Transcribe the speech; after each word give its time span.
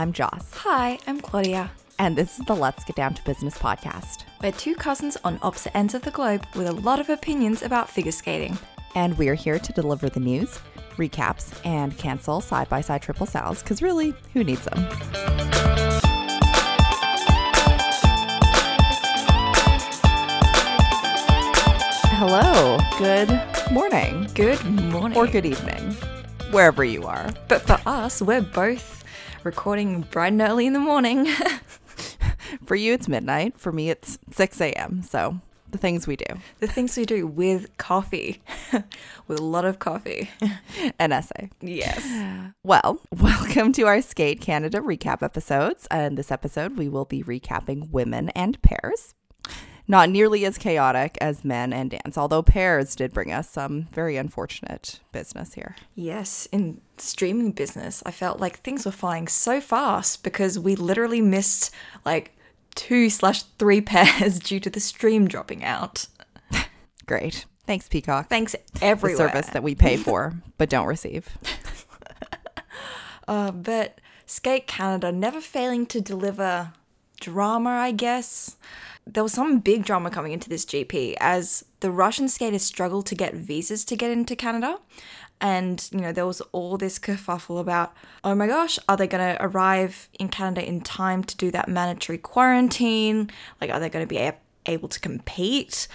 I'm 0.00 0.14
Joss, 0.14 0.54
Hi, 0.54 0.98
I'm 1.06 1.20
Claudia. 1.20 1.70
and 1.98 2.16
this 2.16 2.38
is 2.38 2.46
the 2.46 2.56
Let's 2.56 2.84
Get 2.86 2.96
Down 2.96 3.12
to 3.12 3.22
Business 3.24 3.58
podcast. 3.58 4.24
We're 4.42 4.50
two 4.52 4.74
cousins 4.74 5.18
on 5.24 5.38
opposite 5.42 5.76
ends 5.76 5.92
of 5.92 6.00
the 6.00 6.10
globe 6.10 6.46
with 6.56 6.68
a 6.68 6.72
lot 6.72 7.00
of 7.00 7.10
opinions 7.10 7.60
about 7.60 7.90
figure 7.90 8.10
skating. 8.10 8.56
And 8.94 9.18
we're 9.18 9.34
here 9.34 9.58
to 9.58 9.72
deliver 9.74 10.08
the 10.08 10.18
news, 10.20 10.58
recaps, 10.96 11.54
and 11.66 11.94
cancel 11.98 12.40
side 12.40 12.70
by 12.70 12.80
side 12.80 13.02
triple 13.02 13.26
sows, 13.26 13.62
because 13.62 13.82
really, 13.82 14.14
who 14.32 14.42
needs 14.42 14.64
them? 14.64 14.88
Hello, 22.22 22.78
good 22.98 23.28
morning, 23.72 24.28
Good 24.34 24.62
morning. 24.64 25.16
or 25.16 25.26
good 25.26 25.46
evening, 25.46 25.92
wherever 26.50 26.84
you 26.84 27.04
are. 27.04 27.30
But 27.48 27.62
for 27.62 27.78
us, 27.86 28.20
we're 28.20 28.42
both 28.42 28.99
recording 29.44 30.02
bright 30.02 30.32
and 30.32 30.42
early 30.42 30.66
in 30.66 30.72
the 30.72 30.78
morning. 30.78 31.26
For 32.64 32.74
you, 32.74 32.92
it's 32.92 33.08
midnight. 33.08 33.58
For 33.58 33.72
me, 33.72 33.90
it's 33.90 34.18
6 34.32 34.60
a.m. 34.60 35.02
So, 35.02 35.40
the 35.70 35.78
things 35.78 36.06
we 36.06 36.16
do. 36.16 36.24
the 36.58 36.66
things 36.66 36.96
we 36.96 37.04
do 37.04 37.26
with 37.26 37.76
coffee, 37.78 38.42
with 39.28 39.38
a 39.38 39.42
lot 39.42 39.64
of 39.64 39.78
coffee. 39.78 40.30
An 40.98 41.12
essay. 41.12 41.50
Yes. 41.60 42.06
Well, 42.62 43.00
welcome 43.10 43.72
to 43.72 43.86
our 43.86 44.02
Skate 44.02 44.40
Canada 44.42 44.80
recap 44.80 45.22
episodes. 45.22 45.88
And 45.90 46.18
this 46.18 46.30
episode, 46.30 46.76
we 46.76 46.88
will 46.88 47.06
be 47.06 47.22
recapping 47.22 47.90
women 47.90 48.28
and 48.30 48.60
pairs. 48.60 49.14
Not 49.88 50.10
nearly 50.10 50.44
as 50.44 50.58
chaotic 50.58 51.16
as 51.20 51.44
men 51.44 51.72
and 51.72 51.90
dance, 51.90 52.18
although 52.18 52.42
pairs 52.42 52.94
did 52.94 53.12
bring 53.12 53.32
us 53.32 53.48
some 53.48 53.88
very 53.92 54.16
unfortunate 54.16 55.00
business 55.10 55.54
here. 55.54 55.74
Yes, 55.94 56.46
in 56.52 56.80
streaming 57.00 57.52
business, 57.52 58.02
I 58.06 58.10
felt 58.10 58.40
like 58.40 58.58
things 58.58 58.84
were 58.84 58.92
flying 58.92 59.28
so 59.28 59.60
fast 59.60 60.22
because 60.22 60.58
we 60.58 60.76
literally 60.76 61.20
missed 61.20 61.72
like 62.04 62.36
two 62.74 63.10
slash 63.10 63.42
three 63.58 63.80
pairs 63.92 64.38
due 64.38 64.60
to 64.60 64.70
the 64.70 64.80
stream 64.80 65.28
dropping 65.28 65.64
out. 65.64 66.06
Great. 67.06 67.46
Thanks, 67.66 67.88
Peacock. 67.88 68.28
Thanks 68.28 68.56
every 68.82 69.14
service 69.14 69.46
that 69.48 69.62
we 69.62 69.74
pay 69.74 69.96
for 69.96 70.34
but 70.58 70.68
don't 70.68 70.86
receive. 70.86 71.28
Uh, 73.28 73.52
but 73.52 74.00
Skate 74.26 74.66
Canada 74.66 75.12
never 75.12 75.40
failing 75.40 75.86
to 75.86 76.00
deliver 76.00 76.72
drama, 77.20 77.70
I 77.70 77.92
guess. 77.92 78.56
There 79.06 79.22
was 79.22 79.32
some 79.32 79.60
big 79.60 79.84
drama 79.84 80.10
coming 80.10 80.32
into 80.32 80.48
this 80.48 80.64
GP 80.64 81.14
as 81.20 81.64
the 81.78 81.92
Russian 81.92 82.28
skaters 82.28 82.64
struggled 82.64 83.06
to 83.06 83.14
get 83.14 83.34
visas 83.34 83.84
to 83.84 83.96
get 83.96 84.10
into 84.10 84.34
Canada. 84.34 84.78
And, 85.40 85.88
you 85.92 86.00
know, 86.00 86.12
there 86.12 86.26
was 86.26 86.40
all 86.52 86.76
this 86.76 86.98
kerfuffle 86.98 87.60
about, 87.60 87.94
oh 88.22 88.34
my 88.34 88.46
gosh, 88.46 88.78
are 88.88 88.96
they 88.96 89.06
going 89.06 89.36
to 89.36 89.42
arrive 89.42 90.08
in 90.18 90.28
Canada 90.28 90.66
in 90.66 90.80
time 90.82 91.24
to 91.24 91.36
do 91.36 91.50
that 91.50 91.68
mandatory 91.68 92.18
quarantine? 92.18 93.30
Like, 93.60 93.70
are 93.70 93.80
they 93.80 93.88
going 93.88 94.04
to 94.04 94.08
be 94.08 94.18
a- 94.18 94.36
able 94.66 94.88
to 94.88 95.00
compete? 95.00 95.88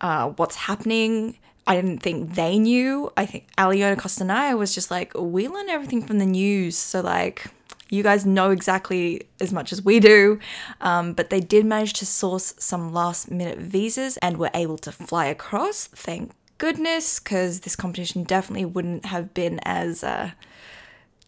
Uh, 0.00 0.30
what's 0.30 0.56
happening? 0.56 1.38
I 1.66 1.76
didn't 1.76 1.98
think 2.02 2.34
they 2.34 2.58
knew. 2.58 3.12
I 3.16 3.26
think 3.26 3.48
Aliona 3.56 3.96
Kostornaia 3.96 4.58
was 4.58 4.74
just 4.74 4.90
like, 4.90 5.12
we 5.14 5.46
learn 5.46 5.68
everything 5.68 6.02
from 6.02 6.18
the 6.18 6.26
news. 6.26 6.76
So, 6.76 7.00
like, 7.00 7.46
you 7.90 8.02
guys 8.02 8.24
know 8.24 8.50
exactly 8.50 9.28
as 9.40 9.52
much 9.52 9.72
as 9.72 9.82
we 9.82 10.00
do. 10.00 10.38
Um, 10.80 11.12
but 11.12 11.30
they 11.30 11.40
did 11.40 11.66
manage 11.66 11.92
to 11.94 12.06
source 12.06 12.54
some 12.58 12.92
last 12.92 13.30
minute 13.30 13.58
visas 13.58 14.16
and 14.18 14.36
were 14.36 14.50
able 14.54 14.78
to 14.78 14.92
fly 14.92 15.26
across. 15.26 15.86
Thank 15.86 16.32
goodness, 16.60 17.18
because 17.18 17.60
this 17.60 17.74
competition 17.74 18.22
definitely 18.22 18.66
wouldn't 18.66 19.06
have 19.06 19.34
been 19.34 19.58
as 19.64 20.04
uh, 20.04 20.30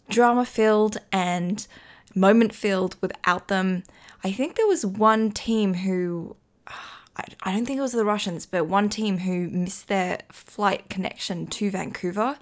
drama 0.09 0.45
filled 0.45 0.99
and 1.11 1.67
moment 2.15 2.55
filled 2.55 2.95
without 3.01 3.49
them. 3.49 3.83
I 4.23 4.31
think 4.31 4.55
there 4.55 4.69
was 4.69 4.87
one 4.87 5.33
team 5.33 5.75
who. 5.75 6.37
I 7.17 7.25
I 7.43 7.53
don't 7.53 7.67
think 7.67 7.79
it 7.79 7.83
was 7.83 7.93
the 7.93 8.05
Russians, 8.05 8.47
but 8.47 8.67
one 8.67 8.89
team 8.89 9.19
who 9.19 9.49
missed 9.51 9.89
their 9.89 10.21
flight 10.31 10.89
connection 10.89 11.47
to 11.49 11.71
Vancouver 11.71 12.39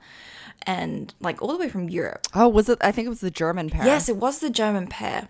and 0.62 1.12
like 1.20 1.42
all 1.42 1.48
the 1.48 1.58
way 1.58 1.68
from 1.68 1.88
Europe. 1.88 2.26
Oh, 2.34 2.48
was 2.48 2.68
it? 2.68 2.78
I 2.80 2.92
think 2.92 3.06
it 3.06 3.08
was 3.08 3.20
the 3.20 3.30
German 3.30 3.70
pair. 3.70 3.84
Yes, 3.84 4.08
it 4.08 4.16
was 4.16 4.38
the 4.38 4.50
German 4.50 4.86
pair. 4.86 5.28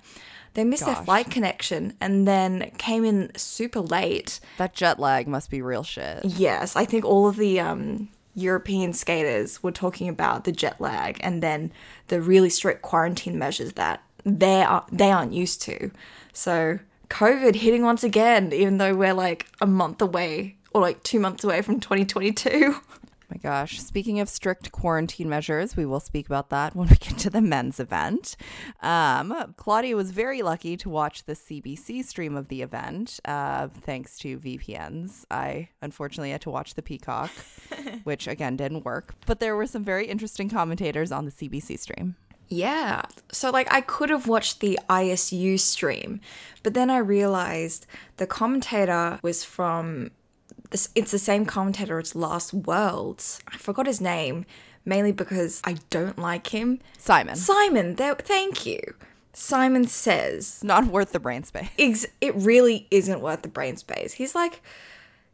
They 0.55 0.65
missed 0.65 0.85
their 0.85 0.97
flight 0.97 1.31
connection 1.31 1.95
and 2.01 2.27
then 2.27 2.73
came 2.79 3.05
in 3.05 3.31
super 3.37 3.81
late. 3.81 4.41
That 4.59 4.75
jet 4.75 4.99
lag 4.99 5.29
must 5.29 5.51
be 5.51 5.63
real 5.63 5.85
shit. 5.85 6.25
Yes, 6.25 6.75
I 6.75 6.85
think 6.85 7.05
all 7.05 7.29
of 7.29 7.37
the 7.37 7.61
um, 7.61 8.09
European 8.35 8.93
skaters 8.93 9.63
were 9.63 9.73
talking 9.73 10.09
about 10.09 10.45
the 10.45 10.53
jet 10.53 10.81
lag 10.81 11.19
and 11.21 11.43
then 11.43 11.73
the 12.09 12.21
really 12.21 12.51
strict 12.51 12.83
quarantine 12.83 13.39
measures 13.39 13.75
that 13.75 14.03
they 14.25 14.63
are 14.63 14.85
they 14.91 15.11
aren't 15.11 15.33
used 15.33 15.63
to. 15.63 15.91
So 16.33 16.79
COVID 17.09 17.57
hitting 17.57 17.83
once 17.83 18.05
again, 18.05 18.53
even 18.53 18.79
though 18.79 18.95
we're 18.95 19.15
like 19.15 19.47
a 19.61 19.67
month 19.67 20.03
away 20.03 20.57
or 20.73 20.81
like 20.81 21.03
two 21.03 21.21
months 21.21 21.45
away 21.45 21.63
from 21.63 21.81
2022. 21.81 22.77
my 23.31 23.37
gosh. 23.37 23.81
Speaking 23.81 24.21
of 24.21 24.29
strict 24.29 24.73
quarantine 24.73 25.29
measures, 25.29 25.77
we 25.77 25.87
will 25.87 26.01
speak 26.01 26.27
about 26.27 26.51
that 26.51 26.75
when 26.75 26.89
we 26.89 26.97
get 26.97 27.19
to 27.19 27.31
the 27.31 27.41
men's 27.41 27.79
event. 27.79 28.37
Um, 28.83 29.55
Claudia 29.57 29.97
was 29.97 30.11
very 30.11 30.43
lucky 30.43 30.77
to 30.79 30.89
watch 30.89 31.25
the 31.25 31.35
CBC 31.35 32.05
stream 32.05 32.37
of 32.37 32.49
the 32.49 32.63
event, 32.63 33.21
uh, 33.25 33.69
thanks 33.69 34.19
to 34.19 34.39
VPNs. 34.39 35.25
I 35.31 35.69
unfortunately 35.81 36.31
had 36.31 36.41
to 36.43 36.51
watch 36.51 36.75
the 36.75 36.83
Peacock, 36.83 37.31
which 38.05 38.27
again 38.27 38.57
didn't 38.57 38.85
work, 38.85 39.15
but 39.27 39.41
there 39.41 39.57
were 39.57 39.67
some 39.67 39.85
very 39.85 40.07
interesting 40.07 40.49
commentators 40.49 41.13
on 41.13 41.25
the 41.25 41.31
CBC 41.31 41.79
stream. 41.79 42.17
Yeah. 42.51 43.03
So, 43.31 43.51
like, 43.51 43.73
I 43.73 43.81
could 43.81 44.11
have 44.11 44.27
watched 44.27 44.59
the 44.59 44.79
ISU 44.91 45.59
stream, 45.59 46.21
but 46.65 46.75
then 46.75 46.91
I 46.91 46.99
realized 46.99 47.87
the 48.17 48.27
commentator 48.27 49.21
was 49.23 49.45
from. 49.45 50.11
This, 50.71 50.89
it's 50.95 51.11
the 51.11 51.19
same 51.19 51.47
commentator 51.47 51.99
as 51.99 52.15
Last 52.15 52.55
Worlds. 52.55 53.41
I 53.49 53.57
forgot 53.57 53.87
his 53.87 54.01
name, 54.01 54.47
mainly 54.85 55.13
because 55.13 55.61
I 55.65 55.77
don't 55.91 56.19
like 56.19 56.49
him. 56.49 56.81
Simon, 56.99 57.37
Simon, 57.37 57.97
there, 57.97 58.15
thank 58.15 58.67
you. 58.67 58.81
Simon 59.33 59.87
says, 59.87 60.63
not 60.63 60.87
worth 60.87 61.13
the 61.13 61.21
brain 61.21 61.45
space. 61.45 61.69
ex- 61.79 62.07
it 62.21 62.35
really 62.35 62.87
isn't 62.91 63.21
worth 63.21 63.43
the 63.43 63.49
brain 63.49 63.77
space. 63.77 64.15
He's 64.15 64.35
like, 64.35 64.63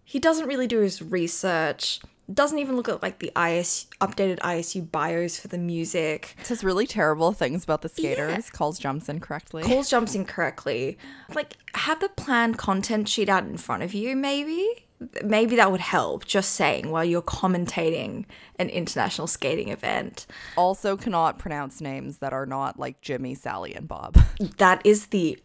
he 0.05 0.19
doesn't 0.19 0.47
really 0.47 0.67
do 0.67 0.81
his 0.81 1.03
research, 1.03 2.01
doesn't 2.33 2.59
even 2.59 2.77
look 2.77 2.89
at 2.89 3.03
like 3.03 3.21
the 3.21 3.31
IS 3.39 3.87
updated 4.01 4.39
ISU 4.41 4.91
bios 4.91 5.39
for 5.39 5.49
the 5.49 5.59
music. 5.59 6.37
Says 6.43 6.65
really 6.65 6.87
terrible 6.87 7.33
things 7.33 7.65
about 7.65 7.83
the 7.83 7.89
skaters. 7.89 8.51
Calls 8.51 8.79
jumps 8.79 9.09
incorrectly. 9.09 9.63
calls 9.63 9.89
jumps 9.89 10.15
incorrectly. 10.15 10.99
Like, 11.35 11.55
have 11.75 12.01
the 12.01 12.09
planned 12.09 12.59
content 12.59 13.09
sheet 13.09 13.29
out 13.29 13.45
in 13.45 13.57
front 13.57 13.83
of 13.83 13.95
you, 13.95 14.17
maybe? 14.17 14.86
Maybe 15.23 15.57
that 15.57 15.71
would 15.71 15.81
help, 15.81 16.25
just 16.25 16.53
saying, 16.53 16.91
while 16.91 17.05
you're 17.05 17.21
commentating 17.23 18.25
an 18.59 18.71
international 18.71 19.27
skating 19.27 19.69
event. 19.69 20.27
also 20.57 20.97
cannot 20.97 21.39
pronounce 21.39 21.81
names 21.83 22.19
that 22.19 22.33
are 22.33 22.47
not 22.47 22.79
like 22.79 23.01
Jimmy, 23.03 23.35
Sally, 23.35 23.75
and 23.75 23.87
Bob. 23.87 24.19
That 24.59 24.81
is 24.85 25.09
the 25.09 25.39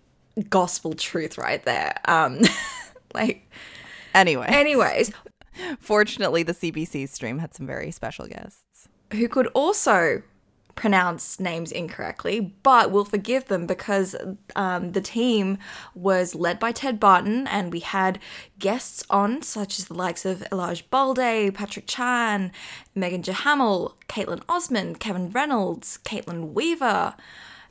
gospel 0.50 0.94
truth 0.94 1.38
right 1.38 1.64
there. 1.66 1.96
Um, 2.06 2.40
like, 3.14 3.50
anyway. 4.14 4.46
anyways, 4.48 5.12
Fortunately, 5.80 6.44
the 6.44 6.54
CBC 6.54 7.10
stream 7.10 7.40
had 7.40 7.54
some 7.54 7.68
very 7.68 7.92
special 7.92 8.26
guests. 8.28 8.88
who 9.12 9.28
could 9.28 9.48
also 9.48 10.22
pronounce 10.76 11.40
names 11.40 11.72
incorrectly, 11.72 12.56
but 12.64 12.92
we'll 12.92 13.06
forgive 13.06 13.46
them 13.46 13.68
because 13.68 14.16
um, 14.56 14.92
the 14.94 15.02
team 15.02 15.58
was 15.94 16.36
led 16.36 16.60
by 16.60 16.72
Ted 16.72 17.00
Barton, 17.00 17.48
and 17.48 17.72
we 17.72 17.80
had 17.80 18.20
guests 18.60 19.04
on, 19.10 19.42
such 19.42 19.80
as 19.80 19.86
the 19.86 19.94
likes 19.94 20.26
of 20.26 20.40
Elladj 20.52 20.84
Baldé, 20.92 21.54
Patrick 21.54 21.86
Chan, 21.88 22.52
Megan 22.96 23.22
Duhamel, 23.22 23.98
Kaetlyn 24.08 24.44
Osmond, 24.48 25.00
Kevin 25.00 25.30
Reynolds, 25.32 26.00
Kaitlyn 26.04 26.54
Weaver. 26.54 27.16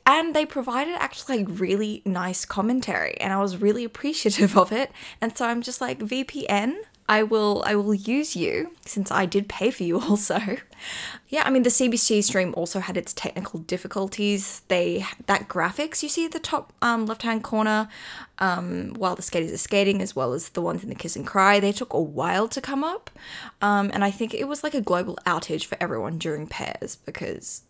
And 0.05 0.35
they 0.35 0.45
provided 0.47 0.95
actually 0.97 1.43
really 1.43 2.01
nice 2.05 2.43
commentary, 2.45 3.19
and 3.21 3.31
I 3.31 3.39
was 3.39 3.57
really 3.57 3.83
appreciative 3.83 4.57
of 4.63 4.71
it. 4.71 4.91
And 5.19 5.37
so 5.37 5.45
I'm 5.45 5.61
just 5.61 5.81
like, 5.81 5.99
VPN, 5.99 6.77
I 7.07 7.23
will 7.23 7.63
I 7.65 7.75
will 7.75 7.93
use 7.93 8.35
you 8.35 8.71
since 8.85 9.11
I 9.11 9.25
did 9.25 9.49
pay 9.49 9.71
for 9.71 9.83
you 9.83 9.99
also. 10.09 10.39
Yeah, 11.29 11.43
I 11.45 11.49
mean 11.49 11.63
the 11.63 11.69
CBC 11.69 12.23
stream 12.23 12.53
also 12.55 12.79
had 12.79 12.97
its 12.97 13.13
technical 13.13 13.59
difficulties. 13.59 14.61
They 14.67 15.05
that 15.27 15.47
graphics 15.47 16.03
you 16.03 16.09
see 16.09 16.25
at 16.25 16.31
the 16.31 16.39
top 16.39 16.73
um, 16.81 17.05
left 17.05 17.23
hand 17.23 17.43
corner, 17.43 17.89
um, 18.39 18.93
while 18.97 19.15
the 19.15 19.21
skaters 19.21 19.51
are 19.51 19.57
skating, 19.57 20.01
as 20.01 20.15
well 20.15 20.33
as 20.33 20.49
the 20.49 20.61
ones 20.61 20.83
in 20.83 20.89
the 20.89 20.95
kiss 20.95 21.15
and 21.15 21.27
cry, 21.27 21.59
they 21.59 21.71
took 21.71 21.93
a 21.93 22.01
while 22.01 22.47
to 22.47 22.61
come 22.61 22.83
up, 22.83 23.09
um, 23.61 23.91
and 23.93 24.03
I 24.03 24.11
think 24.11 24.33
it 24.33 24.47
was 24.47 24.63
like 24.63 24.73
a 24.73 24.81
global 24.81 25.17
outage 25.25 25.65
for 25.65 25.77
everyone 25.81 26.17
during 26.17 26.47
pairs 26.47 26.95
because 26.95 27.63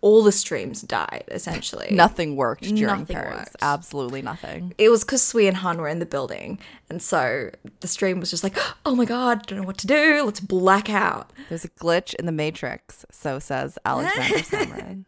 all 0.00 0.22
the 0.22 0.32
streams 0.32 0.82
died 0.82 1.24
essentially. 1.30 1.88
Nothing 1.90 2.36
worked 2.36 2.62
during 2.62 3.00
Nothing 3.00 3.16
pairs. 3.16 3.36
worked. 3.38 3.56
Absolutely 3.62 4.22
nothing. 4.22 4.74
it 4.78 4.88
was 4.88 5.04
because 5.04 5.22
Sui 5.22 5.46
and 5.48 5.58
Han 5.58 5.78
were 5.80 5.88
in 5.88 5.98
the 5.98 6.06
building, 6.06 6.58
and 6.88 7.02
so 7.02 7.50
the 7.80 7.88
stream 7.88 8.20
was 8.20 8.30
just 8.30 8.42
like, 8.44 8.56
"Oh 8.86 8.94
my 8.94 9.04
god, 9.04 9.46
don't 9.46 9.60
know 9.60 9.66
what 9.66 9.78
to 9.78 9.86
do. 9.86 10.22
Let's 10.24 10.40
black 10.40 10.88
out." 10.90 11.30
There's 11.48 11.64
a 11.64 11.68
glitch 11.70 12.14
in 12.14 12.26
the 12.26 12.32
matrix, 12.32 13.04
so 13.10 13.38
says 13.38 13.78
Alexander 13.84 14.38
Samarin. 14.38 15.04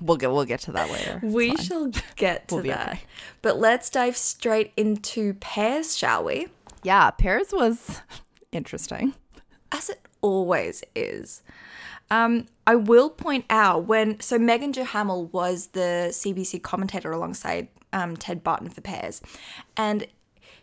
We'll 0.00 0.16
get 0.16 0.30
we'll 0.32 0.46
get 0.46 0.60
to 0.60 0.72
that 0.72 0.90
later. 0.90 1.20
It's 1.22 1.34
we 1.34 1.48
fine. 1.48 1.64
shall 1.64 1.90
get 2.16 2.48
to 2.48 2.54
We'll 2.56 2.64
that. 2.64 2.88
okay. 2.92 3.00
But 3.42 3.58
let's 3.58 3.90
dive 3.90 4.16
straight 4.16 4.72
into 4.76 5.34
pairs, 5.34 5.96
shall 5.96 6.24
we? 6.24 6.48
Yeah, 6.82 7.10
pairs 7.10 7.48
was 7.52 8.00
interesting. 8.52 9.14
as 9.72 9.90
it 9.90 10.00
always 10.22 10.82
is. 10.94 11.42
Um, 12.10 12.46
I 12.66 12.74
will 12.74 13.10
point 13.10 13.44
out 13.50 13.86
when 13.86 14.20
so 14.20 14.38
Megan 14.38 14.72
Duhamel 14.72 15.26
was 15.26 15.68
the 15.68 16.08
CBC 16.10 16.62
commentator 16.62 17.12
alongside 17.12 17.68
um, 17.92 18.16
Ted 18.16 18.42
Barton 18.42 18.68
for 18.68 18.80
Pairs, 18.80 19.20
and 19.76 20.06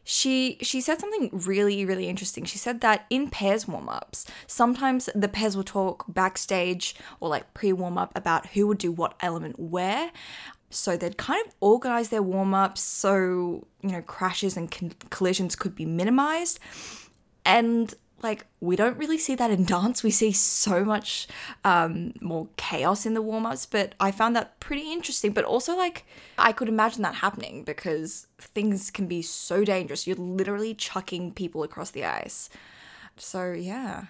she 0.04 0.58
she 0.62 0.80
said 0.82 1.00
something 1.00 1.30
really 1.34 1.86
really 1.86 2.08
interesting. 2.08 2.46
She 2.46 2.58
said 2.58 2.82
that 2.82 3.06
in 3.10 3.30
pairs 3.30 3.68
warm 3.68 3.90
ups, 3.90 4.26
sometimes 4.46 5.10
the 5.16 5.28
pairs 5.28 5.56
will 5.56 5.64
talk 5.64 6.06
backstage 6.08 6.96
or 7.20 7.30
like 7.30 7.54
pre 7.54 7.74
warm 7.74 7.98
up 7.98 8.12
about 8.16 8.48
who 8.48 8.68
would 8.68 8.78
do 8.78 8.92
what 8.92 9.16
element 9.20 9.60
where. 9.60 10.12
So 10.70 10.98
they'd 10.98 11.18
kind 11.18 11.46
of 11.48 11.54
organize 11.62 12.10
their 12.10 12.22
warm 12.22 12.54
ups 12.54 12.82
so 12.82 13.68
you 13.82 13.92
know 13.92 14.02
crashes 14.02 14.58
and 14.58 14.70
con- 14.70 14.94
collisions 15.10 15.56
could 15.56 15.76
be 15.76 15.86
minimized 15.86 16.60
and 17.46 17.94
like 18.24 18.46
we 18.60 18.75
don't 18.75 18.98
really 18.98 19.18
see 19.18 19.36
that 19.36 19.52
in 19.52 19.66
dance. 19.75 20.04
We 20.04 20.12
see 20.12 20.31
so 20.31 20.84
much 20.84 21.28
um, 21.64 22.14
more 22.22 22.48
chaos 22.58 23.06
in 23.06 23.14
the 23.14 23.22
warm-ups 23.22 23.66
but 23.66 23.94
i 24.00 24.12
found 24.12 24.36
that 24.36 24.60
pretty 24.60 24.92
interesting. 24.92 25.31
But 25.31 25.46
also 25.46 25.75
like 25.75 26.06
i 26.38 26.52
could 26.52 26.69
imagine 26.69 27.02
that 27.04 27.16
happening 27.16 27.64
because 27.64 28.28
things 28.40 28.92
can 28.92 29.08
be 29.08 29.22
so 29.22 29.64
dangerous. 29.64 30.08
You're 30.08 30.16
literally 30.18 30.74
chucking 30.74 31.34
people 31.34 31.64
across 31.64 31.92
the 31.92 32.06
ice. 32.06 32.50
So 33.18 33.52
yeah. 33.52 34.06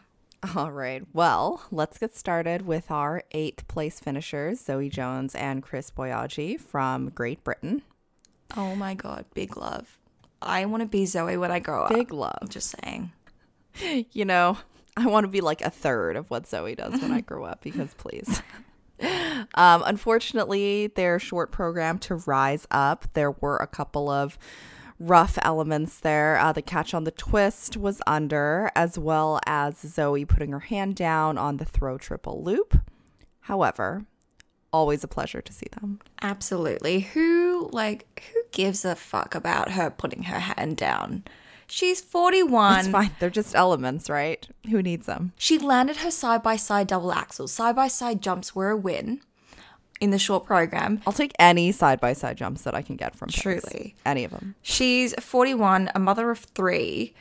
All 0.56 0.71
right. 0.71 1.04
Well, 1.13 1.63
let's 1.71 1.98
get 1.98 2.15
started 2.15 2.68
with 2.68 2.92
our 2.92 3.24
eighth 3.31 3.68
place 3.68 4.00
finishers, 4.00 4.63
Zoe 4.63 4.88
Jones 4.88 5.33
and 5.33 5.63
Chris 5.63 5.89
Boyadji 5.89 6.59
from 6.62 7.09
Great 7.09 7.44
Britain. 7.44 7.81
oh 8.56 8.75
my 8.75 8.94
god. 8.94 9.25
Big 9.33 9.57
love. 9.57 9.98
I 10.39 10.65
want 10.65 10.81
to 10.81 10.88
be 10.88 11.07
zoe 11.07 11.36
when 11.36 11.51
i 11.51 11.59
grow 11.59 11.83
up. 11.86 11.89
Big 11.89 12.13
love. 12.13 12.48
just 12.50 12.75
saying 12.81 13.12
You 14.12 14.25
know, 14.25 14.57
I 14.95 15.07
want 15.07 15.25
to 15.25 15.27
be 15.29 15.41
like 15.41 15.62
a 15.62 15.69
third 15.69 16.15
of 16.15 16.29
what 16.29 16.47
Zoe 16.47 16.75
does 16.75 17.01
when 17.01 17.12
I 17.12 17.21
grow 17.21 17.45
up 17.45 17.62
because 17.62 17.94
please. 17.95 18.41
Um, 19.53 19.83
unfortunately, 19.85 20.88
their 20.88 21.19
short 21.19 21.51
program 21.51 22.00
to 22.00 22.15
rise 22.15 22.65
up, 22.71 23.06
there 23.13 23.29
were 23.29 23.57
a 23.57 23.68
couple 23.68 24.09
of 24.09 24.39
rough 25.00 25.38
elements 25.44 26.00
there. 26.00 26.38
Uh, 26.38 26.51
the 26.51 26.62
catch 26.62 26.94
on 26.94 27.03
the 27.03 27.12
twist 27.12 27.77
was 27.77 28.01
under, 28.07 28.71
as 28.75 28.97
well 28.97 29.39
as 29.45 29.77
Zoe 29.77 30.25
putting 30.25 30.51
her 30.51 30.62
hand 30.62 30.95
down 30.95 31.38
on 31.38 31.57
the 31.57 31.65
throw 31.65 31.97
triple 31.97 32.44
loop. 32.44 32.80
However, 33.41 34.06
always 34.73 35.03
a 35.03 35.07
pleasure 35.07 35.41
to 35.41 35.53
see 35.53 35.68
them. 35.80 36.00
Absolutely. 36.21 37.01
Who 37.01 37.69
like 37.71 38.23
who 38.33 38.41
gives 38.51 38.83
a 38.83 38.95
fuck 38.95 39.35
about 39.35 39.71
her 39.71 39.89
putting 39.89 40.23
her 40.23 40.39
hand 40.39 40.77
down? 40.77 41.23
She's 41.68 42.02
41. 42.02 42.80
It's 42.80 42.88
fine. 42.88 43.12
They're 43.19 43.30
just 43.30 43.56
elements, 43.56 44.10
right? 44.10 44.48
Who 44.69 44.81
needs 44.81 45.06
them? 45.06 45.34
She 45.38 45.58
landed 45.60 45.98
her 45.98 46.12
side 46.12 46.42
by 46.44 46.56
side 46.56 46.88
double 46.88 47.12
axels. 47.12 47.50
Side 47.50 47.75
by 47.75 47.88
side 47.88 48.22
jumps 48.22 48.56
were 48.56 48.69
a 48.69 48.78
win 48.78 49.22
in 50.00 50.12
the 50.12 50.19
short 50.19 50.46
program. 50.46 51.02
I'll 51.06 51.14
take 51.14 51.34
any 51.40 51.72
side 51.72 52.00
by 52.00 52.14
side 52.14 52.38
jumps 52.38 52.62
that 52.64 52.75
I 52.75 52.81
can 52.81 52.96
get 52.96 53.16
from 53.16 53.30
pairs. 53.30 53.64
Truly. 53.64 53.96
Any 54.06 54.24
of 54.24 54.31
them. 54.31 54.56
She's 54.62 55.14
41, 55.19 55.92
a 55.94 56.00
mother 56.00 56.30
of 56.31 56.40
three, 56.40 57.14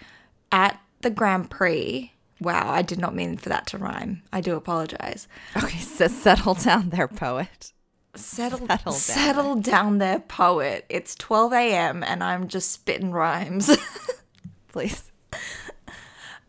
at 0.52 0.80
the 1.00 1.10
Grand 1.10 1.50
Prix. 1.50 2.12
Wow, 2.40 2.70
I 2.70 2.82
did 2.82 2.98
not 2.98 3.14
mean 3.14 3.38
for 3.38 3.48
that 3.48 3.66
to 3.68 3.78
rhyme. 3.78 4.22
I 4.32 4.40
do 4.42 4.56
apologize. 4.56 5.26
Okay, 5.56 5.78
so 5.80 6.06
settle 6.06 6.54
down 6.54 6.90
there, 6.90 7.08
poet. 7.08 7.72
Settle, 8.14 8.60
Settle 8.60 8.76
down 8.92 8.92
settle 8.94 9.54
down 9.56 9.98
there, 9.98 10.20
poet. 10.20 10.86
It's 10.88 11.14
12 11.16 11.52
a.m. 11.52 12.02
and 12.02 12.22
I'm 12.24 12.48
just 12.48 12.70
spitting 12.72 13.10
rhymes. 13.10 13.70
Please. 14.76 15.10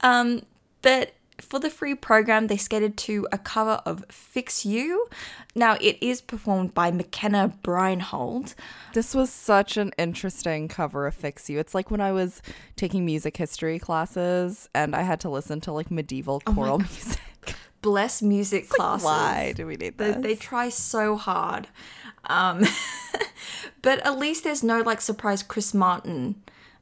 Um, 0.01 0.44
but 0.83 1.13
for 1.41 1.59
the 1.59 1.71
free 1.71 1.95
program, 1.95 2.45
they 2.47 2.57
skated 2.57 2.97
to 2.97 3.27
a 3.31 3.39
cover 3.39 3.81
of 3.83 4.06
Fix 4.09 4.63
You. 4.63 5.07
Now, 5.56 5.75
it 5.81 5.97
is 6.01 6.21
performed 6.21 6.75
by 6.75 6.91
McKenna 6.91 7.51
Breinhold. 7.63 8.53
This 8.94 9.15
was 9.15 9.31
such 9.31 9.75
an 9.75 9.91
interesting 9.97 10.68
cover 10.68 11.07
of 11.07 11.15
Fix 11.15 11.50
You. 11.50 11.57
It's 11.57 11.74
like 11.74 11.89
when 11.89 12.00
I 12.00 12.12
was 12.12 12.44
taking 12.75 13.06
music 13.06 13.38
history 13.38 13.79
classes 13.79 14.69
and 14.75 14.95
I 14.95 15.01
had 15.01 15.19
to 15.21 15.29
listen 15.29 15.62
to 15.62 15.71
like 15.71 15.89
medieval 15.89 16.41
choral 16.41 16.77
music. 16.77 17.19
Bless 17.81 18.21
music 18.21 18.69
classes. 18.69 19.03
Why 19.03 19.53
do 19.56 19.65
we 19.65 19.77
need 19.77 19.97
They, 19.97 20.12
this? 20.12 20.18
they 20.21 20.35
try 20.35 20.69
so 20.69 21.15
hard. 21.15 21.69
Um, 22.25 22.63
but 23.81 24.06
at 24.06 24.19
least 24.19 24.44
there's 24.44 24.63
no 24.63 24.81
like 24.81 25.01
surprise 25.01 25.41
Chris 25.41 25.74
Martin 25.74 26.35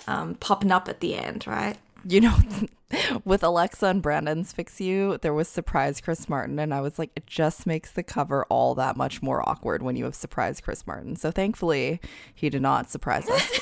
um, 0.07 0.35
popping 0.35 0.71
up 0.71 0.87
at 0.89 0.99
the 0.99 1.15
end, 1.15 1.45
right? 1.47 1.77
you 2.07 2.21
know, 2.21 2.37
with 3.25 3.43
Alexa 3.43 3.85
and 3.87 4.01
Brandon's 4.01 4.53
Fix 4.53 4.79
You, 4.79 5.17
there 5.21 5.33
was 5.33 5.47
surprise 5.47 5.99
Chris 5.99 6.29
Martin, 6.29 6.59
and 6.59 6.73
I 6.73 6.81
was 6.81 6.99
like, 6.99 7.11
it 7.15 7.25
just 7.25 7.65
makes 7.65 7.91
the 7.91 8.03
cover 8.03 8.45
all 8.45 8.75
that 8.75 8.95
much 8.95 9.21
more 9.21 9.47
awkward 9.47 9.81
when 9.81 9.95
you 9.95 10.05
have 10.05 10.15
surprise 10.15 10.61
Chris 10.61 10.85
Martin. 10.85 11.15
So 11.15 11.31
thankfully, 11.31 11.99
he 12.33 12.49
did 12.49 12.61
not 12.61 12.89
surprise 12.91 13.27
us. 13.27 13.59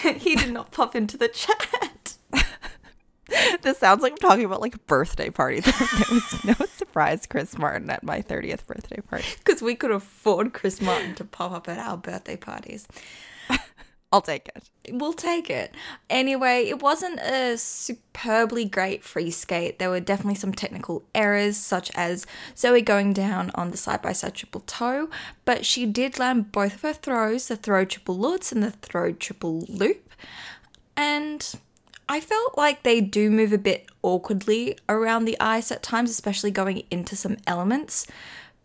he 0.18 0.36
did 0.36 0.52
not 0.52 0.70
pop 0.70 0.94
into 0.94 1.16
the 1.16 1.28
chat. 1.28 2.16
this 3.62 3.78
sounds 3.78 4.02
like 4.02 4.12
I'm 4.12 4.18
talking 4.18 4.44
about 4.44 4.60
like 4.60 4.74
a 4.74 4.80
birthday 4.80 5.30
party. 5.30 5.60
There, 5.60 5.72
there 5.72 6.06
was 6.10 6.44
no 6.44 6.66
surprise 6.66 7.26
Chris 7.26 7.56
Martin 7.56 7.88
at 7.88 8.02
my 8.02 8.20
30th 8.20 8.66
birthday 8.66 9.00
party. 9.00 9.24
Because 9.38 9.62
we 9.62 9.74
could 9.74 9.90
afford 9.90 10.52
Chris 10.52 10.82
Martin 10.82 11.14
to 11.14 11.24
pop 11.24 11.52
up 11.52 11.68
at 11.68 11.78
our 11.78 11.96
birthday 11.96 12.36
parties. 12.36 12.86
I'll 14.12 14.20
take 14.20 14.50
it. 14.54 14.68
We'll 14.90 15.14
take 15.14 15.48
it. 15.48 15.74
Anyway, 16.10 16.66
it 16.68 16.82
wasn't 16.82 17.18
a 17.20 17.56
superbly 17.56 18.66
great 18.66 19.02
free 19.02 19.30
skate. 19.30 19.78
There 19.78 19.88
were 19.88 20.00
definitely 20.00 20.34
some 20.34 20.52
technical 20.52 21.02
errors, 21.14 21.56
such 21.56 21.90
as 21.94 22.26
Zoe 22.54 22.82
going 22.82 23.14
down 23.14 23.50
on 23.54 23.70
the 23.70 23.78
side 23.78 24.02
by 24.02 24.12
side 24.12 24.34
triple 24.34 24.60
toe, 24.60 25.08
but 25.46 25.64
she 25.64 25.86
did 25.86 26.18
land 26.18 26.52
both 26.52 26.74
of 26.74 26.82
her 26.82 26.92
throws 26.92 27.48
the 27.48 27.56
throw 27.56 27.86
triple 27.86 28.18
lutz 28.18 28.52
and 28.52 28.62
the 28.62 28.72
throw 28.72 29.12
triple 29.12 29.64
loop. 29.68 30.10
And 30.94 31.50
I 32.06 32.20
felt 32.20 32.58
like 32.58 32.82
they 32.82 33.00
do 33.00 33.30
move 33.30 33.54
a 33.54 33.58
bit 33.58 33.86
awkwardly 34.02 34.76
around 34.90 35.24
the 35.24 35.40
ice 35.40 35.72
at 35.72 35.82
times, 35.82 36.10
especially 36.10 36.50
going 36.50 36.82
into 36.90 37.16
some 37.16 37.38
elements. 37.46 38.06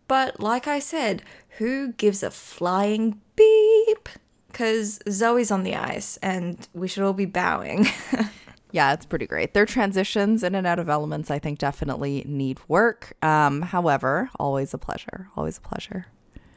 But 0.10 0.42
like 0.42 0.68
I 0.68 0.80
said, 0.80 1.24
who 1.58 1.94
gives 1.94 2.22
a 2.22 2.32
flying 2.32 3.22
beep? 3.38 4.10
Because 4.58 5.00
Zoe's 5.08 5.52
on 5.52 5.62
the 5.62 5.76
ice 5.76 6.18
and 6.18 6.68
we 6.74 6.88
should 6.88 7.04
all 7.04 7.14
be 7.14 7.26
bowing. 7.26 7.86
Yeah, 8.72 8.94
it's 8.94 9.06
pretty 9.06 9.28
great. 9.28 9.54
Their 9.54 9.66
transitions 9.66 10.44
in 10.44 10.54
and 10.54 10.68
out 10.68 10.78
of 10.78 10.90
elements, 10.90 11.32
I 11.32 11.40
think, 11.40 11.58
definitely 11.58 12.24
need 12.28 12.60
work. 12.68 13.14
Um, 13.24 13.62
however, 13.62 14.30
always 14.38 14.74
a 14.74 14.78
pleasure. 14.78 15.30
Always 15.38 15.58
a 15.58 15.62
pleasure. 15.62 16.08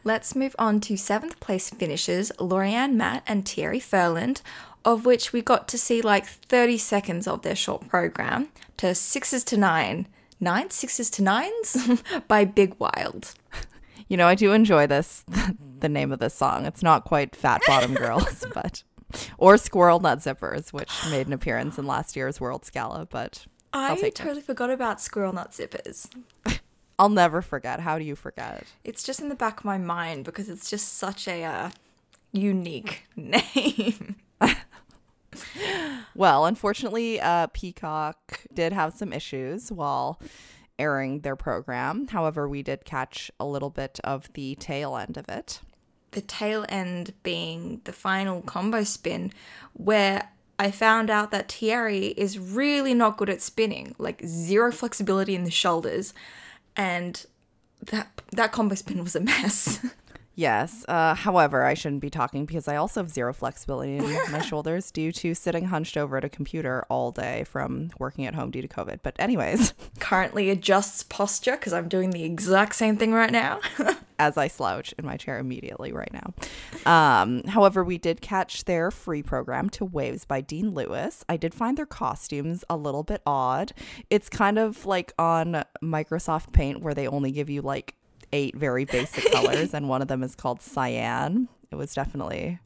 Let's 0.03 0.35
move 0.35 0.57
on 0.59 0.81
to 0.81 0.97
seventh 0.97 1.39
place 1.41 1.71
finishes 1.71 2.33
Lori-Ann 2.41 2.97
Matte 2.97 3.23
and 3.27 3.49
Thierry 3.49 3.79
Ferland, 3.79 4.43
of 4.85 5.05
which 5.05 5.33
we 5.33 5.41
got 5.41 5.69
to 5.69 5.79
see 5.79 6.03
like 6.03 6.27
30 6.27 6.79
seconds 6.79 7.29
of 7.29 7.43
their 7.43 7.55
short 7.55 7.87
program 7.89 8.49
to 8.79 8.95
sixes 8.95 9.45
to 9.45 9.57
nine. 9.57 10.09
Nine 10.41 10.71
sixes 10.71 11.11
to 11.11 11.23
nines 11.23 11.77
by 12.29 12.45
Big 12.45 12.75
Wild. 12.79 13.35
You 14.09 14.17
know, 14.17 14.27
I 14.27 14.35
do 14.35 14.53
enjoy 14.53 14.87
this, 14.87 15.25
the 15.81 15.89
name 15.89 16.13
of 16.13 16.19
this 16.19 16.35
song. 16.35 16.67
It's 16.67 16.83
not 16.83 17.05
quite 17.05 17.37
Fat 17.37 17.63
Bottom 17.67 17.95
Girls, 17.95 18.45
but, 18.55 18.83
or 19.39 19.57
Squirrel 19.57 20.01
Nut 20.01 20.19
Zippers, 20.19 20.73
which 20.73 20.91
made 21.11 21.27
an 21.27 21.33
appearance 21.33 21.79
in 21.79 21.87
last 21.87 22.17
year's 22.17 22.41
Worlds 22.41 22.71
Gala, 22.71 23.07
but 23.07 23.47
I 23.73 23.95
take 23.95 24.05
it. 24.05 24.15
totally 24.15 24.43
forgot 24.43 24.71
about 24.71 25.01
Squirrel 25.01 25.33
Nut 25.33 25.53
Zippers. 25.53 26.09
I'll 26.99 27.09
never 27.09 27.41
forget. 27.41 27.81
How 27.81 27.99
do 27.99 28.05
you 28.05 28.15
forget? 28.15 28.65
It's 28.85 29.03
just 29.03 29.21
in 29.21 29.31
the 29.31 29.35
back 29.35 29.61
of 29.61 29.65
my 29.65 29.79
mind 29.79 30.25
because 30.25 30.51
it's 30.51 30.69
just 30.69 30.99
such 30.99 31.27
a 31.27 31.45
uh, 31.45 31.71
unique 32.33 33.05
name. 33.17 34.17
Well, 36.15 36.45
unfortunately, 36.45 37.21
uh, 37.21 37.47
Peacock 37.53 38.45
did 38.53 38.73
have 38.73 38.93
some 38.93 39.13
issues 39.13 39.71
while 39.73 40.21
airing 40.79 41.21
their 41.21 41.37
program. 41.37 42.09
However, 42.09 42.49
we 42.49 42.63
did 42.63 42.85
catch 42.85 43.31
a 43.39 43.47
little 43.47 43.71
bit 43.71 44.01
of 44.03 44.33
the 44.33 44.55
tail 44.57 44.97
end 44.97 45.17
of 45.17 45.29
it. 45.29 45.61
The 46.13 46.21
tail 46.21 46.65
end 46.69 47.13
being 47.23 47.81
the 47.85 47.93
final 47.93 48.43
combo 48.43 48.85
spin, 48.85 49.33
where 49.73 50.31
I 50.59 50.71
found 50.71 51.09
out 51.11 51.31
that 51.31 51.51
Thierry 51.51 52.09
is 52.09 52.39
really 52.39 52.95
not 52.95 53.17
good 53.17 53.31
at 53.31 53.41
spinning, 53.41 53.95
like 53.99 54.23
zero 54.25 54.71
flexibility 54.73 55.35
in 55.35 55.45
the 55.45 55.51
shoulders, 55.51 56.13
and 56.77 57.25
that 57.91 58.21
that 58.33 58.53
combo 58.53 58.75
spin 58.75 59.03
was 59.03 59.17
a 59.17 59.21
mess. 59.21 59.85
Yes. 60.35 60.85
Uh, 60.89 61.15
however, 61.15 61.65
I 61.65 61.75
shouldn't 61.75 62.01
be 62.01 62.11
talking 62.11 62.47
because 62.47 62.69
I 62.69 62.77
also 62.77 63.01
have 63.01 63.11
zero 63.11 63.33
flexibility 63.33 63.97
in 63.97 64.33
my 64.33 64.41
shoulders 64.47 64.91
due 64.91 65.13
to 65.13 65.35
sitting 65.35 65.67
hunched 65.67 65.97
over 65.97 66.17
at 66.17 66.25
a 66.25 66.29
computer 66.29 66.87
all 66.89 67.11
day 67.11 67.45
from 67.45 67.91
working 67.99 68.27
at 68.27 68.35
home 68.35 68.51
due 68.51 68.63
to 68.63 68.69
COVID. 68.69 69.01
But, 69.03 69.17
anyways, 69.19 69.75
Currently 70.01 70.51
adjusts 70.51 71.03
posture 71.03 71.53
because 71.53 71.73
I'm 71.73 71.89
doing 71.89 72.11
the 72.11 72.25
exact 72.25 72.75
same 72.75 72.97
thing 72.97 73.13
right 73.13 73.33
now. 73.33 73.61
as 74.21 74.37
I 74.37 74.49
slouch 74.49 74.93
in 74.99 75.07
my 75.07 75.17
chair 75.17 75.39
immediately 75.39 75.93
right 75.93 76.13
now. 76.13 76.35
Um, 76.85 77.43
however, 77.45 77.83
we 77.83 77.97
did 77.97 78.21
catch 78.21 78.67
their 78.67 78.91
free 78.91 79.23
program 79.23 79.71
to 79.71 79.85
Waves 79.85 80.27
by 80.27 80.43
Dean 80.43 80.75
Lewis. 80.75 81.25
I 81.27 81.39
did 81.39 81.55
find 81.55 81.79
their 81.79 81.87
costumes 81.87 82.63
a 82.69 82.77
little 82.77 83.03
bit 83.03 83.23
odd. 83.25 83.73
It's 84.11 84.29
kind 84.29 84.59
of 84.59 84.85
like 84.85 85.15
on 85.19 85.65
Microsoft 85.83 86.53
Paint 86.53 86.83
where 86.83 86.93
they 86.93 87.09
only 87.09 87.33
give 87.33 87.49
you 87.49 87.63
like 87.63 87.95
eight 88.33 88.57
very 88.57 88.85
basic 88.85 89.31
colors, 89.33 89.75
and 89.75 89.89
one 89.89 90.03
of 90.03 90.09
them 90.09 90.23
is 90.23 90.35
called 90.35 90.63
cyan. 90.63 91.49
It 91.71 91.77
was 91.77 91.95
definitely 91.95 92.59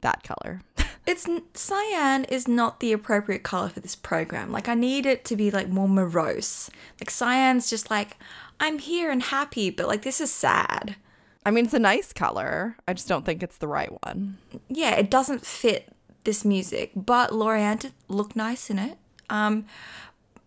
that 0.00 0.22
color. 0.22 0.60
It's 1.06 1.28
cyan 1.52 2.24
is 2.24 2.48
not 2.48 2.80
the 2.80 2.90
appropriate 2.90 3.42
color 3.42 3.68
for 3.68 3.80
this 3.80 3.94
program. 3.94 4.50
Like 4.50 4.70
I 4.70 4.74
need 4.74 5.04
it 5.04 5.22
to 5.26 5.36
be 5.36 5.50
like 5.50 5.68
more 5.68 5.86
morose. 5.86 6.70
Like 6.98 7.10
cyan's 7.10 7.68
just 7.68 7.90
like 7.90 8.16
I'm 8.58 8.78
here 8.78 9.10
and 9.10 9.22
happy, 9.22 9.68
but 9.68 9.86
like 9.86 10.00
this 10.00 10.18
is 10.18 10.32
sad. 10.32 10.96
I 11.44 11.50
mean, 11.50 11.66
it's 11.66 11.74
a 11.74 11.78
nice 11.78 12.14
color. 12.14 12.76
I 12.88 12.94
just 12.94 13.06
don't 13.06 13.26
think 13.26 13.42
it's 13.42 13.58
the 13.58 13.68
right 13.68 13.90
one. 14.06 14.38
Yeah, 14.68 14.94
it 14.94 15.10
doesn't 15.10 15.44
fit 15.44 15.92
this 16.24 16.42
music, 16.44 16.92
but 16.96 17.34
Lori-Ann 17.34 17.76
did 17.76 17.92
look 18.08 18.34
nice 18.34 18.70
in 18.70 18.78
it. 18.78 18.96
Um, 19.28 19.66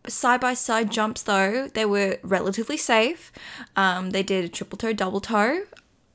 side 0.08 0.42
by 0.42 0.54
side 0.54 0.92
jumps 0.92 1.24
though, 1.24 1.68
they 1.74 1.86
were 1.86 2.18
relatively 2.24 2.78
safe. 2.78 3.32
Um, 3.76 4.12
they 4.12 4.24
did 4.24 4.46
a 4.46 4.50
triple 4.50 4.78
toe, 4.78 4.94
double 4.94 5.22
toe. 5.22 5.64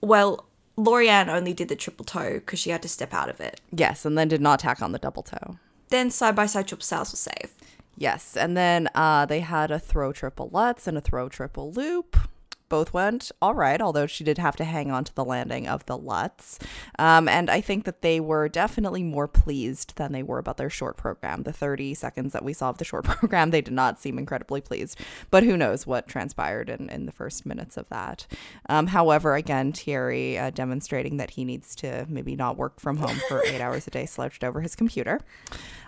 Well, 0.00 0.46
Lori-Ann 0.76 1.28
only 1.28 1.52
did 1.52 1.68
the 1.68 1.76
triple 1.76 2.04
toe 2.04 2.34
because 2.34 2.58
she 2.58 2.70
had 2.70 2.82
to 2.82 2.88
step 2.88 3.12
out 3.12 3.28
of 3.28 3.40
it. 3.40 3.60
Yes, 3.70 4.04
and 4.04 4.16
then 4.16 4.28
did 4.28 4.40
not 4.40 4.60
tack 4.60 4.80
on 4.82 4.92
the 4.92 4.98
double 4.98 5.22
toe. 5.22 5.58
Then 5.90 6.10
side 6.10 6.34
by 6.34 6.46
side 6.46 6.68
triple 6.68 6.84
sals 6.84 7.12
were 7.12 7.16
safe. 7.16 7.54
Yes, 7.96 8.36
and 8.36 8.56
then 8.56 8.88
uh, 8.94 9.26
they 9.26 9.40
had 9.40 9.70
a 9.70 9.78
throw 9.78 10.12
triple 10.12 10.48
lutz 10.52 10.86
and 10.86 10.96
a 10.96 11.00
throw 11.00 11.28
triple 11.28 11.70
loop. 11.72 12.16
Both 12.72 12.94
went 12.94 13.30
all 13.42 13.52
right, 13.52 13.82
although 13.82 14.06
she 14.06 14.24
did 14.24 14.38
have 14.38 14.56
to 14.56 14.64
hang 14.64 14.90
on 14.90 15.04
to 15.04 15.14
the 15.14 15.26
landing 15.26 15.68
of 15.68 15.84
the 15.84 15.98
Lutz. 15.98 16.58
Um, 16.98 17.28
and 17.28 17.50
I 17.50 17.60
think 17.60 17.84
that 17.84 18.00
they 18.00 18.18
were 18.18 18.48
definitely 18.48 19.02
more 19.02 19.28
pleased 19.28 19.96
than 19.96 20.12
they 20.12 20.22
were 20.22 20.38
about 20.38 20.56
their 20.56 20.70
short 20.70 20.96
program. 20.96 21.42
The 21.42 21.52
30 21.52 21.92
seconds 21.92 22.32
that 22.32 22.42
we 22.42 22.54
saw 22.54 22.70
of 22.70 22.78
the 22.78 22.86
short 22.86 23.04
program, 23.18 23.50
they 23.50 23.60
did 23.60 23.74
not 23.74 24.00
seem 24.00 24.18
incredibly 24.18 24.62
pleased. 24.62 24.98
But 25.30 25.42
who 25.42 25.58
knows 25.58 25.86
what 25.86 26.08
transpired 26.08 26.70
in, 26.70 26.88
in 26.88 27.04
the 27.04 27.12
first 27.12 27.44
minutes 27.44 27.76
of 27.76 27.90
that. 27.90 28.26
Um, 28.70 28.86
however, 28.86 29.34
again, 29.34 29.74
Thierry 29.74 30.38
uh, 30.38 30.48
demonstrating 30.48 31.18
that 31.18 31.32
he 31.32 31.44
needs 31.44 31.74
to 31.74 32.06
maybe 32.08 32.34
not 32.34 32.56
work 32.56 32.80
from 32.80 32.96
home 32.96 33.20
for 33.28 33.44
eight 33.44 33.60
hours 33.60 33.86
a 33.86 33.90
day 33.90 34.06
slouched 34.06 34.42
over 34.42 34.62
his 34.62 34.74
computer. 34.74 35.20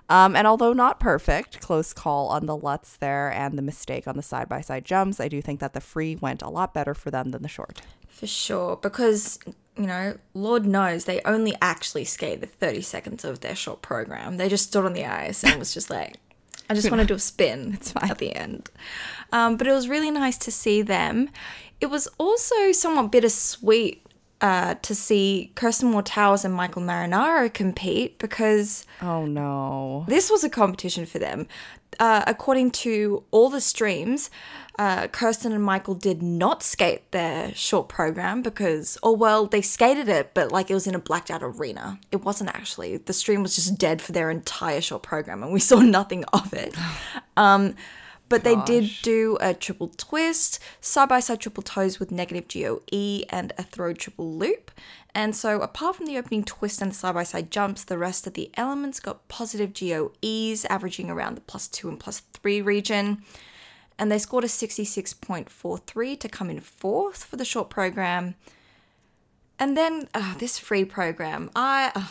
Um, 0.08 0.36
and 0.36 0.46
although 0.46 0.72
not 0.74 1.00
perfect, 1.00 1.60
close 1.60 1.92
call 1.92 2.28
on 2.28 2.46
the 2.46 2.56
Lutz 2.56 2.96
there 2.98 3.32
and 3.32 3.56
the 3.56 3.62
mistake 3.62 4.06
on 4.06 4.16
the 4.16 4.22
side 4.22 4.48
by 4.48 4.60
side 4.60 4.84
jumps, 4.84 5.18
I 5.18 5.28
do 5.28 5.40
think 5.40 5.60
that 5.60 5.72
the 5.72 5.80
free 5.80 6.16
went 6.16 6.42
a 6.42 6.48
lot 6.50 6.74
better 6.74 6.94
for 6.94 7.10
them 7.10 7.30
than 7.30 7.42
the 7.42 7.48
short. 7.48 7.80
For 8.08 8.26
sure, 8.26 8.76
because, 8.76 9.38
you 9.76 9.86
know, 9.86 10.16
Lord 10.34 10.66
knows 10.66 11.06
they 11.06 11.20
only 11.24 11.54
actually 11.62 12.04
skated 12.04 12.50
30 12.52 12.82
seconds 12.82 13.24
of 13.24 13.40
their 13.40 13.56
short 13.56 13.80
program. 13.82 14.36
They 14.36 14.48
just 14.48 14.68
stood 14.68 14.84
on 14.84 14.92
the 14.92 15.06
ice 15.06 15.42
and 15.42 15.52
it 15.54 15.58
was 15.58 15.72
just 15.72 15.88
like, 15.90 16.16
I 16.68 16.74
just 16.74 16.90
want 16.90 17.00
to 17.00 17.06
do 17.06 17.14
a 17.14 17.18
spin 17.18 17.72
It's 17.74 17.92
fine. 17.92 18.10
at 18.10 18.18
the 18.18 18.34
end. 18.36 18.70
Um, 19.32 19.56
but 19.56 19.66
it 19.66 19.72
was 19.72 19.88
really 19.88 20.10
nice 20.10 20.38
to 20.38 20.52
see 20.52 20.82
them. 20.82 21.30
It 21.80 21.86
was 21.86 22.08
also 22.18 22.72
somewhat 22.72 23.10
bittersweet 23.10 24.03
uh, 24.40 24.74
to 24.82 24.94
see 24.94 25.52
Kirsten 25.54 25.90
Moore 25.90 26.02
Towers 26.02 26.44
and 26.44 26.52
Michael 26.54 26.82
Marinaro 26.82 27.52
compete 27.52 28.18
because 28.18 28.84
Oh 29.00 29.24
no. 29.26 30.04
this 30.08 30.30
was 30.30 30.44
a 30.44 30.50
competition 30.50 31.06
for 31.06 31.18
them. 31.18 31.46
Uh, 32.00 32.24
according 32.26 32.72
to 32.72 33.22
all 33.30 33.48
the 33.48 33.60
streams, 33.60 34.28
uh, 34.80 35.06
Kirsten 35.06 35.52
and 35.52 35.62
Michael 35.62 35.94
did 35.94 36.20
not 36.22 36.60
skate 36.64 37.08
their 37.12 37.54
short 37.54 37.88
program 37.88 38.42
because, 38.42 38.98
oh 39.04 39.12
well, 39.12 39.46
they 39.46 39.62
skated 39.62 40.08
it, 40.08 40.34
but 40.34 40.50
like 40.50 40.68
it 40.70 40.74
was 40.74 40.88
in 40.88 40.96
a 40.96 40.98
blacked 40.98 41.30
out 41.30 41.42
arena. 41.44 42.00
It 42.10 42.24
wasn't 42.24 42.50
actually. 42.50 42.96
The 42.96 43.12
stream 43.12 43.42
was 43.44 43.54
just 43.54 43.78
dead 43.78 44.02
for 44.02 44.10
their 44.10 44.28
entire 44.28 44.80
short 44.80 45.04
program, 45.04 45.44
and 45.44 45.52
we 45.52 45.60
saw 45.70 45.78
nothing 45.78 46.24
of 46.32 46.52
it. 46.52 46.74
Um, 47.36 47.76
but 48.34 48.42
they 48.42 48.56
did 48.64 48.90
do 49.02 49.38
a 49.40 49.54
triple 49.54 49.92
twist, 49.96 50.58
side 50.80 51.08
by 51.08 51.20
side 51.20 51.38
triple 51.38 51.62
toes 51.62 52.00
with 52.00 52.10
negative 52.10 52.48
GOE, 52.48 53.22
and 53.30 53.52
a 53.56 53.62
throw 53.62 53.92
triple 53.92 54.34
loop. 54.34 54.72
And 55.14 55.36
so, 55.36 55.60
apart 55.60 55.94
from 55.94 56.06
the 56.06 56.18
opening 56.18 56.42
twist 56.42 56.82
and 56.82 56.92
side 56.92 57.14
by 57.14 57.22
side 57.22 57.52
jumps, 57.52 57.84
the 57.84 57.96
rest 57.96 58.26
of 58.26 58.34
the 58.34 58.50
elements 58.54 58.98
got 58.98 59.28
positive 59.28 59.72
GOEs, 59.72 60.64
averaging 60.64 61.10
around 61.10 61.36
the 61.36 61.42
plus 61.42 61.68
two 61.68 61.88
and 61.88 62.00
plus 62.00 62.22
three 62.32 62.60
region. 62.60 63.22
And 64.00 64.10
they 64.10 64.18
scored 64.18 64.42
a 64.42 64.48
66.43 64.48 66.18
to 66.18 66.28
come 66.28 66.50
in 66.50 66.58
fourth 66.58 67.22
for 67.22 67.36
the 67.36 67.44
short 67.44 67.70
program. 67.70 68.34
And 69.60 69.76
then 69.76 70.08
uh, 70.12 70.36
this 70.38 70.58
free 70.58 70.84
program, 70.84 71.52
I. 71.54 71.92
Uh, 71.94 72.06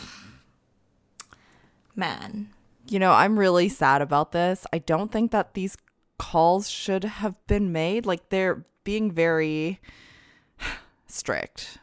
man. 1.94 2.48
You 2.88 2.98
know, 2.98 3.12
I'm 3.12 3.38
really 3.38 3.68
sad 3.68 4.00
about 4.00 4.32
this. 4.32 4.66
I 4.72 4.78
don't 4.78 5.12
think 5.12 5.30
that 5.32 5.52
these 5.52 5.76
calls 6.18 6.68
should 6.68 7.04
have 7.04 7.34
been 7.46 7.72
made. 7.72 8.06
Like 8.06 8.28
they're 8.28 8.64
being 8.84 9.10
very 9.10 9.80
strict 11.06 11.78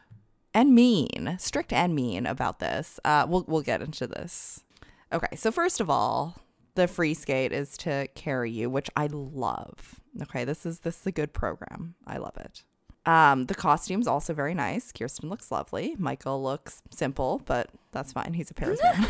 and 0.54 0.74
mean, 0.74 1.36
strict 1.38 1.72
and 1.72 1.94
mean 1.94 2.26
about 2.26 2.58
this. 2.58 3.00
Uh, 3.04 3.26
we'll 3.28 3.44
we'll 3.46 3.62
get 3.62 3.82
into 3.82 4.06
this. 4.06 4.64
Okay, 5.12 5.36
so 5.36 5.50
first 5.50 5.80
of 5.80 5.90
all, 5.90 6.36
the 6.74 6.88
free 6.88 7.14
skate 7.14 7.52
is 7.52 7.76
to 7.78 8.08
carry 8.14 8.50
you, 8.50 8.70
which 8.70 8.90
I 8.96 9.08
love. 9.10 10.00
Okay, 10.22 10.44
this 10.44 10.64
is 10.66 10.80
this 10.80 11.00
is 11.00 11.06
a 11.06 11.12
good 11.12 11.32
program. 11.32 11.94
I 12.06 12.18
love 12.18 12.36
it. 12.36 12.62
Um, 13.04 13.46
the 13.46 13.54
costume's 13.54 14.06
also 14.06 14.32
very 14.32 14.54
nice. 14.54 14.92
Kirsten 14.92 15.28
looks 15.28 15.50
lovely. 15.50 15.96
Michael 15.98 16.42
looks 16.42 16.82
simple, 16.90 17.42
but 17.44 17.70
that's 17.90 18.12
fine. 18.12 18.34
He's 18.34 18.50
a 18.50 18.54
pairs 18.54 18.80
man. 18.82 19.08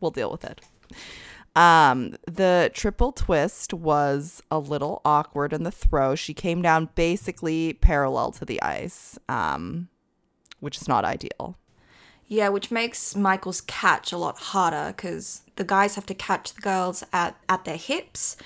we'll 0.00 0.10
deal 0.10 0.30
with 0.30 0.44
it. 0.44 0.62
Um, 1.56 2.16
the 2.26 2.70
triple 2.74 3.12
twist 3.12 3.72
was 3.72 4.42
a 4.50 4.58
little 4.58 5.00
awkward 5.04 5.52
in 5.52 5.62
the 5.62 5.70
throw. 5.70 6.14
She 6.14 6.34
came 6.34 6.62
down 6.62 6.90
basically 6.94 7.74
parallel 7.74 8.32
to 8.32 8.44
the 8.44 8.60
ice, 8.60 9.18
um, 9.28 9.88
which 10.60 10.78
is 10.78 10.88
not 10.88 11.04
ideal. 11.04 11.56
Yeah, 12.26 12.48
which 12.48 12.70
makes 12.70 13.14
Michael's 13.14 13.60
catch 13.60 14.10
a 14.10 14.18
lot 14.18 14.38
harder 14.38 14.92
because 14.96 15.42
the 15.56 15.64
guys 15.64 15.94
have 15.94 16.06
to 16.06 16.14
catch 16.14 16.54
the 16.54 16.60
girls 16.60 17.04
at, 17.12 17.36
at 17.48 17.64
their 17.64 17.76
hips. 17.76 18.36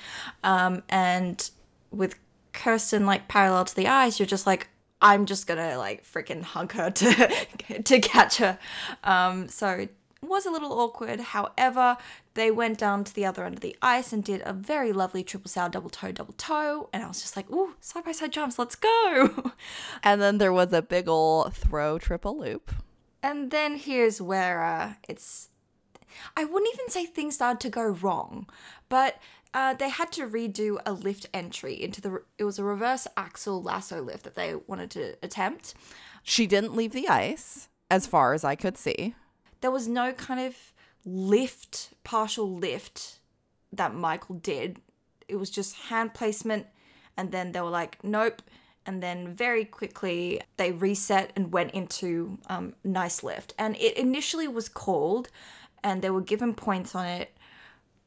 Um, 0.42 0.82
and 0.88 1.48
with 1.90 2.16
Kirsten 2.52 3.06
like 3.06 3.28
parallel 3.28 3.64
to 3.66 3.76
the 3.76 3.86
ice, 3.86 4.18
you're 4.18 4.26
just 4.26 4.46
like, 4.46 4.68
I'm 5.00 5.26
just 5.26 5.46
gonna 5.46 5.78
like 5.78 6.04
freaking 6.04 6.42
hug 6.42 6.72
her 6.72 6.90
to 6.90 7.82
to 7.84 8.00
catch 8.00 8.38
her. 8.38 8.58
Um, 9.04 9.48
so 9.48 9.86
was 10.28 10.46
a 10.46 10.50
little 10.50 10.72
awkward. 10.72 11.20
However, 11.20 11.96
they 12.34 12.50
went 12.50 12.78
down 12.78 13.04
to 13.04 13.14
the 13.14 13.24
other 13.24 13.44
end 13.44 13.54
of 13.54 13.60
the 13.60 13.76
ice 13.82 14.12
and 14.12 14.22
did 14.22 14.42
a 14.44 14.52
very 14.52 14.92
lovely 14.92 15.22
triple 15.24 15.48
sow, 15.48 15.68
double 15.68 15.90
toe, 15.90 16.12
double 16.12 16.34
toe. 16.34 16.88
And 16.92 17.02
I 17.02 17.08
was 17.08 17.20
just 17.20 17.36
like, 17.36 17.50
ooh, 17.50 17.74
side 17.80 18.04
by 18.04 18.12
side 18.12 18.32
jumps, 18.32 18.58
let's 18.58 18.76
go. 18.76 19.52
And 20.02 20.20
then 20.20 20.38
there 20.38 20.52
was 20.52 20.72
a 20.72 20.82
big 20.82 21.08
ol' 21.08 21.50
throw 21.50 21.98
triple 21.98 22.38
loop. 22.38 22.72
And 23.22 23.50
then 23.50 23.76
here's 23.76 24.20
where 24.20 24.62
uh, 24.62 24.94
it's. 25.08 25.48
I 26.36 26.44
wouldn't 26.44 26.72
even 26.74 26.88
say 26.88 27.04
things 27.04 27.34
started 27.34 27.60
to 27.60 27.70
go 27.70 27.82
wrong, 27.82 28.48
but 28.88 29.18
uh, 29.52 29.74
they 29.74 29.88
had 29.88 30.10
to 30.12 30.26
redo 30.26 30.78
a 30.86 30.92
lift 30.92 31.26
entry 31.34 31.74
into 31.74 32.00
the. 32.00 32.22
It 32.38 32.44
was 32.44 32.58
a 32.58 32.64
reverse 32.64 33.06
axel 33.16 33.62
lasso 33.62 34.00
lift 34.00 34.24
that 34.24 34.34
they 34.34 34.54
wanted 34.66 34.90
to 34.92 35.16
attempt. 35.22 35.74
She 36.22 36.46
didn't 36.46 36.76
leave 36.76 36.92
the 36.92 37.08
ice, 37.08 37.68
as 37.90 38.06
far 38.06 38.34
as 38.34 38.44
I 38.44 38.54
could 38.54 38.76
see. 38.78 39.14
There 39.60 39.70
was 39.70 39.88
no 39.88 40.12
kind 40.12 40.40
of 40.40 40.54
lift, 41.04 41.90
partial 42.04 42.56
lift 42.56 43.18
that 43.72 43.94
Michael 43.94 44.36
did. 44.36 44.80
It 45.28 45.36
was 45.36 45.50
just 45.50 45.74
hand 45.74 46.14
placement, 46.14 46.66
and 47.16 47.32
then 47.32 47.52
they 47.52 47.60
were 47.60 47.70
like, 47.70 48.02
nope. 48.02 48.42
And 48.86 49.02
then 49.02 49.34
very 49.34 49.66
quickly 49.66 50.40
they 50.56 50.72
reset 50.72 51.32
and 51.36 51.52
went 51.52 51.72
into 51.72 52.38
um, 52.48 52.74
nice 52.82 53.22
lift. 53.22 53.52
And 53.58 53.76
it 53.76 53.96
initially 53.98 54.48
was 54.48 54.68
called, 54.68 55.28
and 55.84 56.00
they 56.00 56.10
were 56.10 56.22
given 56.22 56.54
points 56.54 56.94
on 56.94 57.04
it. 57.04 57.36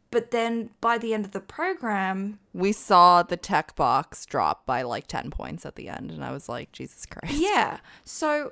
But 0.09 0.31
then 0.31 0.71
by 0.81 0.97
the 0.97 1.13
end 1.13 1.23
of 1.25 1.31
the 1.31 1.39
program, 1.39 2.39
We 2.53 2.71
saw 2.73 3.23
the 3.23 3.37
tech 3.37 3.75
box 3.75 4.25
drop 4.25 4.65
by 4.65 4.81
like 4.81 5.07
10 5.07 5.29
points 5.29 5.65
at 5.65 5.75
the 5.75 5.87
end, 5.87 6.11
and 6.11 6.23
I 6.23 6.31
was 6.31 6.49
like, 6.49 6.71
Jesus 6.71 7.05
Christ. 7.05 7.35
yeah. 7.39 7.79
So 8.03 8.51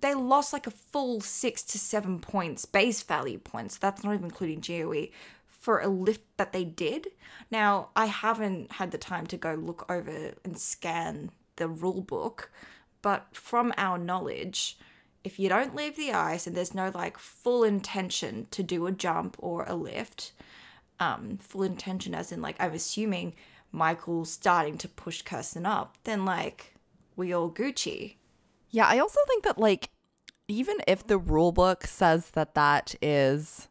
they 0.00 0.14
lost 0.14 0.52
like 0.52 0.66
a 0.66 0.70
full 0.70 1.20
six 1.20 1.62
to 1.64 1.78
seven 1.78 2.20
points, 2.20 2.64
base 2.64 3.02
value 3.02 3.38
points. 3.38 3.78
That's 3.78 4.04
not 4.04 4.14
even 4.14 4.26
including 4.26 4.60
GOE 4.60 5.08
for 5.46 5.80
a 5.80 5.88
lift 5.88 6.22
that 6.38 6.52
they 6.52 6.64
did. 6.64 7.08
Now, 7.50 7.90
I 7.94 8.06
haven't 8.06 8.72
had 8.72 8.90
the 8.90 8.98
time 8.98 9.26
to 9.28 9.36
go 9.36 9.54
look 9.54 9.90
over 9.90 10.32
and 10.44 10.58
scan 10.58 11.30
the 11.56 11.68
rule 11.68 12.00
book, 12.00 12.50
but 13.02 13.26
from 13.32 13.72
our 13.76 13.98
knowledge, 13.98 14.78
if 15.22 15.38
you 15.38 15.48
don't 15.50 15.76
leave 15.76 15.96
the 15.96 16.12
ice 16.12 16.46
and 16.46 16.56
there's 16.56 16.74
no 16.74 16.90
like 16.94 17.18
full 17.18 17.62
intention 17.62 18.46
to 18.52 18.62
do 18.62 18.86
a 18.86 18.92
jump 18.92 19.36
or 19.38 19.64
a 19.64 19.74
lift, 19.74 20.32
um, 20.98 21.38
full 21.38 21.62
intention 21.62 22.14
as 22.14 22.32
in 22.32 22.40
like 22.40 22.56
I'm 22.58 22.72
assuming 22.72 23.34
Michael's 23.72 24.30
starting 24.30 24.78
to 24.78 24.88
push 24.88 25.22
Kirsten 25.22 25.66
up, 25.66 25.96
then 26.04 26.24
like 26.24 26.74
we 27.16 27.32
all 27.32 27.50
Gucci. 27.50 28.14
Yeah, 28.70 28.86
I 28.86 28.98
also 28.98 29.20
think 29.26 29.44
that 29.44 29.58
like 29.58 29.90
even 30.48 30.78
if 30.86 31.06
the 31.06 31.18
rule 31.18 31.52
book 31.52 31.86
says 31.86 32.30
that 32.30 32.54
that 32.54 32.94
is 33.00 33.68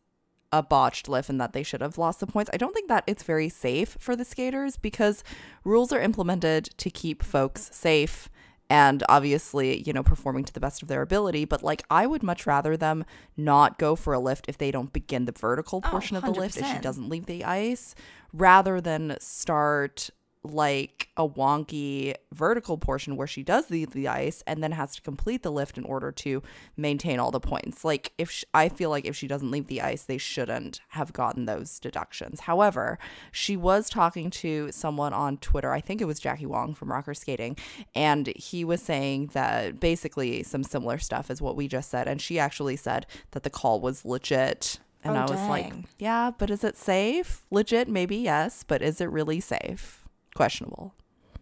a 0.51 0.63
botched 0.63 1.07
lift 1.07 1.29
and 1.29 1.39
that 1.39 1.53
they 1.53 1.63
should 1.63 1.81
have 1.81 1.97
lost 1.97 2.19
the 2.19 2.27
points, 2.27 2.49
I 2.53 2.57
don't 2.57 2.73
think 2.73 2.87
that 2.89 3.03
it's 3.05 3.23
very 3.23 3.49
safe 3.49 3.97
for 3.99 4.15
the 4.15 4.25
skaters 4.25 4.77
because 4.77 5.23
rules 5.63 5.91
are 5.91 5.99
implemented 5.99 6.65
to 6.77 6.89
keep 6.89 7.21
folks 7.21 7.69
safe 7.73 8.29
and 8.71 9.03
obviously, 9.09 9.81
you 9.81 9.93
know, 9.93 10.03
performing 10.03 10.43
to 10.43 10.53
the 10.53 10.59
best 10.59 10.83
of 10.83 10.87
their 10.87 11.01
ability. 11.01 11.43
But 11.45 11.63
like, 11.63 11.83
I 11.89 12.05
would 12.05 12.21
much 12.21 12.45
rather 12.45 12.77
them 12.77 13.03
not 13.35 13.79
go 13.79 13.95
for 13.95 14.13
a 14.13 14.19
lift 14.19 14.45
if 14.47 14.57
they 14.59 14.69
don't 14.69 14.93
begin 14.93 15.25
the 15.25 15.31
vertical 15.31 15.81
portion 15.81 16.15
of 16.15 16.23
the 16.23 16.31
lift, 16.31 16.55
if 16.57 16.65
she 16.67 16.77
doesn't 16.77 17.09
leave 17.09 17.25
the 17.25 17.43
ice, 17.43 17.95
rather 18.31 18.79
than 18.79 19.17
start 19.19 20.11
like 20.43 21.09
a 21.17 21.27
wonky 21.27 22.15
vertical 22.33 22.77
portion 22.77 23.17
where 23.17 23.27
she 23.27 23.43
does 23.43 23.69
leave 23.69 23.91
the 23.91 24.07
ice 24.07 24.41
and 24.47 24.63
then 24.63 24.71
has 24.71 24.95
to 24.95 25.01
complete 25.01 25.43
the 25.43 25.51
lift 25.51 25.77
in 25.77 25.83
order 25.83 26.11
to 26.13 26.41
maintain 26.77 27.19
all 27.19 27.29
the 27.29 27.41
points. 27.41 27.83
Like 27.83 28.13
if 28.17 28.31
sh 28.31 28.45
I 28.53 28.69
feel 28.69 28.89
like 28.89 29.05
if 29.05 29.15
she 29.17 29.27
doesn't 29.27 29.51
leave 29.51 29.67
the 29.67 29.81
ice, 29.81 30.03
they 30.03 30.17
shouldn't 30.17 30.79
have 30.89 31.11
gotten 31.11 31.45
those 31.45 31.77
deductions. 31.79 32.41
However, 32.41 32.97
she 33.31 33.57
was 33.57 33.89
talking 33.89 34.29
to 34.31 34.71
someone 34.71 35.11
on 35.11 35.37
Twitter. 35.37 35.73
I 35.73 35.81
think 35.81 35.99
it 35.99 36.05
was 36.05 36.19
Jackie 36.21 36.45
Wong 36.45 36.73
from 36.73 36.91
Rocker 36.91 37.13
Skating, 37.13 37.57
and 37.93 38.27
he 38.35 38.63
was 38.63 38.81
saying 38.81 39.31
that 39.33 39.79
basically 39.79 40.43
some 40.43 40.63
similar 40.63 40.99
stuff 40.99 41.29
as 41.29 41.41
what 41.41 41.57
we 41.57 41.67
just 41.67 41.89
said. 41.89 42.07
And 42.07 42.21
she 42.21 42.39
actually 42.39 42.77
said 42.77 43.05
that 43.31 43.43
the 43.43 43.49
call 43.49 43.81
was 43.81 44.05
legit. 44.05 44.79
And 45.03 45.15
Oh, 45.15 45.21
I 45.21 45.31
was 45.31 45.39
like, 45.49 45.73
yeah, 45.97 46.31
but 46.37 46.49
is 46.49 46.63
it 46.63 46.75
safe? 46.75 47.45
Legit, 47.51 47.87
maybe 47.87 48.17
yes, 48.17 48.63
but 48.67 48.81
is 48.81 48.99
it 48.99 49.09
really 49.09 49.39
safe? 49.39 49.98
Questionable. 50.35 50.93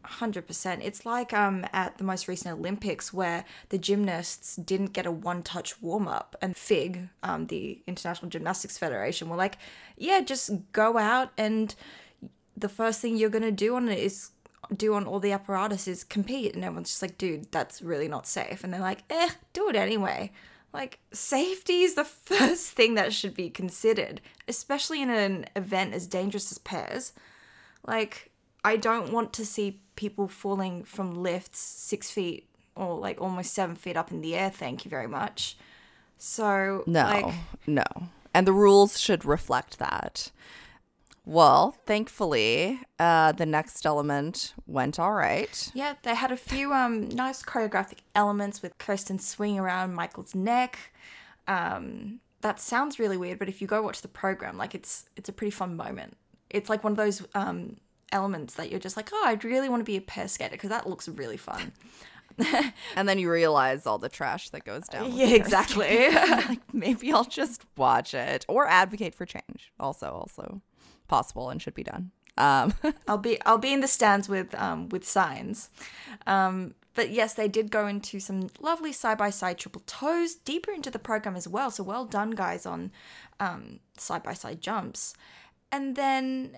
Hundred 0.03 0.48
percent. 0.48 0.84
It's 0.84 1.06
like 1.06 1.34
um 1.34 1.65
at 1.74 1.98
the 1.98 2.03
most 2.06 2.27
recent 2.29 2.58
Olympics 2.58 3.12
where 3.12 3.44
the 3.70 3.77
gymnasts 3.77 4.56
didn't 4.56 4.94
get 4.94 5.06
a 5.06 5.12
one-touch 5.12 5.82
warm-up, 5.82 6.36
and 6.41 6.56
FIG, 6.56 7.10
um, 7.24 7.48
the 7.48 7.82
International 7.88 8.29
Gymnastics 8.29 8.77
Federation, 8.77 9.27
were 9.27 9.36
like, 9.36 9.58
"Yeah, 9.98 10.22
just 10.22 10.51
go 10.72 10.98
out, 10.98 11.32
and 11.38 11.75
the 12.56 12.70
first 12.70 13.01
thing 13.01 13.17
you're 13.17 13.29
gonna 13.29 13.51
do 13.51 13.75
on 13.75 13.89
it 13.89 14.00
is 14.00 14.32
do 14.75 14.94
on 14.94 15.06
all 15.06 15.20
the 15.20 15.34
apparatus 15.34 15.89
is 15.89 16.06
compete." 16.06 16.56
And 16.56 16.63
everyone's 16.63 16.89
just 16.89 17.01
like, 17.01 17.17
"Dude, 17.17 17.51
that's 17.51 17.82
really 17.82 18.08
not 18.08 18.25
safe." 18.27 18.63
And 18.63 18.74
they're 18.74 18.79
like, 18.79 19.03
"Eh, 19.10 19.32
do 19.51 19.67
it 19.67 19.75
anyway." 19.75 20.32
Like 20.74 21.00
safety 21.12 21.82
is 21.82 21.96
the 21.96 22.03
first 22.29 22.72
thing 22.72 22.96
that 22.96 23.13
should 23.13 23.34
be 23.34 23.50
considered, 23.50 24.22
especially 24.48 25.01
in 25.01 25.10
an 25.10 25.48
event 25.56 25.94
as 25.94 26.08
dangerous 26.08 26.50
as 26.51 26.60
pairs. 26.60 27.12
Like, 27.86 28.32
I 28.63 28.77
don't 28.77 29.11
want 29.11 29.33
to 29.33 29.45
see 29.45 29.81
people 29.95 30.27
falling 30.27 30.83
from 30.83 31.15
lifts 31.23 31.59
six 31.59 32.11
feet 32.11 32.49
or 32.75 32.97
like 32.97 33.19
almost 33.21 33.53
seven 33.53 33.75
feet 33.75 33.97
up 33.97 34.11
in 34.11 34.21
the 34.21 34.35
air. 34.35 34.49
Thank 34.49 34.85
you 34.85 34.89
very 34.89 35.07
much. 35.07 35.57
So, 36.17 36.83
No, 36.87 37.03
like, 37.03 37.35
no. 37.65 37.83
And 38.33 38.45
the 38.47 38.53
rules 38.53 38.99
should 38.99 39.25
reflect 39.25 39.79
that. 39.79 40.31
Well, 41.25 41.75
thankfully, 41.85 42.79
uh, 42.99 43.33
the 43.33 43.45
next 43.45 43.85
element 43.85 44.53
went 44.65 44.97
all 44.97 45.11
right. 45.13 45.71
yeah, 45.73 45.95
they 46.03 46.15
had 46.15 46.31
a 46.31 46.37
few 46.37 46.71
um 46.73 47.09
nice 47.09 47.43
choreographic 47.43 47.97
elements 48.15 48.61
with 48.61 48.77
Kirsten 48.77 49.19
swinging 49.19 49.59
around 49.59 49.93
Michael's 49.93 50.33
neck. 50.33 50.93
Um, 51.47 52.21
that 52.41 52.59
sounds 52.59 52.97
really 52.99 53.17
weird, 53.17 53.39
but 53.39 53.49
if 53.49 53.61
you 53.61 53.67
go 53.67 53.81
watch 53.81 54.01
the 54.01 54.07
program, 54.07 54.57
like 54.57 54.73
it's 54.73 55.09
it's 55.17 55.27
a 55.27 55.33
pretty 55.33 55.51
fun 55.51 55.75
moment. 55.75 56.15
It's 56.49 56.69
like 56.69 56.83
one 56.83 56.93
of 56.93 56.97
those 56.97 57.25
um 57.35 57.77
elements 58.17 58.55
that 58.55 58.69
you're 58.69 58.79
just 58.79 58.97
like, 58.97 59.09
oh, 59.13 59.24
I'd 59.25 59.45
really 59.45 59.69
want 59.69 59.79
to 59.81 59.86
be 59.86 59.95
a 59.95 60.01
pair 60.01 60.27
skater 60.27 60.51
because 60.51 60.71
that 60.71 60.89
looks 60.89 61.07
really 61.07 61.38
fun. 61.38 61.71
And 62.95 63.07
then 63.07 63.19
you 63.19 63.31
realize 63.31 63.85
all 63.87 63.98
the 63.98 64.09
trash 64.09 64.50
that 64.50 64.63
goes 64.63 64.87
down. 64.87 65.11
Yeah, 65.13 65.29
exactly. 65.29 66.09
like 66.13 66.61
maybe 66.74 67.11
I'll 67.11 67.24
just 67.24 67.63
watch 67.75 68.13
it 68.13 68.46
or 68.48 68.68
advocate 68.68 69.15
for 69.15 69.25
change. 69.25 69.72
Also, 69.79 70.07
also 70.11 70.61
possible 71.07 71.50
and 71.50 71.61
should 71.61 71.74
be 71.74 71.83
done. 71.83 72.11
Um, 72.37 72.74
I'll 73.07 73.18
be 73.18 73.42
I'll 73.44 73.57
be 73.57 73.74
in 73.74 73.81
the 73.81 73.87
stands 73.87 74.29
with 74.29 74.53
um 74.55 74.89
with 74.89 75.03
signs. 75.05 75.70
Um 76.25 76.75
but 76.94 77.11
yes, 77.11 77.35
they 77.35 77.48
did 77.48 77.70
go 77.70 77.85
into 77.87 78.20
some 78.20 78.50
lovely 78.59 78.92
side 78.92 79.20
by 79.20 79.29
side 79.29 79.59
triple 79.59 79.83
toes 79.85 80.35
deeper 80.35 80.72
into 80.72 80.89
the 80.89 81.00
program 81.00 81.35
as 81.35 81.48
well. 81.48 81.72
So 81.72 81.83
well 81.83 82.05
done 82.05 82.31
guys 82.31 82.65
on 82.65 82.92
um 83.39 83.79
side 83.98 84.24
by 84.24 84.33
side 84.33 84.61
jumps. 84.61 85.15
And 85.72 85.96
then 85.96 86.57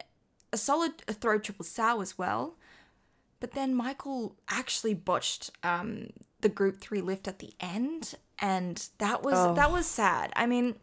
a 0.51 0.57
solid 0.57 0.97
throw 1.07 1.39
triple 1.39 1.65
sow 1.65 2.01
as 2.01 2.17
well. 2.17 2.55
But 3.39 3.51
then 3.51 3.73
Michael 3.73 4.35
actually 4.49 4.93
botched 4.93 5.51
um 5.63 6.09
the 6.41 6.49
group 6.49 6.79
3 6.79 7.01
lift 7.01 7.27
at 7.27 7.39
the 7.39 7.53
end 7.59 8.15
and 8.39 8.89
that 8.97 9.23
was 9.23 9.55
that 9.55 9.71
was 9.71 9.85
sad. 9.85 10.31
I 10.35 10.45
mean, 10.45 10.75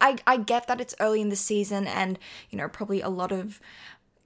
I, 0.00 0.16
I 0.26 0.36
get 0.36 0.66
that 0.66 0.80
it's 0.80 0.94
early 1.00 1.20
in 1.20 1.30
the 1.30 1.36
season 1.36 1.86
and 1.86 2.18
you 2.50 2.58
know 2.58 2.68
probably 2.68 3.00
a 3.00 3.08
lot 3.08 3.32
of 3.32 3.60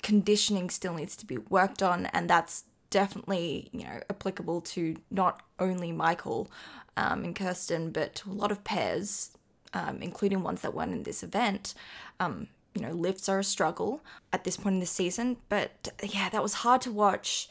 conditioning 0.03 0.71
still 0.71 0.95
needs 0.95 1.17
to 1.17 1.27
be 1.27 1.39
worked 1.39 1.83
on 1.83 2.07
and 2.07 2.29
that's 2.29 2.65
definitely 2.91 3.69
you 3.73 3.85
know 3.85 4.01
applicable 4.09 4.61
to 4.61 4.97
not 5.11 5.43
only 5.59 5.93
michael 5.93 6.51
um, 6.97 7.25
and 7.25 7.37
kirsten 7.37 7.91
but 7.91 8.15
to 8.15 8.31
a 8.31 8.33
lot 8.33 8.51
of 8.51 8.65
pairs 8.65 9.31
um, 9.75 9.99
including 10.01 10.43
ones 10.43 10.63
that 10.63 10.75
weren't 10.75 10.93
in 10.93 11.03
this 11.03 11.23
event 11.23 11.75
um, 12.21 12.49
you 12.75 12.83
know 12.83 12.91
lifts 12.91 13.29
are 13.29 13.39
a 13.39 13.45
struggle 13.45 14.03
at 14.33 14.45
this 14.45 14.57
point 14.57 14.75
in 14.75 14.81
the 14.81 14.87
season 14.87 15.37
but 15.49 15.89
yeah 16.03 16.29
that 16.29 16.43
was 16.43 16.55
hard 16.55 16.81
to 16.81 16.93
watch 16.93 17.49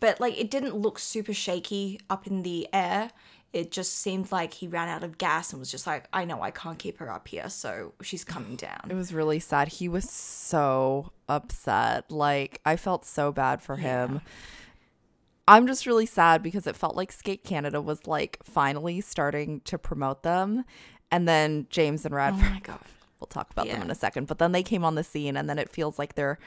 but 0.00 0.20
like 0.20 0.38
it 0.38 0.50
didn't 0.50 0.76
look 0.76 0.98
super 0.98 1.32
shaky 1.32 2.00
up 2.10 2.26
in 2.26 2.42
the 2.42 2.68
air 2.72 3.10
it 3.52 3.70
just 3.70 3.96
seemed 3.96 4.30
like 4.30 4.54
he 4.54 4.66
ran 4.66 4.88
out 4.88 5.02
of 5.02 5.16
gas 5.18 5.52
and 5.52 5.60
was 5.60 5.70
just 5.70 5.86
like 5.86 6.06
i 6.12 6.24
know 6.24 6.42
i 6.42 6.50
can't 6.50 6.78
keep 6.78 6.98
her 6.98 7.10
up 7.10 7.28
here 7.28 7.48
so 7.48 7.92
she's 8.02 8.24
coming 8.24 8.56
down 8.56 8.80
it 8.88 8.94
was 8.94 9.12
really 9.12 9.40
sad. 9.40 9.68
He 9.68 9.88
was 9.88 10.08
so 10.08 11.12
upset. 11.28 12.10
Like 12.10 12.60
I 12.64 12.76
felt 12.76 13.04
so 13.04 13.32
bad 13.32 13.62
for 13.62 13.76
him. 13.76 14.20
I'm 15.48 15.66
just 15.66 15.86
really 15.86 16.06
sad 16.06 16.42
because 16.42 16.66
it 16.66 16.76
felt 16.76 16.96
like 16.96 17.12
Skate 17.12 17.44
Canada 17.44 17.80
was 17.80 18.06
like 18.06 18.38
finally 18.42 19.00
starting 19.00 19.60
to 19.60 19.78
promote 19.78 20.22
them. 20.22 20.64
And 21.10 21.28
then 21.28 21.66
James 21.70 22.04
and 22.04 22.12
oh 22.14 22.16
Radford 22.16 22.50
my 22.50 22.60
god 22.60 22.80
we'll 23.20 23.26
talk 23.28 23.50
about 23.50 23.66
them 23.66 23.82
in 23.82 23.90
a 23.90 23.94
second. 23.94 24.26
But 24.26 24.38
then 24.38 24.52
they 24.52 24.62
came 24.62 24.84
on 24.84 24.94
the 24.94 25.04
scene, 25.04 25.36
and 25.36 25.48
then 25.48 25.58
it 25.58 25.70
feels 25.70 25.98
like 25.98 26.14
they're 26.14 26.38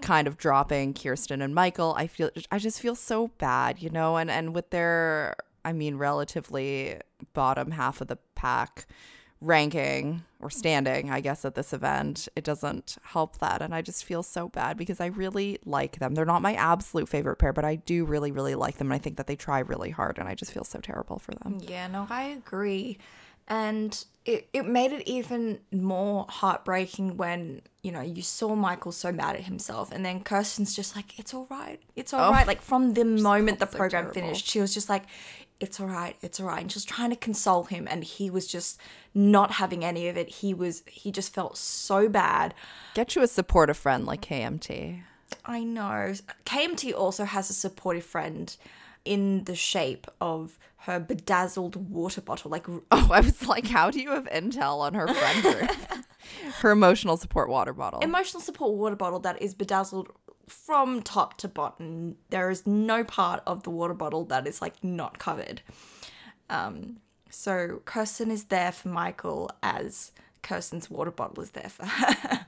kind 0.00 0.26
of 0.26 0.36
dropping 0.36 0.94
Kirsten 0.94 1.42
and 1.42 1.54
Michael. 1.54 1.94
I 1.96 2.06
feel 2.06 2.30
I 2.50 2.58
just 2.58 2.80
feel 2.80 2.94
so 2.94 3.28
bad, 3.38 3.82
you 3.82 3.90
know, 3.90 4.16
and 4.16 4.30
and 4.30 4.54
with 4.54 4.70
their 4.70 5.36
I 5.64 5.72
mean 5.72 5.96
relatively 5.96 6.98
bottom 7.32 7.72
half 7.72 8.00
of 8.00 8.08
the 8.08 8.18
pack 8.34 8.86
ranking 9.40 10.22
or 10.40 10.50
standing, 10.50 11.10
I 11.10 11.20
guess 11.20 11.44
at 11.44 11.56
this 11.56 11.72
event, 11.72 12.28
it 12.36 12.44
doesn't 12.44 12.96
help 13.02 13.38
that 13.38 13.60
and 13.60 13.74
I 13.74 13.82
just 13.82 14.04
feel 14.04 14.22
so 14.22 14.48
bad 14.48 14.76
because 14.76 15.00
I 15.00 15.06
really 15.06 15.58
like 15.64 15.98
them. 15.98 16.14
They're 16.14 16.24
not 16.24 16.42
my 16.42 16.54
absolute 16.54 17.08
favorite 17.08 17.36
pair, 17.36 17.52
but 17.52 17.64
I 17.64 17.76
do 17.76 18.04
really 18.04 18.30
really 18.32 18.54
like 18.54 18.78
them 18.78 18.88
and 18.88 18.94
I 18.94 18.98
think 18.98 19.16
that 19.16 19.26
they 19.26 19.36
try 19.36 19.60
really 19.60 19.90
hard 19.90 20.18
and 20.18 20.28
I 20.28 20.34
just 20.34 20.52
feel 20.52 20.64
so 20.64 20.78
terrible 20.80 21.18
for 21.18 21.32
them. 21.32 21.58
Yeah, 21.60 21.86
no, 21.88 22.06
I 22.08 22.24
agree. 22.24 22.98
And 23.52 24.02
it, 24.24 24.48
it 24.54 24.64
made 24.66 24.92
it 24.92 25.06
even 25.06 25.58
more 25.70 26.24
heartbreaking 26.26 27.18
when, 27.18 27.60
you 27.82 27.92
know, 27.92 28.00
you 28.00 28.22
saw 28.22 28.54
Michael 28.54 28.92
so 28.92 29.12
mad 29.12 29.36
at 29.36 29.42
himself 29.42 29.92
and 29.92 30.06
then 30.06 30.22
Kirsten's 30.22 30.74
just 30.74 30.96
like, 30.96 31.18
it's 31.18 31.34
all 31.34 31.46
right. 31.50 31.78
It's 31.94 32.14
all 32.14 32.32
right. 32.32 32.44
Oh. 32.44 32.46
Like 32.46 32.62
from 32.62 32.94
the 32.94 33.04
moment 33.04 33.58
the 33.58 33.66
so 33.66 33.76
program 33.76 34.04
terrible. 34.04 34.14
finished, 34.14 34.48
she 34.48 34.58
was 34.58 34.72
just 34.72 34.88
like, 34.88 35.02
it's 35.60 35.78
all 35.78 35.86
right. 35.86 36.16
It's 36.22 36.40
all 36.40 36.46
right. 36.46 36.62
And 36.62 36.72
she 36.72 36.76
was 36.76 36.86
trying 36.86 37.10
to 37.10 37.16
console 37.16 37.64
him 37.64 37.86
and 37.90 38.02
he 38.02 38.30
was 38.30 38.46
just 38.46 38.80
not 39.12 39.50
having 39.52 39.84
any 39.84 40.08
of 40.08 40.16
it. 40.16 40.30
He 40.30 40.54
was, 40.54 40.82
he 40.86 41.12
just 41.12 41.34
felt 41.34 41.58
so 41.58 42.08
bad. 42.08 42.54
Get 42.94 43.14
you 43.14 43.22
a 43.22 43.26
supportive 43.26 43.76
friend 43.76 44.06
like 44.06 44.22
KMT. 44.22 45.02
I 45.44 45.62
know. 45.62 46.14
KMT 46.46 46.94
also 46.94 47.24
has 47.24 47.50
a 47.50 47.54
supportive 47.54 48.04
friend 48.04 48.56
in 49.04 49.44
the 49.44 49.54
shape 49.54 50.06
of 50.20 50.58
her 50.78 50.98
bedazzled 50.98 51.76
water 51.90 52.20
bottle. 52.20 52.50
Like 52.50 52.66
Oh, 52.90 53.08
I 53.10 53.20
was 53.20 53.46
like, 53.46 53.66
how 53.66 53.90
do 53.90 54.00
you 54.00 54.10
have 54.10 54.24
intel 54.26 54.80
on 54.80 54.94
her 54.94 55.06
friend 55.08 55.42
group? 55.42 55.70
her 56.60 56.70
emotional 56.70 57.16
support 57.16 57.48
water 57.48 57.72
bottle. 57.72 58.00
emotional 58.00 58.40
support 58.40 58.74
water 58.74 58.96
bottle 58.96 59.20
that 59.20 59.40
is 59.40 59.54
bedazzled 59.54 60.08
from 60.48 61.02
top 61.02 61.38
to 61.38 61.48
bottom. 61.48 62.16
There 62.30 62.50
is 62.50 62.66
no 62.66 63.04
part 63.04 63.42
of 63.46 63.62
the 63.62 63.70
water 63.70 63.94
bottle 63.94 64.24
that 64.26 64.46
is 64.46 64.60
like 64.60 64.82
not 64.82 65.18
covered. 65.18 65.62
Um, 66.50 66.98
so 67.30 67.80
Kirsten 67.84 68.30
is 68.30 68.44
there 68.44 68.72
for 68.72 68.88
Michael 68.88 69.50
as 69.62 70.12
Kirsten's 70.42 70.90
water 70.90 71.10
bottle 71.10 71.42
is 71.42 71.50
there 71.52 71.70
for 71.70 71.86
her. 71.86 72.46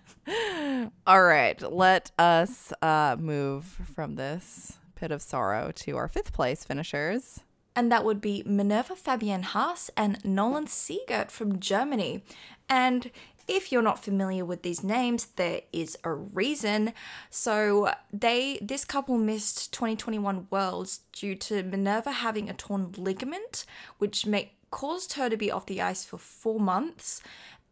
All 1.06 1.22
right, 1.22 1.60
let 1.72 2.10
us 2.18 2.72
uh, 2.82 3.16
move 3.18 3.64
from 3.94 4.16
this 4.16 4.78
pit 4.94 5.10
of 5.10 5.22
sorrow 5.22 5.70
to 5.72 5.96
our 5.96 6.08
fifth 6.08 6.32
place 6.32 6.64
finishers. 6.64 7.40
and 7.76 7.90
that 7.90 8.04
would 8.04 8.20
be 8.20 8.42
Minerva 8.46 8.94
Fabienne 8.94 9.46
Hase 9.46 9.90
and 9.96 10.24
Nolan 10.24 10.66
Seegert 10.66 11.30
from 11.30 11.58
Germany. 11.58 12.22
And 12.68 13.10
if 13.46 13.70
you're 13.70 13.82
not 13.82 14.02
familiar 14.02 14.44
with 14.44 14.62
these 14.62 14.82
names, 14.82 15.26
there 15.36 15.62
is 15.72 15.98
a 16.04 16.12
reason. 16.12 16.92
So 17.30 17.92
they 18.12 18.58
this 18.62 18.84
couple 18.84 19.18
missed 19.18 19.72
2021 19.72 20.46
Worlds 20.50 21.00
due 21.12 21.34
to 21.36 21.62
Minerva 21.62 22.12
having 22.12 22.48
a 22.48 22.54
torn 22.54 22.92
ligament, 22.96 23.66
which 23.98 24.24
may, 24.24 24.52
caused 24.70 25.14
her 25.14 25.28
to 25.28 25.36
be 25.36 25.50
off 25.50 25.66
the 25.66 25.82
ice 25.82 26.04
for 26.04 26.16
four 26.18 26.58
months. 26.58 27.22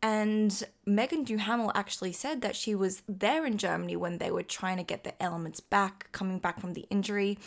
And 0.03 0.65
Megan 0.85 1.23
Duhamel 1.23 1.71
actually 1.77 2.13
said 2.13 2.41
that 2.43 2.57
she 2.57 2.75
was 2.75 3.03
there 3.09 3.47
in 3.47 3.57
Germany 3.57 3.95
when 3.95 4.19
they 4.19 4.33
were 4.33 4.43
trying 4.43 4.79
to 4.79 4.83
get 4.83 5.05
the 5.05 5.21
elements 5.23 5.61
back, 5.61 6.11
coming 6.11 6.41
back 6.41 6.61
from 6.61 6.73
the 6.73 6.87
injury, 6.91 7.39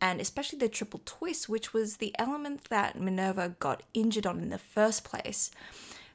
and 0.00 0.18
especially 0.18 0.58
the 0.58 0.68
triple 0.70 1.02
twist, 1.04 1.48
which 1.48 1.74
was 1.74 1.98
the 1.98 2.14
element 2.18 2.64
that 2.70 2.98
Minerva 2.98 3.54
got 3.58 3.82
injured 3.92 4.26
on 4.26 4.40
in 4.40 4.48
the 4.48 4.58
first 4.58 5.04
place. 5.04 5.50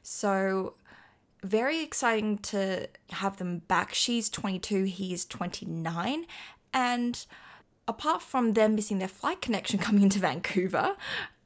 So, 0.02 0.74
very 1.44 1.80
exciting 1.82 2.38
to 2.38 2.88
have 3.10 3.36
them 3.36 3.58
back. 3.68 3.94
She's 3.94 4.28
22, 4.28 4.84
he's 4.84 5.24
29. 5.24 6.26
And 6.74 7.24
apart 7.86 8.22
from 8.22 8.54
them 8.54 8.74
missing 8.74 8.98
their 8.98 9.06
flight 9.06 9.40
connection 9.40 9.78
coming 9.80 10.02
into 10.02 10.18
Vancouver, 10.18 10.96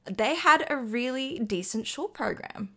they 0.06 0.34
had 0.34 0.66
a 0.70 0.76
really 0.76 1.38
decent 1.38 1.86
short 1.86 2.14
program. 2.14 2.70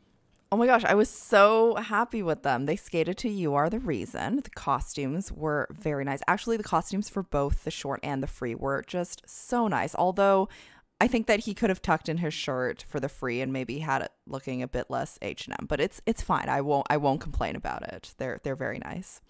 Oh 0.53 0.55
my 0.55 0.67
gosh, 0.67 0.83
I 0.85 0.93
was 0.93 1.09
so 1.09 1.73
happy 1.73 2.21
with 2.21 2.43
them. 2.43 2.67
They 2.67 2.75
skated 2.75 3.17
to 3.17 3.27
You 3.27 3.55
Are 3.55 3.71
the 3.71 3.79
Reason. 3.79 4.35
The 4.35 4.51
costumes 4.51 5.31
were 5.31 5.67
very 5.71 6.05
nice. 6.05 6.21
Actually, 6.27 6.57
the 6.57 6.63
costumes 6.63 7.09
for 7.09 7.23
both 7.23 7.63
the 7.63 7.71
short 7.71 7.99
and 8.03 8.21
the 8.21 8.27
free 8.27 8.53
were 8.53 8.83
just 8.85 9.23
so 9.25 9.67
nice. 9.67 9.95
Although 9.95 10.49
I 11.01 11.07
think 11.07 11.25
that 11.25 11.39
he 11.39 11.55
could 11.55 11.71
have 11.71 11.81
tucked 11.81 12.07
in 12.07 12.17
his 12.19 12.35
shirt 12.35 12.85
for 12.87 12.99
the 12.99 13.09
free 13.09 13.41
and 13.41 13.51
maybe 13.51 13.79
had 13.79 14.03
it 14.03 14.11
looking 14.27 14.61
a 14.61 14.67
bit 14.67 14.91
less 14.91 15.17
H&M, 15.23 15.65
but 15.67 15.81
it's 15.81 16.03
it's 16.05 16.21
fine. 16.21 16.47
I 16.49 16.61
won't 16.61 16.85
I 16.87 16.97
won't 16.97 17.19
complain 17.19 17.55
about 17.55 17.81
it. 17.91 18.13
They're 18.19 18.37
they're 18.43 18.55
very 18.55 18.77
nice. 18.77 19.21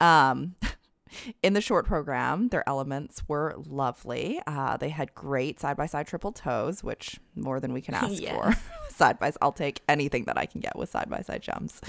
Um 0.00 0.54
In 1.42 1.52
the 1.52 1.60
short 1.60 1.86
program, 1.86 2.48
their 2.48 2.68
elements 2.68 3.22
were 3.28 3.54
lovely. 3.56 4.40
Uh, 4.46 4.76
they 4.76 4.88
had 4.88 5.14
great 5.14 5.60
side 5.60 5.76
by 5.76 5.86
side 5.86 6.06
triple 6.06 6.32
toes, 6.32 6.82
which 6.82 7.20
more 7.34 7.60
than 7.60 7.72
we 7.72 7.80
can 7.80 7.94
ask 7.94 8.20
yes. 8.20 8.34
for. 8.34 8.54
Side 8.96 9.18
by 9.18 9.30
side. 9.30 9.38
I'll 9.42 9.52
take 9.52 9.82
anything 9.88 10.24
that 10.24 10.38
I 10.38 10.46
can 10.46 10.60
get 10.60 10.76
with 10.76 10.90
side 10.90 11.08
by 11.08 11.20
side 11.22 11.42
jumps. 11.42 11.80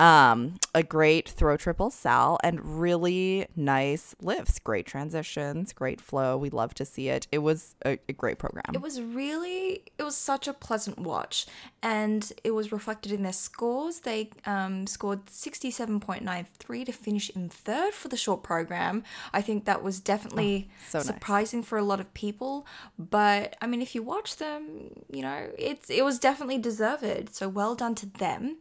Um, 0.00 0.60
a 0.76 0.84
great 0.84 1.28
throw 1.28 1.56
triple 1.56 1.90
sal 1.90 2.38
and 2.44 2.80
really 2.80 3.48
nice 3.56 4.14
lifts, 4.20 4.60
great 4.60 4.86
transitions, 4.86 5.72
great 5.72 6.00
flow. 6.00 6.36
We 6.36 6.50
love 6.50 6.72
to 6.74 6.84
see 6.84 7.08
it. 7.08 7.26
It 7.32 7.38
was 7.38 7.74
a, 7.84 7.98
a, 8.08 8.12
great 8.12 8.38
program. 8.38 8.66
It 8.72 8.80
was 8.80 9.02
really, 9.02 9.82
it 9.98 10.04
was 10.04 10.16
such 10.16 10.46
a 10.46 10.52
pleasant 10.52 11.00
watch, 11.00 11.46
and 11.82 12.32
it 12.44 12.52
was 12.52 12.70
reflected 12.70 13.10
in 13.10 13.24
their 13.24 13.32
scores. 13.32 14.00
They 14.00 14.30
um, 14.46 14.86
scored 14.86 15.26
67.93 15.26 16.86
to 16.86 16.92
finish 16.92 17.30
in 17.30 17.48
third 17.48 17.92
for 17.92 18.06
the 18.06 18.16
short 18.16 18.44
program. 18.44 19.02
I 19.32 19.42
think 19.42 19.64
that 19.64 19.82
was 19.82 19.98
definitely 19.98 20.68
oh, 20.70 20.82
so 20.90 21.00
surprising 21.00 21.60
nice. 21.60 21.68
for 21.68 21.76
a 21.76 21.82
lot 21.82 21.98
of 21.98 22.14
people. 22.14 22.68
But 22.96 23.56
I 23.60 23.66
mean, 23.66 23.82
if 23.82 23.96
you 23.96 24.04
watch 24.04 24.36
them, 24.36 24.90
you 25.10 25.22
know, 25.22 25.48
it's 25.58 25.90
it 25.90 26.04
was 26.04 26.20
definitely 26.20 26.58
deserved. 26.58 27.34
So 27.34 27.48
well 27.48 27.74
done 27.74 27.96
to 27.96 28.06
them. 28.06 28.58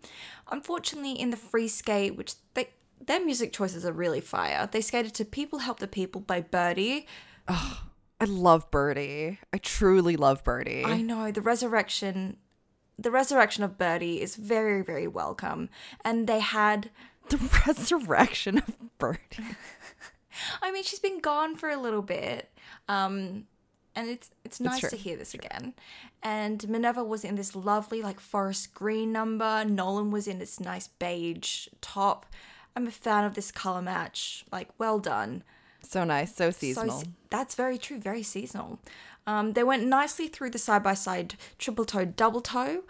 Unfortunately, 0.52 1.14
in 1.14 1.30
the 1.30 1.38
free 1.38 1.68
skate, 1.68 2.16
which 2.16 2.34
they 2.54 2.70
their 3.06 3.24
music 3.24 3.54
choices 3.54 3.86
are 3.86 3.94
really 3.94 4.22
fire. 4.22 4.68
They 4.72 4.82
skated 4.82 5.14
to 5.16 5.26
People 5.26 5.60
Help 5.60 5.80
the 5.80 5.88
People 5.88 6.22
by 6.22 6.42
Birdy. 6.42 7.08
Oh, 7.48 7.84
I 8.20 8.26
love 8.26 8.70
Birdy. 8.72 9.40
I 9.54 9.58
truly 9.60 10.18
love 10.18 10.44
Birdy. 10.44 10.84
I 10.84 11.02
know. 11.02 11.32
The 11.32 11.42
resurrection 11.42 12.38
the 13.00 13.12
resurrection 13.12 13.64
of 13.64 13.78
Birdy 13.78 14.22
is 14.22 14.36
very, 14.36 14.82
very 14.82 15.08
welcome. 15.08 15.70
And 16.04 16.28
they 16.28 16.40
had 16.40 16.90
the 17.30 17.38
resurrection 17.68 18.58
of 18.60 18.98
Birdy. 18.98 19.20
I 20.62 20.72
mean, 20.72 20.84
she's 20.84 21.00
been 21.00 21.20
gone 21.20 21.56
for 21.56 21.70
a 21.70 21.78
little 21.78 22.02
bit. 22.02 22.52
Um, 22.88 23.46
and 23.98 24.10
it's 24.10 24.30
it's 24.46 24.60
nice 24.60 24.84
it's 24.84 24.94
to 24.94 24.98
hear 24.98 25.18
this 25.18 25.34
again. 25.34 25.74
And 26.22 26.70
Minerva 26.70 27.04
was 27.04 27.26
in 27.26 27.36
this 27.36 27.56
lovely 27.56 28.02
like 28.04 28.20
forest 28.20 28.74
green 28.76 29.12
number. 29.12 29.66
Nolan 29.66 30.12
was 30.12 30.28
in 30.28 30.38
this 30.38 30.60
nice 30.60 30.88
beige 30.88 31.68
top. 31.82 32.28
I'm 32.76 32.86
a 32.86 32.92
fan 32.92 33.26
of 33.26 33.34
this 33.34 33.52
color 33.52 33.82
match. 33.82 34.46
Like, 34.52 34.70
well 34.78 35.00
done. 35.00 35.44
So 35.82 36.04
nice, 36.04 36.36
so 36.36 36.52
seasonal. 36.52 37.00
So, 37.00 37.08
that's 37.32 37.56
very 37.56 37.80
true, 37.80 37.98
very 37.98 38.22
seasonal. 38.22 38.80
Um, 39.26 39.54
they 39.54 39.64
went 39.64 39.86
nicely 39.88 40.28
through 40.28 40.52
the 40.52 40.60
side 40.60 40.84
by 40.84 40.94
side 40.94 41.36
triple 41.58 41.86
toe, 41.86 42.06
double 42.06 42.42
toe, 42.42 42.84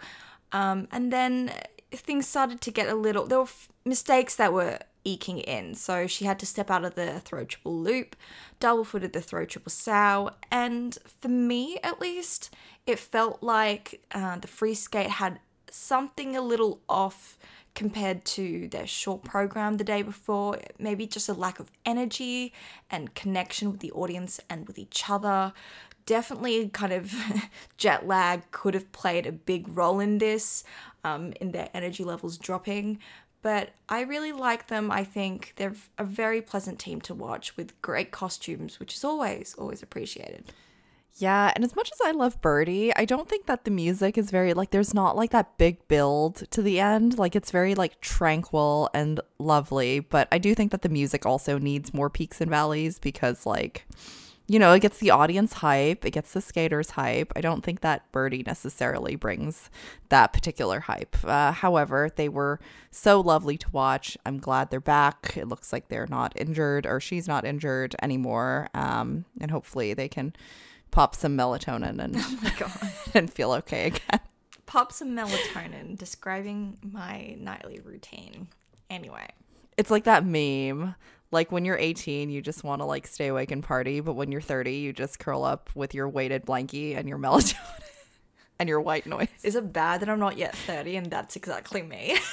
um, 0.52 0.88
and 0.92 1.10
then 1.10 1.52
things 1.90 2.28
started 2.28 2.60
to 2.60 2.70
get 2.70 2.88
a 2.88 2.94
little. 2.94 3.26
There 3.26 3.38
were 3.38 3.44
f- 3.44 3.68
mistakes 3.84 4.36
that 4.36 4.52
were 4.52 4.78
eking 5.08 5.38
in. 5.38 5.74
So 5.74 6.06
she 6.06 6.24
had 6.24 6.38
to 6.40 6.46
step 6.46 6.70
out 6.70 6.84
of 6.84 6.94
the 6.94 7.20
throw 7.20 7.44
triple 7.44 7.76
loop, 7.76 8.16
double 8.60 8.84
footed 8.84 9.12
the 9.12 9.20
throw 9.20 9.44
triple 9.44 9.70
sow, 9.70 10.30
and 10.50 10.96
for 11.20 11.28
me 11.28 11.78
at 11.82 12.00
least, 12.00 12.54
it 12.86 12.98
felt 12.98 13.42
like 13.42 14.02
uh, 14.12 14.38
the 14.38 14.48
free 14.48 14.74
skate 14.74 15.10
had 15.10 15.40
something 15.70 16.36
a 16.36 16.40
little 16.40 16.80
off 16.88 17.38
compared 17.74 18.24
to 18.24 18.68
their 18.68 18.86
short 18.86 19.22
program 19.24 19.76
the 19.76 19.84
day 19.84 20.02
before. 20.02 20.58
Maybe 20.78 21.06
just 21.06 21.28
a 21.28 21.34
lack 21.34 21.60
of 21.60 21.70
energy 21.86 22.52
and 22.90 23.14
connection 23.14 23.70
with 23.70 23.80
the 23.80 23.92
audience 23.92 24.40
and 24.50 24.66
with 24.66 24.78
each 24.78 25.08
other. 25.08 25.52
Definitely, 26.04 26.68
kind 26.70 26.92
of 26.92 27.14
jet 27.76 28.06
lag 28.06 28.50
could 28.50 28.74
have 28.74 28.90
played 28.92 29.26
a 29.26 29.32
big 29.32 29.68
role 29.68 30.00
in 30.00 30.18
this, 30.18 30.64
um, 31.04 31.32
in 31.40 31.52
their 31.52 31.68
energy 31.74 32.02
levels 32.02 32.38
dropping 32.38 32.98
but 33.42 33.70
I 33.88 34.02
really 34.02 34.32
like 34.32 34.68
them. 34.68 34.90
I 34.90 35.04
think 35.04 35.54
they're 35.56 35.74
a 35.96 36.04
very 36.04 36.42
pleasant 36.42 36.78
team 36.78 37.00
to 37.02 37.14
watch 37.14 37.56
with 37.56 37.80
great 37.82 38.10
costumes, 38.10 38.80
which 38.80 38.94
is 38.94 39.04
always, 39.04 39.54
always 39.58 39.82
appreciated. 39.82 40.52
Yeah, 41.18 41.52
and 41.56 41.64
as 41.64 41.74
much 41.74 41.90
as 41.92 41.98
I 42.04 42.12
love 42.12 42.40
Birdy, 42.40 42.94
I 42.94 43.04
don't 43.04 43.28
think 43.28 43.46
that 43.46 43.64
the 43.64 43.72
music 43.72 44.16
is 44.16 44.30
very 44.30 44.54
like 44.54 44.70
there's 44.70 44.94
not 44.94 45.16
like 45.16 45.30
that 45.30 45.58
big 45.58 45.86
build 45.88 46.48
to 46.50 46.62
the 46.62 46.78
end. 46.78 47.18
Like 47.18 47.34
it's 47.34 47.50
very 47.50 47.74
like 47.74 48.00
tranquil 48.00 48.88
and 48.94 49.20
lovely, 49.38 49.98
but 49.98 50.28
I 50.30 50.38
do 50.38 50.54
think 50.54 50.70
that 50.70 50.82
the 50.82 50.88
music 50.88 51.26
also 51.26 51.58
needs 51.58 51.92
more 51.92 52.08
peaks 52.08 52.40
and 52.40 52.48
valleys 52.48 53.00
because 53.00 53.46
like 53.46 53.84
you 54.50 54.58
know, 54.58 54.72
it 54.72 54.80
gets 54.80 54.98
the 54.98 55.10
audience 55.10 55.52
hype, 55.52 56.06
it 56.06 56.12
gets 56.12 56.32
the 56.32 56.40
skaters 56.40 56.90
hype. 56.90 57.32
I 57.36 57.42
don't 57.42 57.62
think 57.62 57.82
that 57.82 58.10
Birdy 58.12 58.42
necessarily 58.46 59.14
brings 59.14 59.68
that 60.08 60.32
particular 60.32 60.80
hype. 60.80 61.16
Uh, 61.22 61.52
however, 61.52 62.08
they 62.16 62.30
were 62.30 62.58
so 62.90 63.20
lovely 63.20 63.58
to 63.58 63.70
watch. 63.72 64.16
I'm 64.24 64.38
glad 64.38 64.70
they're 64.70 64.80
back. 64.80 65.34
It 65.36 65.48
looks 65.48 65.70
like 65.70 65.88
they're 65.88 66.06
not 66.08 66.32
injured 66.34 66.86
or 66.86 66.98
she's 66.98 67.28
not 67.28 67.44
injured 67.44 67.94
anymore. 68.00 68.68
Um, 68.72 69.26
and 69.38 69.50
hopefully 69.50 69.92
they 69.92 70.08
can 70.08 70.32
pop 70.90 71.14
some 71.14 71.36
melatonin 71.36 72.02
and, 72.02 72.16
oh 72.62 72.90
and 73.14 73.30
feel 73.30 73.52
okay 73.52 73.88
again. 73.88 74.20
Pop 74.64 74.92
some 74.92 75.14
melatonin, 75.14 75.98
describing 75.98 76.78
my 76.82 77.36
nightly 77.38 77.80
routine. 77.80 78.48
Anyway. 78.88 79.28
It's 79.76 79.90
like 79.90 80.04
that 80.04 80.24
meme 80.24 80.94
like 81.30 81.52
when 81.52 81.64
you're 81.64 81.78
18 81.78 82.30
you 82.30 82.40
just 82.40 82.64
want 82.64 82.80
to 82.80 82.84
like 82.84 83.06
stay 83.06 83.28
awake 83.28 83.50
and 83.50 83.62
party 83.62 84.00
but 84.00 84.14
when 84.14 84.32
you're 84.32 84.40
30 84.40 84.72
you 84.72 84.92
just 84.92 85.18
curl 85.18 85.44
up 85.44 85.70
with 85.74 85.94
your 85.94 86.08
weighted 86.08 86.44
blankie 86.44 86.96
and 86.96 87.08
your 87.08 87.18
melatonin 87.18 87.56
and 88.60 88.68
your 88.68 88.80
white 88.80 89.06
noise. 89.06 89.28
Is 89.44 89.54
it 89.54 89.72
bad 89.72 90.00
that 90.00 90.08
i'm 90.08 90.18
not 90.18 90.36
yet 90.36 90.54
30 90.54 90.96
and 90.96 91.10
that's 91.10 91.36
exactly 91.36 91.82
me? 91.82 92.18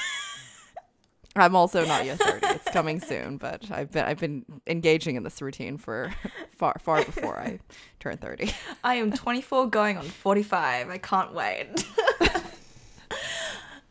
I'm 1.37 1.55
also 1.55 1.85
not 1.85 2.05
yet 2.05 2.19
30 2.19 2.39
it's 2.47 2.69
coming 2.71 3.01
soon 3.01 3.37
but 3.37 3.69
i've 3.69 3.91
been 3.91 4.05
i've 4.05 4.19
been 4.19 4.45
engaging 4.67 5.15
in 5.17 5.23
this 5.23 5.41
routine 5.41 5.77
for 5.77 6.13
far 6.51 6.77
far 6.79 7.03
before 7.03 7.37
i 7.37 7.59
turn 7.99 8.17
30 8.17 8.51
i 8.83 8.95
am 8.95 9.11
24 9.11 9.67
going 9.69 9.97
on 9.97 10.05
45 10.05 10.89
i 10.89 10.97
can't 10.97 11.33
wait 11.33 11.85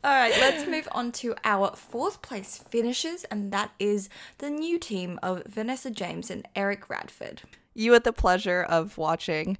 all 0.04 0.12
right, 0.14 0.34
let's 0.38 0.66
move 0.66 0.86
on 0.92 1.12
to 1.12 1.34
our 1.44 1.74
fourth 1.74 2.20
place 2.20 2.58
finishers, 2.68 3.24
and 3.24 3.50
that 3.52 3.72
is 3.78 4.10
the 4.36 4.50
new 4.50 4.78
team 4.78 5.18
of 5.22 5.42
Vanessa 5.46 5.90
James 5.90 6.30
and 6.30 6.46
Eric 6.54 6.90
Radford. 6.90 7.40
You 7.72 7.94
had 7.94 8.04
the 8.04 8.12
pleasure 8.12 8.62
of 8.62 8.98
watching. 8.98 9.56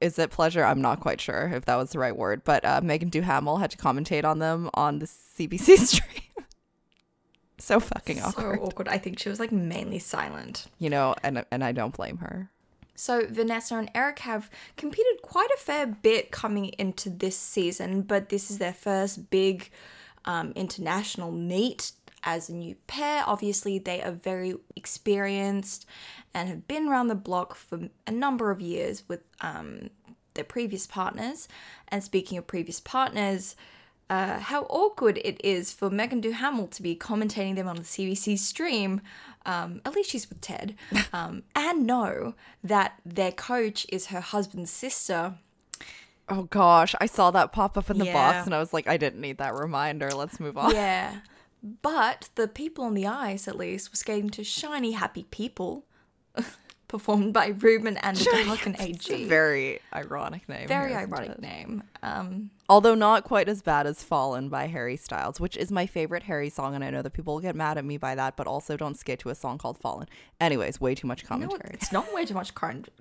Is 0.00 0.18
it 0.18 0.32
pleasure? 0.32 0.64
I'm 0.64 0.82
not 0.82 0.98
quite 0.98 1.20
sure 1.20 1.48
if 1.54 1.64
that 1.66 1.76
was 1.76 1.90
the 1.90 2.00
right 2.00 2.16
word, 2.16 2.42
but 2.44 2.64
uh, 2.64 2.80
Megan 2.82 3.08
Duhamel 3.08 3.58
had 3.58 3.70
to 3.70 3.76
commentate 3.76 4.24
on 4.24 4.40
them 4.40 4.68
on 4.74 4.98
the 4.98 5.06
CBC 5.06 5.78
stream. 5.86 6.46
so 7.58 7.78
fucking 7.78 8.20
awkward. 8.20 8.58
So 8.58 8.64
awkward. 8.64 8.88
I 8.88 8.98
think 8.98 9.20
she 9.20 9.28
was 9.28 9.38
like 9.38 9.52
mainly 9.52 10.00
silent. 10.00 10.66
You 10.80 10.90
know, 10.90 11.14
and 11.22 11.44
and 11.52 11.62
I 11.62 11.70
don't 11.70 11.94
blame 11.94 12.18
her. 12.18 12.50
So, 12.94 13.26
Vanessa 13.28 13.76
and 13.76 13.90
Eric 13.94 14.20
have 14.20 14.50
competed 14.76 15.22
quite 15.22 15.50
a 15.54 15.60
fair 15.60 15.86
bit 15.86 16.30
coming 16.30 16.66
into 16.78 17.10
this 17.10 17.36
season, 17.36 18.02
but 18.02 18.28
this 18.28 18.50
is 18.50 18.58
their 18.58 18.72
first 18.72 19.30
big 19.30 19.70
um, 20.24 20.52
international 20.54 21.32
meet 21.32 21.92
as 22.22 22.48
a 22.48 22.54
new 22.54 22.74
pair. 22.86 23.22
Obviously, 23.26 23.78
they 23.78 24.02
are 24.02 24.12
very 24.12 24.54
experienced 24.76 25.86
and 26.32 26.48
have 26.48 26.66
been 26.66 26.88
around 26.88 27.08
the 27.08 27.14
block 27.14 27.54
for 27.54 27.88
a 28.06 28.12
number 28.12 28.50
of 28.50 28.60
years 28.60 29.02
with 29.08 29.20
um, 29.40 29.90
their 30.34 30.44
previous 30.44 30.86
partners. 30.86 31.48
And 31.88 32.02
speaking 32.02 32.38
of 32.38 32.46
previous 32.46 32.80
partners, 32.80 33.56
uh, 34.10 34.38
how 34.38 34.62
awkward 34.64 35.18
it 35.24 35.40
is 35.44 35.72
for 35.72 35.90
Megan 35.90 36.20
Duhamel 36.20 36.66
to 36.68 36.82
be 36.82 36.94
commentating 36.94 37.56
them 37.56 37.68
on 37.68 37.76
the 37.76 37.82
CBC 37.82 38.38
stream. 38.38 39.00
Um, 39.46 39.80
at 39.84 39.94
least 39.94 40.10
she's 40.10 40.28
with 40.28 40.40
Ted, 40.40 40.74
um, 41.12 41.42
and 41.54 41.86
know 41.86 42.34
that 42.62 42.98
their 43.04 43.32
coach 43.32 43.86
is 43.90 44.06
her 44.06 44.20
husband's 44.20 44.70
sister. 44.70 45.34
Oh 46.28 46.44
gosh, 46.44 46.94
I 47.00 47.06
saw 47.06 47.30
that 47.32 47.52
pop 47.52 47.76
up 47.76 47.90
in 47.90 47.98
the 47.98 48.06
Yeah. 48.06 48.12
box 48.14 48.46
and 48.46 48.54
I 48.54 48.58
was 48.58 48.72
like, 48.72 48.86
I 48.88 48.96
didn't 48.96 49.20
need 49.20 49.36
that 49.38 49.54
reminder. 49.54 50.08
Let's 50.10 50.40
move 50.40 50.56
on. 50.56 50.74
Yeah. 50.74 51.20
But 51.82 52.28
the 52.34 52.48
people 52.48 52.84
on 52.84 52.94
the 52.94 53.06
ice, 53.06 53.46
at 53.48 53.56
least, 53.56 53.90
were 53.90 53.96
skating 53.96 54.30
to 54.30 54.44
Shiny 54.44 54.92
Happy 54.92 55.26
People, 55.30 55.84
performed 56.94 57.32
by 57.32 57.48
Reuben 57.48 57.96
and 57.96 58.16
the 58.16 58.24
Dark. 58.24 59.26
very 59.26 59.80
ironic 59.92 60.48
name. 60.48 60.68
Very 60.68 60.90
here, 60.90 61.00
ironic 61.00 61.40
name. 61.40 61.82
Um, 62.04 62.50
Although 62.68 62.94
not 62.94 63.24
quite 63.24 63.48
as 63.48 63.62
bad 63.62 63.88
as 63.88 64.04
Fallen 64.04 64.48
by 64.48 64.68
Harry 64.68 64.96
Styles, 64.96 65.40
which 65.40 65.56
is 65.56 65.72
my 65.72 65.86
favorite 65.86 66.22
Harry 66.22 66.48
song, 66.50 66.76
and 66.76 66.84
I 66.84 66.90
know 66.90 67.02
that 67.02 67.10
people 67.10 67.34
will 67.34 67.40
get 67.40 67.56
mad 67.56 67.78
at 67.78 67.84
me 67.84 67.96
by 67.96 68.14
that, 68.14 68.36
but 68.36 68.46
also 68.46 68.76
don't 68.76 68.96
skate 68.96 69.18
to 69.18 69.30
a 69.30 69.34
song 69.34 69.58
called 69.58 69.76
Fallen. 69.76 70.06
Anyways, 70.40 70.80
way 70.80 70.94
too 70.94 71.08
much 71.08 71.24
no, 71.24 71.28
commentary. 71.30 71.70
it's 71.72 71.90
not 71.90 72.14
way 72.14 72.24
too 72.24 72.34
much 72.34 72.52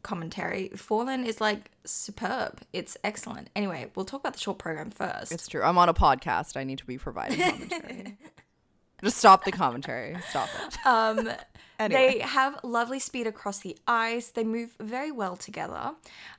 commentary. 0.02 0.70
Fallen 0.70 1.24
is 1.28 1.40
like 1.40 1.70
superb. 1.86 2.62
It's 2.74 2.98
excellent. 3.04 3.52
Anyway, 3.56 3.92
we'll 3.94 4.06
talk 4.06 4.22
about 4.22 4.34
the 4.34 4.40
short 4.40 4.58
program 4.58 4.90
first. 4.90 5.32
It's 5.32 5.48
true. 5.48 5.62
I'm 5.62 5.78
on 5.78 5.88
a 5.88 5.94
podcast. 5.94 6.58
I 6.58 6.64
need 6.64 6.80
to 6.80 6.86
be 6.86 6.98
providing 6.98 7.40
commentary. 7.40 8.18
Just 9.04 9.18
stop 9.18 9.46
the 9.46 9.52
commentary. 9.52 10.18
Stop 10.30 10.50
it. 10.66 10.78
Um, 10.84 11.30
Anyway. 11.84 12.14
They 12.14 12.20
have 12.20 12.60
lovely 12.64 13.00
speed 13.00 13.28
across 13.28 13.60
the 13.60 13.78
ice. 13.88 14.30
They 14.30 14.44
move 14.44 14.76
very 14.80 15.12
well 15.12 15.36
together. 15.36 15.96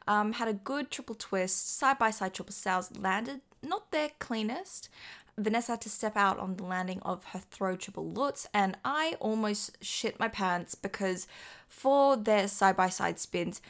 Um, 0.06 0.32
had 0.34 0.48
a 0.48 0.54
good 0.54 0.90
triple 0.90 1.14
twist, 1.14 1.76
side 1.78 1.98
by 1.98 2.10
side 2.10 2.34
triple 2.34 2.52
sals 2.54 2.90
landed, 3.00 3.40
not 3.62 3.90
their 3.90 4.10
cleanest. 4.18 4.88
Vanessa 5.36 5.72
had 5.72 5.80
to 5.80 5.90
step 5.90 6.16
out 6.16 6.38
on 6.38 6.56
the 6.56 6.62
landing 6.62 7.00
of 7.02 7.24
her 7.32 7.40
throw 7.50 7.76
triple 7.76 8.08
lutz, 8.08 8.46
and 8.54 8.76
I 8.84 9.16
almost 9.18 9.76
shit 9.82 10.20
my 10.20 10.28
pants 10.28 10.74
because 10.74 11.26
for 11.68 12.16
their 12.16 12.46
side 12.46 12.76
by 12.76 12.88
side 12.88 13.18
spins, 13.18 13.60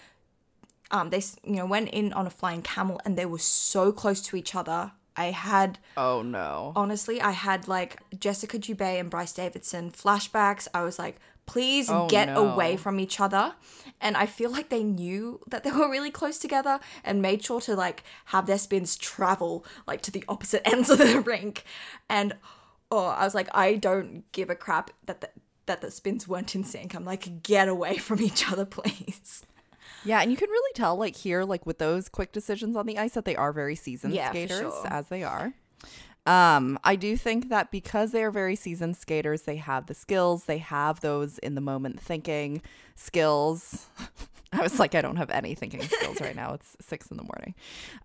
um, 0.91 1.09
they 1.11 1.23
you 1.43 1.57
know 1.57 1.67
went 1.67 1.89
in 1.89 2.13
on 2.13 2.27
a 2.27 2.31
flying 2.31 2.61
camel, 2.61 3.01
and 3.05 3.17
they 3.17 3.25
were 3.27 3.39
so 3.39 3.93
close 3.93 4.21
to 4.23 4.37
each 4.37 4.55
other. 4.55 4.93
I 5.17 5.27
had 5.27 5.79
Oh 5.97 6.23
no. 6.23 6.73
honestly, 6.77 7.21
I 7.23 7.31
had 7.31 7.67
like 7.69 7.99
Jessica 8.19 8.59
Dubé 8.59 9.01
and 9.01 9.09
Bryce 9.09 9.33
Davison 9.33 9.91
flashbacks. 9.91 10.67
I 10.75 10.83
was 10.83 10.99
like, 10.99 11.17
please 11.47 11.89
Oh, 11.91 12.09
get 12.09 12.29
no. 12.29 12.49
away 12.53 12.77
from 12.77 12.99
each 13.01 13.21
other. 13.21 13.55
And 14.01 14.17
I 14.17 14.27
feel 14.27 14.51
like 14.51 14.69
they 14.69 14.83
knew 14.83 15.41
that 15.47 15.65
they 15.65 15.71
were 15.71 15.91
really 15.91 16.11
close 16.11 16.39
together 16.39 16.81
and 17.05 17.23
made 17.23 17.43
sure 17.45 17.61
to 17.63 17.75
like 17.75 18.03
have 18.27 18.47
their 18.47 18.59
spins 18.59 18.97
travel 18.97 19.65
like 19.87 20.03
to 20.03 20.11
the 20.11 20.25
opposite 20.29 20.67
ends 20.69 20.91
of 20.91 20.99
the 20.99 21.21
rink. 21.21 21.65
And 22.09 22.35
oh, 22.91 23.07
I 23.07 23.25
was 23.25 23.35
like, 23.35 23.49
I 23.55 23.75
don't 23.77 24.31
give 24.33 24.51
a 24.51 24.55
crap 24.55 24.91
that 25.07 25.21
the, 25.21 25.31
that 25.67 25.81
the 25.81 25.91
spins 25.91 26.29
weren't 26.29 26.55
in 26.55 26.65
sync. 26.65 26.95
I'm 26.95 27.05
like, 27.05 27.43
get 27.43 27.69
away 27.69 27.97
from 27.97 28.21
each 28.21 28.51
other, 28.51 28.65
please. 28.67 29.43
Yeah, 30.05 30.21
and 30.21 30.31
you 30.31 30.37
can 30.37 30.51
really 30.51 30.73
tell, 30.75 30.97
like 30.97 31.17
here, 31.17 31.45
like 31.45 31.65
with 31.65 31.79
those 31.79 32.11
quick 32.11 32.31
decisions 32.33 32.77
on 32.77 32.85
the 32.85 32.99
ice, 32.99 33.13
that 33.13 33.25
they 33.25 33.37
are 33.37 33.53
very 33.55 33.75
seasoned 33.75 34.13
Yeah, 34.13 34.29
skaters, 34.31 34.59
sure. 34.61 34.87
as 34.87 35.09
they 35.09 35.23
are. 35.25 35.55
Um, 36.27 36.79
I 36.83 36.97
do 36.97 37.17
think 37.17 37.51
that 37.51 37.71
because 37.71 38.13
they 38.13 38.25
are 38.25 38.31
very 38.31 38.57
seasoned 38.57 38.97
skaters, 38.97 39.43
they 39.43 39.57
have 39.57 39.87
the 39.87 39.95
skills, 39.95 40.45
they 40.45 40.59
have 40.59 41.01
those 41.01 41.39
in 41.39 41.55
the 41.55 41.61
moment 41.61 42.01
thinking 42.01 42.63
skills. 42.95 43.87
I 44.53 44.63
was 44.63 44.79
like, 44.79 44.95
I 44.95 45.03
don't 45.03 45.17
have 45.17 45.31
any 45.31 45.55
thinking 45.55 45.83
skills 45.83 46.21
right 46.21 46.37
now. 46.37 46.55
It's 46.55 46.77
six 46.81 47.11
in 47.11 47.17
the 47.17 47.25
morning. 47.25 47.55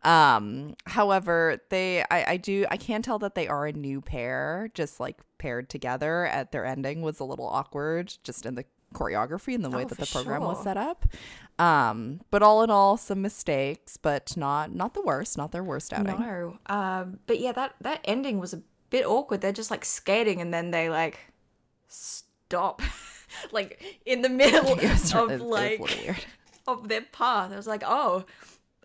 Um, 0.03 0.75
however, 0.85 1.61
they, 1.69 2.01
I, 2.09 2.31
I 2.31 2.37
do, 2.37 2.65
I 2.71 2.77
can 2.77 3.03
tell 3.03 3.19
that 3.19 3.35
they 3.35 3.47
are 3.47 3.67
a 3.67 3.71
new 3.71 4.01
pair, 4.01 4.71
just 4.73 4.99
like 4.99 5.17
paired 5.37 5.69
together. 5.69 6.25
At 6.25 6.51
their 6.51 6.65
ending 6.65 7.03
was 7.03 7.19
a 7.19 7.23
little 7.23 7.47
awkward, 7.47 8.17
just 8.23 8.47
in 8.47 8.55
the 8.55 8.65
choreography 8.95 9.53
and 9.53 9.63
the 9.63 9.69
way 9.69 9.83
Oh, 9.83 9.87
that 9.87 9.99
the 9.99 10.07
program 10.07 10.41
was 10.41 10.63
set 10.63 10.75
up. 10.75 11.05
Um, 11.59 12.21
but 12.31 12.41
all 12.41 12.63
in 12.63 12.69
all, 12.69 12.95
some 12.95 13.21
mistakes, 13.21 13.97
but 13.97 14.37
not 14.37 14.73
not 14.73 14.93
the 14.93 15.01
worst, 15.01 15.37
not 15.37 15.51
their 15.51 15.63
worst 15.63 15.91
outing. 15.91 16.17
No. 16.17 16.57
Um, 16.67 17.19
but 17.27 17.39
yeah, 17.39 17.51
that 17.51 17.75
that 17.81 17.99
ending 18.05 18.39
was 18.39 18.53
a 18.53 18.61
bit 18.89 19.05
awkward. 19.05 19.41
They're 19.41 19.51
just 19.51 19.69
like 19.69 19.83
skating 19.83 20.39
and 20.39 20.53
then 20.53 20.71
they 20.71 20.89
like 20.89 21.19
stop, 21.89 22.81
like 23.51 23.99
in 24.05 24.21
the 24.21 24.29
middle 24.29 24.75
was, 24.81 25.13
of 25.13 25.31
it 25.31 25.41
like 25.41 25.81
of 26.67 26.87
their 26.87 27.01
path. 27.01 27.51
I 27.51 27.57
was 27.57 27.67
like, 27.67 27.83
oh, 27.85 28.23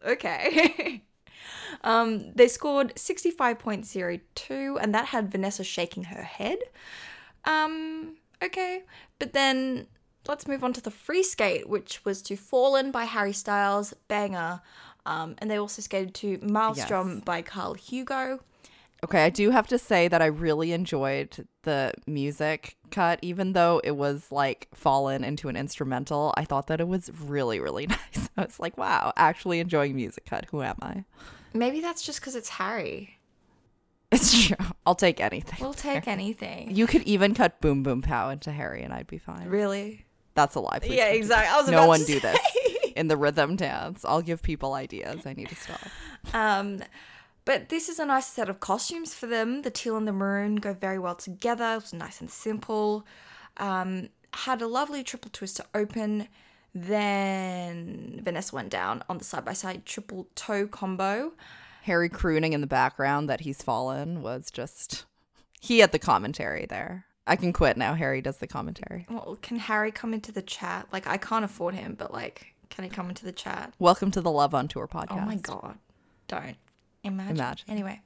okay. 0.04 1.00
um, 1.84 2.32
they 2.34 2.48
scored 2.48 2.98
sixty 2.98 3.30
five 3.30 3.60
point 3.60 3.86
zero 3.86 4.18
two, 4.34 4.78
and 4.80 4.92
that 4.96 5.06
had 5.06 5.30
Vanessa 5.30 5.62
shaking 5.62 6.04
her 6.04 6.24
head. 6.24 6.58
Um, 7.44 8.16
okay, 8.42 8.82
but 9.20 9.32
then 9.32 9.86
let's 10.26 10.46
move 10.48 10.64
on 10.64 10.72
to 10.74 10.80
the 10.80 10.90
free 10.90 11.22
skate, 11.22 11.68
which 11.68 12.04
was 12.04 12.22
to 12.22 12.36
Fallen 12.36 12.90
by 12.90 13.04
Harry 13.04 13.32
Styles, 13.32 13.94
banger. 14.08 14.60
Um, 15.06 15.34
and 15.38 15.50
they 15.50 15.58
also 15.58 15.82
skated 15.82 16.14
to 16.16 16.38
Maelstrom 16.42 17.14
Yes. 17.16 17.24
by 17.24 17.42
Carl 17.42 17.74
Hugo. 17.74 18.40
Okay, 19.04 19.22
I 19.22 19.28
do 19.28 19.50
have 19.50 19.66
to 19.66 19.78
say 19.78 20.08
that 20.08 20.22
I 20.22 20.26
really 20.26 20.72
enjoyed 20.72 21.46
the 21.64 21.92
music 22.06 22.76
cut, 22.90 23.18
even 23.20 23.52
though 23.52 23.82
it 23.84 23.90
was 23.90 24.32
like 24.32 24.66
fallen 24.72 25.22
into 25.24 25.50
an 25.50 25.56
instrumental. 25.56 26.32
I 26.38 26.46
thought 26.46 26.68
that 26.68 26.80
it 26.80 26.88
was 26.88 27.10
really, 27.20 27.60
really 27.60 27.86
nice. 27.88 28.30
I 28.38 28.44
was 28.46 28.58
like, 28.58 28.78
wow, 28.78 29.12
actually 29.16 29.60
enjoying 29.60 29.94
music 29.94 30.24
cut. 30.24 30.46
Who 30.52 30.62
am 30.62 30.76
I? 30.80 31.04
Maybe 31.52 31.80
that's 31.82 32.00
just 32.02 32.20
because 32.20 32.34
it's 32.34 32.48
Harry. 32.48 33.18
It's 34.10 34.46
true. 34.46 34.56
I'll 34.86 34.94
take 34.94 35.20
anything. 35.20 35.58
We'll 35.60 35.74
take 35.74 36.08
anything. 36.08 36.74
You 36.74 36.86
could 36.86 37.02
even 37.02 37.34
cut 37.34 37.60
Boom 37.60 37.82
Boom 37.82 38.00
Pow 38.00 38.30
into 38.30 38.52
Harry, 38.52 38.82
and 38.84 38.92
I'd 38.94 39.06
be 39.06 39.18
fine. 39.18 39.48
Really? 39.48 40.06
That's 40.34 40.54
a 40.54 40.60
lie. 40.60 40.80
Please 40.80 40.96
Yeah, 40.96 41.08
exactly. 41.08 41.48
I 41.48 41.60
was 41.60 41.70
no 41.70 41.86
one 41.86 42.04
do 42.04 42.20
this 42.20 42.38
in 42.96 43.08
the 43.08 43.16
rhythm 43.16 43.56
dance. 43.56 44.04
I'll 44.04 44.22
give 44.22 44.42
people 44.42 44.74
ideas. 44.74 45.26
I 45.26 45.32
need 45.32 45.48
to 45.48 45.56
stop. 45.56 45.80
Um, 46.32 46.82
but 47.44 47.68
this 47.68 47.88
is 47.88 47.98
a 47.98 48.06
nice 48.06 48.26
set 48.26 48.48
of 48.48 48.60
costumes 48.60 49.14
for 49.14 49.26
them. 49.26 49.62
The 49.62 49.70
teal 49.70 49.96
and 49.96 50.08
the 50.08 50.12
maroon 50.12 50.56
go 50.56 50.72
very 50.72 50.98
well 50.98 51.14
together. 51.14 51.74
It 51.74 51.82
was 51.82 51.92
nice 51.92 52.20
and 52.20 52.30
simple. 52.30 53.06
Um, 53.58 54.08
had 54.32 54.62
a 54.62 54.66
lovely 54.66 55.02
triple 55.04 55.30
twist 55.32 55.56
to 55.58 55.66
open. 55.74 56.28
Then 56.74 58.20
Vanessa 58.24 58.54
went 58.54 58.70
down 58.70 59.04
on 59.08 59.18
the 59.18 59.24
side 59.24 59.44
by 59.44 59.52
side 59.52 59.86
triple 59.86 60.26
toe 60.34 60.66
combo. 60.66 61.32
Harry 61.82 62.08
crooning 62.08 62.52
in 62.54 62.60
the 62.60 62.66
background 62.66 63.28
that 63.28 63.40
he's 63.40 63.62
fallen 63.62 64.22
was 64.22 64.50
just 64.50 65.04
he 65.60 65.78
had 65.78 65.92
the 65.92 65.98
commentary 65.98 66.66
there. 66.66 67.06
I 67.26 67.36
can 67.36 67.54
quit 67.54 67.78
now. 67.78 67.94
Harry 67.94 68.20
does 68.20 68.36
the 68.36 68.46
commentary. 68.46 69.06
Well, 69.08 69.38
can 69.40 69.56
Harry 69.58 69.90
come 69.90 70.12
into 70.12 70.30
the 70.30 70.42
chat? 70.42 70.88
Like, 70.92 71.06
I 71.06 71.16
can't 71.16 71.44
afford 71.44 71.74
him, 71.74 71.94
but 71.98 72.12
like, 72.12 72.54
can 72.68 72.84
he 72.84 72.90
come 72.90 73.08
into 73.08 73.24
the 73.24 73.32
chat? 73.32 73.72
Welcome 73.78 74.10
to 74.10 74.20
the 74.20 74.30
Love 74.30 74.54
on 74.54 74.68
Tour 74.68 74.86
podcast. 74.86 75.06
Oh 75.12 75.20
my 75.20 75.36
god, 75.36 75.78
don't 76.28 76.56
imagine. 77.02 77.36
Imagine. 77.36 77.70
Anyway, 77.70 78.00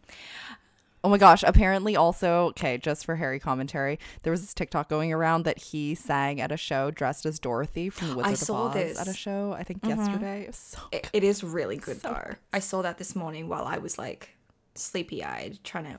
Oh 1.03 1.09
my 1.09 1.19
gosh. 1.19 1.43
Apparently, 1.45 1.97
also, 1.97 2.47
okay, 2.47 2.79
just 2.79 3.05
for 3.05 3.17
Harry 3.17 3.41
commentary, 3.41 3.99
there 4.23 4.31
was 4.31 4.41
this 4.41 4.55
TikTok 4.55 4.89
going 4.89 5.13
around 5.13 5.45
that 5.45 5.59
he 5.59 5.95
sang 5.97 6.41
at 6.41 6.53
a 6.53 6.57
show 6.57 6.91
dressed 6.93 7.27
as 7.27 7.41
Dorothy 7.41 7.89
from 7.91 8.09
The 8.11 8.17
Wizard 8.17 8.29
I 8.29 8.33
of 8.33 8.39
saw 8.39 8.67
Oz 8.69 8.75
this. 8.75 8.93
Mm-hmm. 8.93 9.09
at 9.09 9.15
a 9.15 9.17
show, 9.17 9.53
I 9.53 9.63
think 9.65 9.85
yesterday. 9.85 10.47
It 10.49 10.55
so 10.55 10.79
it, 10.93 11.11
it 11.13 11.25
is 11.25 11.43
really 11.43 11.77
good 11.77 12.01
though. 12.03 12.35
I 12.53 12.61
saw 12.61 12.83
that 12.83 12.99
this 12.99 13.17
morning 13.17 13.49
while 13.49 13.65
I 13.65 13.79
was 13.79 13.99
like 13.99 14.37
sleepy 14.77 15.25
eyed, 15.25 15.59
trying 15.65 15.85
to 15.85 15.99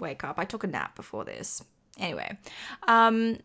wake 0.00 0.24
up. 0.24 0.36
I 0.38 0.44
took 0.44 0.64
a 0.64 0.68
nap 0.68 0.96
before 0.96 1.24
this. 1.24 1.62
Anyway, 2.00 2.36
um, 2.88 3.38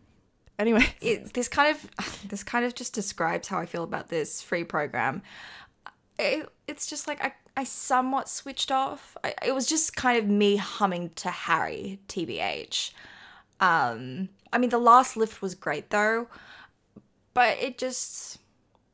Anyway, 0.58 0.86
it, 1.02 1.34
this 1.34 1.48
kind 1.48 1.76
of 1.76 2.28
this 2.30 2.44
kind 2.44 2.66
of 2.66 2.76
just 2.76 2.94
describes 2.94 3.48
how 3.48 3.60
I 3.60 3.66
feel 3.66 3.84
about 3.84 4.10
this 4.10 4.42
free 4.42 4.64
program. 4.64 5.22
It, 6.18 6.50
it's 6.68 6.88
just 6.88 7.08
like 7.08 7.24
I, 7.24 7.34
I 7.58 7.66
somewhat 7.66 8.30
switched 8.30 8.72
off. 8.72 9.18
I, 9.24 9.34
it 9.46 9.54
was 9.54 9.68
just 9.68 9.96
kind 9.96 10.18
of 10.18 10.28
me 10.30 10.56
humming 10.56 11.10
to 11.16 11.30
Harry, 11.30 12.00
tbh. 12.08 12.92
Um, 13.60 14.30
I 14.52 14.58
mean, 14.58 14.70
the 14.70 14.78
last 14.78 15.18
lift 15.18 15.42
was 15.42 15.56
great 15.56 15.90
though, 15.90 16.28
but 17.34 17.58
it 17.60 17.78
just 17.78 18.40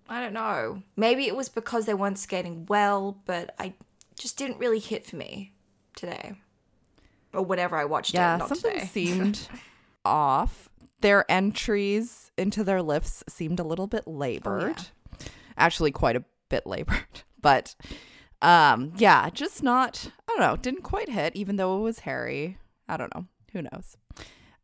I 0.09 0.21
don't 0.21 0.33
know. 0.33 0.81
Maybe 0.97 1.27
it 1.27 1.35
was 1.35 1.47
because 1.47 1.85
they 1.85 1.93
weren't 1.93 2.19
skating 2.19 2.65
well, 2.67 3.17
but 3.25 3.53
I 3.59 3.73
just 4.17 4.37
didn't 4.37 4.57
really 4.57 4.79
hit 4.79 5.05
for 5.05 5.15
me 5.15 5.53
today. 5.95 6.35
Or 7.33 7.41
whenever 7.43 7.77
I 7.77 7.85
watched 7.85 8.13
yeah, 8.13 8.35
it, 8.35 8.39
not 8.39 8.49
something 8.49 8.73
today. 8.73 8.85
seemed 8.85 9.47
off. 10.05 10.69
Their 11.01 11.29
entries 11.31 12.31
into 12.37 12.63
their 12.63 12.81
lifts 12.81 13.23
seemed 13.27 13.59
a 13.59 13.63
little 13.63 13.87
bit 13.87 14.05
labored. 14.07 14.77
Actually, 15.57 15.91
quite 15.91 16.15
a 16.15 16.23
bit 16.49 16.65
labored. 16.65 16.97
But 17.41 17.73
um, 18.43 18.93
yeah, 18.97 19.27
just 19.31 19.63
not, 19.63 20.11
I 20.27 20.31
don't 20.31 20.39
know, 20.41 20.55
didn't 20.55 20.83
quite 20.83 21.09
hit, 21.09 21.35
even 21.35 21.55
though 21.55 21.79
it 21.79 21.81
was 21.81 21.99
Harry. 21.99 22.59
I 22.87 22.97
don't 22.97 23.11
know. 23.15 23.25
Who 23.53 23.63
knows? 23.63 23.97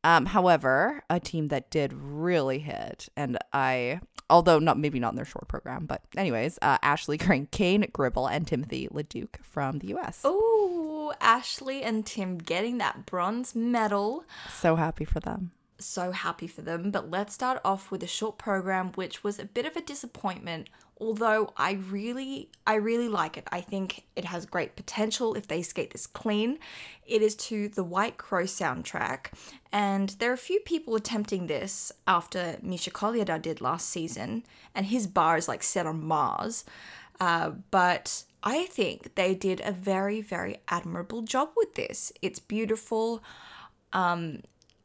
Um, 0.04 0.28
however, 0.28 1.02
a 1.10 1.20
team 1.20 1.48
that 1.48 1.72
did 1.72 1.92
really 1.94 2.60
hit, 2.60 3.10
and 3.18 3.40
I, 3.52 4.00
although 4.30 4.60
not 4.60 4.78
maybe 4.78 5.00
not 5.00 5.10
in 5.12 5.16
their 5.16 5.26
short 5.26 5.48
program, 5.48 5.86
but 5.86 6.02
anyways, 6.16 6.58
uh, 6.62 6.78
Ashley 6.82 7.18
Crane, 7.26 7.48
Cain-Gribble, 7.52 8.28
and 8.28 8.48
Timothy 8.48 8.88
Leduc 8.92 9.40
from 9.44 9.80
the 9.80 9.88
U.S. 9.88 10.22
Oh, 10.24 11.14
Ashley 11.22 11.84
and 11.84 12.06
Tim 12.06 12.38
getting 12.38 12.78
that 12.80 13.06
bronze 13.06 13.56
medal. 13.56 14.26
So 14.52 14.76
happy 14.76 15.06
for 15.06 15.20
them. 15.20 15.52
So 15.80 16.12
happy 16.12 16.48
for 16.48 16.62
them. 16.62 16.92
But 16.92 17.12
let's 17.12 17.34
start 17.34 17.62
off 17.64 17.92
with 17.92 18.02
a 18.02 18.08
short 18.08 18.38
program, 18.38 18.92
which 18.94 19.24
was 19.24 19.38
a 19.40 19.46
bit 19.46 19.66
of 19.66 19.76
a 19.76 19.82
disappointment. 19.82 20.70
Although 21.00 21.54
I 21.56 21.74
really, 21.74 22.50
I 22.66 22.76
really 22.76 23.08
like 23.08 23.38
it. 23.38 23.48
I 23.52 23.62
think 23.62 24.06
it 24.16 24.26
has 24.26 24.46
great 24.46 24.76
potential 24.76 25.36
if 25.36 25.48
they 25.48 25.62
skate 25.62 25.92
this 25.92 26.08
clean. 26.08 26.58
It 27.06 27.22
is 27.22 27.36
to 27.36 27.70
the 27.70 27.84
White 27.84 28.18
Crow 28.18 28.44
soundtrack, 28.46 29.28
and 29.72 30.10
there 30.20 30.32
are 30.32 30.34
a 30.34 30.38
few 30.38 30.60
people 30.62 30.96
attempting 30.96 31.48
this 31.48 31.92
after 32.08 32.58
Misha 32.62 32.90
Kolyada 32.90 33.40
did 33.40 33.62
last 33.62 33.90
season, 33.90 34.44
and 34.74 34.88
his 34.88 35.06
bar 35.06 35.38
is 35.38 35.48
like 35.48 35.62
set 35.62 35.86
on 35.86 36.04
Mars. 36.04 36.66
Uh, 37.20 37.52
but 37.72 38.24
I 38.44 38.66
think 38.66 39.16
they 39.16 39.36
did 39.36 39.62
a 39.64 39.72
very, 39.72 40.22
very 40.22 40.58
admirable 40.68 41.22
job 41.22 41.50
with 41.56 41.76
this. 41.76 42.12
It's 42.22 42.40
beautiful. 42.40 43.24
Um, 43.94 44.42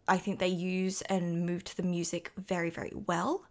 I 0.09 0.19
think 0.19 0.39
they 0.39 0.49
use 0.49 1.03
and 1.03 1.47
move 1.47 1.65
to 1.65 1.77
the 1.77 1.83
music 1.83 2.33
very, 2.37 2.71
very 2.71 2.93
well. 3.07 3.45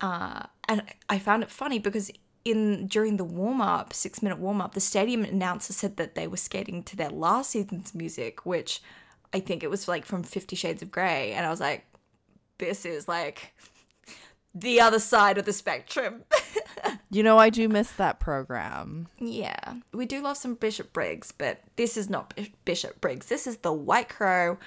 Uh, 0.00 0.44
and 0.70 0.82
I 1.10 1.18
found 1.18 1.42
it 1.42 1.50
funny 1.50 1.78
because 1.78 2.10
in 2.44 2.86
during 2.86 3.18
the 3.18 3.24
warm 3.24 3.60
up, 3.60 3.92
six 3.92 4.22
minute 4.22 4.38
warm 4.38 4.62
up, 4.62 4.72
the 4.72 4.80
stadium 4.80 5.24
announcer 5.24 5.74
said 5.74 5.98
that 5.98 6.14
they 6.14 6.26
were 6.26 6.38
skating 6.38 6.82
to 6.84 6.96
their 6.96 7.10
last 7.10 7.50
season's 7.50 7.94
music, 7.94 8.46
which 8.46 8.80
I 9.34 9.40
think 9.40 9.62
it 9.62 9.68
was 9.70 9.86
like 9.88 10.06
from 10.06 10.22
Fifty 10.22 10.56
Shades 10.56 10.80
of 10.80 10.90
Grey, 10.90 11.32
and 11.32 11.44
I 11.44 11.50
was 11.50 11.60
like, 11.60 11.84
this 12.56 12.86
is 12.86 13.06
like 13.08 13.52
the 14.54 14.80
other 14.80 14.98
side 14.98 15.36
of 15.36 15.44
the 15.44 15.52
spectrum. 15.52 16.24
You 17.12 17.24
know, 17.24 17.38
I 17.38 17.50
do 17.50 17.68
miss 17.68 17.90
that 17.92 18.20
program. 18.20 19.08
yeah, 19.18 19.74
we 19.92 20.06
do 20.06 20.22
love 20.22 20.36
some 20.36 20.54
Bishop 20.54 20.92
Briggs, 20.92 21.32
but 21.32 21.60
this 21.74 21.96
is 21.96 22.08
not 22.08 22.36
Bi- 22.36 22.52
Bishop 22.64 23.00
Briggs. 23.00 23.26
This 23.26 23.48
is 23.48 23.58
the 23.58 23.72
White 23.72 24.08
Crow. 24.08 24.58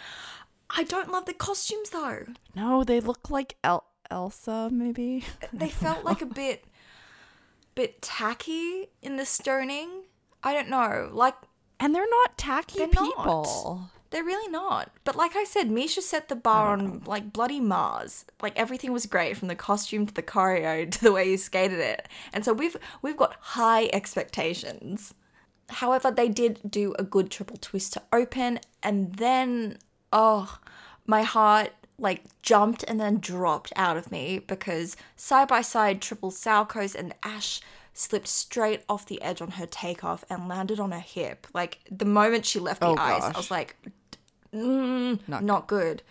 I 0.70 0.84
don't 0.84 1.10
love 1.10 1.24
the 1.26 1.34
costumes 1.34 1.92
though. 1.92 2.26
No, 2.54 2.84
they 2.84 3.00
look 3.00 3.30
like 3.30 3.56
El- 3.64 3.86
Elsa, 4.10 4.70
maybe. 4.72 5.26
they 5.54 5.70
felt 5.70 6.04
like 6.04 6.22
a 6.22 6.26
bit 6.26 6.66
bit 7.76 8.02
tacky 8.02 8.90
in 9.02 9.18
the 9.18 9.26
stoning. 9.26 10.04
I 10.44 10.54
don't 10.54 10.70
know. 10.70 11.10
Like 11.12 11.36
And 11.80 11.94
they're 11.96 12.10
not 12.10 12.38
tacky 12.38 12.80
They're 12.80 12.88
not. 12.94 13.06
people. 13.16 13.90
they're 14.12 14.24
really 14.24 14.52
not. 14.52 14.92
But 15.04 15.16
like 15.16 15.36
I 15.36 15.44
said, 15.44 15.72
Misha 15.72 16.02
set 16.02 16.30
the 16.30 16.36
bar 16.36 16.70
oh 16.70 16.74
on 16.74 17.02
like 17.06 17.34
bloody 17.34 17.60
Mars. 17.60 18.26
Like 18.42 18.58
everything 18.58 18.92
was 18.94 19.06
great 19.08 19.38
from 19.38 19.48
the 19.48 19.56
costume 19.56 20.06
to 20.06 20.14
the 20.14 20.22
choreo 20.22 20.90
to 20.92 21.02
the 21.04 21.12
way 21.12 21.30
you 21.30 21.38
skated 21.38 21.80
it. 21.80 22.08
And 22.32 22.46
so 22.46 22.54
we've 22.54 22.78
we've 23.02 23.18
got 23.18 23.36
high 23.40 23.90
expectations. 23.92 25.14
However, 25.70 26.12
they 26.12 26.30
did 26.30 26.60
do 26.70 26.94
a 27.00 27.04
good 27.04 27.32
triple 27.32 27.58
twist 27.58 27.94
to 27.94 28.02
open 28.12 28.60
and 28.84 29.16
then 29.16 29.78
oh, 30.12 30.60
my 31.08 31.24
heart 31.24 31.72
like 32.04 32.22
jumped 32.42 32.84
and 32.84 33.00
then 33.00 33.18
dropped 33.18 33.72
out 33.78 33.96
of 33.96 34.12
me 34.12 34.38
because 34.38 34.98
side 35.16 35.48
by 35.48 35.62
side 35.62 36.02
triple 36.02 36.32
Salchows 36.32 36.94
and 36.94 37.16
Ash 37.24 37.62
slipped 37.94 38.28
straight 38.28 38.84
off 38.90 39.06
the 39.06 39.22
edge 39.22 39.42
on 39.42 39.52
her 39.52 39.66
takeoff 39.66 40.26
and 40.30 40.50
landed 40.50 40.80
on 40.80 40.92
her 40.92 41.00
hip. 41.00 41.48
Like 41.54 41.80
the 41.90 42.06
moment 42.06 42.46
she 42.46 42.60
left 42.60 42.82
the 42.82 42.88
Oh, 42.88 42.96
ice, 42.98 43.24
I 43.24 43.38
was 43.38 43.50
like, 43.50 43.78
mm, 44.54 45.18
not, 45.28 45.68
good. 45.68 46.04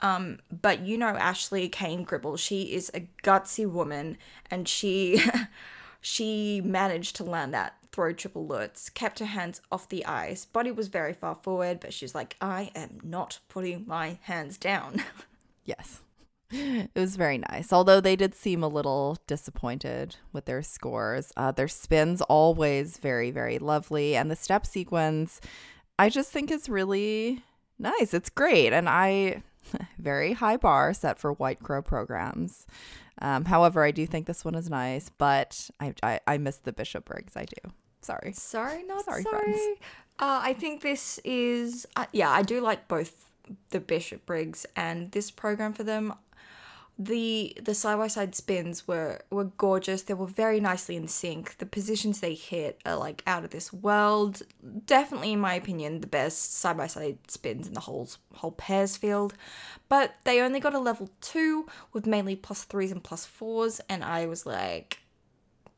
Um, 0.00 0.40
but 0.50 0.80
you 0.80 0.98
know 0.98 1.06
Ashley 1.06 1.68
Cain-Gribble, 1.68 2.36
she 2.36 2.74
is 2.74 2.90
a 2.92 3.08
gutsy 3.22 3.66
woman 3.70 4.18
and 4.50 4.68
she 4.68 5.22
she 6.02 6.60
managed 6.60 7.16
to 7.16 7.24
land 7.24 7.54
that 7.54 7.74
throw 7.92 8.12
triple 8.12 8.46
lutz, 8.46 8.88
kept 8.88 9.18
her 9.18 9.26
hands 9.26 9.60
off 9.70 9.88
the 9.88 10.04
ice. 10.06 10.44
Body 10.44 10.70
was 10.70 10.88
very 10.88 11.12
far 11.12 11.34
forward, 11.34 11.78
but 11.80 11.92
she's 11.92 12.14
like, 12.14 12.36
I 12.40 12.70
am 12.74 12.98
not 13.02 13.38
putting 13.48 13.84
my 13.86 14.18
hands 14.22 14.56
down. 14.58 15.02
Yes. 15.64 16.00
It 16.50 16.90
was 16.94 17.16
very 17.16 17.38
nice. 17.38 17.72
Although 17.72 18.00
they 18.00 18.16
did 18.16 18.34
seem 18.34 18.62
a 18.62 18.68
little 18.68 19.16
disappointed 19.26 20.16
with 20.32 20.44
their 20.44 20.62
scores. 20.62 21.32
Uh, 21.36 21.52
their 21.52 21.68
spins 21.68 22.20
always 22.22 22.98
very, 22.98 23.30
very 23.30 23.58
lovely. 23.58 24.16
And 24.16 24.30
the 24.30 24.36
step 24.36 24.66
sequence, 24.66 25.40
I 25.98 26.08
just 26.08 26.30
think 26.30 26.50
is 26.50 26.68
really 26.68 27.42
nice. 27.78 28.12
It's 28.12 28.28
great. 28.28 28.72
And 28.72 28.88
I, 28.88 29.42
very 29.98 30.34
high 30.34 30.58
bar 30.58 30.92
set 30.92 31.18
for 31.18 31.32
White 31.32 31.60
Crow 31.60 31.80
programs. 31.80 32.66
Um, 33.20 33.46
however, 33.46 33.84
I 33.84 33.90
do 33.90 34.06
think 34.06 34.26
this 34.26 34.44
one 34.44 34.54
is 34.54 34.68
nice, 34.68 35.10
but 35.16 35.70
I, 35.80 35.94
I, 36.02 36.20
I 36.26 36.38
miss 36.38 36.56
the 36.58 36.72
Bishop 36.72 37.06
Briggs. 37.06 37.36
I 37.36 37.44
do. 37.44 37.72
Sorry. 38.02 38.32
sorry, 38.32 38.82
not 38.84 39.04
Sorry, 39.04 39.22
sorry. 39.22 39.54
Uh, 40.18 40.40
I 40.42 40.52
think 40.54 40.82
this 40.82 41.18
is, 41.24 41.86
uh, 41.96 42.06
yeah, 42.12 42.30
I 42.30 42.42
do 42.42 42.60
like 42.60 42.88
both 42.88 43.30
the 43.70 43.80
Bishop 43.80 44.26
Briggs 44.26 44.66
and 44.76 45.10
this 45.12 45.30
program 45.30 45.72
for 45.72 45.82
them. 45.84 46.14
The 46.98 47.56
the 47.60 47.74
side 47.74 47.96
by 47.96 48.06
side 48.06 48.34
spins 48.34 48.86
were 48.86 49.22
were 49.30 49.44
gorgeous. 49.44 50.02
They 50.02 50.14
were 50.14 50.26
very 50.26 50.60
nicely 50.60 50.94
in 50.94 51.08
sync. 51.08 51.56
The 51.56 51.66
positions 51.66 52.20
they 52.20 52.34
hit 52.34 52.80
are 52.84 52.96
like 52.96 53.22
out 53.26 53.44
of 53.44 53.50
this 53.50 53.72
world. 53.72 54.42
Definitely, 54.84 55.32
in 55.32 55.40
my 55.40 55.54
opinion, 55.54 56.00
the 56.00 56.06
best 56.06 56.54
side 56.54 56.76
by 56.76 56.86
side 56.86 57.18
spins 57.28 57.66
in 57.66 57.72
the 57.72 57.80
whole 57.80 58.08
whole 58.34 58.52
pairs 58.52 58.96
field. 58.98 59.32
But 59.88 60.16
they 60.24 60.40
only 60.42 60.60
got 60.60 60.74
a 60.74 60.78
level 60.78 61.08
two 61.22 61.66
with 61.94 62.06
mainly 62.06 62.36
plus 62.36 62.64
threes 62.64 62.92
and 62.92 63.02
plus 63.02 63.24
fours, 63.24 63.80
and 63.88 64.04
I 64.04 64.26
was 64.26 64.44
like, 64.44 64.98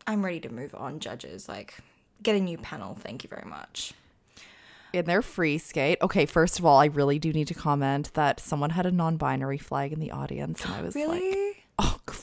I'm 0.08 0.24
ready 0.24 0.40
to 0.40 0.52
move 0.52 0.74
on, 0.74 0.98
judges. 0.98 1.48
Like, 1.48 1.78
get 2.22 2.36
a 2.36 2.40
new 2.40 2.58
panel. 2.58 2.94
Thank 2.94 3.22
you 3.24 3.28
very 3.28 3.46
much. 3.48 3.92
in 4.92 5.04
their 5.06 5.22
free 5.22 5.58
skate. 5.58 5.98
Okay, 6.00 6.24
first 6.24 6.58
of 6.60 6.64
all, 6.64 6.78
I 6.78 6.84
really 6.86 7.18
do 7.18 7.32
need 7.32 7.48
to 7.48 7.54
comment 7.54 8.12
that 8.14 8.38
someone 8.38 8.70
had 8.70 8.86
a 8.86 8.92
non-binary 8.92 9.58
flag 9.58 9.92
in 9.92 9.98
the 9.98 10.12
audience, 10.12 10.64
and 10.64 10.72
I 10.74 10.82
was 10.82 10.94
like, 10.94 11.04
Really? 11.04 11.32
oh, 11.34 11.43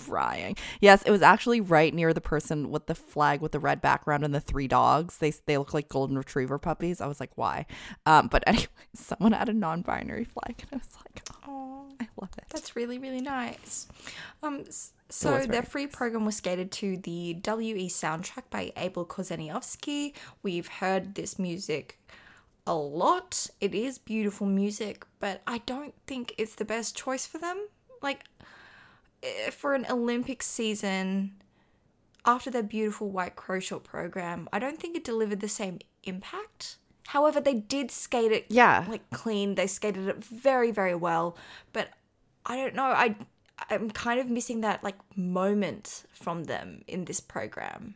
crying. 0.10 0.56
Yes, 0.80 1.02
it 1.04 1.12
was 1.12 1.22
actually 1.22 1.62
right 1.62 1.94
near 1.94 2.14
the 2.14 2.22
person 2.22 2.70
with 2.70 2.88
the 2.88 2.96
flag 2.96 3.42
with 3.42 3.52
the 3.52 3.60
red 3.60 3.82
background 3.82 4.24
and 4.24 4.34
the 4.34 4.40
three 4.40 4.68
dogs. 4.68 5.18
They 5.18 5.32
they 5.46 5.58
look 5.58 5.74
like 5.74 5.90
golden 5.90 6.18
retriever 6.18 6.58
puppies. 6.58 7.02
I 7.02 7.08
was 7.08 7.20
like, 7.20 7.32
why? 7.36 7.66
Um, 8.06 8.28
but 8.28 8.44
anyway, 8.48 8.68
someone 8.94 9.32
had 9.34 9.50
a 9.50 9.54
non-binary 9.54 10.26
flag, 10.26 10.64
and 10.72 10.74
I 10.74 10.78
was 10.78 10.98
like, 10.98 11.24
oh, 11.48 11.86
I 12.00 12.08
love 12.20 12.32
it. 12.38 12.46
That's 12.50 12.76
really, 12.76 12.98
really 12.98 13.22
nice. 13.22 13.88
Um, 14.44 14.66
so 15.10 15.40
their 15.40 15.62
free 15.62 15.88
program 15.88 16.26
was 16.26 16.38
skated 16.38 16.72
to 16.74 16.98
the 16.98 17.34
WE 17.46 17.90
soundtrack 17.90 18.44
by 18.50 18.72
Abel 18.78 19.06
Korzeniowski. 19.06 20.14
We've 20.42 20.68
heard 20.68 21.16
this 21.16 21.38
music 21.38 22.00
a 22.66 22.74
lot. 22.74 23.48
It 23.60 23.76
is 23.76 23.98
beautiful 23.98 24.48
music, 24.48 25.06
but 25.20 25.42
I 25.46 25.60
don't 25.60 25.94
think 26.08 26.34
it's 26.38 26.56
the 26.56 26.66
best 26.66 26.96
choice 26.96 27.26
for 27.26 27.40
them. 27.40 27.68
Like, 28.02 28.24
Eh, 29.24 29.50
for 29.52 29.74
an 29.74 29.86
Olympic 29.90 30.42
season, 30.44 31.34
after 32.26 32.50
their 32.50 32.64
beautiful 32.64 33.10
White 33.10 33.36
Crow 33.36 33.60
short 33.60 33.84
program, 33.84 34.48
I 34.54 34.60
don't 34.60 34.80
think 34.80 34.96
it 34.96 35.04
delivered 35.04 35.40
the 35.40 35.48
same 35.48 35.80
impact. 36.04 36.78
However, 37.08 37.42
they 37.42 37.56
did 37.56 37.92
skate 37.92 38.32
it 38.32 38.46
Yeah. 38.50 38.86
like 38.88 39.10
clean. 39.10 39.56
They 39.56 39.68
skated 39.68 40.08
it 40.08 40.24
very, 40.24 40.72
very 40.72 40.96
well. 40.96 41.36
But 41.74 41.90
I 42.46 42.56
don't 42.56 42.76
know. 42.76 42.86
I 42.86 43.16
I'm 43.70 43.92
kind 43.92 44.20
of 44.20 44.28
missing 44.28 44.62
that 44.62 44.84
like 44.84 44.98
moment 45.16 46.04
from 46.14 46.46
them 46.46 46.84
in 46.88 47.06
this 47.06 47.20
program, 47.20 47.96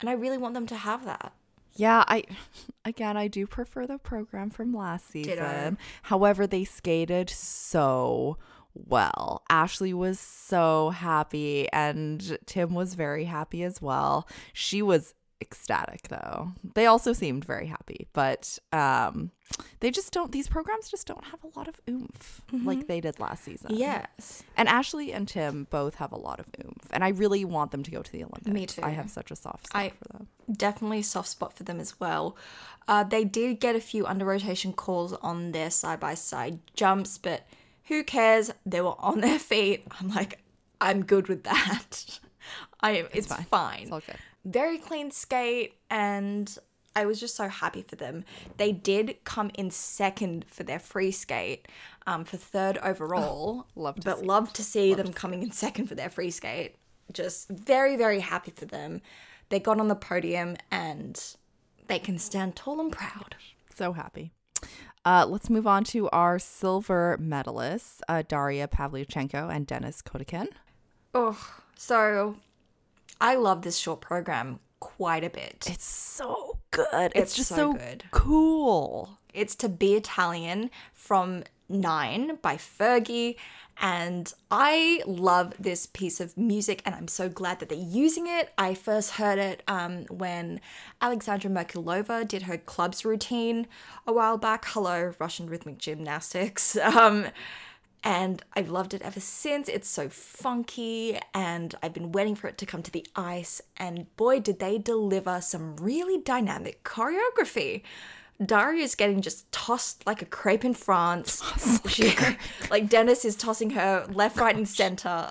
and 0.00 0.10
I 0.10 0.12
really 0.14 0.38
want 0.38 0.54
them 0.54 0.66
to 0.66 0.76
have 0.76 1.04
that. 1.04 1.32
Yeah, 1.74 2.02
I 2.08 2.24
again 2.84 3.16
I 3.16 3.28
do 3.28 3.46
prefer 3.46 3.86
the 3.86 3.98
program 3.98 4.50
from 4.50 4.72
last 4.74 5.12
Ditto. 5.12 5.30
season. 5.30 5.78
However, 6.04 6.46
they 6.48 6.64
skated 6.64 7.30
so 7.30 8.38
well. 8.86 9.42
Ashley 9.50 9.92
was 9.94 10.18
so 10.20 10.90
happy 10.90 11.68
and 11.72 12.38
Tim 12.46 12.74
was 12.74 12.94
very 12.94 13.24
happy 13.24 13.62
as 13.62 13.80
well. 13.82 14.28
She 14.52 14.82
was 14.82 15.14
ecstatic 15.40 16.08
though. 16.08 16.50
They 16.74 16.86
also 16.86 17.12
seemed 17.12 17.44
very 17.44 17.66
happy, 17.66 18.08
but 18.12 18.58
um 18.72 19.30
they 19.80 19.90
just 19.90 20.12
don't 20.12 20.32
these 20.32 20.48
programs 20.48 20.90
just 20.90 21.06
don't 21.06 21.24
have 21.24 21.42
a 21.44 21.56
lot 21.58 21.68
of 21.68 21.80
oomph 21.88 22.42
like 22.64 22.86
they 22.88 23.00
did 23.00 23.20
last 23.20 23.44
season. 23.44 23.70
Yes. 23.74 24.42
And 24.56 24.68
Ashley 24.68 25.12
and 25.12 25.28
Tim 25.28 25.68
both 25.70 25.94
have 25.96 26.10
a 26.10 26.18
lot 26.18 26.40
of 26.40 26.46
oomph 26.60 26.86
and 26.90 27.04
I 27.04 27.10
really 27.10 27.44
want 27.44 27.70
them 27.70 27.84
to 27.84 27.90
go 27.90 28.02
to 28.02 28.12
the 28.12 28.24
Olympics. 28.24 28.48
Me 28.48 28.66
too. 28.66 28.82
I 28.82 28.90
have 28.90 29.10
such 29.10 29.30
a 29.30 29.36
soft 29.36 29.68
spot 29.68 29.80
I- 29.82 29.90
for 29.90 30.12
them. 30.12 30.28
definitely 30.50 30.98
a 31.00 31.04
soft 31.04 31.28
spot 31.28 31.56
for 31.56 31.62
them 31.62 31.78
as 31.78 31.98
well. 32.00 32.36
Uh, 32.88 33.04
they 33.04 33.22
did 33.22 33.60
get 33.60 33.76
a 33.76 33.80
few 33.80 34.06
under 34.06 34.24
rotation 34.24 34.72
calls 34.72 35.12
on 35.12 35.52
their 35.52 35.70
side 35.70 36.00
by 36.00 36.14
side 36.14 36.58
jumps, 36.74 37.16
but 37.18 37.46
who 37.88 38.04
cares? 38.04 38.50
They 38.64 38.80
were 38.80 38.94
on 38.98 39.20
their 39.20 39.38
feet. 39.38 39.86
I'm 40.00 40.08
like, 40.08 40.42
I'm 40.80 41.04
good 41.04 41.28
with 41.28 41.44
that. 41.44 42.20
I 42.80 42.98
am. 42.98 43.08
It's, 43.12 43.26
fine. 43.26 43.44
fine. 43.44 43.82
It's 43.82 43.92
all 43.92 44.00
good. 44.00 44.16
Very 44.44 44.78
clean 44.78 45.10
skate, 45.10 45.74
and 45.90 46.56
I 46.94 47.06
was 47.06 47.18
just 47.18 47.36
so 47.36 47.48
happy 47.48 47.82
for 47.82 47.96
them. 47.96 48.24
They 48.56 48.72
did 48.72 49.16
come 49.24 49.50
in 49.54 49.70
second 49.70 50.44
for 50.48 50.62
their 50.62 50.78
free 50.78 51.10
skate, 51.10 51.66
um, 52.06 52.24
for 52.24 52.36
third 52.36 52.78
overall. 52.78 53.66
love 53.74 53.96
to 53.96 54.02
but 54.02 54.20
see 54.20 54.24
love 54.24 54.52
to 54.52 54.62
see 54.62 54.94
them 54.94 55.12
coming 55.12 55.42
in 55.42 55.50
second 55.50 55.86
for 55.86 55.94
their 55.94 56.10
free 56.10 56.30
skate. 56.30 56.76
Just 57.12 57.48
very, 57.48 57.96
very 57.96 58.20
happy 58.20 58.52
for 58.52 58.66
them. 58.66 59.00
They 59.48 59.58
got 59.60 59.80
on 59.80 59.88
the 59.88 59.94
podium 59.94 60.56
and 60.70 61.20
they 61.88 61.98
can 61.98 62.18
stand 62.18 62.54
tall 62.54 62.80
and 62.80 62.92
proud. 62.92 63.34
So 63.74 63.92
happy. 63.92 64.32
Uh, 65.04 65.24
let's 65.28 65.48
move 65.48 65.66
on 65.66 65.84
to 65.84 66.08
our 66.10 66.38
silver 66.38 67.18
medalists, 67.20 68.00
uh, 68.08 68.22
Daria 68.26 68.68
Pavlyuchenko 68.68 69.54
and 69.54 69.66
Denis 69.66 70.02
Khodykin. 70.02 70.48
Oh, 71.14 71.38
so 71.76 72.36
I 73.20 73.36
love 73.36 73.62
this 73.62 73.78
short 73.78 74.00
program 74.00 74.60
quite 74.80 75.24
a 75.24 75.30
bit. 75.30 75.66
It's 75.68 75.84
so 75.84 76.58
good. 76.70 76.86
It's, 77.14 77.14
It's 77.14 77.36
just 77.36 77.48
so 77.48 77.56
so, 77.56 77.72
good. 77.74 78.04
cool. 78.10 79.18
It's 79.32 79.54
To 79.56 79.68
Be 79.68 79.94
Italian 79.94 80.70
from 80.92 81.44
Nine 81.68 82.36
by 82.42 82.56
Fergie. 82.56 83.36
And 83.80 84.32
I 84.50 85.02
love 85.06 85.54
this 85.58 85.86
piece 85.86 86.18
of 86.20 86.36
music, 86.36 86.82
and 86.84 86.94
I'm 86.94 87.06
so 87.06 87.28
glad 87.28 87.60
that 87.60 87.68
they're 87.68 87.78
using 87.78 88.26
it. 88.26 88.52
I 88.58 88.74
first 88.74 89.12
heard 89.12 89.38
it 89.38 89.62
um, 89.68 90.04
when 90.06 90.60
Alexandra 91.00 91.48
Merkulova 91.48 92.26
did 92.26 92.42
her 92.42 92.58
clubs 92.58 93.04
routine 93.04 93.68
a 94.06 94.12
while 94.12 94.36
back. 94.36 94.64
Hello, 94.66 95.14
Russian 95.20 95.48
rhythmic 95.48 95.78
gymnastics. 95.78 96.76
Um, 96.98 97.26
and 98.04 98.42
I've 98.54 98.70
loved 98.70 98.94
it 98.94 99.02
ever 99.02 99.20
since. 99.20 99.68
It's 99.68 99.88
so 99.88 100.08
funky, 100.08 101.18
and 101.34 101.74
I've 101.82 101.92
been 101.92 102.12
waiting 102.12 102.34
for 102.34 102.46
it 102.48 102.56
to 102.58 102.66
come 102.66 102.82
to 102.82 102.90
the 102.90 103.06
ice. 103.16 103.60
And 103.76 104.14
boy, 104.16 104.40
did 104.40 104.58
they 104.58 104.78
deliver 104.78 105.40
some 105.40 105.76
really 105.76 106.20
dynamic 106.20 106.84
choreography. 106.84 107.82
Daria's 108.44 108.94
getting 108.94 109.20
just 109.20 109.50
tossed 109.50 110.06
like 110.06 110.22
a 110.22 110.26
crepe 110.26 110.64
in 110.64 110.74
France. 110.74 111.42
Oh, 111.84 111.88
she, 111.88 112.14
like 112.70 112.88
Dennis 112.88 113.24
is 113.24 113.34
tossing 113.34 113.70
her 113.70 114.06
left, 114.10 114.38
right, 114.38 114.54
and 114.54 114.68
center. 114.68 115.28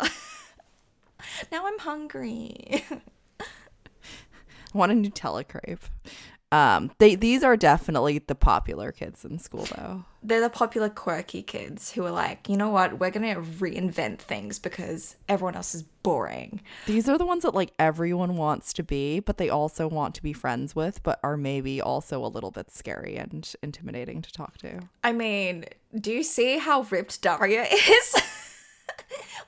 now 1.51 1.65
I'm 1.65 1.79
hungry. 1.79 2.83
I 3.39 3.45
want 4.73 4.91
a 4.91 4.95
Nutella 4.95 5.47
crepe. 5.47 5.85
Um, 6.49 6.91
they 6.99 7.15
these 7.15 7.43
are 7.43 7.57
definitely 7.57 8.19
the 8.19 8.33
popular 8.35 8.93
kids 8.93 9.25
in 9.25 9.37
school 9.37 9.65
though. 9.75 10.05
They're 10.23 10.39
the 10.41 10.49
popular 10.49 10.87
quirky 10.89 11.41
kids 11.41 11.91
who 11.91 12.05
are 12.05 12.11
like, 12.11 12.47
you 12.47 12.55
know 12.55 12.69
what, 12.69 12.99
we're 12.99 13.11
gonna 13.11 13.35
reinvent 13.35 14.19
things 14.19 14.57
because 14.57 15.17
everyone 15.27 15.55
else 15.55 15.75
is 15.75 15.83
boring. 15.83 16.61
These 16.85 17.09
are 17.09 17.17
the 17.17 17.25
ones 17.25 17.43
that 17.43 17.53
like 17.53 17.73
everyone 17.77 18.37
wants 18.37 18.71
to 18.73 18.83
be, 18.83 19.19
but 19.19 19.37
they 19.37 19.49
also 19.49 19.87
want 19.89 20.15
to 20.15 20.23
be 20.23 20.31
friends 20.31 20.73
with, 20.73 21.03
but 21.03 21.19
are 21.21 21.35
maybe 21.35 21.81
also 21.81 22.23
a 22.25 22.27
little 22.27 22.51
bit 22.51 22.71
scary 22.71 23.17
and 23.17 23.53
intimidating 23.61 24.21
to 24.21 24.31
talk 24.31 24.57
to. 24.59 24.79
I 25.03 25.11
mean, 25.11 25.65
do 25.99 26.11
you 26.13 26.23
see 26.23 26.59
how 26.59 26.83
ripped 26.83 27.21
Daria 27.21 27.63
is? 27.71 28.15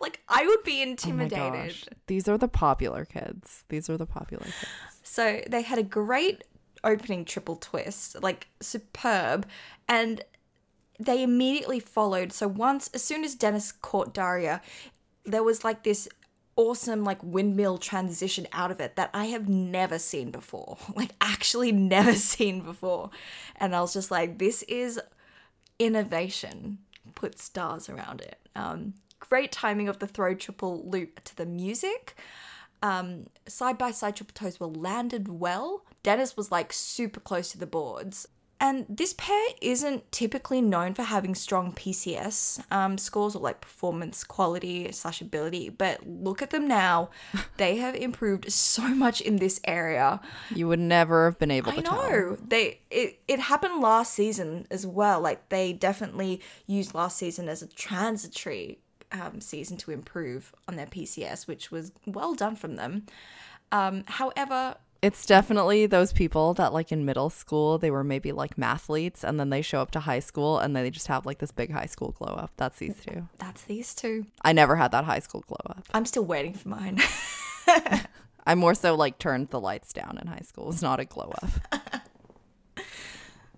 like, 0.02 0.20
I 0.28 0.46
would 0.46 0.64
be 0.64 0.80
Oh 0.80 0.90
intimidated. 0.90 1.70
gosh. 1.70 1.86
These 2.08 2.28
are 2.28 2.38
the 2.38 2.48
popular 2.50 3.06
kids. 3.06 3.64
These 3.70 3.90
are 3.90 3.98
the 3.98 4.06
popular 4.06 4.44
kids. 4.44 4.68
so 5.04 5.42
they 5.48 5.62
had 5.62 5.80
a 5.80 5.84
great 5.84 6.44
opening 6.84 7.26
triple 7.26 7.56
twist, 7.56 8.22
like 8.22 8.48
superb, 8.60 9.46
and 9.88 10.24
they 11.00 11.24
immediately 11.24 11.80
followed. 11.80 12.34
So 12.34 12.48
once, 12.48 12.90
as 12.94 13.04
soon 13.04 13.24
as 13.24 13.36
Dennis 13.36 13.72
caught 13.72 14.14
Daria, 14.14 14.62
there 15.26 15.44
was 15.44 15.64
like 15.64 15.84
this 15.84 16.08
awesome 16.56 17.06
like 17.06 17.24
windmill 17.24 17.78
transition 17.78 18.46
out 18.52 18.70
of 18.70 18.82
it 18.82 18.98
that 18.98 19.10
I 19.14 19.28
have 19.28 19.48
never 19.48 19.98
seen 19.98 20.30
before. 20.30 20.78
Like 20.96 21.12
actually 21.22 21.72
never 21.72 22.14
seen 22.32 22.62
before. 22.62 23.10
And 23.56 23.74
I 23.74 23.82
was 23.82 23.94
just 23.94 24.12
like, 24.12 24.38
this 24.40 24.64
is 24.64 25.00
innovation. 25.80 26.80
Put 27.16 27.40
stars 27.40 27.88
around 27.88 28.22
it. 28.22 28.38
Um, 28.56 28.96
great 29.20 29.52
timing 29.52 29.88
of 29.88 30.00
the 30.00 30.08
throw 30.08 30.36
triple 30.36 30.84
loop 30.90 31.24
to 31.24 31.36
the 31.38 31.46
music. 31.46 32.18
Um, 32.82 33.28
side 33.48 33.78
by 33.78 33.92
side 33.92 34.16
triple 34.16 34.34
toes 34.34 34.60
were 34.60 34.68
landed 34.68 35.28
well. 35.28 35.86
Dennis 36.04 36.38
was 36.38 36.52
like 36.52 36.72
super 36.72 37.20
close 37.20 37.52
to 37.52 37.58
the 37.58 37.68
boards. 37.68 38.28
And 38.62 38.86
this 38.90 39.14
pair 39.14 39.48
isn't 39.62 40.12
typically 40.12 40.62
known 40.62 40.94
for 40.94 41.04
having 41.04 41.34
strong 41.34 41.72
PCS 41.72 42.62
um, 42.74 42.98
scores 42.98 43.34
or 43.34 43.40
like 43.42 43.62
performance 43.62 44.26
quality 44.26 44.92
slash 44.92 45.22
ability, 45.22 45.70
but 45.70 46.06
look 46.06 46.42
at 46.42 46.50
them 46.50 46.68
now. 46.68 47.10
they 47.58 47.78
have 47.78 47.96
improved 47.96 48.52
so 48.52 48.82
much 48.90 49.22
in 49.22 49.38
this 49.38 49.62
area. 49.64 50.20
You 50.54 50.68
would 50.68 50.80
never 50.80 51.26
have 51.26 51.40
been 51.40 51.52
able 51.52 51.72
to 51.72 51.78
I 51.78 51.82
tell. 51.82 52.10
know 52.10 52.38
they 52.46 52.82
it, 52.92 53.20
it 53.30 53.40
happened 53.40 53.80
last 53.80 54.14
season 54.14 54.68
as 54.70 54.86
well. 54.86 55.22
Like 55.22 55.48
they 55.48 55.72
definitely 55.72 56.42
used 56.68 56.94
last 56.94 57.18
season 57.18 57.48
as 57.48 57.62
a 57.62 57.68
transitory 57.68 58.80
um, 59.12 59.42
season 59.42 59.78
to 59.78 59.92
improve 59.92 60.54
on 60.68 60.76
their 60.76 60.86
PCS, 60.86 61.48
which 61.48 61.72
was 61.72 61.92
well 62.06 62.34
done 62.36 62.56
from 62.56 62.76
them. 62.76 63.06
Um, 63.72 64.04
however, 64.08 64.76
It's 65.02 65.26
definitely 65.26 65.86
those 65.86 66.12
people 66.12 66.54
that 66.56 66.74
like 66.74 66.92
in 66.92 67.06
middle 67.06 67.30
school 67.30 67.78
they 67.78 67.90
were 67.92 68.04
maybe 68.04 68.32
like 68.32 68.56
mathletes 68.58 69.24
and 69.24 69.40
then 69.40 69.50
they 69.50 69.62
show 69.62 69.80
up 69.82 69.92
to 69.92 70.00
high 70.02 70.20
school 70.20 70.60
and 70.60 70.76
they 70.76 70.90
just 70.90 71.08
have 71.08 71.26
like 71.26 71.38
this 71.40 71.52
big 71.52 71.72
high 71.72 71.86
school 71.86 72.12
glow 72.18 72.34
up. 72.34 72.52
That's 72.58 72.80
these 72.80 72.96
two. 73.06 73.28
that's 73.38 73.62
these 73.64 73.94
two. 73.96 74.26
I 74.44 74.54
never 74.54 74.76
had 74.76 74.92
that 74.92 75.06
high 75.06 75.20
school 75.20 75.44
glow 75.48 75.58
up. 75.70 75.86
I'm 75.94 76.06
still 76.06 76.26
waiting 76.26 76.54
for 76.54 76.70
mine. 76.70 77.00
I 78.46 78.56
more 78.56 78.74
so 78.74 78.96
like 78.96 79.20
turned 79.20 79.50
the 79.50 79.60
lights 79.60 79.94
down 79.94 80.18
in 80.22 80.28
high 80.28 80.44
school. 80.44 80.66
It 80.66 80.68
was 80.68 80.82
not 80.82 81.00
a 81.00 81.06
glow 81.06 81.32
up. 81.44 81.52
it 82.78 82.84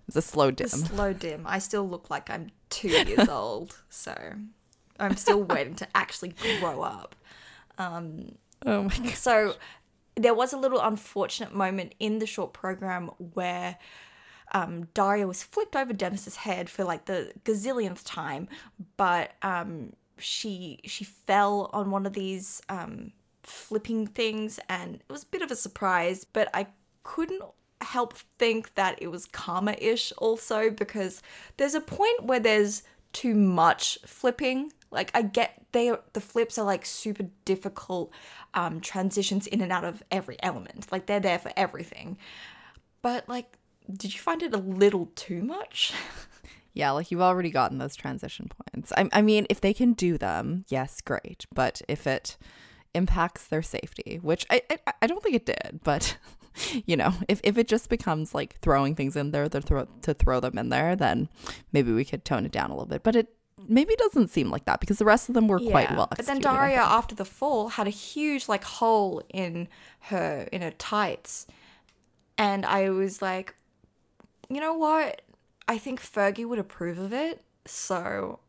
was 0.06 0.16
a 0.16 0.22
slow 0.22 0.50
dim. 0.50 0.68
Slow 0.68 1.12
dim. 1.12 1.44
I 1.46 1.58
still 1.58 1.88
look 1.88 2.10
like 2.10 2.28
I'm 2.28 2.50
two 2.68 2.88
years 3.08 3.28
old, 3.28 3.76
so 3.88 4.14
I'm 5.02 5.16
still 5.16 5.42
waiting 5.42 5.74
to 5.76 5.88
actually 5.94 6.34
grow 6.60 6.82
up. 6.82 7.14
Um, 7.78 8.36
Oh 8.64 8.84
my 8.84 8.96
god. 8.96 9.14
So 9.14 9.54
there 10.14 10.34
was 10.34 10.52
a 10.52 10.58
little 10.58 10.80
unfortunate 10.80 11.54
moment 11.54 11.94
in 11.98 12.18
the 12.18 12.26
short 12.26 12.52
program 12.52 13.08
where 13.34 13.78
um, 14.52 14.88
Daria 14.94 15.26
was 15.26 15.42
flipped 15.42 15.74
over 15.74 15.92
Dennis's 15.92 16.36
head 16.36 16.68
for 16.68 16.84
like 16.84 17.06
the 17.06 17.32
gazillionth 17.44 18.02
time, 18.04 18.48
but 18.96 19.32
um, 19.42 19.94
she 20.18 20.80
she 20.84 21.04
fell 21.04 21.70
on 21.72 21.90
one 21.90 22.04
of 22.04 22.12
these 22.12 22.60
um, 22.68 23.12
flipping 23.42 24.06
things, 24.06 24.60
and 24.68 24.96
it 24.96 25.04
was 25.08 25.22
a 25.22 25.26
bit 25.26 25.42
of 25.42 25.50
a 25.50 25.56
surprise. 25.56 26.24
But 26.24 26.50
I 26.52 26.66
couldn't 27.02 27.42
help 27.80 28.14
think 28.38 28.74
that 28.74 28.96
it 29.02 29.08
was 29.08 29.26
karma-ish 29.26 30.12
also 30.18 30.70
because 30.70 31.20
there's 31.56 31.74
a 31.74 31.80
point 31.80 32.24
where 32.24 32.38
there's 32.38 32.82
too 33.12 33.34
much 33.34 33.98
flipping. 34.04 34.70
Like 34.92 35.10
I 35.14 35.22
get 35.22 35.66
they 35.72 35.92
the 36.12 36.20
flips 36.20 36.58
are 36.58 36.64
like 36.64 36.84
super 36.84 37.24
difficult 37.44 38.12
um, 38.54 38.80
transitions 38.80 39.46
in 39.46 39.60
and 39.60 39.72
out 39.72 39.84
of 39.84 40.02
every 40.10 40.36
element. 40.42 40.92
Like 40.92 41.06
they're 41.06 41.20
there 41.20 41.38
for 41.38 41.52
everything. 41.56 42.18
But 43.00 43.28
like, 43.28 43.58
did 43.90 44.14
you 44.14 44.20
find 44.20 44.42
it 44.42 44.54
a 44.54 44.58
little 44.58 45.10
too 45.14 45.42
much? 45.42 45.92
Yeah, 46.74 46.92
like 46.92 47.10
you've 47.10 47.20
already 47.20 47.50
gotten 47.50 47.78
those 47.78 47.94
transition 47.94 48.48
points. 48.48 48.92
I, 48.96 49.08
I 49.12 49.20
mean, 49.20 49.46
if 49.50 49.60
they 49.60 49.74
can 49.74 49.92
do 49.92 50.16
them, 50.16 50.64
yes, 50.68 51.00
great. 51.00 51.46
But 51.54 51.82
if 51.86 52.06
it 52.06 52.38
impacts 52.94 53.46
their 53.46 53.62
safety, 53.62 54.18
which 54.22 54.46
I, 54.50 54.62
I, 54.70 54.92
I 55.02 55.06
don't 55.06 55.22
think 55.22 55.34
it 55.36 55.46
did, 55.46 55.80
but 55.84 56.16
you 56.86 56.96
know, 56.96 57.12
if, 57.28 57.40
if 57.44 57.58
it 57.58 57.68
just 57.68 57.90
becomes 57.90 58.34
like 58.34 58.58
throwing 58.60 58.94
things 58.94 59.16
in 59.16 59.32
there 59.32 59.48
to 59.48 59.60
throw, 59.60 59.86
to 60.02 60.14
throw 60.14 60.40
them 60.40 60.56
in 60.56 60.70
there, 60.70 60.96
then 60.96 61.28
maybe 61.72 61.92
we 61.92 62.04
could 62.04 62.24
tone 62.24 62.46
it 62.46 62.52
down 62.52 62.70
a 62.70 62.74
little 62.74 62.86
bit. 62.86 63.02
But 63.02 63.16
it 63.16 63.28
maybe 63.68 63.94
doesn't 63.96 64.28
seem 64.28 64.50
like 64.50 64.64
that 64.64 64.80
because 64.80 64.98
the 64.98 65.04
rest 65.04 65.28
of 65.28 65.34
them 65.34 65.48
were 65.48 65.58
quite 65.58 65.90
well 65.92 66.08
But 66.16 66.26
then 66.26 66.40
Daria, 66.40 66.80
after 66.80 67.14
the 67.14 67.24
fall, 67.24 67.68
had 67.68 67.86
a 67.86 67.90
huge 67.90 68.48
like 68.48 68.64
hole 68.64 69.22
in 69.28 69.68
her 70.00 70.48
in 70.52 70.62
her 70.62 70.72
tights, 70.72 71.46
and 72.38 72.64
I 72.66 72.90
was 72.90 73.22
like, 73.22 73.54
you 74.48 74.60
know 74.60 74.74
what? 74.74 75.22
I 75.68 75.78
think 75.78 76.00
Fergie 76.00 76.46
would 76.46 76.58
approve 76.58 76.98
of 76.98 77.12
it, 77.12 77.42
so 77.64 78.40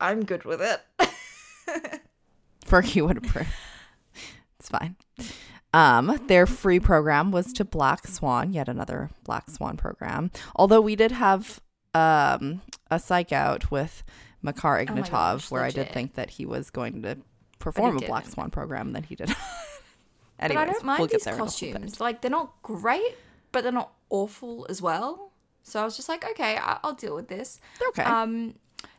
I'm 0.00 0.24
good 0.24 0.44
with 0.44 0.60
it. 0.62 0.80
Fergie 2.66 3.06
would 3.06 3.18
approve. 3.18 3.48
It's 4.58 4.68
fine. 4.68 4.96
Um, 5.74 6.18
their 6.28 6.46
free 6.46 6.80
program 6.80 7.30
was 7.30 7.52
to 7.54 7.64
Black 7.64 8.06
Swan, 8.06 8.52
yet 8.52 8.68
another 8.68 9.10
Black 9.24 9.50
Swan 9.50 9.76
program. 9.76 10.30
Although 10.56 10.80
we 10.80 10.96
did 10.96 11.12
have 11.12 11.60
um 11.94 12.60
a 12.90 12.98
psych 12.98 13.32
out 13.32 13.70
with 13.70 14.02
Makar 14.42 14.78
Oh 14.80 14.84
Ignatov, 14.84 15.10
gosh, 15.10 15.50
where 15.50 15.64
I 15.64 15.70
did 15.70 15.90
think 15.92 16.14
that 16.14 16.30
he 16.30 16.46
was 16.46 16.70
going 16.70 17.02
to 17.02 17.18
perform 17.58 17.96
a 17.96 18.00
Black. 18.00 18.26
Swan 18.26 18.50
program, 18.50 18.92
then 18.92 19.02
he 19.02 19.14
did. 19.14 19.28
but 20.40 20.56
I 20.56 20.64
don't 20.64 20.84
mind 20.84 21.00
we'll 21.00 21.08
these 21.08 21.24
there 21.24 21.34
in 21.34 21.40
a 21.40 21.44
little 21.44 21.60
bit. 21.60 21.72
costumes. 21.72 22.00
Like 22.00 22.20
they're 22.20 22.30
not 22.30 22.62
great, 22.62 23.16
but 23.52 23.62
they're 23.62 23.72
not 23.72 23.92
awful 24.10 24.66
as 24.68 24.80
well. 24.80 25.32
So 25.62 25.80
I 25.80 25.84
was 25.84 25.96
just 25.96 26.08
like, 26.08 26.24
okay, 26.30 26.56
I- 26.56 26.78
I'll 26.82 26.94
deal 26.94 27.14
with 27.14 27.28
this. 27.28 27.60
They're 27.78 27.88
Okay. 27.88 28.02
Um, 28.02 28.54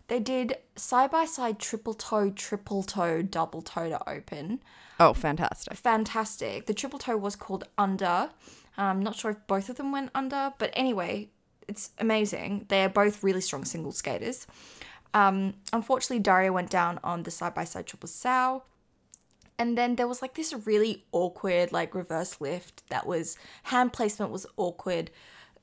they 0.08 0.20
did 0.20 0.58
side 0.76 1.12
by 1.12 1.26
side 1.26 1.60
triple 1.60 1.94
toe, 1.94 2.32
triple 2.32 2.84
toe, 2.84 3.22
double 3.22 3.62
toe 3.62 3.90
to 3.90 4.10
open. 4.10 4.62
oh, 5.00 5.14
fantastic. 5.14 5.76
Fantastic. 5.78 6.66
The 6.66 6.74
triple 6.74 7.00
toe 7.00 7.16
was 7.16 7.36
called 7.36 7.64
Under. 7.78 8.32
I'm 8.78 9.02
not 9.02 9.16
sure 9.16 9.32
if 9.32 9.38
both 9.48 9.70
of 9.70 9.76
them 9.76 9.92
went 9.92 10.10
under, 10.16 10.54
but 10.58 10.72
anyway, 10.74 11.30
it's 11.68 11.92
amazing. 12.00 12.66
They 12.70 12.84
are 12.84 12.90
both 12.90 13.24
really 13.24 13.42
strong 13.42 13.66
single 13.66 13.92
skaters. 13.92 14.48
Um, 15.14 15.56
unfortunately, 15.74 16.20
Daria 16.20 16.54
went 16.54 16.70
down 16.70 17.00
on 17.04 17.24
the 17.24 17.32
side 17.32 17.56
by 17.56 17.64
side 17.64 17.88
triple 17.88 18.10
sow. 18.10 18.64
And 19.58 19.78
then 19.78 19.96
there 19.96 20.08
was 20.08 20.22
like 20.22 20.36
this 20.36 20.54
really 20.66 21.04
awkward, 21.12 21.72
like 21.74 21.94
reverse 21.94 22.40
lift 22.40 22.88
that 22.90 23.06
was 23.06 23.38
hand 23.64 23.92
placement 23.92 24.32
was 24.32 24.46
awkward. 24.56 25.12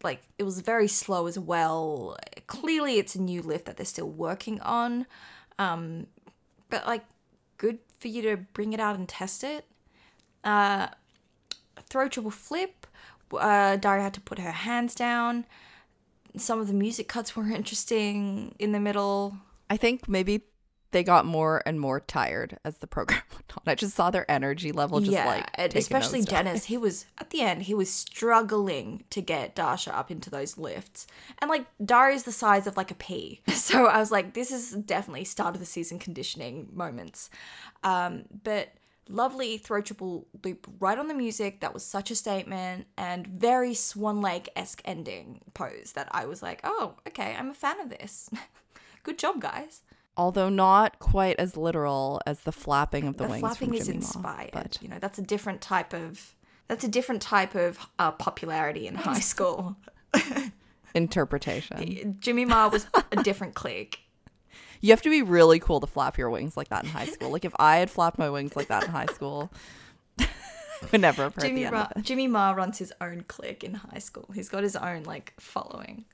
like 0.02 0.22
it 0.38 0.42
was 0.42 0.60
very 0.60 0.88
slow 0.88 1.26
as 1.26 1.38
well. 1.38 2.16
Clearly, 2.46 2.98
it's 2.98 3.14
a 3.14 3.20
new 3.20 3.40
lift 3.42 3.64
that 3.66 3.76
they're 3.78 3.86
still 3.86 4.08
working 4.10 4.60
on. 4.60 5.06
Um, 5.58 6.06
but 6.68 6.86
like, 6.86 7.04
good 7.56 7.78
for 7.98 8.08
you 8.08 8.22
to 8.22 8.36
bring 8.36 8.72
it 8.72 8.80
out 8.80 8.96
and 8.96 9.08
test 9.08 9.42
it. 9.42 9.64
Uh, 10.44 10.88
throw 11.88 12.08
triple 12.08 12.30
flip. 12.30 12.86
Uh, 13.32 13.76
Daria 13.76 14.02
had 14.02 14.14
to 14.14 14.20
put 14.20 14.38
her 14.38 14.52
hands 14.52 14.94
down. 14.94 15.46
Some 16.36 16.60
of 16.60 16.66
the 16.66 16.74
music 16.74 17.08
cuts 17.08 17.34
were 17.34 17.46
interesting 17.50 18.54
in 18.58 18.72
the 18.72 18.80
middle. 18.80 19.36
I 19.68 19.76
think 19.76 20.08
maybe 20.08 20.42
they 20.92 21.02
got 21.02 21.26
more 21.26 21.62
and 21.66 21.80
more 21.80 22.00
tired 22.00 22.58
as 22.64 22.78
the 22.78 22.86
program 22.86 23.20
went 23.32 23.52
on. 23.54 23.62
I 23.66 23.74
just 23.74 23.94
saw 23.94 24.10
their 24.10 24.28
energy 24.30 24.72
level 24.72 25.00
just 25.00 25.12
yeah, 25.12 25.26
like 25.26 25.50
and 25.54 25.70
take 25.70 25.76
a 25.76 25.78
especially. 25.78 26.22
Dennis. 26.22 26.64
He 26.64 26.78
was 26.78 27.06
at 27.18 27.30
the 27.30 27.42
end. 27.42 27.64
He 27.64 27.74
was 27.74 27.92
struggling 27.92 29.04
to 29.10 29.20
get 29.20 29.54
Dasha 29.54 29.96
up 29.96 30.10
into 30.10 30.30
those 30.30 30.56
lifts, 30.56 31.06
and 31.38 31.50
like 31.50 31.66
Daria's 31.84 32.22
the 32.22 32.32
size 32.32 32.66
of 32.66 32.76
like 32.76 32.90
a 32.90 32.94
pea. 32.94 33.42
So 33.66 33.86
I 33.86 33.98
was 33.98 34.12
like, 34.12 34.34
this 34.34 34.52
is 34.52 34.70
definitely 34.70 35.24
start 35.24 35.54
of 35.54 35.60
the 35.60 35.66
season 35.66 35.98
conditioning 35.98 36.68
moments. 36.72 37.30
Um, 37.82 38.26
but 38.44 38.68
lovely 39.08 39.58
throw 39.58 39.80
triple 39.80 40.26
loop 40.44 40.66
right 40.80 40.98
on 40.98 41.08
the 41.08 41.14
music. 41.14 41.60
That 41.60 41.74
was 41.74 41.84
such 41.84 42.10
a 42.10 42.14
statement 42.14 42.86
and 42.96 43.26
very 43.26 43.74
Swan 43.74 44.20
Lake 44.20 44.48
esque 44.56 44.82
ending 44.84 45.40
pose 45.54 45.92
that 45.94 46.08
I 46.10 46.26
was 46.26 46.42
like, 46.42 46.60
oh, 46.64 46.94
okay, 47.08 47.34
I'm 47.38 47.50
a 47.50 47.54
fan 47.54 47.80
of 47.80 47.90
this. 47.90 48.30
Good 49.02 49.18
job, 49.18 49.40
guys. 49.40 49.82
Although 50.16 50.48
not 50.48 50.98
quite 50.98 51.36
as 51.38 51.56
literal 51.56 52.20
as 52.26 52.40
the 52.40 52.52
flapping 52.52 53.06
of 53.06 53.18
the, 53.18 53.24
the 53.24 53.30
wings 53.30 53.40
flapping 53.40 53.68
from 53.68 53.76
is 53.76 53.86
Jimmy 53.86 53.98
Ma, 53.98 54.04
inspired. 54.04 54.50
but 54.52 54.78
You 54.80 54.88
know, 54.88 54.98
that's 54.98 55.18
a 55.18 55.22
different 55.22 55.60
type 55.60 55.92
of 55.92 56.34
that's 56.68 56.84
a 56.84 56.88
different 56.88 57.22
type 57.22 57.54
of 57.54 57.78
uh, 57.98 58.10
popularity 58.12 58.86
in 58.86 58.94
high 58.96 59.20
school. 59.20 59.76
interpretation. 60.94 62.16
Jimmy 62.18 62.44
Ma 62.44 62.68
was 62.68 62.86
a 63.12 63.22
different 63.22 63.54
clique. 63.54 64.00
You 64.80 64.90
have 64.90 65.02
to 65.02 65.10
be 65.10 65.22
really 65.22 65.58
cool 65.58 65.80
to 65.80 65.86
flap 65.86 66.18
your 66.18 66.30
wings 66.30 66.56
like 66.56 66.68
that 66.68 66.84
in 66.84 66.90
high 66.90 67.06
school. 67.06 67.30
Like 67.30 67.44
if 67.44 67.54
I 67.58 67.76
had 67.76 67.90
flapped 67.90 68.18
my 68.18 68.30
wings 68.30 68.56
like 68.56 68.68
that 68.68 68.84
in 68.84 68.90
high 68.90 69.06
school, 69.06 69.50
I 70.20 70.26
would 70.92 71.00
never 71.00 71.24
have 71.24 71.34
heard 71.34 71.42
Jimmy 71.42 71.60
the 71.60 71.66
end 71.66 71.74
Ma, 71.74 71.82
of 71.82 71.96
it. 71.96 72.02
Jimmy 72.02 72.26
Ma 72.26 72.52
runs 72.52 72.78
his 72.78 72.92
own 73.00 73.24
clique 73.28 73.64
in 73.64 73.74
high 73.74 73.98
school. 73.98 74.28
He's 74.34 74.48
got 74.48 74.62
his 74.62 74.76
own 74.76 75.04
like 75.04 75.32
following. 75.38 76.04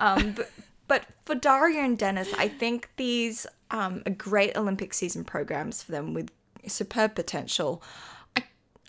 Um, 0.00 0.32
but 0.34 0.50
but 0.86 1.04
for 1.24 1.34
Daria 1.34 1.80
and 1.80 1.98
Dennis, 1.98 2.32
I 2.38 2.48
think 2.48 2.88
these 2.96 3.46
um, 3.70 4.02
are 4.06 4.12
great 4.12 4.56
Olympic 4.56 4.94
season 4.94 5.24
programs 5.24 5.82
for 5.82 5.92
them 5.92 6.14
with 6.14 6.30
superb 6.66 7.14
potential. 7.14 7.82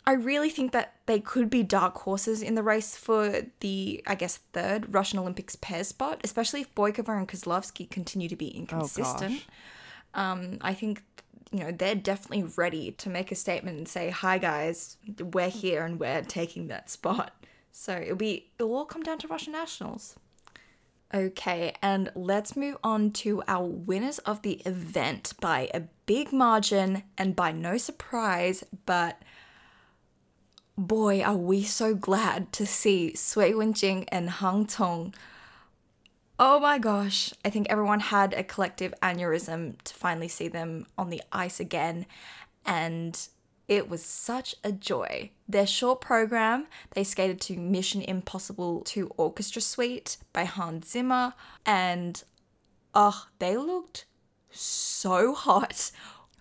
I 0.10 0.14
really 0.14 0.50
think 0.50 0.72
that 0.72 0.96
they 1.06 1.20
could 1.20 1.52
be 1.52 1.62
dark 1.62 1.96
horses 2.00 2.42
in 2.42 2.56
the 2.56 2.64
race 2.64 2.96
for 2.96 3.44
the 3.60 4.04
I 4.08 4.16
guess 4.16 4.38
third 4.54 4.92
Russian 4.92 5.20
Olympics 5.20 5.56
pair 5.56 5.84
spot, 5.84 6.20
especially 6.24 6.62
if 6.62 6.74
Boykova 6.74 7.16
and 7.16 7.28
Kozlovsky 7.28 7.88
continue 7.88 8.28
to 8.28 8.36
be 8.36 8.48
inconsistent. 8.48 9.46
Oh, 10.16 10.20
um, 10.20 10.58
I 10.62 10.74
think 10.74 11.04
you 11.52 11.60
know 11.60 11.72
they're 11.72 11.94
definitely 11.94 12.52
ready 12.58 12.94
to 12.94 13.08
make 13.08 13.32
a 13.32 13.36
statement 13.36 13.78
and 13.78 13.88
say, 13.88 14.10
"Hi 14.10 14.40
guys, 14.40 14.98
we're 15.20 15.50
here 15.50 15.86
and 15.86 16.00
we're 16.00 16.24
taking 16.24 16.70
that 16.70 16.90
spot." 16.90 17.32
So 17.72 17.96
it'll 17.98 18.16
be 18.16 18.50
it'll 18.58 18.74
all 18.74 18.86
come 18.86 19.04
down 19.04 19.20
to 19.20 19.28
Russian 19.28 19.54
nationals. 19.54 20.16
Okay, 21.14 21.76
and 21.84 22.12
let's 22.16 22.56
move 22.56 22.78
on 22.84 23.12
to 23.12 23.44
our 23.48 23.64
winners 23.64 24.18
of 24.20 24.42
the 24.42 24.54
event 24.66 25.34
by 25.40 25.70
a 25.72 25.84
big 26.08 26.34
margin 26.34 27.04
and 27.16 27.36
by 27.36 27.52
no 27.52 27.78
surprise, 27.78 28.64
but 28.88 29.22
boy, 30.88 31.22
are 31.22 31.36
we 31.36 31.64
so 31.64 31.94
glad 31.94 32.52
to 32.54 32.66
see 32.66 33.16
Sui 33.16 33.52
Wenjing 33.52 34.06
and 34.12 34.30
Han 34.30 34.66
Cong 34.66 35.14
Oh 36.42 36.58
my 36.58 36.80
gosh. 36.80 37.34
I 37.44 37.50
think 37.50 37.68
everyone 37.70 38.00
had 38.00 38.34
a 38.34 38.44
collective 38.44 38.94
aneurysm 39.04 39.76
to 39.84 39.94
finally 39.94 40.30
see 40.30 40.48
them 40.48 40.86
on 40.98 41.10
the 41.10 41.22
ice 41.34 41.60
again. 41.60 42.06
And 42.66 43.20
it 43.68 43.90
was 43.90 44.04
such 44.04 44.56
a 44.64 44.72
joy. 44.72 45.32
Their 45.50 45.68
short 45.68 46.00
program, 46.00 46.68
they 46.92 47.04
skated 47.04 47.42
to 47.42 47.58
Mission 47.58 48.02
Impossible 48.02 48.82
2 48.82 49.12
Orchestra 49.18 49.62
Suite 49.62 50.16
by 50.32 50.46
Hans 50.46 50.90
Zimmer. 50.90 51.34
And 51.66 52.24
oh, 52.96 53.28
they 53.40 53.58
looked 53.58 54.06
so 54.50 55.34
hot. 55.34 55.92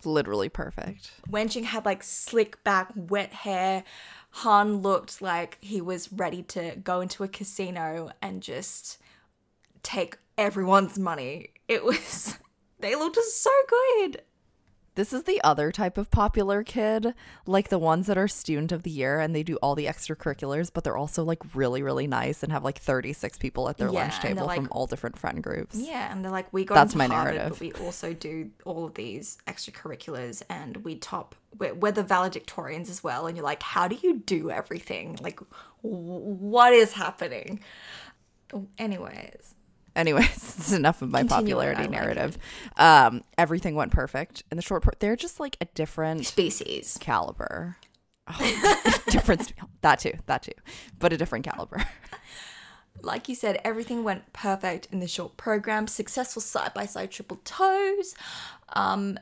Literally 0.05 0.47
perfect. 0.47 1.11
Wenjing 1.29 1.65
had 1.65 1.83
like 1.83 2.03
slick 2.03 2.63
back, 2.63 2.93
wet 2.95 3.33
hair. 3.33 3.83
Han 4.31 4.77
looked 4.77 5.21
like 5.21 5.57
he 5.59 5.81
was 5.81 6.11
ready 6.11 6.43
to 6.43 6.75
go 6.83 7.01
into 7.01 7.23
a 7.23 7.27
casino 7.27 8.11
and 8.21 8.41
just 8.41 8.99
take 9.83 10.17
everyone's 10.37 10.99
money. 10.99 11.49
It 11.67 11.83
was, 11.83 12.37
they 12.79 12.95
looked 12.95 13.17
so 13.17 13.51
good. 13.67 14.21
This 14.99 15.13
is 15.13 15.23
the 15.23 15.41
other 15.45 15.71
type 15.71 15.97
of 15.97 16.11
popular 16.11 16.61
kid, 16.61 17.13
like 17.45 17.69
the 17.69 17.79
ones 17.79 18.07
that 18.07 18.17
are 18.17 18.27
student 18.27 18.73
of 18.73 18.83
the 18.83 18.89
year 18.89 19.21
and 19.21 19.33
they 19.33 19.43
do 19.43 19.55
all 19.61 19.73
the 19.73 19.85
extracurriculars, 19.85 20.69
but 20.73 20.83
they're 20.83 20.97
also 20.97 21.23
like 21.23 21.39
really, 21.55 21.81
really 21.81 22.05
nice 22.05 22.43
and 22.43 22.51
have 22.51 22.65
like 22.65 22.79
36 22.79 23.37
people 23.37 23.69
at 23.69 23.77
their 23.77 23.87
Yeah, 23.87 24.01
lunch 24.01 24.19
table 24.19 24.49
from 24.49 24.65
like- 24.65 24.75
all 24.75 24.87
different 24.87 25.17
friend 25.17 25.41
groups. 25.41 25.77
Yeah, 25.77 26.11
and 26.11 26.21
they're 26.21 26.33
like, 26.33 26.51
we 26.51 26.65
got 26.65 26.75
That's 26.75 26.95
my 26.95 27.07
Harvard, 27.07 27.35
narrative. 27.35 27.59
but 27.59 27.61
we 27.61 27.71
also 27.85 28.11
do 28.13 28.49
all 28.65 28.83
of 28.87 28.95
these 28.95 29.37
extracurriculars, 29.47 30.43
and 30.49 30.75
we 30.83 30.95
top. 30.97 31.33
We're, 31.57 31.75
we're 31.75 31.93
the 31.93 32.03
valedictorians 32.03 32.89
as 32.89 33.01
well. 33.01 33.25
And 33.25 33.37
you're 33.37 33.45
like, 33.45 33.63
how 33.63 33.87
do 33.87 33.97
you 34.03 34.15
do 34.19 34.51
everything? 34.51 35.17
Like, 35.21 35.39
w- 35.81 36.03
what 36.11 36.73
is 36.73 36.91
happening? 36.91 37.61
Anyways, 38.77 39.55
Anyways, 39.99 40.25
it's 40.57 40.71
enough 40.71 41.01
of 41.01 41.11
my 41.11 41.19
Continue 41.19 41.35
on, 41.35 41.61
I 41.61 41.73
popularity 41.73 41.81
like 41.81 41.91
narrative. 41.91 42.37
Um, 42.77 43.23
everything 43.37 43.75
went 43.75 43.91
perfect 43.91 44.43
in 44.49 44.55
the 44.55 44.61
short. 44.61 44.83
Pro- 44.83 44.93
they're 44.99 45.17
just 45.17 45.41
like 45.41 45.57
a 45.59 45.65
different 45.65 46.25
species. 46.25 46.97
caliber. 47.01 47.75
Oh, 48.27 49.01
different. 49.09 49.51
That 49.81 49.99
too. 49.99 50.13
That 50.27 50.43
too. 50.43 50.53
But 50.97 51.11
a 51.11 51.17
different 51.17 51.43
caliber. 51.43 51.83
like 53.01 53.27
you 53.27 53.35
said, 53.35 53.59
everything 53.65 54.05
went 54.05 54.31
perfect 54.31 54.87
in 54.89 54.99
the 54.99 55.07
short 55.07 55.35
program. 55.35 55.85
Successful 55.87 56.41
side 56.41 56.73
by 56.73 56.85
side 56.85 57.11
triple 57.11 57.41
toes. 57.43 58.15
Um, 58.69 59.17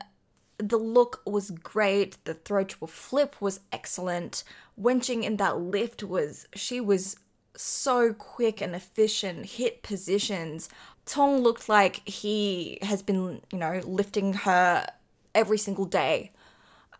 the 0.58 0.76
look 0.76 1.22
was 1.26 1.50
great. 1.50 2.24
The 2.24 2.34
throw 2.34 2.62
triple 2.62 2.86
flip 2.86 3.40
was 3.40 3.60
excellent. 3.72 4.44
Wenjing 4.80 5.24
in 5.24 5.38
that 5.38 5.58
lift 5.58 6.04
was 6.04 6.46
she 6.54 6.80
was 6.80 7.16
so 7.60 8.12
quick 8.12 8.60
and 8.60 8.74
efficient. 8.74 9.46
Hit 9.46 9.82
positions. 9.82 10.68
Cong 11.06 11.38
looked 11.38 11.68
like 11.68 12.06
he 12.08 12.78
has 12.82 13.02
been, 13.02 13.40
you 13.52 13.58
know, 13.58 13.80
lifting 13.84 14.32
her 14.34 14.86
every 15.34 15.58
single 15.58 15.86
day 15.86 16.32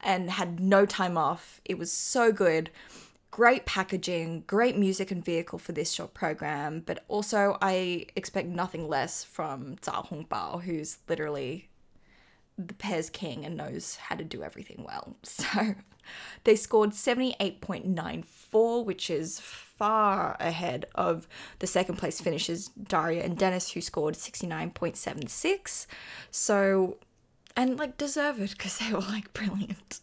and 0.00 0.30
had 0.30 0.60
no 0.60 0.86
time 0.86 1.18
off. 1.18 1.60
It 1.64 1.78
was 1.78 1.92
so 1.92 2.32
good. 2.32 2.70
Great 3.30 3.66
packaging, 3.66 4.44
great 4.46 4.76
music 4.76 5.10
and 5.10 5.24
vehicle 5.24 5.58
for 5.58 5.72
this 5.72 5.92
short 5.92 6.14
program, 6.14 6.82
but 6.84 7.04
also 7.08 7.58
I 7.60 8.06
expect 8.16 8.48
nothing 8.48 8.88
less 8.88 9.22
from 9.22 9.76
Zhao 9.76 10.08
Hongbo, 10.08 10.62
who's 10.62 10.98
literally 11.08 11.68
the 12.56 12.74
pairs 12.74 13.10
king 13.10 13.44
and 13.44 13.56
knows 13.56 13.96
how 13.96 14.16
to 14.16 14.24
do 14.24 14.42
everything 14.42 14.84
well. 14.86 15.16
So 15.22 15.74
they 16.44 16.56
scored 16.56 16.90
78.94, 16.90 18.84
which 18.84 19.10
is 19.10 19.40
far 19.40 20.36
ahead 20.40 20.86
of 20.94 21.28
the 21.60 21.66
second 21.66 21.96
place 21.96 22.20
finishers, 22.20 22.68
Daria 22.68 23.22
and 23.24 23.38
Dennis, 23.38 23.72
who 23.72 23.80
scored 23.80 24.14
69.76. 24.14 25.86
So, 26.30 26.98
and 27.56 27.78
like 27.78 27.96
deserve 27.96 28.40
it 28.40 28.50
because 28.50 28.78
they 28.78 28.92
were 28.92 29.00
like 29.00 29.32
brilliant. 29.32 30.00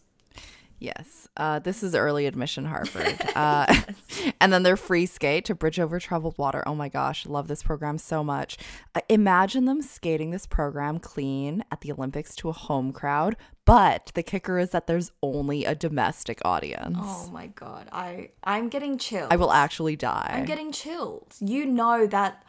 Yes. 0.78 1.28
Uh, 1.36 1.58
this 1.58 1.82
is 1.82 1.94
early 1.94 2.26
admission 2.26 2.64
Harvard. 2.66 3.14
Uh, 3.36 3.82
and 4.40 4.50
then 4.50 4.62
their 4.62 4.78
free 4.78 5.04
skate 5.04 5.44
to 5.44 5.54
Bridge 5.54 5.78
Over 5.78 6.00
Troubled 6.00 6.38
Water. 6.38 6.62
Oh 6.66 6.74
my 6.74 6.88
gosh, 6.88 7.26
love 7.26 7.48
this 7.48 7.62
program 7.62 7.98
so 7.98 8.24
much. 8.24 8.56
Uh, 8.94 9.02
imagine 9.10 9.66
them 9.66 9.82
skating 9.82 10.30
this 10.30 10.46
program 10.46 10.98
clean 10.98 11.62
at 11.70 11.82
the 11.82 11.92
Olympics 11.92 12.34
to 12.36 12.48
a 12.48 12.52
home 12.52 12.92
crowd, 12.92 13.36
but 13.66 14.10
the 14.14 14.22
kicker 14.22 14.58
is 14.58 14.70
that 14.70 14.86
there's 14.86 15.12
only 15.22 15.66
a 15.66 15.74
domestic 15.74 16.40
audience. 16.46 16.96
Oh 16.98 17.28
my 17.30 17.48
god, 17.48 17.90
I 17.92 18.30
I'm 18.42 18.70
getting 18.70 18.96
chills. 18.96 19.28
I 19.30 19.36
will 19.36 19.52
actually 19.52 19.96
die. 19.96 20.30
I'm 20.32 20.46
getting 20.46 20.72
chills. 20.72 21.36
You 21.40 21.66
know 21.66 22.06
that 22.06 22.42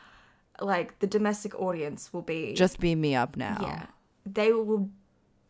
like 0.62 1.00
the 1.00 1.08
domestic 1.08 1.54
audience 1.60 2.14
will 2.14 2.22
be 2.22 2.54
Just 2.54 2.80
beam 2.80 3.02
me 3.02 3.14
up 3.14 3.36
now. 3.36 3.58
yeah. 3.62 3.86
They 4.26 4.54
will 4.54 4.90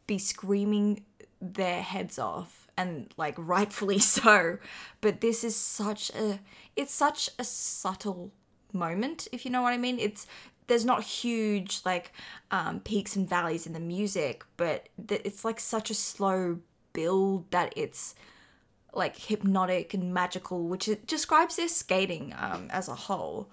be 0.08 0.18
screaming 0.18 1.04
their 1.40 1.84
heads 1.84 2.18
off 2.18 2.57
and 2.78 3.14
like 3.18 3.36
rightfully 3.38 4.00
so. 4.16 4.58
But 5.02 5.22
this 5.22 5.44
is 5.44 5.56
such 5.56 6.10
a 6.12 6.40
it's 6.76 6.94
such 6.94 7.30
a 7.40 7.44
subtle 7.44 8.32
moment, 8.74 9.28
if 9.32 9.46
you 9.46 9.52
know 9.52 9.62
what 9.62 9.74
I 9.74 9.78
mean. 9.78 10.00
It's 10.00 10.28
there's 10.68 10.86
not 10.86 11.04
huge 11.04 11.82
like 11.86 12.12
um, 12.52 12.82
peaks 12.82 13.16
and 13.16 13.28
valleys 13.28 13.66
in 13.66 13.74
the 13.74 13.80
music, 13.80 14.46
but 14.58 14.90
th- 15.08 15.22
it's 15.24 15.44
like 15.44 15.60
such 15.60 15.90
a 15.90 15.94
slow 15.94 16.60
build 16.94 17.50
that 17.52 17.74
it's 17.76 18.16
like 18.94 19.18
hypnotic 19.18 19.94
and 19.94 20.14
magical, 20.14 20.68
which 20.68 20.88
it 20.88 21.08
describes 21.08 21.56
their 21.56 21.68
skating 21.68 22.34
um, 22.38 22.68
as 22.70 22.88
a 22.88 22.96
whole. 22.96 23.50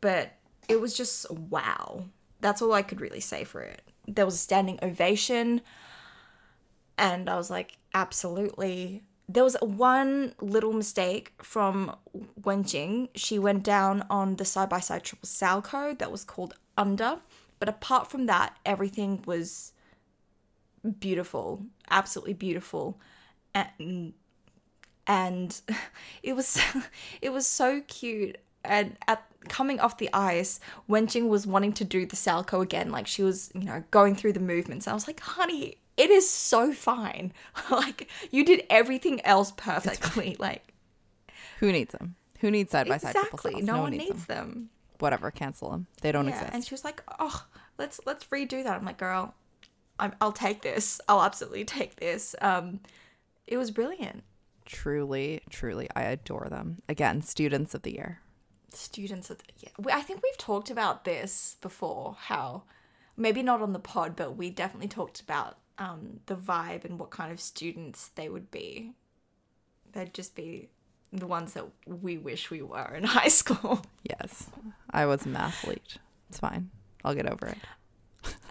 But 0.00 0.32
it 0.68 0.80
was 0.80 0.96
just 0.96 1.30
wow. 1.30 2.04
That's 2.40 2.62
all 2.62 2.72
I 2.72 2.82
could 2.82 3.00
really 3.00 3.20
say 3.20 3.44
for 3.44 3.60
it. 3.62 3.82
There 4.06 4.24
was 4.24 4.34
a 4.34 4.38
standing 4.38 4.78
ovation, 4.82 5.60
and 6.98 7.28
I 7.28 7.36
was 7.36 7.50
like, 7.50 7.78
absolutely. 7.94 9.02
There 9.28 9.44
was 9.44 9.56
one 9.60 10.34
little 10.40 10.72
mistake 10.72 11.32
from 11.42 11.96
Wenjing. 12.40 13.08
She 13.14 13.38
went 13.38 13.62
down 13.62 14.04
on 14.10 14.36
the 14.36 14.44
side 14.44 14.68
by 14.68 14.80
side 14.80 15.04
triple 15.04 15.26
salchow 15.26 15.98
that 15.98 16.12
was 16.12 16.24
called 16.24 16.54
under. 16.76 17.18
But 17.58 17.68
apart 17.68 18.10
from 18.10 18.26
that, 18.26 18.56
everything 18.66 19.22
was 19.24 19.72
beautiful, 20.98 21.64
absolutely 21.90 22.34
beautiful. 22.34 23.00
And 23.54 24.14
and 25.06 25.60
it 26.22 26.34
was 26.34 26.60
it 27.22 27.30
was 27.30 27.46
so 27.46 27.82
cute 27.86 28.38
and 28.64 28.96
at 29.08 29.24
coming 29.48 29.80
off 29.80 29.98
the 29.98 30.08
ice 30.12 30.60
wenjing 30.88 31.28
was 31.28 31.46
wanting 31.46 31.72
to 31.72 31.84
do 31.84 32.06
the 32.06 32.14
salchow 32.14 32.62
again 32.62 32.90
like 32.92 33.08
she 33.08 33.22
was 33.22 33.50
you 33.54 33.64
know 33.64 33.82
going 33.90 34.14
through 34.14 34.32
the 34.32 34.40
movements 34.40 34.86
i 34.86 34.94
was 34.94 35.08
like 35.08 35.18
honey 35.18 35.76
it 35.96 36.10
is 36.10 36.28
so 36.28 36.72
fine 36.72 37.32
like 37.70 38.08
you 38.30 38.44
did 38.44 38.64
everything 38.70 39.20
else 39.24 39.52
perfectly 39.56 40.36
like 40.40 40.72
Who 41.60 41.70
needs 41.72 41.92
them? 41.92 42.16
Who 42.40 42.50
needs 42.50 42.72
side 42.72 42.88
by 42.88 42.98
side 42.98 43.14
exactly 43.14 43.54
sals? 43.54 43.62
no, 43.62 43.82
one 43.82 43.90
needs 43.92 44.04
needs 44.04 44.26
them. 44.26 44.48
them, 44.48 44.70
Whatever, 44.98 45.30
cancel 45.30 45.70
them. 45.70 45.86
They 46.00 46.12
don't 46.12 46.26
yeah 46.26 46.32
exist. 46.34 46.54
and 46.54 46.64
she 46.64 46.74
was 46.74 46.84
like 46.84 47.02
oh 47.18 47.46
let's 47.78 48.00
let's 48.06 48.24
redo 48.26 48.62
that 48.64 48.76
i'm 48.78 48.84
like 48.84 48.98
girl 48.98 49.34
I'm, 49.98 50.14
i'll 50.20 50.32
take 50.32 50.62
this 50.62 51.00
i'll 51.08 51.22
absolutely 51.22 51.64
take 51.64 51.96
this 51.96 52.34
um 52.40 52.80
it 53.46 53.56
was 53.56 53.70
brilliant 53.70 54.24
truly, 54.64 55.42
truly, 55.50 55.88
I 55.96 56.02
adore 56.02 56.46
them. 56.48 56.78
Again, 56.88 57.20
students 57.20 57.74
of 57.74 57.82
the 57.82 57.92
year. 57.94 58.20
students 58.72 59.28
of 59.28 59.38
the, 59.38 59.44
yeah 59.58 59.94
i 59.96 60.00
think 60.00 60.22
we've 60.22 60.38
talked 60.38 60.70
about 60.70 61.04
this 61.04 61.56
before 61.60 62.16
how 62.28 62.62
maybe 63.16 63.42
not 63.42 63.60
on 63.60 63.72
the 63.74 63.78
pod 63.78 64.14
but 64.16 64.36
we 64.36 64.48
definitely 64.50 64.88
talked 64.88 65.20
about 65.20 65.58
um, 65.82 66.20
the 66.26 66.36
vibe 66.36 66.84
and 66.84 66.98
what 67.00 67.10
kind 67.10 67.32
of 67.32 67.40
students 67.40 68.08
they 68.14 68.28
would 68.28 68.50
be 68.50 68.92
they'd 69.92 70.12
just 70.14 70.34
be 70.34 70.68
the 71.12 71.26
ones 71.26 71.52
that 71.54 71.64
we 71.86 72.16
wish 72.18 72.50
we 72.50 72.62
were 72.62 72.94
in 72.94 73.04
high 73.18 73.28
school 73.28 73.82
Yes, 74.08 74.48
I 74.90 75.06
was 75.06 75.24
a 75.26 75.28
mathlete. 75.28 75.96
It's 76.28 76.38
fine. 76.38 76.70
I'll 77.04 77.14
get 77.14 77.26
over 77.30 77.46
it. 77.46 77.58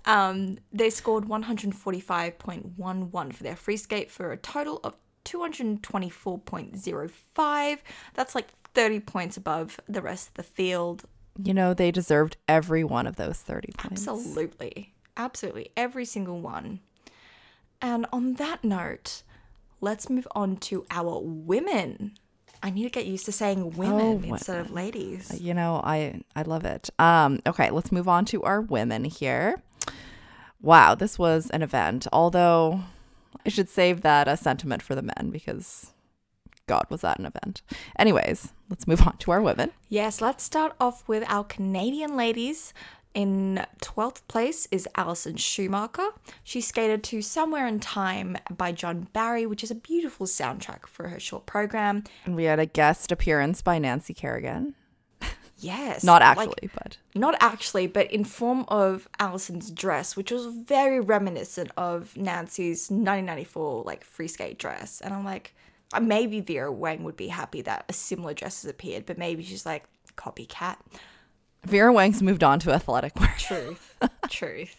um, 0.06 0.58
they 0.72 0.90
scored 0.90 1.26
145.11 1.26 3.34
for 3.34 3.44
their 3.44 3.56
free 3.56 3.78
skate 3.78 4.10
for 4.12 4.32
a 4.32 4.38
total 4.38 4.80
of 4.84 4.96
224.05 5.26 7.78
that's 8.14 8.36
like 8.36 8.48
30 8.74 9.00
points 9.02 9.38
above 9.38 9.80
the 9.88 10.02
rest 10.02 10.30
of 10.30 10.34
the 10.36 10.44
field 10.44 11.04
You 11.42 11.54
know, 11.54 11.74
they 11.74 11.92
deserved 11.92 12.38
every 12.48 12.84
one 12.84 13.08
of 13.08 13.16
those 13.16 13.38
30 13.40 13.70
points. 13.78 14.08
Absolutely. 14.08 14.94
Absolutely. 15.18 15.72
Every 15.78 16.06
single 16.06 16.40
one. 16.42 16.80
And 17.82 18.06
on 18.14 18.34
that 18.36 18.64
note, 18.64 19.24
let's 19.80 20.10
move 20.10 20.28
on 20.36 20.58
to 20.58 20.86
our 20.92 21.20
women. 21.22 22.14
I 22.64 22.70
need 22.70 22.84
to 22.84 22.90
get 22.90 23.08
used 23.08 23.26
to 23.26 23.32
saying 23.32 23.72
women 23.72 24.22
Oh, 24.24 24.34
instead 24.34 24.60
of 24.60 24.72
ladies. 24.72 25.42
You 25.42 25.54
know, 25.54 25.82
I 25.84 26.22
I 26.36 26.44
love 26.44 26.64
it. 26.66 26.90
Um 27.00 27.40
okay, 27.48 27.72
let's 27.72 27.92
move 27.92 28.08
on 28.08 28.26
to 28.26 28.44
our 28.44 28.62
women 28.62 29.04
here. 29.06 29.62
Wow, 30.62 30.94
this 30.94 31.18
was 31.18 31.50
an 31.50 31.64
event. 31.64 32.06
Although 32.14 32.82
I 33.46 33.50
should 33.50 33.70
save 33.70 34.02
that 34.02 34.28
a 34.28 34.38
sentiment 34.38 34.84
for 34.84 34.94
the 34.94 35.02
men 35.02 35.32
because 35.32 35.92
god, 36.68 36.86
was 36.90 37.02
that 37.02 37.18
an 37.18 37.26
event. 37.26 37.64
Anyways, 37.98 38.54
let's 38.70 38.88
move 38.88 39.06
on 39.08 39.18
to 39.18 39.32
our 39.32 39.42
women. 39.42 39.72
Yes, 39.90 40.22
let's 40.22 40.44
start 40.44 40.74
off 40.80 41.04
with 41.08 41.24
our 41.28 41.44
Canadian 41.44 42.16
ladies. 42.16 42.74
In 43.14 43.66
12th 43.82 44.22
place 44.28 44.68
is 44.72 44.88
Alison 44.96 45.36
Schumacher. 45.36 46.10
She 46.44 46.62
skated 46.62 47.04
to 47.06 47.22
Somewhere 47.22 47.68
in 47.68 47.82
Time 47.82 48.38
by 48.50 48.72
John 48.72 49.08
Barry, 49.12 49.46
which 49.46 49.64
is 49.64 49.72
a 49.72 49.76
beautiful 49.76 50.26
soundtrack 50.26 50.88
for 50.88 51.10
her 51.10 51.20
short 51.20 51.46
program. 51.46 52.06
And 52.26 52.36
we 52.36 52.46
had 52.46 52.60
a 52.60 52.66
guest 52.66 53.12
appearance 53.12 53.62
by 53.62 53.80
Nancy 53.80 54.14
Kerrigan. 54.14 54.76
Yes. 55.58 56.04
Not 56.04 56.22
like- 56.22 56.50
actually, 56.50 56.70
but 56.74 56.98
not 57.14 57.36
actually, 57.40 57.86
but 57.86 58.12
in 58.12 58.24
form 58.24 58.66
of 58.68 59.08
Alison's 59.20 59.70
dress, 59.70 60.16
which 60.16 60.32
was 60.32 60.48
very 60.48 61.00
reminiscent 61.00 61.70
of 61.78 62.18
Nancy's 62.18 62.90
1994 62.90 63.84
like 63.84 64.04
free 64.04 64.28
skate 64.28 64.58
dress. 64.58 65.02
And 65.02 65.14
I'm 65.14 65.24
like, 65.24 65.54
uh, 65.94 66.00
maybe 66.00 66.40
Vera 66.40 66.72
Wang 66.72 67.04
would 67.04 67.18
be 67.18 67.28
happy 67.28 67.62
that 67.62 67.86
a 67.90 67.94
similar 67.94 68.34
dress 68.34 68.64
has 68.64 68.72
appeared, 68.72 69.06
but 69.06 69.20
maybe 69.20 69.44
she's 69.44 69.66
like 69.66 69.84
copycat. 70.18 70.78
Vera 71.66 71.94
Wang's 71.94 72.22
moved 72.22 72.44
on 72.44 72.60
to 72.60 72.72
athletic 72.72 73.20
wear. 73.20 73.34
Truth, 73.38 73.96
truth. 74.30 74.76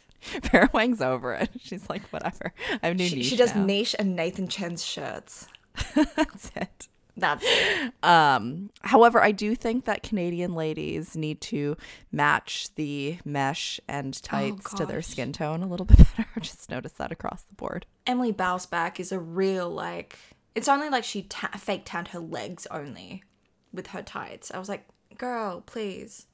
Vera 0.51 0.71
Wang's 0.73 1.01
over 1.01 1.33
it. 1.35 1.51
She's 1.61 1.89
like, 1.91 2.03
whatever. 2.11 2.53
I 2.83 2.89
have 2.89 2.97
new 2.97 3.07
She, 3.07 3.17
niche 3.17 3.27
she 3.27 3.37
does 3.37 3.55
now. 3.55 3.65
niche 3.65 3.95
and 3.99 4.15
Nathan 4.17 4.47
Chen's 4.49 4.85
shirts. 4.85 5.49
That's 5.95 6.51
it. 6.55 6.89
That's 7.17 7.45
it. 7.47 7.93
Um, 8.03 8.71
however, 8.83 9.21
I 9.23 9.33
do 9.33 9.55
think 9.55 9.85
that 9.85 10.03
Canadian 10.03 10.55
ladies 10.55 11.15
need 11.17 11.41
to 11.43 11.77
match 12.11 12.69
the 12.77 13.19
mesh 13.25 13.81
and 13.87 14.21
tights 14.23 14.73
to 14.75 14.87
their 14.87 15.03
skin 15.03 15.33
tone 15.33 15.63
a 15.63 15.67
little 15.67 15.85
bit 15.87 15.99
better. 15.99 16.29
Just 16.41 16.71
notice 16.71 16.93
that 16.93 17.13
across 17.13 17.43
the 17.43 17.55
board. 17.55 17.85
Emily 18.07 18.33
Bausback 18.33 18.99
is 18.99 19.13
a 19.13 19.19
real 19.19 19.69
like. 19.69 20.19
It's 20.55 20.69
only 20.69 20.89
like 20.89 21.05
she 21.05 21.23
ta- 21.23 21.51
fake 21.59 21.83
tanned 21.85 22.09
her 22.09 22.19
legs 22.21 22.67
only 22.71 23.25
with 23.73 23.89
her 23.89 24.03
tights. 24.03 24.51
I 24.55 24.59
was 24.59 24.69
like, 24.69 24.87
girl, 25.19 25.63
please. 25.67 26.27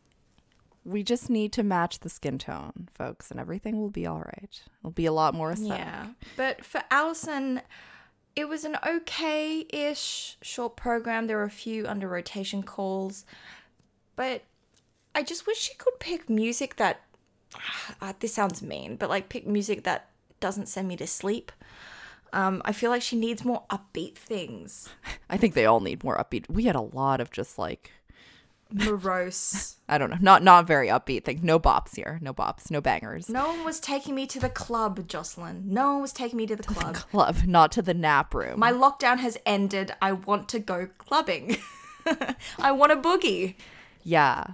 We 0.89 1.03
just 1.03 1.29
need 1.29 1.53
to 1.53 1.63
match 1.63 2.01
the 2.01 2.09
skin 2.09 2.39
tone, 2.39 2.89
folks, 2.95 3.31
and 3.31 3.39
everything 3.39 3.79
will 3.79 3.91
be 3.91 4.07
all 4.07 4.21
right. 4.21 4.63
It'll 4.81 4.91
be 4.91 5.07
a 5.07 5.13
lot 5.13 5.35
more 5.35 5.53
aesthetic. 5.53 5.79
Yeah. 5.79 6.07
But 6.37 6.65
for 6.65 6.83
Alison, 6.91 7.61
it 8.35 8.49
was 8.49 8.65
an 8.65 8.77
okay 8.87 9.67
ish 9.69 10.39
short 10.41 10.77
program. 10.77 11.27
There 11.27 11.37
were 11.37 11.43
a 11.43 11.51
few 11.51 11.87
under 11.87 12.09
rotation 12.09 12.63
calls. 12.63 13.27
But 14.17 14.43
I 15.15 15.23
just 15.23 15.47
wish 15.47 15.59
she 15.59 15.75
could 15.75 15.99
pick 16.01 16.31
music 16.31 16.77
that. 16.77 17.03
Uh, 18.01 18.13
this 18.21 18.33
sounds 18.33 18.63
mean, 18.63 18.95
but 18.95 19.09
like 19.09 19.29
pick 19.29 19.45
music 19.45 19.83
that 19.83 20.11
doesn't 20.39 20.69
send 20.69 20.87
me 20.87 20.97
to 20.97 21.07
sleep. 21.07 21.51
Um, 22.33 22.63
I 22.65 22.73
feel 22.73 22.91
like 22.91 23.03
she 23.03 23.17
needs 23.17 23.45
more 23.45 23.65
upbeat 23.71 24.15
things. 24.17 24.89
I 25.31 25.37
think 25.37 25.55
they 25.55 25.67
all 25.67 25.81
need 25.81 26.05
more 26.05 26.17
upbeat. 26.17 26.49
We 26.49 26.65
had 26.65 26.77
a 26.77 26.81
lot 26.81 27.21
of 27.21 27.31
just 27.33 27.59
like 27.59 27.91
Morose. 28.73 29.77
I 29.89 29.97
don't 29.99 30.11
know, 30.11 30.19
not 30.21 30.43
not 30.43 30.67
very 30.67 30.89
upbeat 30.89 31.25
thing. 31.25 31.41
No 31.43 31.59
bops 31.59 31.97
here. 31.97 32.19
No 32.21 32.35
bops. 32.35 32.71
No 32.71 32.81
bangers. 32.81 33.29
no 33.29 33.47
one 33.49 33.65
was 33.65 33.81
taking 33.81 34.15
me 34.15 34.27
to 34.27 34.39
the 34.39 34.51
club, 34.51 35.09
Jocelyn. 35.09 35.63
No 35.67 35.95
one 35.95 36.03
was 36.03 36.13
taking 36.13 36.37
me 36.37 36.47
to 36.47 36.57
the 36.57 36.63
club. 36.63 36.95
Club, 36.95 37.37
not 37.47 37.73
to 37.73 37.83
the 37.83 37.95
nap 37.95 38.35
room. 38.35 38.61
My 38.61 38.71
lockdown 38.73 39.19
has 39.19 39.39
ended. 39.47 39.93
I 40.03 40.13
want 40.13 40.49
to 40.51 40.59
go 40.59 40.89
clubbing. 40.99 41.57
I 42.59 42.73
want 42.73 42.93
a 42.93 42.97
boogie. 42.97 43.55
Yeah. 44.03 44.45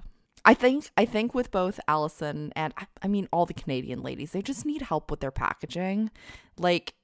I 0.44 0.52
think 0.54 0.90
I 0.96 1.04
think 1.06 1.34
with 1.34 1.50
both 1.50 1.80
Alison 1.88 2.52
and 2.54 2.74
I- 2.76 2.86
I 3.02 3.08
mean 3.08 3.28
all 3.32 3.46
the 3.46 3.54
Canadian 3.54 4.02
ladies, 4.02 4.32
they 4.32 4.42
just 4.42 4.66
need 4.66 4.82
help 4.82 5.10
with 5.10 5.20
their 5.20 5.30
packaging. 5.30 6.10
Like 6.58 6.94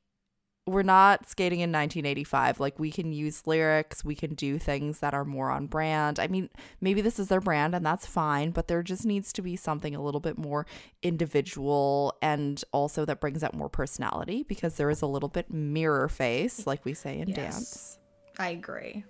we're 0.70 0.82
not 0.82 1.28
skating 1.28 1.60
in 1.60 1.70
1985. 1.70 2.60
Like 2.60 2.78
we 2.78 2.90
can 2.90 3.12
use 3.12 3.46
lyrics, 3.46 4.04
we 4.04 4.14
can 4.14 4.34
do 4.34 4.58
things 4.58 5.00
that 5.00 5.12
are 5.14 5.24
more 5.24 5.50
on 5.50 5.66
brand. 5.66 6.18
I 6.18 6.26
mean, 6.28 6.48
maybe 6.80 7.00
this 7.00 7.18
is 7.18 7.28
their 7.28 7.40
brand 7.40 7.74
and 7.74 7.84
that's 7.84 8.06
fine, 8.06 8.50
but 8.50 8.68
there 8.68 8.82
just 8.82 9.04
needs 9.04 9.32
to 9.34 9.42
be 9.42 9.56
something 9.56 9.94
a 9.94 10.02
little 10.02 10.20
bit 10.20 10.38
more 10.38 10.66
individual 11.02 12.16
and 12.22 12.62
also 12.72 13.04
that 13.04 13.20
brings 13.20 13.42
out 13.42 13.54
more 13.54 13.68
personality 13.68 14.44
because 14.44 14.76
there 14.76 14.90
is 14.90 15.02
a 15.02 15.06
little 15.06 15.28
bit 15.28 15.50
mirror 15.50 16.08
face, 16.08 16.66
like 16.66 16.84
we 16.84 16.94
say 16.94 17.18
in 17.18 17.28
Yes. 17.28 17.36
dance. 17.36 17.98
I 18.38 18.50
agree. 18.50 19.04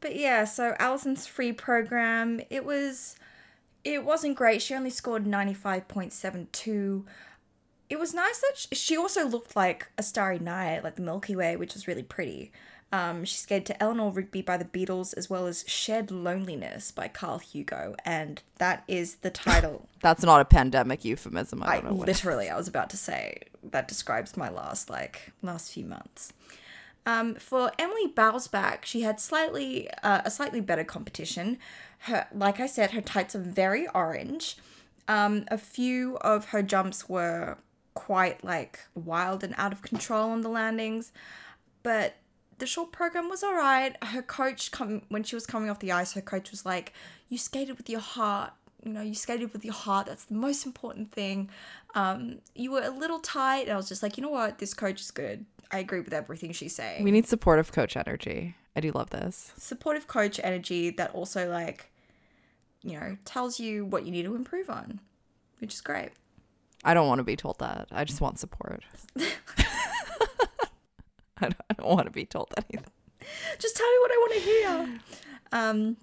But 0.00 0.16
yeah, 0.16 0.44
so 0.44 0.74
Alison's 0.78 1.26
free 1.26 1.52
program, 1.52 2.40
it 2.50 2.64
was 2.64 3.16
it 3.82 4.04
wasn't 4.04 4.36
great. 4.36 4.60
She 4.60 4.74
only 4.74 4.90
scored 4.90 5.24
95.72. 5.24 7.04
It 7.90 7.98
was 7.98 8.14
nice 8.14 8.38
that 8.38 8.52
she, 8.56 8.68
she 8.74 8.96
also 8.96 9.26
looked 9.26 9.56
like 9.56 9.88
a 9.98 10.02
starry 10.02 10.38
night, 10.38 10.84
like 10.84 10.94
the 10.94 11.02
Milky 11.02 11.34
Way, 11.34 11.56
which 11.56 11.74
was 11.74 11.88
really 11.88 12.04
pretty. 12.04 12.52
Um, 12.92 13.24
she 13.24 13.36
skated 13.36 13.66
to 13.66 13.82
Eleanor 13.82 14.10
Rigby 14.10 14.42
by 14.42 14.56
the 14.56 14.64
Beatles, 14.64 15.16
as 15.16 15.30
well 15.30 15.46
as 15.46 15.64
Shed 15.66 16.10
Loneliness 16.10 16.90
by 16.90 17.06
Carl 17.08 17.38
Hugo, 17.38 17.94
and 18.04 18.42
that 18.58 18.84
is 18.88 19.16
the 19.16 19.30
title. 19.30 19.88
That's 20.00 20.22
not 20.24 20.40
a 20.40 20.44
pandemic 20.44 21.04
euphemism. 21.04 21.62
I 21.62 21.66
I 21.66 21.74
don't 21.74 21.84
know 21.84 21.94
what. 21.94 22.06
literally, 22.06 22.48
I 22.48 22.56
was 22.56 22.68
about 22.68 22.90
to 22.90 22.96
say 22.96 23.42
that 23.62 23.86
describes 23.86 24.36
my 24.36 24.48
last 24.48 24.88
like 24.88 25.32
last 25.42 25.72
few 25.72 25.84
months. 25.84 26.32
Um, 27.06 27.36
for 27.36 27.72
Emily 27.78 28.08
Bausback, 28.08 28.84
she 28.84 29.02
had 29.02 29.20
slightly 29.20 29.88
uh, 30.02 30.22
a 30.24 30.30
slightly 30.30 30.60
better 30.60 30.84
competition. 30.84 31.58
Her, 32.00 32.26
like 32.34 32.60
I 32.60 32.66
said, 32.66 32.90
her 32.92 33.00
tights 33.00 33.34
are 33.34 33.40
very 33.40 33.86
orange. 33.88 34.56
Um, 35.06 35.44
a 35.48 35.58
few 35.58 36.16
of 36.18 36.46
her 36.46 36.62
jumps 36.62 37.08
were 37.08 37.56
quite 38.00 38.42
like 38.42 38.80
wild 38.94 39.44
and 39.44 39.54
out 39.58 39.72
of 39.72 39.82
control 39.82 40.30
on 40.30 40.40
the 40.40 40.48
landings, 40.48 41.12
but 41.82 42.14
the 42.58 42.66
short 42.66 42.92
program 42.92 43.28
was 43.28 43.42
all 43.42 43.54
right. 43.54 43.94
Her 44.02 44.22
coach, 44.22 44.70
come 44.70 45.02
when 45.10 45.22
she 45.22 45.34
was 45.36 45.44
coming 45.44 45.68
off 45.68 45.80
the 45.80 45.92
ice, 45.92 46.14
her 46.14 46.22
coach 46.22 46.50
was 46.50 46.64
like, 46.64 46.94
"You 47.28 47.36
skated 47.36 47.76
with 47.76 47.90
your 47.90 48.00
heart. 48.00 48.52
You 48.82 48.92
know, 48.92 49.02
you 49.02 49.14
skated 49.14 49.52
with 49.52 49.66
your 49.66 49.74
heart. 49.74 50.06
That's 50.06 50.24
the 50.24 50.34
most 50.34 50.64
important 50.64 51.12
thing. 51.12 51.50
Um, 51.94 52.38
you 52.54 52.72
were 52.72 52.82
a 52.82 52.90
little 52.90 53.18
tight." 53.18 53.64
And 53.64 53.72
I 53.72 53.76
was 53.76 53.88
just 53.88 54.02
like, 54.02 54.16
you 54.16 54.22
know 54.22 54.30
what? 54.30 54.58
This 54.58 54.72
coach 54.72 55.00
is 55.02 55.10
good. 55.10 55.44
I 55.70 55.78
agree 55.78 56.00
with 56.00 56.14
everything 56.14 56.52
she's 56.52 56.74
saying. 56.74 57.04
We 57.04 57.10
need 57.10 57.26
supportive 57.26 57.70
coach 57.70 57.96
energy. 57.96 58.56
I 58.74 58.80
do 58.80 58.92
love 58.92 59.10
this. 59.10 59.52
Supportive 59.58 60.06
coach 60.06 60.40
energy 60.42 60.88
that 60.90 61.14
also 61.14 61.50
like, 61.50 61.90
you 62.82 62.98
know, 62.98 63.18
tells 63.26 63.60
you 63.60 63.84
what 63.84 64.06
you 64.06 64.10
need 64.10 64.24
to 64.24 64.34
improve 64.34 64.70
on, 64.70 65.00
which 65.58 65.74
is 65.74 65.82
great. 65.82 66.12
I 66.84 66.94
don't 66.94 67.08
want 67.08 67.18
to 67.18 67.24
be 67.24 67.36
told 67.36 67.58
that. 67.58 67.88
I 67.90 68.04
just 68.04 68.20
want 68.20 68.38
support. 68.38 68.82
I 69.18 69.26
don't, 71.40 71.56
I 71.70 71.74
don't 71.74 71.88
want 71.88 72.06
to 72.06 72.12
be 72.12 72.24
told 72.26 72.52
anything. 72.56 72.84
just 73.58 73.76
tell 73.76 73.86
me 73.86 73.98
what 74.00 74.10
I 74.10 74.16
want 74.16 74.32
to 74.34 74.40
hear. 74.40 75.00
Um, 75.52 75.96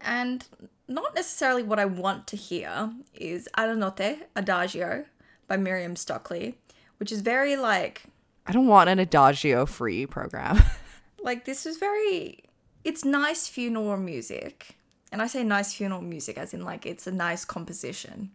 and 0.00 0.46
not 0.88 1.14
necessarily 1.14 1.62
what 1.62 1.78
I 1.78 1.84
want 1.84 2.26
to 2.28 2.36
hear 2.36 2.92
is 3.14 3.48
Adanote 3.56 4.20
Adagio 4.34 5.04
by 5.46 5.56
Miriam 5.56 5.96
Stockley, 5.96 6.56
which 6.98 7.12
is 7.12 7.20
very 7.20 7.56
like 7.56 8.04
I 8.46 8.52
don't 8.52 8.66
want 8.66 8.88
an 8.88 8.98
adagio 8.98 9.66
free 9.66 10.06
program. 10.06 10.62
like 11.22 11.44
this 11.44 11.66
is 11.66 11.76
very 11.76 12.44
it's 12.84 13.04
nice 13.04 13.46
funeral 13.46 13.96
music. 13.96 14.76
And 15.10 15.22
I 15.22 15.26
say 15.26 15.42
nice 15.42 15.74
funeral 15.74 16.02
music 16.02 16.38
as 16.38 16.54
in 16.54 16.64
like 16.64 16.86
it's 16.86 17.06
a 17.06 17.12
nice 17.12 17.44
composition. 17.44 18.30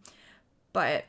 But 0.72 1.04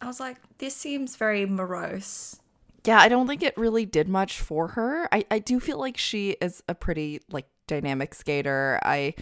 I 0.00 0.06
was 0.06 0.20
like, 0.20 0.36
this 0.58 0.76
seems 0.76 1.16
very 1.16 1.44
morose. 1.46 2.40
yeah, 2.84 3.00
I 3.00 3.08
don't 3.08 3.26
think 3.26 3.42
it 3.42 3.56
really 3.56 3.84
did 3.84 4.08
much 4.08 4.40
for 4.40 4.68
her. 4.68 5.08
I, 5.12 5.24
I 5.30 5.38
do 5.40 5.60
feel 5.60 5.78
like 5.78 5.96
she 5.96 6.36
is 6.40 6.62
a 6.68 6.74
pretty 6.74 7.20
like 7.30 7.46
dynamic 7.66 8.14
skater. 8.14 8.78
I 8.82 9.14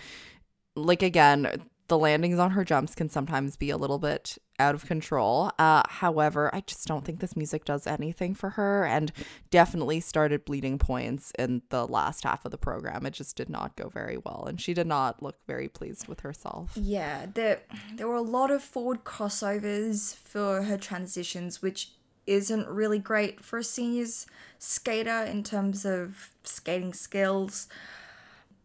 like 0.77 1.03
again, 1.03 1.63
the 1.89 1.99
landings 1.99 2.39
on 2.39 2.53
her 2.53 2.65
jumps 2.65 2.95
can 2.95 3.09
sometimes 3.09 3.57
be 3.57 3.71
a 3.71 3.77
little 3.77 3.99
bit 3.99 4.39
out 4.59 4.75
of 4.75 4.87
control. 4.87 5.53
Uh, 5.59 5.83
however, 5.89 6.51
I 6.55 6.61
just 6.61 6.87
don't 6.87 7.05
think 7.05 7.21
this 7.21 7.37
music 7.37 7.65
does 7.65 7.87
anything 7.87 8.35
for 8.35 8.51
her 8.51 8.85
and 8.85 9.13
definitely 9.51 10.01
started 10.01 10.45
bleeding 10.45 10.79
points 10.79 11.33
in 11.39 11.63
the 11.69 11.87
last 11.87 12.25
half 12.25 12.45
of 12.45 12.51
the 12.51 12.59
program. 12.59 13.07
It 13.07 13.13
just 13.13 13.37
did 13.37 13.49
not 13.49 13.77
go 13.77 13.89
very 13.89 14.17
well 14.17 14.47
and 14.49 14.61
she 14.61 14.75
did 14.75 14.87
not 14.87 15.23
look 15.23 15.37
very 15.47 15.69
pleased 15.69 16.09
with 16.09 16.21
herself. 16.21 16.73
Yeah, 16.75 17.27
there 17.35 17.61
there 17.95 18.09
were 18.09 18.15
a 18.15 18.23
lot 18.23 18.51
of 18.51 18.63
forward 18.63 19.05
crossovers 19.05 20.15
for 20.15 20.63
her 20.63 20.79
transitions, 20.79 21.63
which 21.63 21.93
isn't 22.27 22.67
really 22.69 22.99
great 22.99 23.45
for 23.45 23.59
a 23.59 23.65
seniors 23.65 24.27
skater 24.59 25.23
in 25.23 25.43
terms 25.43 25.85
of 25.85 26.31
skating 26.43 26.93
skills. 26.93 27.69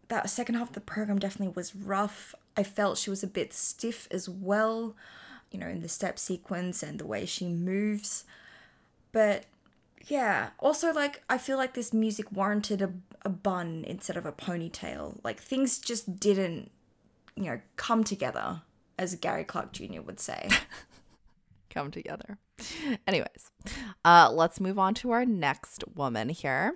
That 0.07 0.29
second 0.29 0.55
half 0.55 0.69
of 0.69 0.73
the 0.73 0.81
program 0.81 1.19
definitely 1.19 1.53
was 1.55 1.75
rough. 1.75 2.33
I 2.57 2.63
felt 2.63 2.97
she 2.97 3.09
was 3.09 3.23
a 3.23 3.27
bit 3.27 3.53
stiff 3.53 4.07
as 4.11 4.27
well, 4.27 4.95
you 5.51 5.59
know, 5.59 5.67
in 5.67 5.81
the 5.81 5.89
step 5.89 6.19
sequence 6.19 6.83
and 6.83 6.99
the 6.99 7.05
way 7.05 7.25
she 7.25 7.47
moves. 7.47 8.25
But 9.11 9.45
yeah, 10.07 10.49
also 10.59 10.93
like 10.93 11.23
I 11.29 11.37
feel 11.37 11.57
like 11.57 11.73
this 11.73 11.93
music 11.93 12.31
warranted 12.31 12.81
a, 12.81 12.91
a 13.23 13.29
bun 13.29 13.83
instead 13.87 14.17
of 14.17 14.25
a 14.25 14.31
ponytail. 14.31 15.19
Like 15.23 15.39
things 15.39 15.79
just 15.79 16.19
didn't 16.19 16.71
you 17.35 17.45
know, 17.45 17.61
come 17.75 18.03
together, 18.03 18.61
as 18.97 19.15
Gary 19.15 19.43
Clark 19.43 19.73
Jr. 19.73 20.01
would 20.01 20.19
say. 20.19 20.49
Come 21.69 21.91
together. 21.91 22.37
Anyways, 23.07 23.51
uh, 24.03 24.29
let's 24.31 24.59
move 24.59 24.77
on 24.77 24.93
to 24.95 25.11
our 25.11 25.25
next 25.25 25.83
woman 25.95 26.29
here. 26.29 26.75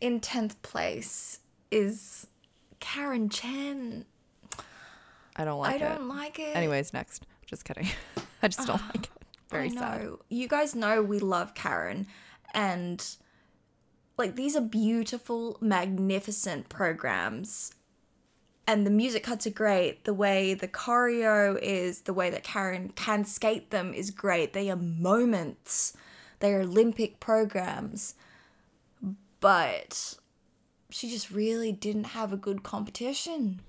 In 0.00 0.20
10th 0.20 0.56
place 0.62 1.40
is 1.70 2.26
Karen 2.78 3.28
Chen. 3.28 4.04
I 5.36 5.44
don't 5.44 5.58
like 5.58 5.80
it. 5.80 5.82
I 5.82 5.86
it. 5.86 5.98
don't 5.98 6.08
like 6.08 6.38
it. 6.38 6.56
Anyways, 6.56 6.92
next. 6.92 7.26
Just 7.46 7.64
kidding. 7.64 7.88
I 8.42 8.48
just 8.48 8.66
don't 8.66 8.80
ah, 8.80 8.90
like 8.94 9.04
it. 9.04 9.10
Very 9.50 9.66
I 9.66 9.68
know. 9.68 9.80
sad. 9.80 10.10
You 10.28 10.48
guys 10.48 10.74
know 10.74 11.02
we 11.02 11.18
love 11.18 11.54
Karen 11.54 12.06
and 12.52 13.04
like 14.16 14.36
these 14.36 14.56
are 14.56 14.60
beautiful, 14.60 15.58
magnificent 15.60 16.68
programs. 16.68 17.74
And 18.66 18.86
the 18.86 18.90
music 18.90 19.24
cuts 19.24 19.46
are 19.46 19.50
great. 19.50 20.04
The 20.04 20.14
way 20.14 20.54
the 20.54 20.68
choreo 20.68 21.58
is, 21.60 22.02
the 22.02 22.14
way 22.14 22.30
that 22.30 22.44
Karen 22.44 22.92
can 22.94 23.24
skate 23.26 23.70
them 23.70 23.92
is 23.92 24.10
great. 24.10 24.54
They 24.54 24.70
are 24.70 24.76
moments. 24.76 25.94
They 26.38 26.54
are 26.54 26.60
Olympic 26.60 27.20
programs. 27.20 28.14
But 29.40 30.14
she 30.88 31.10
just 31.10 31.30
really 31.30 31.72
didn't 31.72 32.04
have 32.04 32.32
a 32.32 32.38
good 32.38 32.62
competition. 32.62 33.60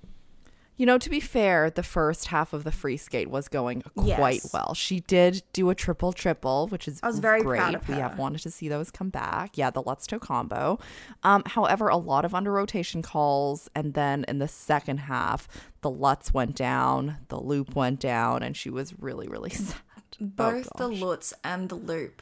You 0.78 0.86
know, 0.86 0.98
to 0.98 1.10
be 1.10 1.22
fair, 1.22 1.70
the 1.70 1.84
first 1.84 2.28
half 2.28 2.52
of 2.52 2.66
the 2.66 2.72
free 2.72 2.98
skate 2.98 3.30
was 3.30 3.48
going 3.48 3.82
quite 3.96 4.42
Yes. 4.44 4.54
well. 4.54 4.74
She 4.74 5.00
did 5.00 5.42
do 5.54 5.70
a 5.70 5.76
triple 5.76 6.12
triple, 6.12 6.68
which 6.68 6.86
is 6.88 7.00
I 7.02 7.08
was 7.08 7.20
very 7.20 7.42
great. 7.42 7.60
proud 7.60 7.76
of 7.76 7.88
We 7.88 7.96
her. 7.96 8.02
have 8.02 8.18
wanted 8.18 8.42
to 8.42 8.52
see 8.52 8.68
those 8.68 8.92
come 8.92 9.10
back. 9.10 9.58
Yeah, 9.58 9.70
the 9.70 9.82
Lutz 9.82 10.06
toe 10.06 10.20
combo. 10.20 10.78
Um, 11.24 11.44
however, 11.46 11.88
a 11.88 11.96
lot 11.98 12.26
of 12.26 12.36
under 12.36 12.52
rotation 12.52 13.02
calls, 13.02 13.70
and 13.74 13.94
then 13.94 14.26
in 14.28 14.40
the 14.40 14.50
second 14.50 14.98
half, 15.00 15.48
the 15.82 15.90
Lutz 15.90 16.34
went 16.34 16.56
down, 16.56 17.18
the 17.30 17.40
loop 17.40 17.74
went 17.74 18.00
down, 18.02 18.44
and 18.44 18.58
she 18.58 18.70
was 18.70 18.94
really, 19.00 19.28
really 19.30 19.50
sad. 19.52 19.78
both 20.20 20.68
the 20.78 20.90
gosh. 20.90 21.00
Lutz 21.00 21.34
and 21.44 21.70
the 21.70 21.76
Loop 21.76 22.22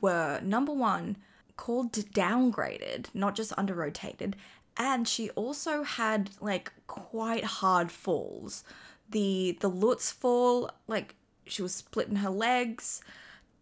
were 0.00 0.40
number 0.42 0.72
one 0.72 1.16
called 1.56 1.92
downgraded, 1.92 3.06
not 3.14 3.34
just 3.34 3.52
under 3.56 3.74
rotated, 3.74 4.36
and 4.78 5.08
she 5.08 5.30
also 5.30 5.82
had 5.82 6.30
like 6.40 6.72
quite 6.86 7.44
hard 7.44 7.90
falls. 7.90 8.62
The 9.10 9.58
the 9.60 9.68
Lutz 9.68 10.12
fall, 10.12 10.70
like 10.86 11.16
she 11.44 11.62
was 11.62 11.74
splitting 11.74 12.16
her 12.16 12.30
legs. 12.30 13.02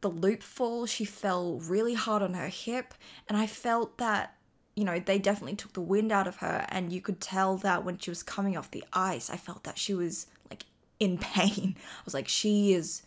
The 0.03 0.11
loop 0.11 0.43
fall, 0.43 0.85
she 0.87 1.05
fell 1.07 1.59
really 1.59 1.95
hard 1.95 2.23
on 2.23 2.35
her 2.35 2.49
hip, 2.49 2.95
and 3.29 3.37
I 3.37 3.47
felt 3.47 3.97
that 3.97 4.35
you 4.77 4.85
know 4.85 5.01
they 5.01 5.19
definitely 5.19 5.57
took 5.57 5.73
the 5.73 5.81
wind 5.81 6.13
out 6.13 6.27
of 6.27 6.37
her, 6.37 6.67
and 6.69 6.93
you 6.93 7.01
could 7.01 7.21
tell 7.21 7.57
that 7.59 7.85
when 7.85 7.97
she 7.99 8.11
was 8.11 8.23
coming 8.23 8.57
off 8.57 8.71
the 8.71 8.85
ice, 8.93 9.31
I 9.31 9.37
felt 9.37 9.65
that 9.65 9.79
she 9.79 9.95
was 9.95 10.27
like 10.51 10.65
in 11.01 11.17
pain. 11.19 11.77
I 11.79 12.03
was 12.05 12.15
like, 12.15 12.29
she 12.29 12.75
is 12.75 13.03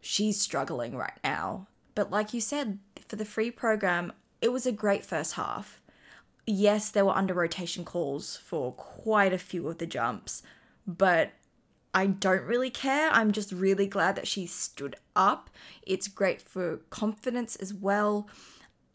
she's 0.00 0.38
struggling 0.38 0.94
right 0.96 1.18
now. 1.24 1.66
But 1.94 2.10
like 2.10 2.34
you 2.34 2.40
said, 2.40 2.78
for 3.08 3.16
the 3.16 3.24
free 3.24 3.50
program, 3.50 4.12
it 4.42 4.52
was 4.52 4.66
a 4.66 4.72
great 4.72 5.06
first 5.06 5.34
half. 5.34 5.80
Yes, 6.46 6.90
there 6.90 7.06
were 7.06 7.16
under 7.16 7.34
rotation 7.34 7.84
calls 7.84 8.36
for 8.36 8.72
quite 8.72 9.32
a 9.32 9.38
few 9.38 9.66
of 9.68 9.78
the 9.78 9.86
jumps, 9.86 10.42
but 10.86 11.32
I 11.94 12.06
don't 12.06 12.42
really 12.42 12.70
care. 12.70 13.08
I'm 13.10 13.32
just 13.32 13.52
really 13.52 13.86
glad 13.86 14.16
that 14.16 14.26
she 14.26 14.46
stood 14.46 14.96
up. 15.14 15.48
It's 15.82 16.08
great 16.08 16.42
for 16.42 16.78
confidence 16.90 17.56
as 17.56 17.72
well. 17.72 18.28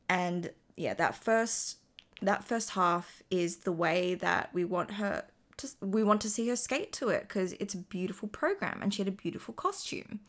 And 0.09 0.51
yeah, 0.75 0.93
that 0.95 1.15
first 1.15 1.77
that 2.21 2.43
first 2.43 2.71
half 2.71 3.23
is 3.31 3.57
the 3.57 3.71
way 3.71 4.13
that 4.15 4.49
we 4.53 4.65
want 4.65 4.91
her 4.91 5.23
to 5.57 5.69
we 5.81 6.03
want 6.03 6.19
to 6.21 6.29
see 6.29 6.47
her 6.49 6.55
skate 6.55 6.91
to 6.93 7.09
it 7.09 7.21
because 7.27 7.53
it's 7.53 7.73
a 7.73 7.77
beautiful 7.77 8.27
program 8.27 8.79
and 8.81 8.93
she 8.93 9.01
had 9.01 9.07
a 9.07 9.11
beautiful 9.11 9.53
costume. 9.53 10.19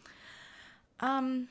Um, 1.01 1.49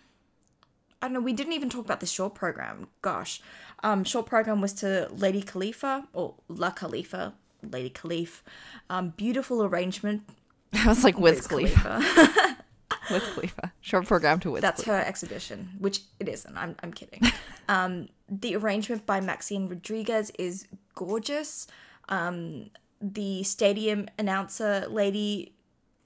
I 1.01 1.07
don't 1.07 1.13
know. 1.13 1.19
We 1.21 1.33
didn't 1.33 1.53
even 1.53 1.69
talk 1.69 1.85
about 1.85 2.01
the 2.01 2.05
short 2.05 2.35
program. 2.35 2.87
Gosh, 3.01 3.41
um, 3.83 4.03
short 4.03 4.25
program 4.25 4.61
was 4.61 4.73
to 4.73 5.07
Lady 5.11 5.41
Khalifa 5.41 6.07
or 6.13 6.35
La 6.47 6.71
Khalifa, 6.71 7.33
Lady 7.63 7.89
Khalif. 7.89 8.41
Um, 8.89 9.13
beautiful 9.15 9.63
arrangement. 9.63 10.23
I 10.73 10.87
was 10.87 11.03
like, 11.03 11.19
Wiz 11.19 11.37
Wiz 11.37 11.47
Khalifa. 11.47 12.01
Khalifa. 12.01 12.57
Wiz 13.11 13.23
Khalifa. 13.33 13.71
Short 13.81 14.05
program 14.07 14.39
to 14.41 14.51
Wiz 14.51 14.61
That's 14.61 14.83
Khalifa. 14.83 15.01
her 15.03 15.07
exhibition, 15.07 15.69
which 15.79 16.01
it 16.19 16.27
isn't. 16.27 16.55
I'm, 16.57 16.75
I'm 16.83 16.93
kidding. 16.93 17.21
um, 17.69 18.09
the 18.29 18.55
arrangement 18.55 19.05
by 19.05 19.19
Maxime 19.21 19.67
Rodriguez 19.67 20.31
is 20.37 20.67
gorgeous. 20.95 21.67
Um, 22.09 22.69
the 23.01 23.43
stadium 23.43 24.07
announcer 24.17 24.85
lady 24.89 25.53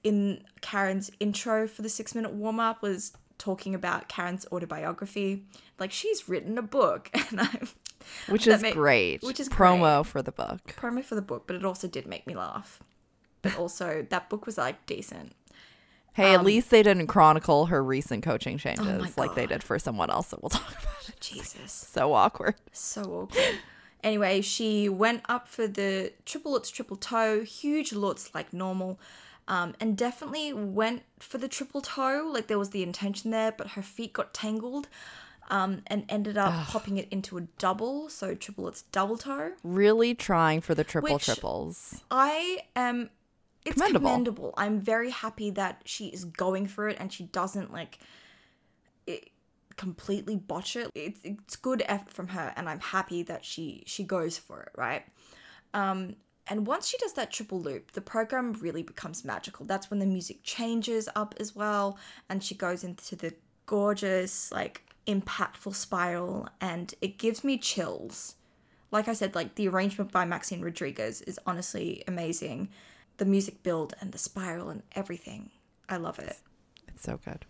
in 0.04 0.44
Karen's 0.60 1.10
intro 1.18 1.66
for 1.66 1.82
the 1.82 1.88
six 1.88 2.14
minute 2.14 2.32
warm 2.32 2.60
up 2.60 2.82
was 2.82 3.12
talking 3.38 3.74
about 3.74 4.08
Karen's 4.08 4.46
autobiography. 4.52 5.44
Like 5.78 5.92
she's 5.92 6.28
written 6.28 6.56
a 6.58 6.62
book, 6.62 7.10
and 7.30 7.40
I'm 7.40 7.68
Which 8.28 8.46
is 8.46 8.62
ma- 8.62 8.70
great. 8.72 9.22
which 9.22 9.40
is 9.40 9.48
promo 9.48 10.04
for 10.04 10.22
the 10.22 10.32
book. 10.32 10.60
promo 10.78 11.04
for 11.04 11.14
the 11.14 11.22
book, 11.22 11.44
but 11.46 11.56
it 11.56 11.64
also 11.64 11.88
did 11.88 12.06
make 12.06 12.26
me 12.26 12.34
laugh. 12.34 12.80
But 13.42 13.56
also 13.58 14.06
that 14.10 14.28
book 14.30 14.46
was 14.46 14.58
like 14.58 14.86
decent. 14.86 15.32
Hey, 16.14 16.32
Um, 16.34 16.40
at 16.40 16.46
least 16.46 16.70
they 16.70 16.82
didn't 16.84 17.08
chronicle 17.08 17.66
her 17.66 17.82
recent 17.82 18.22
coaching 18.22 18.56
changes 18.56 18.86
Oh 18.86 19.20
like 19.20 19.34
they 19.34 19.46
did 19.46 19.64
for 19.64 19.80
someone 19.80 20.10
else 20.10 20.28
that 20.28 20.40
we'll 20.42 20.50
talk 20.50 20.70
about. 20.70 21.20
Jesus. 21.20 21.72
So 21.72 22.12
awkward. 22.12 22.54
So 22.70 23.02
awkward. 23.02 23.58
anyway, 24.04 24.40
she 24.40 24.88
went 24.88 25.22
up 25.28 25.48
for 25.48 25.66
the 25.66 26.12
triple 26.24 26.52
lutz, 26.52 26.70
triple 26.70 26.96
toe, 26.96 27.42
huge 27.42 27.92
lutz 27.92 28.32
like 28.32 28.52
normal, 28.52 29.00
um, 29.48 29.74
and 29.80 29.96
definitely 29.96 30.52
went 30.52 31.02
for 31.18 31.38
the 31.38 31.48
triple 31.48 31.80
toe. 31.80 32.28
Like 32.32 32.46
there 32.46 32.58
was 32.58 32.70
the 32.70 32.82
intention 32.82 33.30
there, 33.30 33.52
but 33.52 33.68
her 33.70 33.82
feet 33.82 34.12
got 34.12 34.32
tangled. 34.34 34.88
um, 35.50 35.82
and 35.88 36.06
ended 36.08 36.38
up 36.38 36.54
popping 36.68 36.96
it 36.96 37.06
into 37.10 37.36
a 37.36 37.42
double, 37.58 38.08
so 38.08 38.34
triple, 38.34 38.66
it's 38.66 38.80
double 38.92 39.18
toe. 39.18 39.52
Really 39.62 40.14
trying 40.14 40.62
for 40.62 40.74
the 40.74 40.84
triple 40.84 41.12
Which- 41.14 41.26
triples. 41.26 42.00
I 42.10 42.60
am. 42.74 43.10
It's 43.66 43.76
Commendable. 43.76 44.08
commendable. 44.10 44.54
I'm 44.56 44.80
very 44.80 45.10
happy 45.10 45.50
that 45.50 45.82
she 45.84 46.06
is 46.08 46.24
going 46.24 46.66
for 46.66 46.88
it 46.88 46.96
and 46.98 47.12
she 47.12 47.24
doesn't 47.24 47.72
like 47.72 47.98
it, 49.06 49.30
completely 49.76 50.36
botch 50.36 50.76
it. 50.76 50.90
It's 50.94 51.20
it's 51.24 51.56
good 51.56 51.82
effort 51.86 52.12
from 52.12 52.28
her, 52.28 52.52
and 52.56 52.66
I'm 52.68 52.80
happy 52.80 53.22
that 53.24 53.44
she 53.44 53.82
she 53.86 54.02
goes 54.04 54.38
for 54.38 54.62
it. 54.62 54.70
Right. 54.76 55.04
Um, 55.74 56.16
and 56.46 56.66
once 56.66 56.88
she 56.88 56.98
does 56.98 57.14
that 57.14 57.30
triple 57.32 57.60
loop, 57.60 57.92
the 57.92 58.00
program 58.00 58.52
really 58.54 58.82
becomes 58.82 59.24
magical. 59.24 59.64
That's 59.64 59.90
when 59.90 59.98
the 59.98 60.06
music 60.06 60.42
changes 60.42 61.08
up 61.14 61.34
as 61.38 61.54
well, 61.56 61.98
and 62.28 62.42
she 62.42 62.54
goes 62.54 62.84
into 62.84 63.16
the 63.16 63.34
gorgeous, 63.66 64.52
like, 64.52 64.82
impactful 65.06 65.74
spiral, 65.74 66.48
and 66.60 66.94
it 67.00 67.18
gives 67.18 67.44
me 67.44 67.58
chills. 67.58 68.34
Like 68.90 69.08
I 69.08 69.12
said, 69.12 69.34
like 69.34 69.56
the 69.56 69.68
arrangement 69.68 70.12
by 70.12 70.24
Maxime 70.24 70.60
Rodriguez 70.60 71.20
is 71.22 71.40
honestly 71.46 72.04
amazing. 72.06 72.68
The 73.16 73.24
music 73.24 73.62
build 73.62 73.94
and 74.00 74.12
the 74.12 74.18
spiral 74.18 74.70
and 74.70 74.82
everything. 74.92 75.50
I 75.88 75.96
love 75.96 76.18
it. 76.18 76.36
It's 76.88 77.02
so 77.02 77.18
good. 77.24 77.44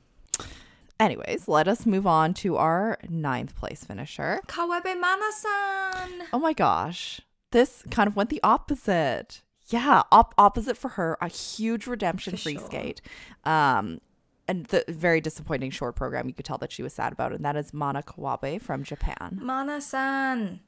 Anyways, 0.99 1.49
let 1.49 1.68
us 1.68 1.86
move 1.86 2.07
on 2.07 2.34
to 2.34 2.57
our 2.57 2.99
ninth 3.09 3.57
place 3.57 3.84
finisher. 3.84 4.40
Kawabe 4.47 4.99
Mana-san. 4.99 6.28
Oh 6.32 6.38
my 6.38 6.53
gosh. 6.53 7.20
This 7.55 7.84
kind 7.92 8.09
of 8.09 8.16
went 8.16 8.30
the 8.30 8.40
opposite. 8.42 9.42
Yeah, 9.68 10.02
op- 10.11 10.34
opposite 10.36 10.76
for 10.76 10.88
her. 10.88 11.16
A 11.20 11.28
huge 11.28 11.86
redemption 11.86 12.32
For 12.32 12.42
free 12.42 12.57
sure. 12.57 12.66
skate. 12.66 13.00
Um, 13.44 14.00
and 14.48 14.66
the 14.66 14.84
very 14.88 15.20
disappointing 15.20 15.70
short 15.70 15.94
program 15.94 16.26
you 16.26 16.34
could 16.34 16.44
tell 16.44 16.59
that 16.59 16.72
she 16.72 16.82
was 16.82 16.92
sad 16.92 17.12
about, 17.12 17.32
and 17.32 17.44
that 17.44 17.55
is 17.55 17.72
Mana 17.72 18.02
Kawabe 18.02 18.61
from 18.61 18.82
Japan. 18.82 19.38
Mana-san. 19.40 20.59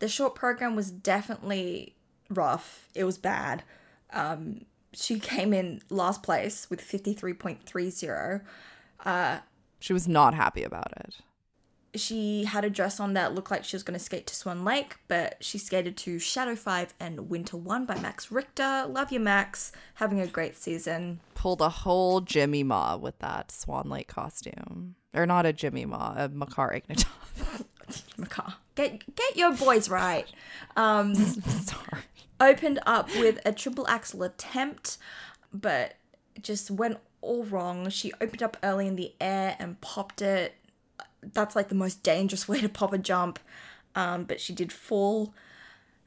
The 0.00 0.08
short 0.08 0.34
program 0.34 0.76
was 0.76 0.90
definitely 0.90 1.96
rough. 2.28 2.90
It 2.94 3.04
was 3.04 3.16
bad. 3.16 3.62
Um, 4.12 4.66
she 4.92 5.18
came 5.18 5.54
in 5.54 5.80
last 5.88 6.22
place 6.22 6.68
with 6.68 6.82
53.30. 6.82 9.40
She 9.78 9.92
was 9.94 10.06
not 10.06 10.34
happy 10.34 10.64
about 10.64 10.92
it. 10.98 11.22
She 11.94 12.44
had 12.44 12.64
a 12.64 12.70
dress 12.70 13.00
on 13.00 13.14
that 13.14 13.34
looked 13.34 13.50
like 13.50 13.64
she 13.64 13.74
was 13.76 13.82
going 13.82 13.98
to 13.98 14.04
skate 14.04 14.26
to 14.28 14.34
Swan 14.34 14.64
Lake, 14.64 14.96
but 15.08 15.36
she 15.40 15.58
skated 15.58 15.96
to 15.98 16.18
Shadow 16.18 16.54
5 16.54 16.94
and 17.00 17.28
Winter 17.28 17.56
1 17.56 17.84
by 17.84 17.98
Max 17.98 18.30
Richter. 18.30 18.86
Love 18.88 19.10
you, 19.10 19.18
Max. 19.20 19.72
Having 19.94 20.20
a 20.20 20.26
great 20.26 20.56
season. 20.56 21.20
Pulled 21.34 21.60
a 21.60 21.68
whole 21.68 22.20
Jimmy 22.20 22.62
Ma 22.62 22.96
with 22.96 23.18
that 23.18 23.50
Swan 23.50 23.88
Lake 23.88 24.08
costume. 24.08 24.94
Or 25.12 25.26
not 25.26 25.46
a 25.46 25.52
Jimmy 25.52 25.84
Ma, 25.84 26.14
a 26.16 26.28
Makar 26.28 26.80
Ignatov. 26.80 27.64
Macaw. 28.16 28.52
Get, 28.74 29.16
get 29.16 29.36
your 29.36 29.52
boys 29.52 29.88
right. 29.88 30.26
Um, 30.76 31.14
Sorry. 31.14 32.02
opened 32.40 32.78
up 32.86 33.08
with 33.18 33.40
a 33.44 33.52
triple 33.52 33.86
axel 33.88 34.22
attempt, 34.22 34.98
but 35.52 35.94
just 36.40 36.70
went 36.70 36.98
all 37.20 37.44
wrong. 37.44 37.88
She 37.90 38.12
opened 38.20 38.42
up 38.42 38.56
early 38.62 38.86
in 38.86 38.96
the 38.96 39.12
air 39.20 39.56
and 39.58 39.80
popped 39.80 40.22
it. 40.22 40.54
That's 41.22 41.56
like 41.56 41.68
the 41.68 41.74
most 41.74 42.02
dangerous 42.02 42.48
way 42.48 42.60
to 42.60 42.68
pop 42.68 42.92
a 42.92 42.98
jump. 42.98 43.38
Um, 43.94 44.24
but 44.24 44.40
she 44.40 44.52
did 44.52 44.72
fall, 44.72 45.34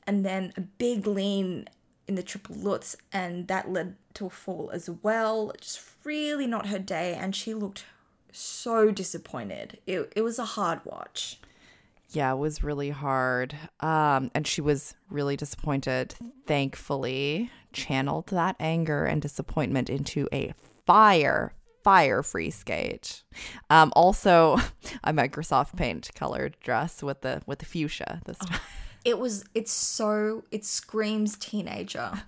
and 0.08 0.26
then 0.26 0.54
a 0.56 0.62
big 0.62 1.06
lean 1.06 1.68
in 2.08 2.16
the 2.16 2.24
triple 2.24 2.56
lutz, 2.56 2.96
and 3.12 3.48
that 3.50 3.72
led 3.72 3.96
to 4.14 4.28
a 4.28 4.30
fall 4.30 4.70
as 4.72 4.90
well. 4.90 5.52
Just 5.60 5.82
really 6.06 6.48
not 6.48 6.68
her 6.68 6.80
day, 6.80 7.14
and 7.14 7.36
she 7.36 7.54
looked 7.54 7.86
so 8.32 8.92
disappointed. 8.92 9.80
It, 9.86 10.14
it 10.16 10.22
was 10.22 10.40
a 10.40 10.46
hard 10.46 10.80
watch. 10.86 11.40
Yeah, 12.10 12.32
it 12.32 12.38
was 12.38 12.64
really 12.64 12.92
hard. 12.92 13.56
Um, 13.80 14.30
and 14.36 14.46
she 14.46 14.62
was 14.62 14.96
really 15.10 15.36
disappointed. 15.36 16.16
Thankfully, 16.46 17.50
channeled 17.72 18.28
that 18.28 18.56
anger 18.60 19.06
and 19.06 19.22
disappointment 19.22 19.90
into 19.90 20.28
a 20.32 20.54
fire, 20.86 21.54
fire 21.84 22.24
free 22.24 22.50
skate. 22.50 23.24
Um, 23.70 23.92
also, 23.96 24.58
a 25.04 25.14
Microsoft 25.14 25.76
Paint 25.76 26.12
colored 26.16 26.58
dress 26.62 27.04
with 27.04 27.22
the 27.22 27.42
with 27.46 27.60
the 27.60 27.66
fuchsia 27.66 28.22
this 28.26 28.38
time. 28.38 28.60
It 29.06 29.20
was, 29.20 29.44
it's 29.54 29.72
so, 29.72 30.46
it 30.50 30.64
screams 30.64 31.36
teenager. 31.36 32.24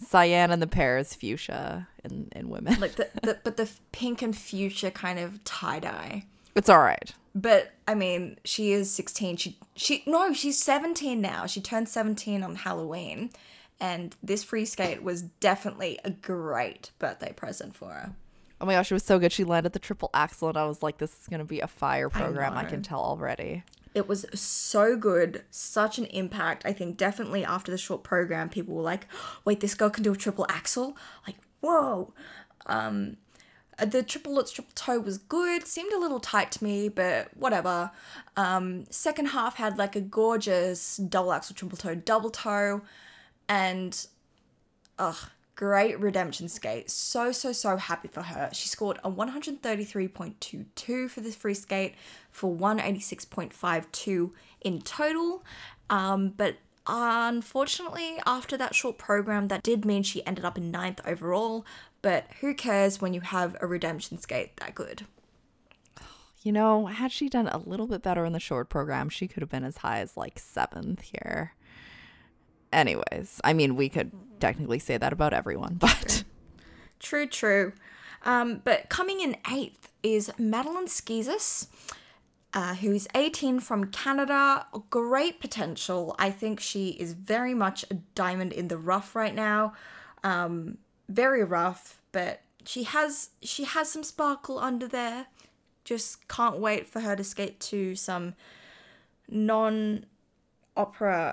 Cyan 0.00 0.50
and 0.50 0.60
the 0.60 0.66
pear 0.66 0.98
is 0.98 1.14
fuchsia 1.14 1.86
in, 2.02 2.28
in 2.34 2.48
women. 2.48 2.80
like 2.80 2.96
the, 2.96 3.08
the 3.22 3.38
but 3.44 3.56
the 3.56 3.70
pink 3.92 4.20
and 4.20 4.36
fuchsia 4.36 4.90
kind 4.90 5.18
of 5.18 5.42
tie 5.44 5.78
dye. 5.78 6.24
It's 6.56 6.68
all 6.68 6.80
right. 6.80 7.12
But 7.34 7.72
I 7.86 7.94
mean, 7.94 8.38
she 8.44 8.72
is 8.72 8.90
sixteen. 8.90 9.36
She 9.36 9.58
she 9.76 10.02
no, 10.06 10.32
she's 10.32 10.58
seventeen 10.58 11.20
now. 11.20 11.44
She 11.46 11.60
turned 11.60 11.88
seventeen 11.88 12.42
on 12.42 12.56
Halloween, 12.56 13.30
and 13.78 14.16
this 14.22 14.42
free 14.42 14.64
skate 14.64 15.02
was 15.02 15.22
definitely 15.22 15.98
a 16.02 16.10
great 16.10 16.92
birthday 16.98 17.32
present 17.32 17.76
for 17.76 17.90
her. 17.90 18.12
Oh 18.60 18.66
my 18.66 18.72
gosh, 18.72 18.90
it 18.90 18.94
was 18.94 19.04
so 19.04 19.18
good. 19.18 19.32
She 19.32 19.44
landed 19.44 19.72
the 19.72 19.78
triple 19.78 20.10
axel, 20.14 20.48
and 20.48 20.56
I 20.56 20.66
was 20.66 20.82
like, 20.82 20.98
this 20.98 21.12
is 21.20 21.26
going 21.28 21.40
to 21.40 21.44
be 21.44 21.60
a 21.60 21.66
fire 21.66 22.08
program. 22.08 22.54
I, 22.56 22.62
know. 22.62 22.68
can 22.68 22.82
tell 22.82 23.00
already. 23.00 23.64
It 23.94 24.08
was 24.08 24.26
so 24.32 24.96
good, 24.96 25.44
such 25.50 25.98
an 25.98 26.06
impact. 26.06 26.64
I 26.64 26.72
think 26.72 26.96
definitely 26.96 27.44
after 27.44 27.70
the 27.70 27.78
short 27.78 28.02
program, 28.02 28.48
people 28.48 28.74
were 28.74 28.82
like, 28.82 29.06
"Wait, 29.44 29.60
this 29.60 29.74
girl 29.74 29.90
can 29.90 30.02
do 30.02 30.12
a 30.12 30.16
triple 30.16 30.46
axel!" 30.48 30.96
Like, 31.26 31.36
whoa. 31.60 32.14
Um, 32.66 33.18
the 33.78 34.02
triple 34.02 34.34
lutz 34.34 34.52
triple 34.52 34.72
toe 34.74 35.00
was 35.00 35.18
good. 35.18 35.66
Seemed 35.66 35.92
a 35.92 35.98
little 35.98 36.20
tight 36.20 36.50
to 36.52 36.64
me, 36.64 36.88
but 36.88 37.28
whatever. 37.36 37.90
Um, 38.36 38.86
second 38.90 39.26
half 39.26 39.56
had 39.56 39.76
like 39.76 39.94
a 39.94 40.00
gorgeous 40.00 40.96
double 40.96 41.32
axel 41.32 41.54
triple 41.54 41.76
toe 41.76 41.94
double 41.94 42.30
toe, 42.30 42.80
and 43.48 44.06
ugh, 44.98 45.30
great 45.56 45.98
redemption 45.98 46.48
skate. 46.48 46.88
So 46.90 47.32
so 47.32 47.52
so 47.52 47.78
happy 47.78 48.08
for 48.08 48.22
her. 48.22 48.50
She 48.52 48.68
scored 48.68 48.98
a 49.02 49.10
133.22 49.10 51.10
for 51.10 51.20
this 51.20 51.34
free 51.34 51.54
skate 51.54 51.94
for 52.30 52.54
186.52 52.54 54.30
in 54.60 54.82
total. 54.82 55.42
Um, 55.88 56.34
but 56.36 56.56
unfortunately, 56.86 58.18
after 58.26 58.56
that 58.58 58.74
short 58.74 58.98
program, 58.98 59.48
that 59.48 59.62
did 59.62 59.84
mean 59.84 60.02
she 60.02 60.26
ended 60.26 60.44
up 60.44 60.58
in 60.58 60.70
ninth 60.70 61.00
overall. 61.06 61.64
But 62.02 62.26
who 62.40 62.54
cares 62.54 63.00
when 63.00 63.14
you 63.14 63.22
have 63.22 63.56
a 63.60 63.66
redemption 63.66 64.18
skate 64.18 64.56
that 64.58 64.74
good? 64.74 65.06
You 66.42 66.52
know, 66.52 66.86
had 66.86 67.10
she 67.10 67.28
done 67.28 67.48
a 67.48 67.58
little 67.58 67.88
bit 67.88 68.02
better 68.02 68.24
in 68.24 68.32
the 68.32 68.38
short 68.38 68.68
program, 68.68 69.08
she 69.08 69.26
could 69.26 69.40
have 69.40 69.50
been 69.50 69.64
as 69.64 69.78
high 69.78 69.98
as 69.98 70.16
like 70.16 70.38
seventh 70.38 71.00
here. 71.00 71.54
Anyways, 72.72 73.40
I 73.42 73.52
mean, 73.52 73.74
we 73.74 73.88
could 73.88 74.12
technically 74.40 74.78
say 74.78 74.96
that 74.96 75.12
about 75.12 75.32
everyone, 75.32 75.74
but 75.74 76.24
True, 76.98 77.26
true. 77.26 77.72
Um, 78.24 78.62
but 78.64 78.88
coming 78.88 79.20
in 79.20 79.36
eighth 79.52 79.92
is 80.02 80.32
Madeline 80.38 80.86
Schizas, 80.86 81.66
uh, 82.54 82.74
who's 82.74 83.06
18 83.14 83.60
from 83.60 83.90
Canada. 83.92 84.66
Great 84.90 85.38
potential. 85.40 86.16
I 86.18 86.30
think 86.30 86.58
she 86.60 86.90
is 86.90 87.12
very 87.12 87.54
much 87.54 87.84
a 87.90 87.94
diamond 88.14 88.52
in 88.52 88.68
the 88.68 88.78
rough 88.78 89.14
right 89.14 89.34
now. 89.34 89.74
Um, 90.24 90.78
very 91.08 91.44
rough, 91.44 92.00
but 92.12 92.40
she 92.64 92.82
has 92.84 93.30
she 93.42 93.64
has 93.64 93.90
some 93.90 94.02
sparkle 94.02 94.58
under 94.58 94.88
there. 94.88 95.26
Just 95.84 96.26
can't 96.26 96.58
wait 96.58 96.88
for 96.88 97.00
her 97.00 97.14
to 97.14 97.22
skate 97.22 97.60
to 97.60 97.94
some 97.94 98.34
non-opera 99.28 100.06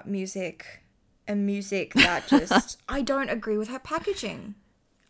music 0.06 0.83
and 1.28 1.46
music 1.46 1.94
that 1.94 2.28
just 2.28 2.82
I 2.90 3.02
don't 3.02 3.30
agree 3.30 3.58
with 3.58 3.70
her 3.70 3.80
packaging. 3.80 4.56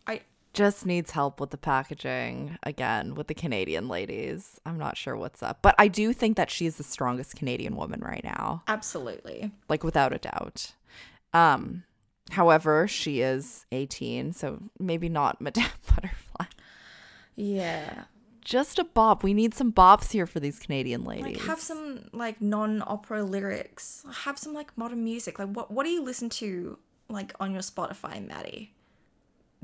I 0.08 0.22
just 0.54 0.86
needs 0.86 1.12
help 1.12 1.40
with 1.40 1.50
the 1.50 1.58
packaging 1.58 2.58
again 2.64 3.16
with 3.16 3.28
the 3.28 3.34
Canadian 3.34 3.88
ladies. 3.88 4.60
I'm 4.66 4.78
not 4.78 4.98
sure 4.98 5.16
what's 5.16 5.42
up, 5.44 5.60
but 5.62 5.76
I 5.78 5.88
do 5.88 6.14
think 6.14 6.38
that 6.38 6.50
she's 6.50 6.78
the 6.78 6.84
strongest 6.84 7.36
Canadian 7.36 7.76
woman 7.76 8.02
right 8.02 8.24
now, 8.24 8.64
absolutely. 8.68 9.52
like 9.70 9.84
without 9.84 10.14
a 10.14 10.20
doubt. 10.20 10.74
Um, 11.34 11.84
however, 12.32 12.88
she 12.88 13.22
is 13.22 13.66
18, 13.72 14.34
so 14.34 14.62
maybe 14.80 15.10
not 15.10 15.42
Madame 15.42 15.66
Butterfly. 15.88 16.46
Yeah. 17.36 18.04
Just 18.44 18.78
a 18.80 18.84
bop. 18.84 19.24
We 19.24 19.34
need 19.34 19.54
some 19.54 19.72
bops 19.72 20.12
here 20.12 20.28
for 20.28 20.40
these 20.40 20.60
Canadian 20.60 21.04
ladies. 21.04 21.38
Like 21.38 21.46
have 21.46 21.60
some 21.60 22.10
like 22.12 22.42
non-opera 22.42 23.24
lyrics. 23.24 24.06
Have 24.24 24.38
some 24.38 24.54
like 24.54 24.78
modern 24.78 25.04
music. 25.04 25.40
Like 25.40 25.50
what 25.50 25.72
what 25.72 25.84
do 25.86 25.90
you 25.90 26.04
listen 26.04 26.30
to 26.30 26.78
like 27.10 27.34
on 27.40 27.52
your 27.54 27.62
Spotify, 27.62 28.26
Maddie? 28.26 28.74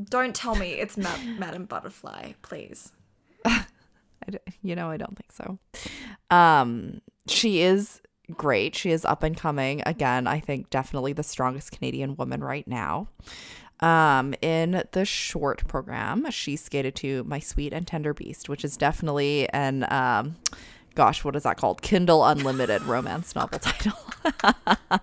Don't 0.02 0.34
tell 0.34 0.56
me 0.56 0.72
it's 0.74 0.98
Ma- 0.98 1.18
Madame 1.38 1.66
Butterfly, 1.66 2.34
please. 2.42 2.92
You 4.62 4.76
know, 4.76 4.92
I 4.92 4.98
don't 4.98 5.18
think 5.18 5.32
so. 5.32 5.58
Um, 6.30 7.02
she 7.28 7.62
is 7.62 8.02
great. 8.36 8.76
She 8.76 8.92
is 8.92 9.06
up 9.06 9.24
and 9.24 9.36
coming. 9.36 9.82
Again, 9.86 10.28
I 10.28 10.40
think 10.40 10.70
definitely 10.70 11.14
the 11.14 11.24
strongest 11.24 11.72
Canadian 11.72 12.16
woman 12.16 12.44
right 12.44 12.68
now. 12.68 13.08
Um, 13.82 14.36
in 14.42 14.84
the 14.92 15.06
short 15.06 15.66
program, 15.68 16.30
she 16.32 16.56
skated 16.58 16.96
to 16.98 17.24
My 17.24 17.40
Sweet 17.40 17.72
and 17.72 17.88
Tender 17.88 18.14
Beast, 18.14 18.50
which 18.50 18.66
is 18.66 18.76
definitely 18.76 19.48
an 19.50 19.86
um, 19.92 20.36
gosh, 20.96 21.24
what 21.24 21.36
is 21.36 21.44
that 21.44 21.56
called? 21.56 21.82
Kindle 21.82 22.26
Unlimited 22.26 22.82
romance 22.84 23.34
novel 23.36 23.60
title. 23.62 23.98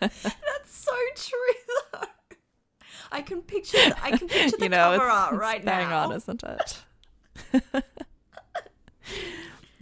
That's 0.00 0.20
so 0.66 0.92
true 1.16 1.54
though. 1.92 2.06
I 3.10 3.22
can 3.22 3.40
picture 3.42 3.78
I 4.02 4.16
can 4.16 4.28
picture 4.28 4.56
the 4.58 4.64
you 4.64 4.68
know, 4.68 4.98
cover 4.98 5.10
art 5.10 5.34
right 5.34 5.64
now. 5.64 6.10
on, 6.10 6.12
isn't 6.12 6.42
it? 6.42 6.82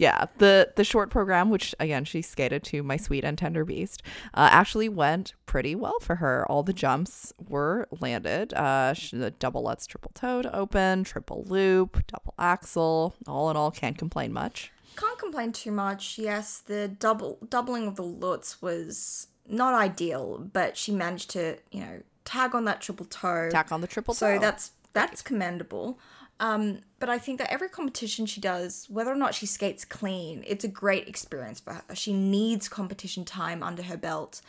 yeah, 0.01 0.25
the 0.39 0.73
the 0.75 0.83
short 0.83 1.11
program, 1.11 1.51
which 1.51 1.75
again 1.79 2.05
she 2.05 2.23
skated 2.23 2.63
to 2.63 2.81
"My 2.81 2.97
Sweet 2.97 3.23
and 3.23 3.37
Tender 3.37 3.63
Beast," 3.63 4.01
uh, 4.33 4.49
actually 4.51 4.89
went 4.89 5.35
pretty 5.45 5.75
well 5.75 5.99
for 6.01 6.15
her. 6.15 6.43
All 6.49 6.63
the 6.63 6.73
jumps 6.73 7.31
were 7.47 7.87
landed. 7.99 8.51
Uh, 8.55 8.93
she, 8.93 9.15
the 9.15 9.29
double 9.29 9.61
lutz, 9.61 9.85
triple 9.85 10.09
toe 10.15 10.41
to 10.41 10.55
open, 10.55 11.03
triple 11.03 11.43
loop, 11.47 12.03
double 12.07 12.33
axel. 12.39 13.13
All 13.27 13.51
in 13.51 13.55
all, 13.55 13.69
can't 13.69 13.95
complain 13.95 14.33
much. 14.33 14.71
Can't 14.95 15.19
complain 15.19 15.51
too 15.51 15.71
much. 15.71 16.17
Yes, 16.17 16.57
the 16.57 16.87
double 16.87 17.37
doubling 17.47 17.85
of 17.87 17.95
the 17.95 18.01
Lutz 18.01 18.59
was 18.59 19.27
not 19.47 19.75
ideal, 19.75 20.49
but 20.51 20.77
she 20.77 20.91
managed 20.91 21.29
to, 21.31 21.59
you 21.69 21.81
know, 21.81 22.01
tag 22.25 22.55
on 22.55 22.65
that 22.65 22.81
triple 22.81 23.05
toe. 23.05 23.49
Tag 23.51 23.71
on 23.71 23.81
the 23.81 23.87
triple 23.87 24.15
toe. 24.15 24.33
so 24.33 24.39
that's 24.39 24.71
that's 24.93 25.21
commendable. 25.21 25.99
Um, 26.41 26.79
but 26.99 27.07
I 27.07 27.19
think 27.19 27.37
that 27.37 27.51
every 27.51 27.69
competition 27.69 28.25
she 28.25 28.41
does, 28.41 28.87
whether 28.89 29.11
or 29.11 29.15
not 29.15 29.35
she 29.35 29.45
skates 29.45 29.85
clean, 29.85 30.43
it's 30.47 30.65
a 30.65 30.67
great 30.67 31.07
experience 31.07 31.59
for 31.59 31.73
her. 31.73 31.95
She 31.95 32.13
needs 32.13 32.67
competition 32.67 33.23
time 33.23 33.61
under 33.61 33.83
her 33.83 33.95
belt 33.95 34.41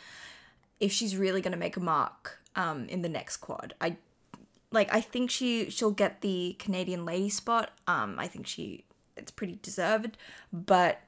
if 0.79 0.91
she's 0.91 1.15
really 1.15 1.39
going 1.39 1.53
to 1.53 1.57
make 1.57 1.77
a 1.77 1.79
mark 1.79 2.39
um, 2.55 2.87
in 2.87 3.03
the 3.03 3.09
next 3.09 3.37
quad. 3.37 3.75
I 3.79 3.97
like. 4.71 4.93
I 4.93 5.01
think 5.01 5.29
she 5.29 5.69
she'll 5.69 5.91
get 5.91 6.21
the 6.21 6.55
Canadian 6.57 7.05
lady 7.05 7.29
spot. 7.29 7.69
Um, 7.87 8.15
I 8.17 8.27
think 8.27 8.47
she 8.47 8.85
it's 9.15 9.31
pretty 9.31 9.59
deserved, 9.61 10.17
but 10.51 10.99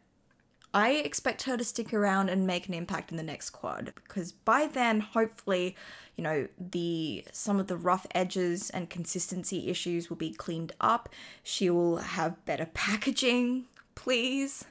I 0.75 0.91
expect 0.91 1.43
her 1.43 1.55
to 1.55 1.63
stick 1.63 1.93
around 1.93 2.27
and 2.27 2.45
make 2.45 2.67
an 2.67 2.73
impact 2.73 3.09
in 3.09 3.15
the 3.15 3.23
next 3.23 3.51
quad 3.51 3.93
because 3.95 4.33
by 4.33 4.67
then, 4.67 4.99
hopefully, 4.99 5.73
you 6.17 6.23
know, 6.23 6.49
the 6.59 7.23
some 7.31 7.61
of 7.61 7.67
the 7.67 7.77
rough 7.77 8.05
edges 8.13 8.69
and 8.71 8.89
consistency 8.89 9.69
issues 9.69 10.09
will 10.09 10.17
be 10.17 10.31
cleaned 10.31 10.73
up. 10.81 11.07
She 11.43 11.69
will 11.69 11.97
have 11.97 12.43
better 12.43 12.65
packaging, 12.73 13.67
please. 13.95 14.65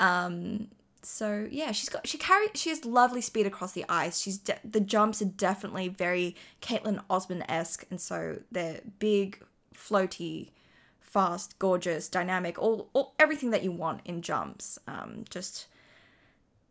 Um, 0.00 0.68
so 1.02 1.46
yeah, 1.50 1.72
she's 1.72 1.90
got 1.90 2.06
she 2.06 2.16
carry 2.16 2.48
she 2.54 2.70
has 2.70 2.86
lovely 2.86 3.20
speed 3.20 3.46
across 3.46 3.72
the 3.72 3.84
ice. 3.86 4.22
She's 4.22 4.38
de- 4.38 4.58
the 4.64 4.80
jumps 4.80 5.20
are 5.20 5.26
definitely 5.26 5.88
very 5.88 6.36
Kaetlyn 6.62 7.02
Osmond 7.10 7.44
esque, 7.50 7.84
and 7.90 8.00
so 8.00 8.38
they're 8.50 8.80
big, 8.98 9.42
floaty, 9.74 10.52
fast, 11.14 11.56
gorgeous, 11.60 12.08
dynamic, 12.08 12.58
all, 12.58 12.90
all 12.92 13.14
everything 13.20 13.50
that 13.50 13.62
you 13.62 13.70
want 13.70 14.00
in 14.04 14.20
jumps. 14.20 14.78
Um, 14.88 15.24
just 15.30 15.68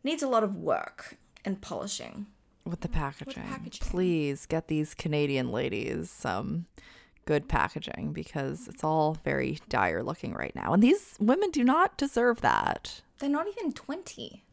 needs 0.04 0.22
a 0.22 0.28
lot 0.28 0.44
of 0.44 0.54
work 0.54 1.16
and 1.46 1.60
polishing. 1.62 2.26
with 2.66 2.80
the 2.80 2.88
packaging. 2.88 3.42
packaging. 3.42 3.86
Please 3.88 4.44
get 4.46 4.68
these 4.68 4.94
Canadian 4.94 5.50
ladies 5.50 6.10
some 6.10 6.66
good 7.24 7.48
packaging 7.48 8.12
because 8.12 8.68
it's 8.68 8.84
all 8.84 9.16
very 9.24 9.58
dire 9.70 10.02
looking 10.02 10.34
right 10.34 10.54
now. 10.54 10.74
And 10.74 10.82
these 10.82 11.14
women 11.18 11.50
do 11.50 11.64
not 11.64 11.96
deserve 11.96 12.42
that. 12.42 13.00
They're 13.18 13.30
not 13.30 13.46
even 13.48 13.72
twenty. 13.72 14.44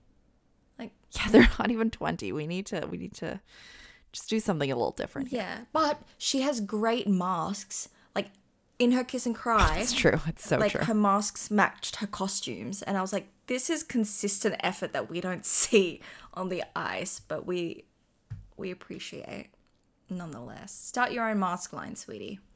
Like 0.80 0.92
Yeah, 1.18 1.28
they're 1.32 1.50
not 1.60 1.70
even 1.70 1.90
20. 1.92 2.32
We 2.32 2.48
need 2.48 2.66
to 2.68 2.88
we 2.90 2.98
need 2.98 3.14
to 3.16 3.42
just 4.14 4.30
do 4.30 4.40
something 4.40 4.72
a 4.72 4.76
little 4.76 4.92
different. 4.92 5.30
here. 5.30 5.42
yeah, 5.42 5.58
but 5.74 6.02
she 6.18 6.42
has 6.42 6.62
great 6.62 7.08
masks. 7.10 7.90
Like 8.16 8.28
in 8.82 8.92
her 8.94 9.04
kiss 9.04 9.26
and 9.26 9.36
cry. 9.36 9.78
It's 9.82 9.94
true. 9.94 10.20
It's 10.28 10.48
so 10.48 10.58
like 10.58 10.72
true. 10.72 10.80
Like 10.80 10.88
her 10.88 10.94
masks 10.94 11.52
matched 11.52 11.98
her 11.98 12.08
costumes 12.08 12.82
and 12.82 12.98
i 12.98 13.02
was 13.02 13.14
like 13.14 13.28
this 13.48 13.70
is 13.70 13.84
consistent 13.84 14.56
effort 14.62 14.94
that 14.94 15.10
we 15.10 15.22
don't 15.22 15.46
see 15.60 16.02
on 16.34 16.50
the 16.50 16.64
ice 16.76 17.20
but 17.20 17.46
we 17.46 17.84
we 18.58 18.72
appreciate 18.72 19.50
nonetheless 20.10 20.74
start 20.74 21.12
your 21.12 21.30
own 21.30 21.40
mask 21.40 21.74
line 21.74 21.96
sweetie 21.96 22.40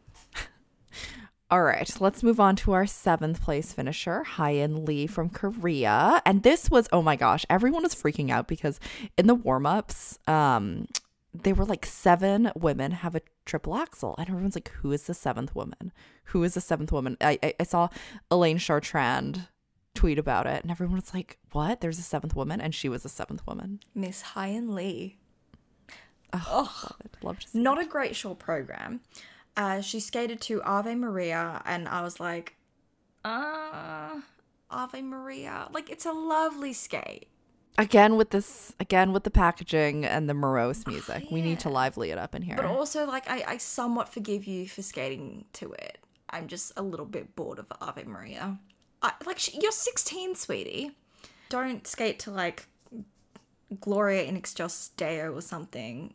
All 1.51 1.61
right, 1.61 1.89
let's 1.99 2.23
move 2.23 2.39
on 2.39 2.55
to 2.57 2.71
our 2.71 2.87
seventh 2.87 3.39
place 3.39 3.71
finisher, 3.71 4.23
Hyun 4.35 4.87
Lee 4.87 5.05
from 5.05 5.29
Korea. 5.29 6.19
And 6.25 6.41
this 6.41 6.71
was, 6.71 6.89
oh 6.91 7.03
my 7.03 7.15
gosh, 7.15 7.45
everyone 7.51 7.83
was 7.83 7.93
freaking 7.93 8.31
out 8.31 8.47
because 8.47 8.79
in 9.15 9.27
the 9.27 9.35
warm 9.35 9.67
ups, 9.67 10.17
um, 10.27 10.87
they 11.43 11.53
were 11.53 11.65
like 11.65 11.85
seven 11.85 12.51
women 12.55 12.91
have 12.91 13.15
a 13.15 13.21
triple 13.45 13.75
axel. 13.75 14.15
And 14.17 14.27
everyone's 14.29 14.55
like, 14.55 14.69
who 14.81 14.91
is 14.91 15.03
the 15.03 15.13
seventh 15.13 15.53
woman? 15.55 15.91
Who 16.25 16.43
is 16.43 16.53
the 16.55 16.61
seventh 16.61 16.91
woman? 16.91 17.17
I, 17.21 17.37
I, 17.43 17.53
I 17.59 17.63
saw 17.63 17.89
Alaine 18.31 18.57
Chartrand 18.57 19.47
tweet 19.93 20.19
about 20.19 20.45
it, 20.45 20.61
and 20.61 20.69
everyone 20.71 20.95
was 20.97 21.13
like, 21.13 21.37
what? 21.51 21.79
There's 21.81 21.99
a 21.99 22.03
seventh 22.03 22.35
woman? 22.35 22.59
And 22.59 22.75
she 22.75 22.89
was 22.89 23.05
a 23.05 23.09
seventh 23.09 23.45
woman. 23.47 23.79
miss 23.93 24.21
hyen 24.21 24.75
lee 24.75 25.17
I'd 26.33 27.23
love 27.23 27.39
to 27.39 27.47
see. 27.47 27.59
not 27.59 27.81
a 27.81 27.85
great 27.85 28.15
short 28.15 28.39
program 28.39 28.99
uh, 29.55 29.79
she 29.79 30.01
skated 30.01 30.41
to 30.41 30.61
ave 30.63 30.93
maria 30.95 31.61
and 31.65 31.87
i 31.87 32.01
was 32.01 32.19
like 32.19 32.55
uh 33.23 34.19
ave 34.69 35.01
maria 35.01 35.67
like 35.71 35.89
it's 35.89 36.05
a 36.05 36.11
lovely 36.11 36.73
skate 36.73 37.27
Again 37.77 38.15
with 38.15 38.29
this, 38.29 38.73
again 38.79 39.11
with 39.11 39.23
the 39.23 39.31
packaging 39.31 40.05
and 40.05 40.29
the 40.29 40.33
morose 40.33 40.83
oh, 40.87 40.91
music. 40.91 41.25
We 41.29 41.41
need 41.41 41.59
to 41.61 41.69
lively 41.69 42.11
it 42.11 42.17
up 42.17 42.33
in 42.33 42.41
here. 42.41 42.55
But 42.55 42.65
also, 42.65 43.05
like, 43.05 43.29
I, 43.29 43.43
I 43.47 43.57
somewhat 43.57 44.09
forgive 44.09 44.45
you 44.45 44.67
for 44.67 44.81
skating 44.81 45.45
to 45.53 45.73
it. 45.73 45.97
I'm 46.29 46.47
just 46.47 46.71
a 46.77 46.81
little 46.81 47.05
bit 47.05 47.35
bored 47.35 47.59
of 47.59 47.65
Ave 47.81 48.03
Maria. 48.03 48.57
I, 49.01 49.11
like, 49.25 49.53
you're 49.61 49.71
16, 49.71 50.35
sweetie. 50.35 50.91
Don't 51.49 51.85
skate 51.85 52.19
to, 52.19 52.31
like, 52.31 52.65
Gloria 53.79 54.23
in 54.23 54.37
Excelsis 54.37 54.89
Deo 54.95 55.33
or 55.33 55.41
something. 55.41 56.13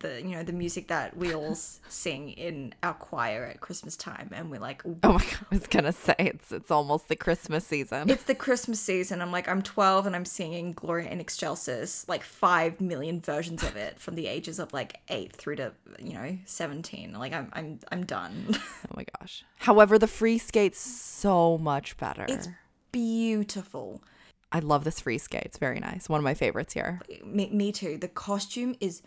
The, 0.00 0.20
you 0.20 0.36
know, 0.36 0.42
the 0.42 0.52
music 0.52 0.88
that 0.88 1.16
we 1.16 1.34
all 1.34 1.54
sing 1.54 2.30
in 2.30 2.74
our 2.82 2.92
choir 2.92 3.46
at 3.46 3.60
Christmas 3.60 3.96
time. 3.96 4.28
And 4.32 4.50
we're 4.50 4.60
like, 4.60 4.82
Oh 4.84 5.12
my 5.14 5.18
god, 5.18 5.46
I 5.50 5.54
was 5.54 5.66
gonna 5.66 5.92
say 5.92 6.14
it's 6.18 6.52
it's 6.52 6.70
almost 6.70 7.08
the 7.08 7.16
Christmas 7.16 7.66
season. 7.66 8.10
it's 8.10 8.24
the 8.24 8.34
Christmas 8.34 8.80
season. 8.80 9.22
I'm 9.22 9.32
like, 9.32 9.48
I'm 9.48 9.62
12 9.62 10.06
and 10.06 10.14
I'm 10.14 10.26
singing 10.26 10.72
Gloria 10.72 11.08
in 11.10 11.20
Excelsis, 11.20 12.06
like 12.06 12.22
5 12.22 12.80
million 12.82 13.20
versions 13.20 13.62
of 13.62 13.76
it 13.76 13.98
from 13.98 14.14
the 14.14 14.26
ages 14.26 14.58
of 14.58 14.72
like 14.74 15.00
8 15.08 15.34
through 15.34 15.56
to, 15.56 15.72
you 15.98 16.12
know, 16.12 16.36
17. 16.44 17.14
Like, 17.14 17.32
I'm, 17.32 17.48
I'm, 17.54 17.80
I'm 17.90 18.04
done. 18.04 18.46
oh 18.54 18.94
my 18.94 19.04
gosh. 19.18 19.44
However, 19.56 19.98
the 19.98 20.06
free 20.06 20.36
skate's 20.38 20.80
so 20.80 21.56
much 21.56 21.96
better. 21.96 22.26
It's 22.28 22.48
beautiful. 22.92 24.02
I 24.50 24.60
love 24.60 24.84
this 24.84 25.00
free 25.00 25.18
skate. 25.18 25.42
It's 25.44 25.58
very 25.58 25.78
nice. 25.80 26.08
One 26.08 26.18
of 26.18 26.24
my 26.24 26.34
favorites 26.34 26.72
here. 26.72 27.00
Me, 27.24 27.50
me 27.50 27.70
too. 27.72 27.98
The 27.98 28.08
costume 28.08 28.74
is 28.80 29.02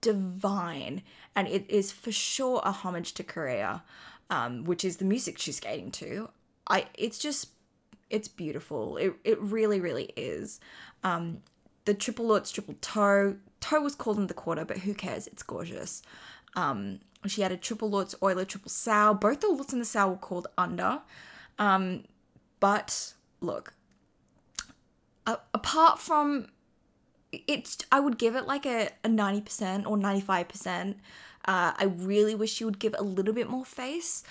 divine, 0.00 1.02
and 1.34 1.48
it 1.48 1.68
is 1.68 1.92
for 1.92 2.12
sure 2.12 2.60
a 2.64 2.72
homage 2.72 3.14
to 3.14 3.22
Korea, 3.24 3.82
um, 4.30 4.64
which 4.64 4.84
is 4.84 4.96
the 4.98 5.04
music 5.04 5.38
she's 5.38 5.56
skating 5.56 5.90
to. 5.92 6.30
I. 6.68 6.86
It's 6.94 7.18
just, 7.18 7.48
it's 8.10 8.28
beautiful. 8.28 8.96
It 8.96 9.14
it 9.24 9.40
really 9.40 9.80
really 9.80 10.12
is. 10.16 10.60
Um, 11.02 11.42
the 11.84 11.94
triple 11.94 12.26
lutz, 12.26 12.50
triple 12.50 12.76
toe. 12.80 13.36
Toe 13.60 13.80
was 13.80 13.94
called 13.94 14.18
in 14.18 14.26
the 14.28 14.34
quarter, 14.34 14.64
but 14.64 14.78
who 14.78 14.94
cares? 14.94 15.26
It's 15.26 15.42
gorgeous. 15.42 16.02
Um, 16.54 17.00
she 17.26 17.42
had 17.42 17.50
a 17.50 17.56
triple 17.56 17.90
lutz, 17.90 18.14
Euler, 18.22 18.44
triple 18.44 18.70
sal. 18.70 19.14
Both 19.14 19.40
the 19.40 19.48
lutz 19.48 19.72
and 19.72 19.80
the 19.80 19.86
sal 19.86 20.10
were 20.10 20.16
called 20.16 20.46
under. 20.56 21.00
Um, 21.58 22.04
but 22.60 23.14
look, 23.40 23.74
a- 25.26 25.40
apart 25.52 25.98
from 25.98 26.48
it's 27.32 27.78
I 27.92 28.00
would 28.00 28.18
give 28.18 28.36
it 28.36 28.46
like 28.46 28.66
a, 28.66 28.90
a 29.04 29.08
90% 29.08 29.86
or 29.86 29.96
95%. 29.96 30.94
Uh, 31.44 31.72
I 31.76 31.84
really 31.96 32.34
wish 32.34 32.52
she 32.52 32.64
would 32.64 32.78
give 32.78 32.94
a 32.98 33.02
little 33.02 33.34
bit 33.34 33.48
more 33.48 33.64
face, 33.64 34.22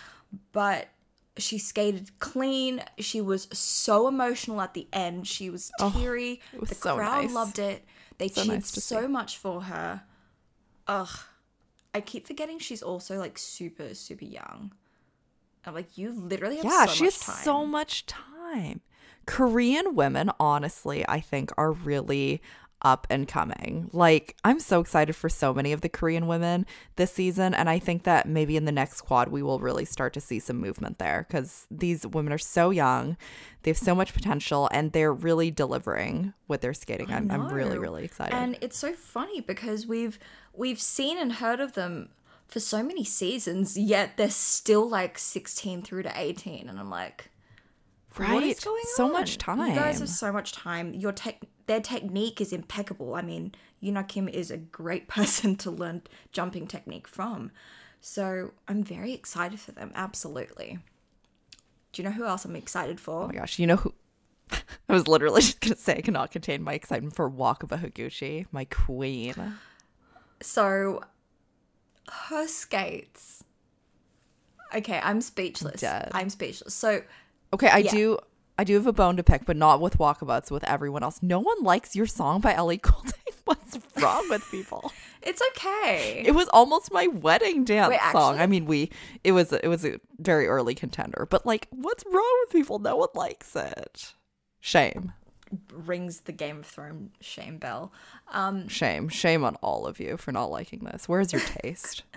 but 0.51 0.89
she 1.37 1.57
skated 1.57 2.17
clean. 2.19 2.83
She 2.99 3.21
was 3.21 3.47
so 3.51 4.07
emotional 4.07 4.61
at 4.61 4.73
the 4.73 4.87
end. 4.91 5.27
She 5.27 5.49
was 5.49 5.71
teary. 5.93 6.41
was 6.59 6.69
the 6.69 6.75
so 6.75 6.95
crowd 6.95 7.25
nice. 7.25 7.33
loved 7.33 7.59
it. 7.59 7.83
They 8.17 8.27
So 8.27 8.43
cheered 8.43 8.55
nice 8.55 8.83
so 8.83 9.07
much 9.07 9.37
for 9.37 9.61
her. 9.61 10.03
Ugh. 10.87 11.09
I 11.93 12.01
keep 12.01 12.27
forgetting 12.27 12.59
she's 12.59 12.83
also 12.83 13.17
like 13.17 13.37
super, 13.37 13.93
super 13.93 14.25
young. 14.25 14.73
I'm 15.65 15.73
like, 15.73 15.97
you 15.97 16.11
literally 16.11 16.57
have 16.57 16.65
Yeah, 16.65 16.85
so 16.85 16.93
she 16.93 17.03
has 17.05 17.15
so 17.15 17.65
much 17.65 18.05
time. 18.05 18.81
Korean 19.25 19.95
women, 19.95 20.31
honestly, 20.39 21.05
I 21.07 21.19
think 21.19 21.51
are 21.57 21.71
really 21.71 22.41
up 22.81 23.07
and 23.09 23.27
coming. 23.27 23.89
Like, 23.91 24.35
I'm 24.43 24.59
so 24.59 24.79
excited 24.79 25.15
for 25.15 25.29
so 25.29 25.53
many 25.53 25.73
of 25.73 25.81
the 25.81 25.89
Korean 25.89 26.27
women 26.27 26.65
this 26.95 27.11
season. 27.11 27.53
And 27.53 27.69
I 27.69 27.79
think 27.79 28.03
that 28.03 28.27
maybe 28.27 28.55
in 28.55 28.65
the 28.65 28.71
next 28.71 29.01
quad, 29.01 29.29
we 29.29 29.41
will 29.41 29.59
really 29.59 29.85
start 29.85 30.13
to 30.13 30.21
see 30.21 30.39
some 30.39 30.57
movement 30.57 30.99
there 30.99 31.25
because 31.27 31.65
these 31.71 32.05
women 32.05 32.31
are 32.31 32.37
so 32.37 32.69
young. 32.69 33.17
They 33.63 33.71
have 33.71 33.77
so 33.77 33.95
much 33.95 34.13
potential 34.13 34.69
and 34.71 34.91
they're 34.91 35.13
really 35.13 35.49
delivering 35.51 36.33
with 36.47 36.61
their 36.61 36.73
skating. 36.73 37.11
I'm, 37.11 37.31
I'm 37.31 37.47
really, 37.51 37.77
really 37.79 38.03
excited. 38.05 38.35
And 38.35 38.57
it's 38.61 38.77
so 38.77 38.93
funny 38.93 39.41
because 39.41 39.87
we've 39.87 40.19
we've 40.53 40.79
seen 40.79 41.17
and 41.17 41.33
heard 41.33 41.59
of 41.59 41.73
them 41.73 42.09
for 42.47 42.59
so 42.59 42.81
many 42.81 43.03
seasons, 43.03 43.75
yet 43.77 44.15
they're 44.17 44.29
still 44.29 44.87
like 44.87 45.17
16 45.17 45.81
through 45.81 46.03
to 46.03 46.11
18, 46.15 46.69
and 46.69 46.79
I'm 46.79 46.89
like, 46.89 47.29
Right. 48.17 48.43
is 48.43 48.59
going 48.61 48.81
So 48.95 49.05
on? 49.07 49.11
much 49.11 49.37
time. 49.37 49.59
You 49.69 49.75
guys 49.75 49.99
have 49.99 50.09
so 50.09 50.31
much 50.31 50.53
time. 50.53 50.93
Your 50.93 51.11
tech, 51.11 51.41
their 51.67 51.79
technique 51.81 52.41
is 52.41 52.51
impeccable. 52.51 53.15
I 53.15 53.21
mean, 53.21 53.53
Yuna 53.83 54.07
Kim 54.07 54.27
is 54.27 54.49
a 54.51 54.57
great 54.57 55.07
person 55.17 55.55
to 55.57 55.71
learn 55.71 56.01
jumping 56.31 56.67
technique 56.67 57.07
from. 57.07 57.51
So 58.01 58.51
I'm 58.67 58.83
very 58.83 59.13
excited 59.13 59.59
for 59.59 59.71
them. 59.71 59.91
Absolutely. 59.95 60.79
Do 61.93 62.01
you 62.01 62.07
know 62.07 62.13
who 62.15 62.25
else 62.25 62.45
I'm 62.45 62.55
excited 62.55 62.99
for? 62.99 63.23
Oh 63.23 63.27
my 63.27 63.33
gosh, 63.33 63.59
you 63.59 63.67
know 63.67 63.75
who? 63.77 63.93
I 64.51 64.93
was 64.93 65.07
literally 65.07 65.41
just 65.41 65.61
gonna 65.61 65.75
say 65.75 65.97
I 65.97 66.01
cannot 66.01 66.31
contain 66.31 66.61
my 66.63 66.73
excitement 66.73 67.15
for 67.15 67.29
Wakaba 67.29 67.81
Higuchi, 67.81 68.45
my 68.51 68.65
queen. 68.65 69.33
So, 70.41 71.01
her 72.29 72.47
skates. 72.47 73.43
Okay, 74.75 74.99
I'm 75.01 75.21
speechless. 75.21 75.81
Dead. 75.81 76.09
I'm 76.13 76.29
speechless. 76.29 76.73
So, 76.73 77.01
Okay, 77.53 77.69
I 77.69 77.79
Yeah. 77.79 77.91
do. 77.91 78.19
I 78.57 78.63
do 78.63 78.73
have 78.75 78.87
a 78.87 78.93
bone 78.93 79.17
to 79.17 79.23
pick, 79.23 79.45
but 79.45 79.55
not 79.55 79.79
with 79.81 79.97
Wakaba. 79.97 80.39
It's 80.39 80.51
with 80.51 80.63
everyone 80.63 81.03
else. 81.03 81.19
No 81.21 81.39
one 81.39 81.61
likes 81.63 81.95
your 81.95 82.07
song 82.07 82.41
by 82.41 82.53
Ellie 82.53 82.77
Goulding. 82.81 83.11
What's 83.45 83.77
wrong 84.01 84.27
with 84.29 84.43
people? 84.51 84.91
it's 85.21 85.41
okay. 85.51 86.23
It 86.25 86.31
was 86.35 86.49
almost 86.49 86.91
my 86.91 87.07
wedding 87.07 87.63
dance 87.63 87.91
Wait, 87.91 87.99
song. 88.11 88.33
actually? 88.33 88.43
I 88.43 88.47
mean, 88.47 88.65
we 88.65 88.91
it 89.23 89.31
was 89.31 89.53
it 89.53 89.67
was 89.67 89.85
a 89.85 89.99
very 90.19 90.47
early 90.47 90.75
contender, 90.75 91.27
but 91.29 91.45
like, 91.45 91.67
what's 91.71 92.03
wrong 92.11 92.37
with 92.43 92.51
people? 92.51 92.79
No 92.79 92.95
one 92.97 93.09
likes 93.13 93.55
it. 93.55 94.13
Shame, 94.59 95.13
Rings 95.71 96.21
the 96.21 96.33
Game 96.33 96.59
of 96.59 96.65
Thrones 96.65 97.11
shame 97.21 97.57
bell. 97.57 97.93
Um, 98.33 98.67
shame, 98.67 99.07
shame 99.07 99.45
on 99.45 99.55
all 99.57 99.85
of 99.87 99.99
you 99.99 100.17
for 100.17 100.31
not 100.33 100.51
liking 100.51 100.79
this. 100.79 101.07
Where's 101.07 101.31
your 101.31 101.41
taste? 101.41 102.03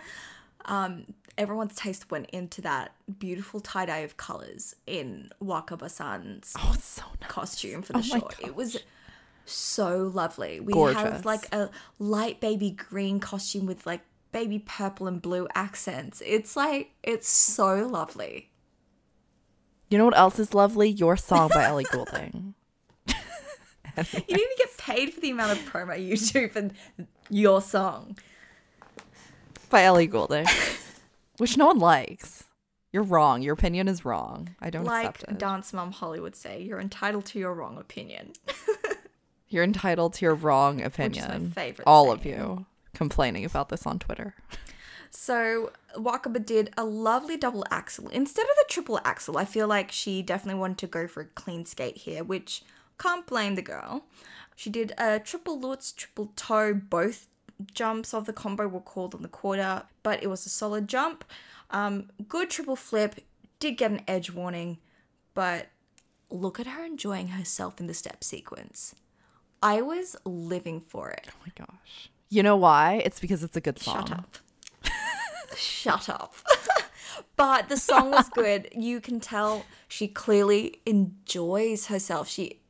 Um, 0.66 1.06
everyone's 1.38 1.74
taste 1.74 2.10
went 2.10 2.28
into 2.30 2.60
that 2.62 2.92
beautiful 3.18 3.60
tie 3.60 3.86
dye 3.86 3.98
of 3.98 4.16
colors 4.16 4.74
in 4.86 5.30
Wakaba-san's 5.42 6.54
Oh, 6.58 6.74
so 6.80 7.02
nice. 7.20 7.30
costume 7.30 7.82
for 7.82 7.96
oh 7.96 8.00
the 8.00 8.08
Oh 8.14 8.18
short. 8.18 8.36
It 8.40 8.54
was 8.54 8.76
so 9.46 10.10
lovely. 10.14 10.60
We 10.60 10.72
Gorgeous. 10.72 11.00
have 11.02 11.24
like 11.24 11.52
a 11.54 11.70
light 11.98 12.40
baby 12.40 12.70
green 12.70 13.20
costume 13.20 13.66
with 13.66 13.86
like 13.86 14.02
baby 14.32 14.58
purple 14.58 15.06
and 15.08 15.20
blue 15.20 15.48
accents. 15.54 16.22
It's 16.24 16.56
like 16.56 16.92
it's 17.02 17.28
so 17.28 17.86
lovely. 17.86 18.50
You 19.88 19.98
know 19.98 20.04
what 20.04 20.16
else 20.16 20.38
is 20.38 20.54
lovely? 20.54 20.88
Your 20.88 21.16
song 21.16 21.50
by 21.52 21.64
Ellie 21.64 21.84
Goulding. 21.90 22.54
You 23.96 24.04
didn't 24.04 24.30
even 24.30 24.46
get 24.56 24.76
paid 24.78 25.12
for 25.12 25.20
the 25.20 25.30
amount 25.30 25.52
of 25.52 25.58
promo 25.70 26.00
you 26.00 26.16
do 26.16 26.48
for 26.48 26.70
your 27.28 27.60
song. 27.60 28.16
By 29.70 29.84
Ellie 29.84 30.06
Goulding, 30.06 30.46
which 31.38 31.56
no 31.56 31.66
one 31.66 31.78
likes. 31.78 32.44
You're 32.92 33.04
wrong. 33.04 33.40
Your 33.40 33.54
opinion 33.54 33.88
is 33.88 34.04
wrong. 34.04 34.54
I 34.60 34.68
don't 34.70 34.84
Like 34.84 35.08
accept 35.08 35.30
it. 35.30 35.38
Dance 35.38 35.72
Mom 35.72 35.92
Holly 35.92 36.20
would 36.20 36.34
say, 36.34 36.60
you're 36.60 36.80
entitled 36.80 37.24
to 37.26 37.38
your 37.38 37.54
wrong 37.54 37.78
opinion. 37.78 38.32
You're 39.50 39.64
entitled 39.64 40.14
to 40.14 40.24
your 40.24 40.36
wrong 40.36 40.80
opinion. 40.80 41.50
favorite 41.50 41.84
All 41.84 42.12
of 42.12 42.24
you 42.24 42.66
complaining 42.94 43.44
about 43.44 43.68
this 43.68 43.84
on 43.84 43.98
Twitter. 43.98 44.36
So 45.10 45.72
Wakaba 45.96 46.46
did 46.46 46.72
a 46.78 46.84
lovely 46.84 47.36
double 47.36 47.64
axel 47.68 48.08
instead 48.10 48.44
of 48.44 48.54
the 48.58 48.66
triple 48.68 49.00
axel. 49.04 49.36
I 49.36 49.44
feel 49.44 49.66
like 49.66 49.90
she 49.90 50.22
definitely 50.22 50.60
wanted 50.60 50.78
to 50.78 50.86
go 50.86 51.08
for 51.08 51.22
a 51.22 51.24
clean 51.24 51.66
skate 51.66 51.96
here, 51.96 52.22
which 52.22 52.62
can't 52.96 53.26
blame 53.26 53.56
the 53.56 53.62
girl. 53.62 54.04
She 54.54 54.70
did 54.70 54.92
a 54.98 55.18
triple 55.18 55.58
lutz, 55.58 55.90
triple 55.90 56.32
toe. 56.36 56.72
Both 56.74 57.26
jumps 57.72 58.14
of 58.14 58.26
the 58.26 58.32
combo 58.32 58.66
were 58.68 58.80
called 58.80 59.14
on 59.14 59.22
the 59.22 59.28
quarter, 59.28 59.84
but 60.02 60.22
it 60.22 60.28
was 60.28 60.46
a 60.46 60.48
solid 60.48 60.88
jump. 60.88 61.24
Um, 61.70 62.10
good 62.28 62.50
triple 62.50 62.76
flip. 62.76 63.20
Did 63.58 63.76
get 63.76 63.90
an 63.90 64.02
edge 64.08 64.30
warning, 64.30 64.78
but 65.34 65.68
look 66.30 66.58
at 66.58 66.66
her 66.66 66.84
enjoying 66.84 67.28
herself 67.28 67.78
in 67.80 67.86
the 67.86 67.94
step 67.94 68.24
sequence. 68.24 68.94
I 69.62 69.82
was 69.82 70.16
living 70.24 70.80
for 70.80 71.10
it. 71.10 71.28
Oh 71.28 71.34
my 71.46 71.52
gosh. 71.66 72.10
You 72.30 72.42
know 72.42 72.56
why? 72.56 73.02
It's 73.04 73.20
because 73.20 73.42
it's 73.42 73.56
a 73.56 73.60
good 73.60 73.78
song. 73.78 74.06
Shut 74.06 74.18
up. 74.18 74.38
Shut 75.56 76.08
up. 76.08 76.34
but 77.36 77.68
the 77.68 77.76
song 77.76 78.10
was 78.10 78.28
good. 78.28 78.68
You 78.74 79.00
can 79.00 79.20
tell 79.20 79.64
she 79.88 80.08
clearly 80.08 80.80
enjoys 80.86 81.86
herself. 81.86 82.28
She 82.28 82.60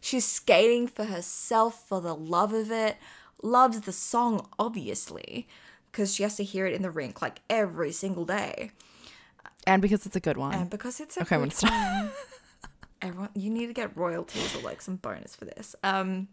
she's 0.00 0.26
skating 0.26 0.86
for 0.88 1.04
herself 1.04 1.86
for 1.88 2.00
the 2.00 2.14
love 2.14 2.52
of 2.52 2.70
it. 2.70 2.96
Loves 3.44 3.82
the 3.82 3.92
song 3.92 4.46
obviously 4.58 5.46
because 5.92 6.14
she 6.14 6.22
has 6.22 6.36
to 6.36 6.44
hear 6.44 6.66
it 6.66 6.72
in 6.74 6.82
the 6.82 6.90
rink 6.90 7.20
like 7.20 7.40
every 7.50 7.92
single 7.92 8.24
day. 8.24 8.70
And 9.66 9.80
because 9.80 10.06
it's 10.06 10.16
a 10.16 10.20
good 10.20 10.36
one. 10.36 10.54
And 10.54 10.70
because 10.70 10.98
it's 11.00 11.16
a 11.16 11.22
okay, 11.22 11.36
good 11.36 11.52
one, 11.62 12.10
everyone 13.02 13.28
you 13.34 13.50
need 13.50 13.66
to 13.66 13.72
get 13.72 13.96
royalties 13.96 14.56
or 14.56 14.62
like 14.62 14.80
some 14.80 14.96
bonus 14.96 15.36
for 15.36 15.44
this. 15.44 15.76
Um 15.82 16.28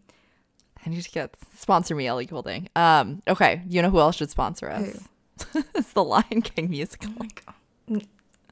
I 0.85 0.89
need 0.89 1.01
to 1.01 1.11
get 1.11 1.35
sponsor 1.57 1.95
me, 1.95 2.07
Ellie 2.07 2.25
Goulding. 2.25 2.69
Um, 2.75 3.21
okay, 3.27 3.61
you 3.67 3.81
know 3.81 3.89
who 3.89 3.99
else 3.99 4.15
should 4.15 4.31
sponsor 4.31 4.69
us? 4.69 5.07
it's 5.75 5.93
the 5.93 6.03
Lion 6.03 6.41
King 6.41 6.69
musical. 6.69 7.11
oh. 7.91 8.01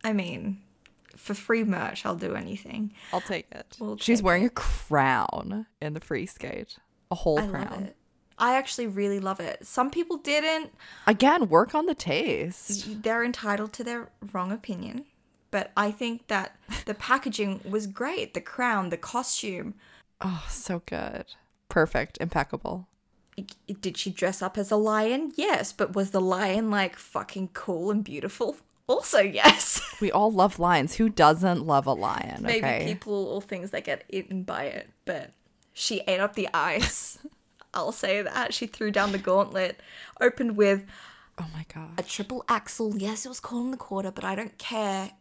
I 0.03 0.13
mean, 0.13 0.61
for 1.15 1.33
free 1.33 1.63
merch, 1.63 2.05
I'll 2.05 2.15
do 2.15 2.35
anything. 2.35 2.93
I'll 3.11 3.21
take 3.21 3.47
it. 3.51 3.75
We'll 3.79 3.97
She's 3.97 4.19
take 4.19 4.25
wearing 4.25 4.45
a 4.45 4.49
crown 4.49 5.65
in 5.81 5.93
the 5.93 5.99
free 5.99 6.25
skate. 6.25 6.77
A 7.11 7.15
whole 7.15 7.39
I 7.39 7.47
crown. 7.47 7.89
I 8.39 8.55
actually 8.55 8.87
really 8.87 9.19
love 9.19 9.39
it. 9.39 9.67
Some 9.67 9.91
people 9.91 10.17
didn't. 10.17 10.71
Again, 11.05 11.49
work 11.49 11.75
on 11.75 11.85
the 11.85 11.93
taste. 11.93 13.03
They're 13.03 13.23
entitled 13.23 13.73
to 13.73 13.83
their 13.83 14.09
wrong 14.31 14.51
opinion. 14.51 15.05
But 15.51 15.71
I 15.75 15.91
think 15.91 16.27
that 16.27 16.55
the 16.85 16.93
packaging 16.93 17.61
was 17.69 17.87
great. 17.87 18.33
The 18.33 18.41
crown, 18.41 18.89
the 18.89 18.97
costume. 18.97 19.73
Oh, 20.21 20.45
so 20.49 20.81
good. 20.85 21.25
Perfect. 21.69 22.17
Impeccable. 22.21 22.87
Did 23.81 23.97
she 23.97 24.09
dress 24.09 24.41
up 24.41 24.57
as 24.57 24.71
a 24.71 24.75
lion? 24.75 25.31
Yes. 25.35 25.73
But 25.73 25.95
was 25.95 26.11
the 26.11 26.21
lion 26.21 26.69
like 26.69 26.95
fucking 26.95 27.49
cool 27.53 27.91
and 27.91 28.03
beautiful? 28.03 28.57
Also, 28.89 29.19
yes. 29.19 29.79
We 30.01 30.11
all 30.11 30.31
love 30.31 30.57
lions. 30.57 30.95
Who 30.95 31.09
doesn't 31.09 31.63
love 31.63 31.85
a 31.85 31.93
lion? 31.93 32.41
Maybe 32.41 32.65
okay. 32.65 32.85
people 32.87 33.27
or 33.27 33.39
things 33.39 33.69
that 33.69 33.83
get 33.83 34.03
eaten 34.09 34.41
by 34.41 34.63
it. 34.63 34.89
But 35.05 35.29
she 35.73 36.01
ate 36.07 36.19
up 36.19 36.33
the 36.33 36.49
ice. 36.55 37.19
I'll 37.73 37.91
say 37.91 38.21
that. 38.21 38.53
She 38.53 38.67
threw 38.67 38.91
down 38.91 39.11
the 39.11 39.17
gauntlet, 39.17 39.79
opened 40.19 40.57
with 40.57 40.85
oh 41.37 41.47
my 41.53 41.65
god. 41.73 41.91
a 41.97 42.03
triple 42.03 42.43
axel. 42.47 42.97
Yes, 42.97 43.25
it 43.25 43.29
was 43.29 43.39
called 43.39 43.65
in 43.65 43.71
the 43.71 43.77
quarter, 43.77 44.11
but 44.11 44.23
I 44.23 44.35
don't 44.35 44.57
care. 44.57 45.11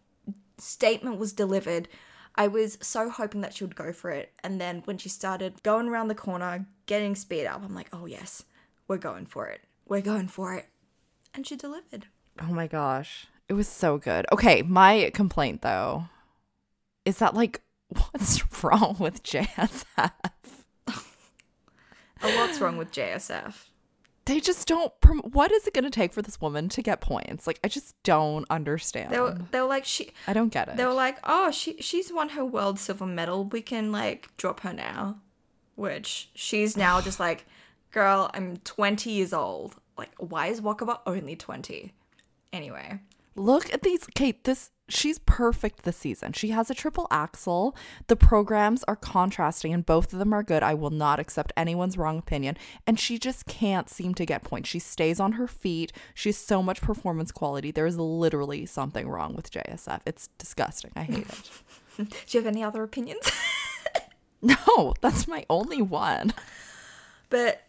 Statement 0.59 1.19
was 1.19 1.33
delivered. 1.33 1.89
I 2.35 2.47
was 2.47 2.79
so 2.81 3.11
hoping 3.11 3.41
that 3.41 3.55
she 3.55 3.65
would 3.65 3.77
go 3.77 3.93
for 3.93 4.11
it. 4.11 4.33
And 4.45 4.61
then 4.61 4.83
when 4.85 4.99
she 4.99 5.09
started 5.09 5.63
going 5.63 5.89
around 5.89 6.09
the 6.09 6.15
corner, 6.15 6.67
getting 6.87 7.15
speed 7.15 7.47
up, 7.47 7.63
I'm 7.65 7.75
like, 7.75 7.89
oh, 7.93 8.07
yes, 8.07 8.45
we're 8.87 8.99
going 8.99 9.27
for 9.27 9.49
it. 9.49 9.61
We're 9.87 10.03
going 10.03 10.29
for 10.29 10.55
it. 10.55 10.67
And 11.35 11.47
she 11.47 11.57
delivered. 11.57 12.07
Oh 12.41 12.53
my 12.53 12.67
gosh. 12.67 13.27
It 13.49 13.55
was 13.55 13.69
so 13.69 13.99
good. 13.99 14.27
Okay, 14.33 14.63
my 14.63 15.11
complaint 15.15 15.63
though 15.63 16.05
is 17.05 17.19
that 17.19 17.35
like 17.35 17.63
what's 17.89 18.43
wrong 18.63 18.97
with 18.99 19.23
JSF? 19.23 19.85
What's 22.37 22.61
wrong 22.61 22.77
with 22.77 22.93
JSF? 22.93 23.55
They 24.25 24.41
just 24.41 24.69
don't 24.69 24.93
prom- 25.01 25.23
what 25.33 25.51
is 25.51 25.67
it 25.67 25.73
going 25.73 25.85
to 25.85 25.91
take 25.91 26.13
for 26.13 26.21
this 26.21 26.39
woman 26.39 26.69
to 26.71 26.83
get 26.83 27.01
points? 27.01 27.47
Like 27.47 27.59
I 27.65 27.69
just 27.69 27.95
don't 28.03 28.45
understand. 28.51 29.11
They 29.11 29.21
were, 29.21 29.39
they 29.51 29.61
were 29.61 29.67
like, 29.67 29.87
she. 29.87 30.11
I 30.27 30.35
don't 30.35 30.53
get 30.53 30.69
it. 30.69 30.77
They 30.77 30.85
were 30.85 30.93
like, 30.93 31.17
oh, 31.25 31.51
she 31.51 31.81
she's 31.81 32.13
won 32.13 32.31
her 32.31 32.45
world 32.45 32.79
silver 32.79 33.07
medal. 33.07 33.45
We 33.45 33.63
can 33.63 33.91
like 33.91 34.29
drop 34.37 34.61
her 34.61 34.73
now. 34.75 35.21
Which 35.77 36.29
she's 36.35 36.77
now 36.77 37.01
just 37.09 37.19
like, 37.19 37.47
girl, 37.91 38.31
I'm 38.35 38.59
20 38.59 39.11
years 39.11 39.33
old. 39.33 39.77
Like, 39.97 40.11
why 40.19 40.49
is 40.49 40.61
Wakaba 40.61 41.01
only 41.07 41.35
20? 41.35 41.93
Anyway, 42.53 43.01
Look 43.39 43.73
at 43.73 43.83
these. 43.83 44.05
Kate, 44.15 44.45
this 44.45 44.71
she's 44.89 45.19
perfect 45.21 45.83
this 45.83 45.97
season. 45.97 46.33
She 46.33 46.49
has 46.49 46.71
a 46.71 46.75
triple 46.75 47.07
axel. 47.11 47.77
The 48.07 48.17
programs 48.17 48.83
are 48.85 48.97
contrasting 48.97 49.73
and 49.73 49.85
both 49.85 50.13
of 50.13 50.19
them 50.19 50.33
are 50.33 50.43
good. 50.43 50.63
I 50.63 50.75
will 50.75 50.91
not 50.91 51.21
accept 51.21 51.53
anyone's 51.57 51.99
wrong 51.99 52.19
opinion. 52.19 52.57
And 52.87 52.99
she 52.99 53.19
just 53.19 53.47
can't 53.47 53.89
seem 53.89 54.15
to 54.15 54.27
get 54.27 54.45
points. 54.45 54.69
She 54.69 54.79
stays 54.79 55.21
on 55.21 55.33
her 55.33 55.47
feet. 55.47 55.93
She 56.15 56.31
has 56.31 56.37
so 56.39 56.63
much 56.63 56.81
performance 56.81 57.31
quality. 57.31 57.71
There 57.71 57.87
is 57.87 57.99
literally 57.99 58.67
something 58.67 59.09
wrong 59.09 59.35
with 59.35 59.51
JSF. 59.51 60.01
It's 60.07 60.29
disgusting. 60.39 60.91
I 60.97 61.03
hate 61.03 61.27
it. 61.29 61.51
do 61.97 62.05
you 62.29 62.41
have 62.41 62.47
any 62.47 62.65
other 62.65 62.83
opinions? 62.83 63.31
no, 64.43 64.95
that's 65.01 65.29
my 65.29 65.45
only 65.51 65.83
one. 65.83 66.33
but 67.31 67.63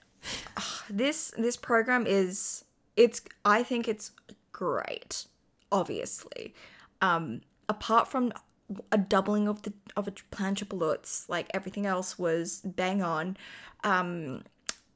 ah, 0.58 0.86
this 0.90 1.34
this 1.38 1.58
program 1.58 2.06
is 2.08 2.64
it's 2.96 3.22
I 3.46 3.64
think 3.64 3.88
it's 3.88 4.12
great. 4.52 5.26
Obviously, 5.72 6.54
um, 7.02 7.42
apart 7.68 8.08
from 8.08 8.32
a 8.92 8.98
doubling 8.98 9.48
of 9.48 9.62
the 9.64 9.74
of 9.96 10.08
a 10.08 10.12
plan 10.32 10.56
triple 10.56 10.80
lutz, 10.80 11.28
like 11.30 11.48
everything 11.54 11.86
else 11.86 12.18
was 12.20 12.62
bang 12.64 13.02
on. 13.02 13.38
Um, 13.84 14.44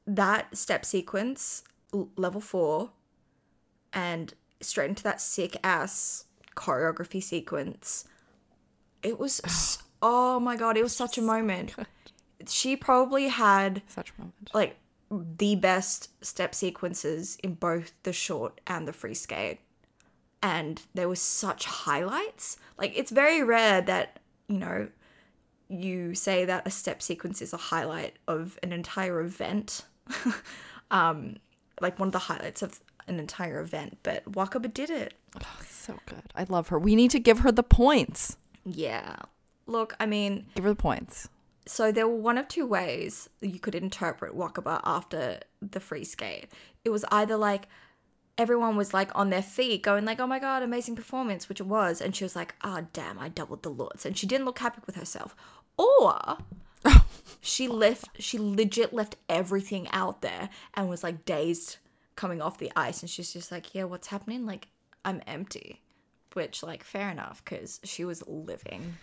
that 0.06 0.56
step 0.56 0.84
sequence, 0.84 1.64
l- 1.92 2.10
level 2.16 2.40
four, 2.40 2.90
and 3.92 4.34
straight 4.60 4.90
into 4.90 5.02
that 5.04 5.20
sick 5.20 5.56
ass 5.64 6.26
choreography 6.56 7.22
sequence. 7.22 8.04
It 9.02 9.18
was 9.18 9.40
Oh 10.02 10.38
my 10.38 10.56
god, 10.56 10.76
it 10.76 10.82
was 10.82 10.94
such 10.94 11.16
a 11.18 11.22
moment. 11.22 11.74
She 12.46 12.76
probably 12.76 13.28
had 13.28 13.80
Such 13.88 14.12
a 14.18 14.20
moment. 14.20 14.50
like 14.52 14.76
the 15.10 15.54
best 15.54 16.10
step 16.24 16.54
sequences 16.54 17.38
in 17.42 17.54
both 17.54 17.92
the 18.02 18.12
short 18.12 18.60
and 18.66 18.86
the 18.86 18.92
free 18.92 19.14
skate. 19.14 19.60
And 20.44 20.82
there 20.92 21.08
were 21.08 21.16
such 21.16 21.64
highlights. 21.64 22.58
Like 22.76 22.92
it's 22.94 23.10
very 23.10 23.42
rare 23.42 23.80
that, 23.80 24.18
you 24.46 24.58
know, 24.58 24.88
you 25.68 26.14
say 26.14 26.44
that 26.44 26.66
a 26.66 26.70
step 26.70 27.00
sequence 27.00 27.40
is 27.40 27.52
a 27.54 27.56
highlight 27.56 28.16
of 28.28 28.58
an 28.62 28.70
entire 28.72 29.20
event. 29.22 29.84
um 30.90 31.36
like 31.80 31.98
one 31.98 32.08
of 32.08 32.12
the 32.12 32.18
highlights 32.20 32.62
of 32.62 32.80
an 33.08 33.18
entire 33.18 33.60
event, 33.60 33.98
but 34.02 34.24
Wakaba 34.30 34.72
did 34.72 34.90
it. 34.90 35.14
Oh, 35.42 35.60
So 35.66 35.98
good. 36.06 36.22
I 36.34 36.44
love 36.48 36.68
her. 36.68 36.78
We 36.78 36.94
need 36.94 37.10
to 37.12 37.18
give 37.18 37.40
her 37.40 37.50
the 37.52 37.62
points. 37.62 38.36
Yeah. 38.64 39.16
Look, 39.66 39.94
I 39.98 40.06
mean, 40.06 40.46
Give 40.54 40.64
her 40.64 40.70
the 40.70 40.76
points. 40.76 41.28
so 41.66 41.90
there 41.90 42.06
were 42.06 42.16
one 42.16 42.38
of 42.38 42.48
two 42.48 42.66
ways 42.66 43.28
you 43.40 43.58
could 43.58 43.74
interpret 43.74 44.36
Wakaba 44.36 44.80
after 44.84 45.40
the 45.62 45.80
free 45.80 46.04
skate. 46.04 46.48
It 46.84 46.90
was 46.90 47.04
either 47.10 47.36
like 47.36 47.66
everyone 48.36 48.76
was 48.76 48.92
like 48.94 49.10
on 49.14 49.30
their 49.30 49.42
feet 49.42 49.82
going 49.82 50.04
like, 50.04 50.20
"Oh 50.20 50.26
my 50.26 50.38
god, 50.38 50.62
amazing 50.62 50.96
performance," 50.96 51.48
which 51.48 51.60
it 51.60 51.66
was, 51.66 52.00
and 52.00 52.14
she 52.14 52.24
was 52.24 52.36
like, 52.36 52.54
"Ah, 52.62 52.82
damn, 52.92 53.18
I 53.18 53.28
doubled 53.28 53.62
the 53.62 53.70
lords," 53.70 54.04
and 54.06 54.16
she 54.16 54.26
didn't 54.26 54.46
look 54.46 54.58
happy 54.58 54.80
with 54.86 54.96
herself. 54.96 55.34
Or 55.76 56.38
she 57.40 57.68
left, 57.68 58.20
she 58.22 58.38
legit 58.38 58.92
left 58.92 59.16
everything 59.28 59.88
out 59.90 60.22
there 60.22 60.50
and 60.74 60.88
was 60.88 61.02
like 61.02 61.24
dazed 61.24 61.78
coming 62.16 62.40
off 62.40 62.58
the 62.58 62.72
ice, 62.76 63.02
and 63.02 63.10
she's 63.10 63.32
just 63.32 63.52
like, 63.52 63.74
"Yeah, 63.74 63.84
what's 63.84 64.08
happening? 64.08 64.46
Like, 64.46 64.68
I'm 65.04 65.22
empty." 65.26 65.80
Which, 66.32 66.64
like, 66.64 66.82
fair 66.82 67.10
enough, 67.10 67.44
because 67.44 67.80
she 67.84 68.04
was 68.04 68.26
living. 68.26 68.94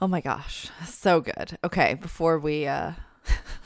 Oh 0.00 0.08
my 0.08 0.20
gosh. 0.20 0.68
So 0.86 1.20
good. 1.20 1.58
Okay, 1.64 1.94
before 1.94 2.38
we 2.38 2.66
uh 2.66 2.92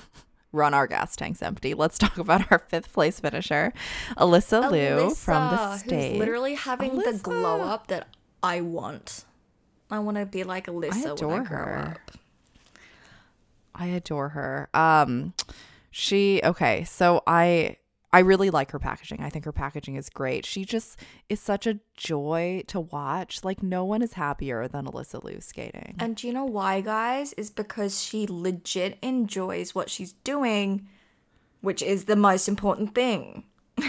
run 0.52 0.74
our 0.74 0.86
gas 0.86 1.16
tanks 1.16 1.42
empty, 1.42 1.74
let's 1.74 1.98
talk 1.98 2.18
about 2.18 2.50
our 2.50 2.58
fifth 2.58 2.92
place 2.92 3.20
finisher, 3.20 3.72
Alysa, 4.16 4.70
Liu 4.70 5.14
from 5.14 5.50
the 5.50 5.56
Alyssa, 5.56 5.78
state. 5.78 6.10
Who's 6.12 6.18
literally 6.18 6.54
having 6.54 6.96
the 6.98 7.18
glow 7.22 7.62
up 7.62 7.86
that 7.88 8.08
I 8.42 8.60
want. 8.60 9.24
I 9.90 9.98
want 9.98 10.16
to 10.18 10.26
be 10.26 10.44
like 10.44 10.66
Alysa 10.66 11.02
when 11.04 11.12
adore 11.12 11.40
I 11.40 11.44
grow 11.44 11.58
her. 11.58 11.98
up. 12.08 12.16
I 13.74 13.86
adore 13.86 14.28
her. 14.30 14.68
Um 14.74 15.34
she 15.90 16.40
okay, 16.44 16.84
so 16.84 17.22
I 17.26 17.76
I 18.12 18.20
really 18.20 18.50
like 18.50 18.72
her 18.72 18.78
packaging. 18.78 19.20
I 19.20 19.30
think 19.30 19.44
her 19.44 19.52
packaging 19.52 19.94
is 19.94 20.10
great. 20.10 20.44
She 20.44 20.64
just 20.64 20.98
is 21.28 21.38
such 21.38 21.66
a 21.66 21.78
joy 21.96 22.64
to 22.66 22.80
watch. 22.80 23.44
Like 23.44 23.62
no 23.62 23.84
one 23.84 24.02
is 24.02 24.14
happier 24.14 24.66
than 24.66 24.86
Alysa 24.86 25.22
Liu 25.22 25.40
skating. 25.40 25.94
And 25.98 26.16
do 26.16 26.26
you 26.26 26.32
know 26.32 26.44
why, 26.44 26.80
guys? 26.80 27.32
Is 27.34 27.50
because 27.50 28.02
she 28.02 28.26
legit 28.28 28.98
enjoys 29.00 29.74
what 29.74 29.88
she's 29.88 30.14
doing, 30.24 30.88
which 31.60 31.82
is 31.82 32.06
the 32.06 32.16
most 32.16 32.48
important 32.48 32.94
thing. 32.94 33.44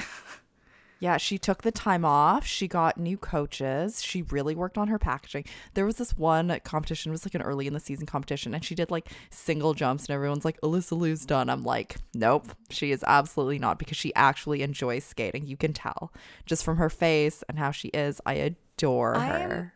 Yeah, 1.02 1.18
she 1.18 1.40
took 1.40 1.64
the 1.64 1.72
time 1.72 2.06
off. 2.06 2.46
She 2.46 2.68
got 2.68 2.96
new 2.96 3.18
coaches. 3.18 4.04
She 4.04 4.22
really 4.22 4.54
worked 4.54 4.78
on 4.78 4.88
her 4.88 5.00
packaging. 5.00 5.46
There 5.74 5.84
was 5.84 5.96
this 5.96 6.16
one 6.16 6.60
competition, 6.64 7.10
it 7.10 7.14
was 7.14 7.26
like 7.26 7.34
an 7.34 7.42
early 7.42 7.66
in 7.66 7.74
the 7.74 7.80
season 7.80 8.06
competition, 8.06 8.54
and 8.54 8.64
she 8.64 8.76
did 8.76 8.92
like 8.92 9.10
single 9.32 9.74
jumps, 9.74 10.06
and 10.06 10.14
everyone's 10.14 10.46
like, 10.46 10.62
Alysa 10.62 10.96
Liu's 10.96 11.26
done. 11.26 11.50
I'm 11.50 11.64
like, 11.64 11.96
nope, 12.14 12.52
she 12.70 12.92
is 12.92 13.04
absolutely 13.08 13.58
not 13.58 13.80
because 13.80 13.98
she 13.98 14.14
actually 14.14 14.62
enjoys 14.62 15.04
skating. 15.04 15.48
You 15.48 15.58
can 15.58 15.74
tell 15.74 16.14
just 16.46 16.64
from 16.64 16.78
her 16.78 16.90
face 16.90 17.44
and 17.50 17.58
how 17.58 17.72
she 17.72 17.88
is. 17.88 18.22
I 18.24 18.36
adore 18.36 19.16
I 19.18 19.40
am- 19.40 19.50
her. 19.50 19.74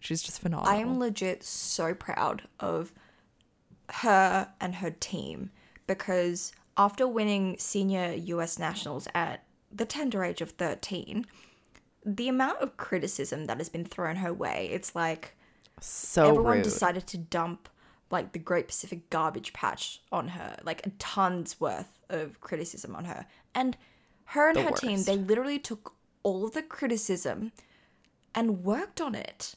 She's 0.00 0.22
just 0.22 0.40
phenomenal. 0.40 0.72
I 0.72 0.78
am 0.78 0.98
legit 0.98 1.44
so 1.44 1.92
proud 1.92 2.48
of 2.58 2.94
her 3.90 4.48
and 4.58 4.76
her 4.76 4.90
team 4.90 5.50
because 5.86 6.52
after 6.78 7.06
winning 7.06 7.56
senior 7.58 8.14
US 8.14 8.58
nationals 8.58 9.06
at 9.14 9.44
the 9.72 9.84
tender 9.84 10.24
age 10.24 10.40
of 10.40 10.50
13, 10.52 11.26
the 12.04 12.28
amount 12.28 12.60
of 12.60 12.76
criticism 12.76 13.46
that 13.46 13.58
has 13.58 13.68
been 13.68 13.84
thrown 13.84 14.16
her 14.16 14.32
way, 14.32 14.68
it's 14.72 14.94
like 14.94 15.36
so 15.80 16.28
everyone 16.28 16.56
rude. 16.58 16.64
decided 16.64 17.06
to 17.08 17.18
dump 17.18 17.68
like 18.10 18.32
the 18.32 18.38
Great 18.38 18.68
Pacific 18.68 19.08
garbage 19.10 19.52
patch 19.52 20.00
on 20.12 20.28
her, 20.28 20.56
like 20.64 20.86
a 20.86 20.90
tons 20.98 21.58
worth 21.60 21.98
of 22.10 22.40
criticism 22.40 22.94
on 22.94 23.06
her. 23.06 23.26
And 23.54 23.76
her 24.26 24.48
and 24.48 24.56
The 24.56 24.62
her 24.64 24.70
team, 24.72 25.02
they 25.04 25.16
literally 25.16 25.58
took 25.58 25.94
all 26.22 26.44
of 26.44 26.52
the 26.52 26.62
criticism 26.62 27.52
and 28.34 28.62
worked 28.64 29.00
on 29.00 29.14
it. 29.14 29.54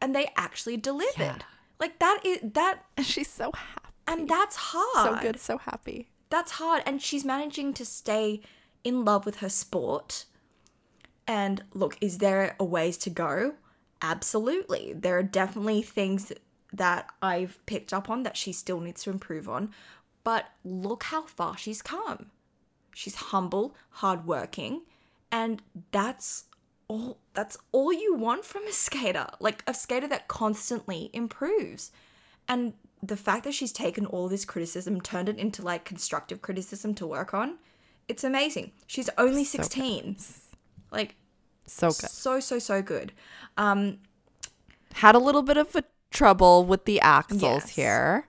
And 0.00 0.14
they 0.14 0.30
actually 0.36 0.76
delivered. 0.76 1.12
Yeah. 1.18 1.38
Like 1.78 1.98
that 2.00 2.20
is 2.24 2.38
that 2.42 2.84
and 2.96 3.06
she's 3.06 3.30
so 3.30 3.52
happy. 3.54 3.88
and 4.06 4.28
that's 4.28 4.56
hard. 4.56 5.18
So 5.18 5.22
good, 5.22 5.40
so 5.40 5.58
happy. 5.58 6.08
That's 6.30 6.52
hard. 6.52 6.82
And 6.86 7.00
she's 7.00 7.24
managing 7.24 7.72
to 7.74 7.84
stay 7.84 8.40
in 8.84 9.04
love 9.04 9.26
with 9.26 9.36
her 9.36 9.48
sport. 9.48 10.24
And 11.26 11.64
look, 11.72 11.96
is 12.00 12.18
there 12.18 12.56
a 12.58 12.64
ways 12.64 12.96
to 12.98 13.10
go? 13.10 13.54
Absolutely. 14.00 14.92
There 14.92 15.16
are 15.18 15.22
definitely 15.22 15.82
things 15.82 16.32
that 16.72 17.08
I've 17.20 17.64
picked 17.66 17.92
up 17.92 18.10
on 18.10 18.22
that 18.22 18.36
she 18.36 18.52
still 18.52 18.80
needs 18.80 19.02
to 19.04 19.10
improve 19.10 19.48
on. 19.48 19.70
But 20.24 20.46
look 20.64 21.04
how 21.04 21.22
far 21.22 21.56
she's 21.56 21.82
come. 21.82 22.30
She's 22.94 23.14
humble, 23.16 23.74
hardworking, 23.90 24.82
and 25.30 25.62
that's 25.90 26.44
all 26.88 27.18
that's 27.32 27.56
all 27.72 27.92
you 27.92 28.14
want 28.14 28.44
from 28.44 28.66
a 28.66 28.72
skater. 28.72 29.28
Like 29.40 29.62
a 29.66 29.74
skater 29.74 30.06
that 30.08 30.28
constantly 30.28 31.10
improves. 31.12 31.90
And 32.48 32.74
the 33.02 33.16
fact 33.16 33.44
that 33.44 33.54
she's 33.54 33.72
taken 33.72 34.06
all 34.06 34.28
this 34.28 34.44
criticism, 34.44 35.00
turned 35.00 35.28
it 35.28 35.38
into 35.38 35.62
like 35.62 35.84
constructive 35.84 36.42
criticism 36.42 36.94
to 36.96 37.06
work 37.06 37.34
on, 37.34 37.58
it's 38.08 38.24
amazing. 38.24 38.72
She's 38.86 39.08
only 39.18 39.44
So 39.44 39.58
good. 39.58 39.64
16. 39.72 40.16
Like 40.90 41.14
So 41.66 41.88
good. 41.88 41.94
so 42.10 42.40
so 42.40 42.58
so 42.58 42.82
good. 42.82 43.12
Um 43.56 43.98
had 44.94 45.14
a 45.14 45.18
little 45.18 45.42
bit 45.42 45.56
of 45.56 45.74
a 45.74 45.84
trouble 46.10 46.64
with 46.64 46.84
the 46.84 47.00
axels 47.02 47.40
Yes. 47.42 47.68
here. 47.70 48.26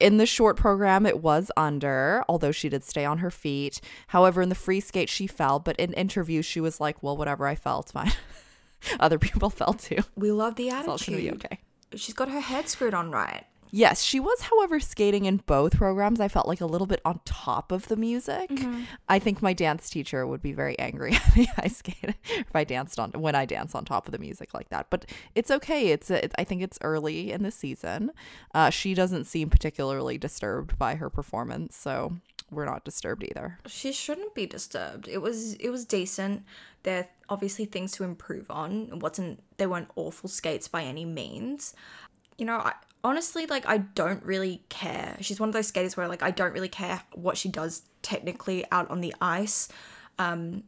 In 0.00 0.16
the 0.16 0.24
short 0.24 0.56
program, 0.56 1.04
it 1.04 1.20
was 1.20 1.50
under, 1.58 2.24
although 2.26 2.52
she 2.52 2.70
did 2.70 2.82
stay 2.82 3.04
on 3.04 3.18
her 3.18 3.30
feet. 3.30 3.82
However, 4.08 4.40
in 4.40 4.48
the 4.48 4.54
free 4.54 4.80
skate, 4.80 5.10
she 5.10 5.26
fell. 5.26 5.58
But 5.58 5.76
in 5.76 5.92
interviews, 5.92 6.46
she 6.46 6.58
was 6.58 6.80
like, 6.80 7.02
"Well, 7.02 7.18
whatever, 7.18 7.46
I 7.46 7.54
fell. 7.54 7.80
It's 7.80 7.92
fine." 7.92 8.12
Other 9.00 9.18
people 9.18 9.50
fell 9.60 9.74
too. 9.74 9.98
we 10.16 10.32
love 10.32 10.54
the 10.54 10.68
It's 10.68 10.88
all 10.88 10.96
be 10.96 11.28
attitude. 11.28 11.44
okay. 11.44 11.58
She's 11.96 12.14
got 12.14 12.30
her 12.30 12.40
head 12.40 12.66
screwed 12.66 12.94
on 12.94 13.10
right. 13.10 13.44
Yes, 13.70 14.02
she 14.02 14.20
was, 14.20 14.42
however, 14.42 14.80
skating 14.80 15.24
in 15.24 15.38
both 15.38 15.76
programs. 15.76 16.20
I 16.20 16.28
felt 16.28 16.48
like 16.48 16.60
a 16.60 16.66
little 16.66 16.86
bit 16.86 17.00
on 17.04 17.20
top 17.24 17.72
of 17.72 17.88
the 17.88 17.96
music. 17.96 18.50
I 19.08 19.18
think 19.18 19.42
my 19.42 19.52
dance 19.52 19.88
teacher 19.90 20.26
would 20.26 20.42
be 20.42 20.52
very 20.52 20.78
angry 20.78 21.14
at 21.14 21.36
me 21.36 21.42
if 21.42 21.58
I 21.58 21.68
skated 21.68 22.14
if 22.28 22.54
I 22.54 22.64
danced 22.64 22.98
on 22.98 23.12
when 23.12 23.34
I 23.34 23.44
dance 23.44 23.74
on 23.74 23.84
top 23.84 24.06
of 24.06 24.12
the 24.12 24.18
music 24.18 24.54
like 24.54 24.68
that. 24.70 24.88
But 24.90 25.06
it's 25.34 25.50
okay. 25.50 25.88
It's 25.88 26.10
a, 26.10 26.28
I 26.40 26.44
think 26.44 26.62
it's 26.62 26.78
early 26.82 27.32
in 27.32 27.42
the 27.42 27.50
season. 27.50 28.12
Uh, 28.54 28.70
she 28.70 28.94
doesn't 28.94 29.24
seem 29.24 29.50
particularly 29.50 30.18
disturbed 30.18 30.78
by 30.78 30.96
her 30.96 31.10
performance, 31.10 31.76
so 31.76 32.14
we're 32.50 32.64
not 32.64 32.84
disturbed 32.84 33.24
either. 33.24 33.58
She 33.66 33.92
shouldn't 33.92 34.34
be 34.34 34.46
disturbed. 34.46 35.08
It 35.08 35.18
was 35.18 35.54
it 35.54 35.70
was 35.70 35.84
decent. 35.84 36.44
There 36.82 36.98
are 36.98 37.08
obviously 37.28 37.64
things 37.64 37.92
to 37.92 38.04
improve 38.04 38.50
on. 38.50 38.88
It 38.92 39.00
wasn't 39.00 39.42
they 39.56 39.66
weren't 39.66 39.90
awful 39.96 40.28
skates 40.28 40.68
by 40.68 40.82
any 40.82 41.04
means. 41.04 41.74
You 42.40 42.46
know, 42.46 42.56
I 42.56 42.72
honestly 43.04 43.44
like 43.44 43.68
I 43.68 43.76
don't 43.78 44.24
really 44.24 44.62
care. 44.70 45.18
She's 45.20 45.38
one 45.38 45.50
of 45.50 45.52
those 45.52 45.66
skaters 45.66 45.94
where 45.94 46.08
like 46.08 46.22
I 46.22 46.30
don't 46.30 46.54
really 46.54 46.70
care 46.70 47.02
what 47.12 47.36
she 47.36 47.50
does 47.50 47.82
technically 48.00 48.64
out 48.72 48.90
on 48.90 49.02
the 49.02 49.14
ice. 49.20 49.68
Um 50.18 50.64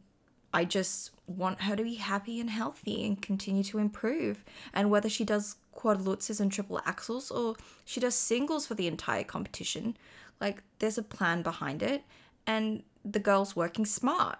I 0.53 0.65
just 0.65 1.09
want 1.25 1.61
her 1.61 1.75
to 1.75 1.83
be 1.83 1.95
happy 1.95 2.39
and 2.39 2.51
healthy 2.51 3.03
and 3.07 3.19
continue 3.19 3.63
to 3.63 3.79
improve. 3.79 4.45
And 4.71 4.91
whether 4.91 5.09
she 5.09 5.25
does 5.25 5.55
quad 5.71 6.01
lutzes 6.05 6.39
and 6.39 6.51
triple 6.51 6.79
axels 6.85 7.31
or 7.31 7.55
she 7.85 7.99
does 7.99 8.13
singles 8.13 8.67
for 8.67 8.75
the 8.75 8.85
entire 8.85 9.23
competition, 9.23 9.97
like 10.39 10.61
there's 10.77 10.99
a 10.99 11.03
plan 11.03 11.41
behind 11.41 11.81
it 11.81 12.03
and 12.45 12.83
the 13.03 13.19
girl's 13.19 13.55
working 13.55 13.87
smart. 13.87 14.37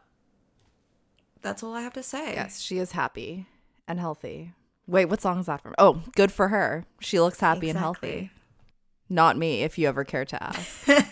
That's 1.41 1.63
all 1.63 1.73
I 1.73 1.81
have 1.81 1.93
to 1.93 2.03
say. 2.03 2.35
Yes, 2.35 2.61
she 2.61 2.77
is 2.77 2.91
happy 2.91 3.47
and 3.87 3.99
healthy. 3.99 4.53
Wait, 4.87 5.05
what 5.05 5.21
song 5.21 5.39
is 5.39 5.45
that 5.45 5.61
from? 5.61 5.73
Oh, 5.77 6.01
good 6.15 6.31
for 6.31 6.49
her. 6.49 6.85
She 6.99 7.19
looks 7.19 7.39
happy 7.39 7.69
and 7.69 7.79
healthy. 7.79 8.31
Not 9.09 9.37
me, 9.37 9.61
if 9.63 9.77
you 9.77 9.87
ever 9.87 10.03
care 10.03 10.25
to 10.25 10.43
ask. 10.43 10.87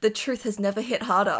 The 0.00 0.10
truth 0.10 0.42
has 0.42 0.58
never 0.58 0.80
hit 0.80 1.02
harder. 1.04 1.38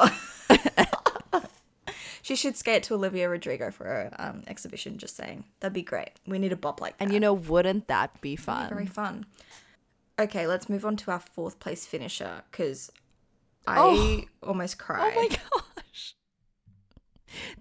she 2.22 2.36
should 2.36 2.56
skate 2.56 2.84
to 2.84 2.94
Olivia 2.94 3.28
Rodrigo 3.28 3.72
for 3.72 3.82
her 3.84 4.10
um, 4.20 4.44
exhibition, 4.46 4.98
just 4.98 5.16
saying. 5.16 5.42
That'd 5.58 5.72
be 5.72 5.82
great. 5.82 6.10
We 6.28 6.38
need 6.38 6.52
a 6.52 6.56
bop 6.56 6.80
like 6.80 6.96
that. 6.96 7.04
And 7.04 7.12
you 7.12 7.18
know, 7.18 7.32
wouldn't 7.34 7.88
that 7.88 8.20
be 8.20 8.36
fun? 8.36 8.68
very 8.68 8.86
fun. 8.86 9.26
Okay, 10.16 10.46
let's 10.46 10.68
move 10.68 10.84
on 10.84 10.94
to 10.98 11.10
our 11.10 11.18
fourth 11.18 11.58
place 11.58 11.84
finisher 11.86 12.42
because 12.52 12.92
I 13.66 13.78
Oh. 13.80 14.20
almost 14.46 14.78
cried. 14.78 15.12
Oh 15.16 15.22
my 15.22 15.28
gosh. 15.28 16.14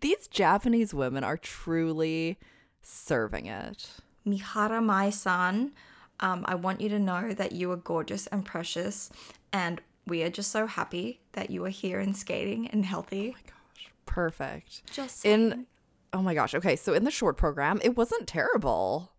These 0.02 0.28
Japanese 0.28 0.94
women 0.94 1.24
are 1.24 1.38
truly 1.38 2.38
serving 2.82 3.46
it. 3.48 3.90
Mihara 4.26 4.82
Mai-san, 4.82 5.72
Um, 6.20 6.46
I 6.48 6.54
want 6.54 6.82
you 6.82 6.90
to 6.90 7.00
know 7.00 7.34
that 7.34 7.52
you 7.54 7.72
are 7.72 7.78
gorgeous 7.78 8.28
and 8.28 8.46
precious, 8.46 9.10
and 9.52 9.82
we 10.06 10.22
are 10.22 10.30
just 10.30 10.52
so 10.52 10.68
happy 10.68 11.20
that 11.32 11.50
you 11.50 11.66
are 11.66 11.70
here 11.70 12.00
and 12.00 12.16
skating 12.16 12.68
and 12.68 12.86
healthy. 12.86 13.30
Oh 13.30 13.34
my 13.34 13.42
gosh, 13.48 13.90
perfect. 14.06 14.84
Just 14.92 15.26
In 15.26 15.66
oh 16.14 16.22
my 16.22 16.36
gosh. 16.36 16.54
Okay, 16.54 16.76
so 16.76 16.94
in 16.94 17.06
the 17.06 17.12
short 17.12 17.38
program, 17.38 17.80
it 17.84 17.98
wasn't 17.98 18.28
terrible. 18.28 19.12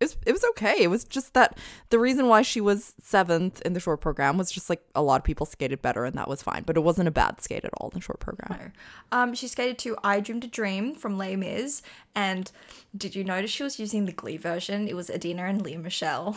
It 0.00 0.04
was, 0.04 0.16
it 0.26 0.32
was 0.32 0.44
okay. 0.50 0.82
It 0.82 0.88
was 0.88 1.04
just 1.04 1.34
that 1.34 1.56
the 1.90 1.98
reason 1.98 2.28
why 2.28 2.42
she 2.42 2.60
was 2.60 2.94
seventh 3.00 3.62
in 3.62 3.72
the 3.72 3.80
short 3.80 4.00
program 4.00 4.36
was 4.36 4.50
just 4.50 4.68
like 4.68 4.82
a 4.94 5.02
lot 5.02 5.20
of 5.20 5.24
people 5.24 5.46
skated 5.46 5.80
better 5.80 6.04
and 6.04 6.16
that 6.16 6.28
was 6.28 6.42
fine. 6.42 6.64
But 6.64 6.76
it 6.76 6.80
wasn't 6.80 7.08
a 7.08 7.12
bad 7.12 7.40
skate 7.40 7.64
at 7.64 7.70
all 7.78 7.90
in 7.90 7.98
the 7.98 8.02
short 8.02 8.20
program. 8.20 8.72
Um, 9.12 9.34
she 9.34 9.48
skated 9.48 9.78
to 9.78 9.96
"I 10.02 10.20
Dreamed 10.20 10.44
a 10.44 10.48
Dream" 10.48 10.94
from 10.94 11.16
Les 11.16 11.36
Mis, 11.36 11.82
and 12.14 12.50
did 12.96 13.14
you 13.14 13.24
notice 13.24 13.50
she 13.50 13.62
was 13.62 13.78
using 13.78 14.04
the 14.04 14.12
Glee 14.12 14.36
version? 14.36 14.88
It 14.88 14.96
was 14.96 15.08
Idina 15.10 15.44
and 15.44 15.62
Lea 15.62 15.76
Michele. 15.76 16.36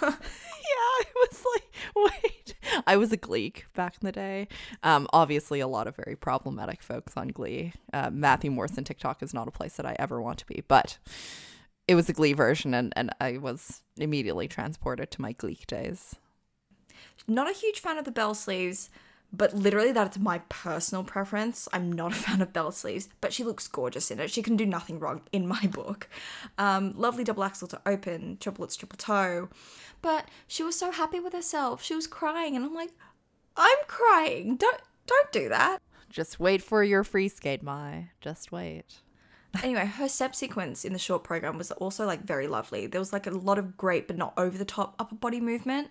Yeah, 0.68 1.06
it 1.06 1.14
was 1.14 1.44
like, 1.54 2.12
wait. 2.24 2.54
I 2.86 2.96
was 2.96 3.12
a 3.12 3.16
Gleek 3.16 3.64
back 3.74 3.94
in 4.00 4.06
the 4.06 4.12
day. 4.12 4.48
Um, 4.82 5.08
obviously, 5.12 5.60
a 5.60 5.66
lot 5.66 5.86
of 5.86 5.96
very 5.96 6.16
problematic 6.16 6.82
folks 6.82 7.16
on 7.16 7.28
Glee. 7.28 7.72
Uh, 7.92 8.10
Matthew 8.12 8.50
Morrison 8.50 8.84
TikTok 8.84 9.22
is 9.22 9.32
not 9.32 9.48
a 9.48 9.50
place 9.50 9.76
that 9.76 9.86
I 9.86 9.96
ever 9.98 10.20
want 10.20 10.38
to 10.40 10.46
be, 10.46 10.62
but 10.68 10.98
it 11.88 11.94
was 11.94 12.08
a 12.08 12.12
Glee 12.12 12.34
version, 12.34 12.74
and, 12.74 12.92
and 12.96 13.10
I 13.20 13.38
was 13.38 13.82
immediately 13.96 14.46
transported 14.46 15.10
to 15.10 15.22
my 15.22 15.32
Glee 15.32 15.58
days. 15.66 16.16
not 17.26 17.50
a 17.50 17.54
huge 17.54 17.80
fan 17.80 17.96
of 17.98 18.04
the 18.04 18.10
bell 18.10 18.34
sleeves, 18.34 18.90
but 19.32 19.54
literally 19.54 19.92
that's 19.92 20.18
my 20.18 20.40
personal 20.50 21.02
preference. 21.02 21.66
I'm 21.72 21.90
not 21.90 22.12
a 22.12 22.14
fan 22.14 22.42
of 22.42 22.52
bell 22.52 22.72
sleeves, 22.72 23.08
but 23.22 23.32
she 23.32 23.42
looks 23.42 23.66
gorgeous 23.66 24.10
in 24.10 24.20
it. 24.20 24.30
She 24.30 24.42
can 24.42 24.56
do 24.56 24.66
nothing 24.66 25.00
wrong 25.00 25.22
in 25.32 25.46
my 25.46 25.66
book. 25.66 26.08
Um, 26.58 26.92
lovely 26.96 27.24
double 27.24 27.42
axel 27.44 27.68
to 27.68 27.80
open, 27.86 28.36
triple 28.38 28.62
lutz, 28.62 28.76
triple 28.76 28.98
toe. 28.98 29.48
But 30.02 30.28
she 30.46 30.62
was 30.62 30.78
so 30.78 30.92
happy 30.92 31.20
with 31.20 31.32
herself. 31.32 31.82
She 31.82 31.94
was 31.94 32.06
crying, 32.06 32.54
and 32.54 32.64
I'm 32.64 32.74
like, 32.74 32.92
I'm 33.56 33.78
crying. 33.88 34.56
Don't 34.56 34.80
don't 35.06 35.32
do 35.32 35.48
that. 35.48 35.78
Just 36.10 36.38
wait 36.38 36.62
for 36.62 36.84
your 36.84 37.02
free 37.02 37.28
skate, 37.28 37.62
my. 37.62 38.10
Just 38.20 38.52
wait. 38.52 39.00
anyway, 39.62 39.86
her 39.86 40.08
step 40.08 40.34
sequence 40.34 40.84
in 40.84 40.92
the 40.92 40.98
short 40.98 41.24
program 41.24 41.58
was 41.58 41.70
also 41.72 42.06
like 42.06 42.22
very 42.22 42.46
lovely. 42.46 42.86
There 42.86 43.00
was 43.00 43.12
like 43.12 43.26
a 43.26 43.30
lot 43.30 43.58
of 43.58 43.76
great 43.76 44.06
but 44.06 44.18
not 44.18 44.34
over 44.36 44.56
the 44.56 44.64
top 44.64 44.94
upper 44.98 45.14
body 45.14 45.40
movement. 45.40 45.88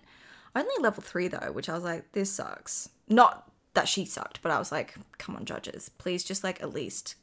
Only 0.54 0.74
level 0.80 1.02
three 1.02 1.28
though, 1.28 1.52
which 1.52 1.68
I 1.68 1.74
was 1.74 1.84
like, 1.84 2.12
this 2.12 2.30
sucks. 2.30 2.88
Not 3.08 3.50
that 3.74 3.88
she 3.88 4.04
sucked, 4.04 4.42
but 4.42 4.52
I 4.52 4.58
was 4.58 4.72
like, 4.72 4.94
come 5.18 5.36
on, 5.36 5.44
judges, 5.44 5.90
please 5.98 6.24
just 6.24 6.44
like 6.44 6.62
at 6.62 6.72
least 6.72 7.16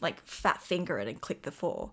like 0.00 0.24
fat 0.24 0.62
finger 0.62 0.98
it 0.98 1.08
and 1.08 1.20
click 1.20 1.42
the 1.42 1.50
four. 1.50 1.90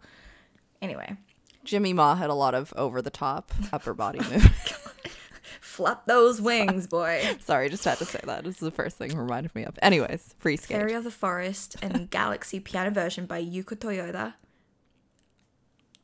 Anyway, 0.81 1.15
Jimmy 1.63 1.93
Ma 1.93 2.15
had 2.15 2.29
a 2.29 2.35
lot 2.35 2.53
of 2.53 2.73
over 2.75 3.01
the 3.01 3.09
top 3.09 3.51
upper 3.73 3.93
body 3.93 4.19
movement. 4.19 4.51
Oh 4.73 4.91
flap 5.61 6.05
those 6.05 6.41
wings, 6.41 6.87
boy. 6.87 7.21
Sorry, 7.41 7.69
just 7.69 7.85
had 7.85 7.97
to 7.99 8.05
say 8.05 8.19
that. 8.23 8.43
This 8.43 8.55
is 8.55 8.59
the 8.61 8.71
first 8.71 8.97
thing 8.97 9.11
it 9.11 9.17
reminded 9.17 9.53
me 9.55 9.63
of. 9.63 9.77
Anyways, 9.81 10.35
free 10.39 10.57
skate. 10.57 10.77
Fairy 10.77 10.93
of 10.93 11.03
the 11.03 11.11
Forest 11.11 11.75
and 11.81 12.09
Galaxy 12.11 12.59
piano 12.59 12.91
version 12.91 13.25
by 13.25 13.41
Yuko 13.43 13.75
Toyoda. 13.77 14.33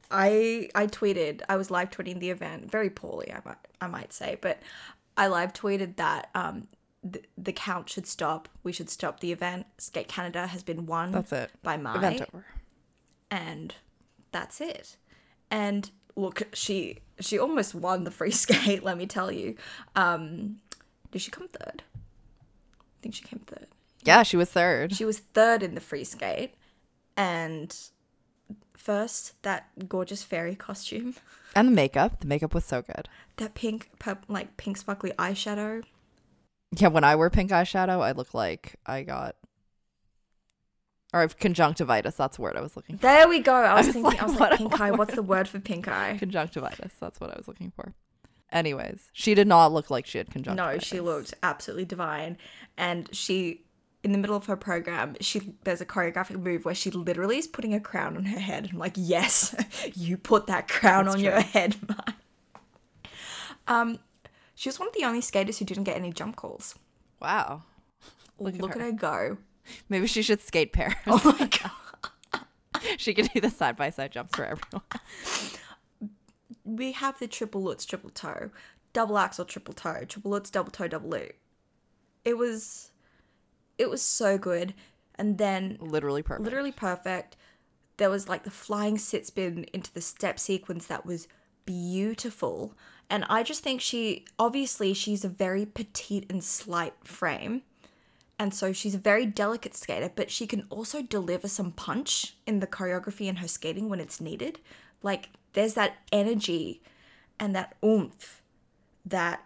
I 0.09 0.69
I 0.73 0.88
tweeted 0.88 1.41
I 1.49 1.57
was 1.57 1.69
live 1.69 1.89
tweeting 1.89 2.19
the 2.19 2.30
event 2.30 2.72
very 2.72 2.89
poorly 2.89 3.31
I 3.34 3.41
might 3.43 3.57
I 3.81 3.88
might 3.88 4.14
say 4.14 4.38
but 4.39 4.59
I 5.18 5.27
live 5.27 5.51
tweeted 5.53 5.97
that 5.97 6.30
um 6.34 6.69
the, 7.03 7.22
the 7.38 7.51
count 7.51 7.89
should 7.89 8.07
stop 8.07 8.47
we 8.64 8.72
should 8.72 8.89
stop 8.89 9.19
the 9.19 9.34
event 9.34 9.65
Skate 9.77 10.07
Canada 10.07 10.47
has 10.47 10.64
been 10.64 10.85
won 10.85 11.11
That's 11.11 11.34
it. 11.34 11.51
by 11.61 11.76
Mai 11.76 11.97
Event 11.97 12.22
over. 12.22 12.45
and 13.30 13.76
that's 14.31 14.61
it 14.61 14.95
and 15.51 15.91
look 16.18 16.44
she 16.53 16.99
she 17.22 17.39
almost 17.39 17.73
won 17.73 18.03
the 18.03 18.11
free 18.11 18.31
skate 18.44 18.84
let 18.84 18.98
me 18.98 19.06
tell 19.06 19.31
you 19.31 19.56
um 19.95 20.57
did 21.11 21.22
she 21.22 21.31
come 21.31 21.48
third 21.48 21.84
I 21.95 22.98
think 23.02 23.15
she 23.15 23.23
came 23.23 23.39
third 23.39 23.68
Yeah, 24.03 24.23
she 24.23 24.35
was 24.35 24.49
third. 24.49 24.94
she 24.95 25.06
was 25.06 25.19
third 25.19 25.64
in 25.64 25.76
the 25.76 25.81
free 25.81 26.03
skate, 26.03 26.56
and 27.15 27.73
first 28.76 29.41
that 29.44 29.88
gorgeous 29.88 30.23
fairy 30.23 30.56
costume, 30.56 31.14
And 31.56 31.68
the 31.69 31.72
makeup. 31.72 32.19
The 32.19 32.27
makeup 32.27 32.53
was 32.53 32.65
so 32.65 32.81
good. 32.81 33.07
that 33.38 33.53
pink, 33.56 33.89
purp 33.99 34.26
like 34.27 34.57
pink 34.57 34.77
sparkly 34.77 35.11
eyeshadow. 35.18 35.84
Yeah, 36.76 36.89
when 36.89 37.03
I 37.03 37.15
wear 37.15 37.30
pink 37.30 37.52
eyeshadow, 37.52 38.02
I 38.02 38.11
look 38.11 38.34
like 38.34 38.76
I 38.85 39.03
got 39.03 39.35
or 41.13 41.27
conjunctivitis. 41.27 42.15
That's 42.15 42.38
the 42.38 42.41
word 42.41 42.55
I 42.55 42.61
was 42.61 42.75
looking 42.75 42.97
for. 42.97 43.03
There 43.03 43.27
we 43.27 43.39
go. 43.39 43.53
I 43.53 43.73
was 43.77 43.88
was 43.88 43.95
thinking, 43.95 44.11
like, 44.11 44.21
I 44.21 44.25
was 44.25 44.35
what 44.35 44.51
like, 44.51 44.59
pink 44.59 44.81
eye. 44.81 44.91
What's 44.91 45.15
the 45.15 45.23
word 45.23 45.47
for 45.47 45.59
pink 45.59 45.88
eye? 45.88 46.17
Conjunctivitis. 46.19 46.93
That's 46.99 47.19
what 47.19 47.31
I 47.31 47.38
was 47.38 47.47
looking 47.47 47.71
for. 47.75 47.93
Anyways, 48.51 49.09
she 49.13 49.34
did 49.35 49.47
not 49.47 49.73
look 49.73 49.89
like 49.89 50.05
she 50.05 50.17
had 50.19 50.29
conjunctivitis. 50.29 50.91
No, 50.91 50.97
she 50.97 51.01
looked 51.01 51.34
absolutely 51.43 51.85
divine, 51.85 52.38
and 52.77 53.13
she. 53.15 53.63
In 54.03 54.11
the 54.13 54.19
middle 54.19 54.38
of 54.38 54.45
her 54.45 54.55
program, 54.55 55.17
she 55.19 55.53
there's 55.63 55.81
a 55.81 55.85
choreographic 55.85 56.39
move 56.41 56.63
where 56.63 56.75
she 56.75 56.91
literally 56.91 57.39
is 57.39 57.47
putting 57.47 57.73
a 57.73 57.79
crown 57.79 58.15
on 58.15 58.25
her 58.25 58.39
head. 58.39 58.69
I'm 58.71 58.77
like, 58.77 58.93
yes, 58.95 59.53
you 59.95 60.15
put 60.17 60.47
that 60.47 60.69
crown 60.69 61.05
That's 61.05 61.17
on 61.17 61.23
your 61.23 61.41
head, 61.41 61.75
man. 61.89 62.13
Um, 63.67 63.99
she 64.55 64.69
was 64.69 64.79
one 64.79 64.88
of 64.88 64.93
the 64.93 65.03
only 65.03 65.19
skaters 65.19 65.59
who 65.59 65.65
didn't 65.65 65.84
get 65.84 65.97
any 65.97 66.13
jump 66.13 66.35
calls. 66.38 66.75
Wow. 67.21 67.63
Look, 68.39 68.55
Look, 68.55 68.71
at, 68.71 68.77
at, 68.77 68.81
her. 68.81 68.85
her 68.85 68.91
go. 68.93 69.38
Maybe 69.89 70.07
she 70.07 70.22
should 70.22 70.41
skate 70.41 70.73
pairs. 70.73 70.94
Oh 71.07 71.35
my 71.39 71.48
god. 72.34 72.41
she 72.98 73.14
could 73.14 73.30
do 73.34 73.41
the 73.41 73.49
side 73.49 73.76
by 73.76 73.89
side 73.89 74.11
jumps 74.11 74.35
for 74.35 74.45
everyone. 74.45 74.84
We 76.64 76.91
have 76.94 77.18
the 77.19 77.27
triple 77.27 77.64
lutz, 77.64 77.85
triple 77.85 78.10
toe, 78.10 78.52
double 78.94 79.18
axel, 79.18 79.45
triple 79.45 79.73
toe, 79.73 80.03
triple 80.07 80.31
lutz, 80.31 80.49
double 80.49 80.72
toe, 80.72 80.88
double 80.88 81.10
loop. 81.10 81.34
It 82.26 82.38
was 82.38 82.91
it 83.77 83.89
was 83.89 84.02
so 84.02 84.38
good. 84.38 84.73
And 85.15 85.38
then 85.38 85.77
Literally 85.80 86.22
perfect. 86.22 86.44
literally 86.44 86.72
perfect. 86.72 87.38
There 87.98 88.10
was 88.10 88.30
like 88.30 88.44
the 88.44 88.52
flying 88.52 88.98
sit 88.98 89.26
spin 89.26 89.65
into 89.73 89.91
the 89.94 90.02
step 90.02 90.38
sequence 90.39 90.85
that 90.88 91.06
was 91.06 91.27
beautiful. 91.65 92.73
And 93.10 93.26
I 93.30 93.41
just 93.44 93.64
think 93.64 93.81
she 93.81 94.26
obviously 94.38 94.94
she's 94.94 95.23
a 95.26 95.30
very 95.30 95.65
petite 95.65 96.26
and 96.30 96.44
slight 96.44 96.94
frame. 97.03 97.61
And 98.39 98.53
so 98.53 98.72
she's 98.72 98.93
a 98.93 98.99
very 98.99 99.26
delicate 99.26 99.76
skater, 99.76 100.11
but 100.15 100.30
she 100.30 100.45
can 100.45 100.65
also 100.69 101.01
deliver 101.01 101.47
some 101.47 101.72
punch 101.72 102.35
in 102.45 102.59
the 102.59 102.68
choreography 102.68 103.27
and 103.27 103.39
her 103.39 103.47
skating 103.47 103.89
when 103.89 103.99
it's 103.99 104.22
needed. 104.22 104.59
Like 105.01 105.30
there's 105.53 105.73
that 105.73 105.97
energy 106.11 106.81
and 107.39 107.55
that 107.55 107.76
oomph 107.84 108.41
that 109.05 109.43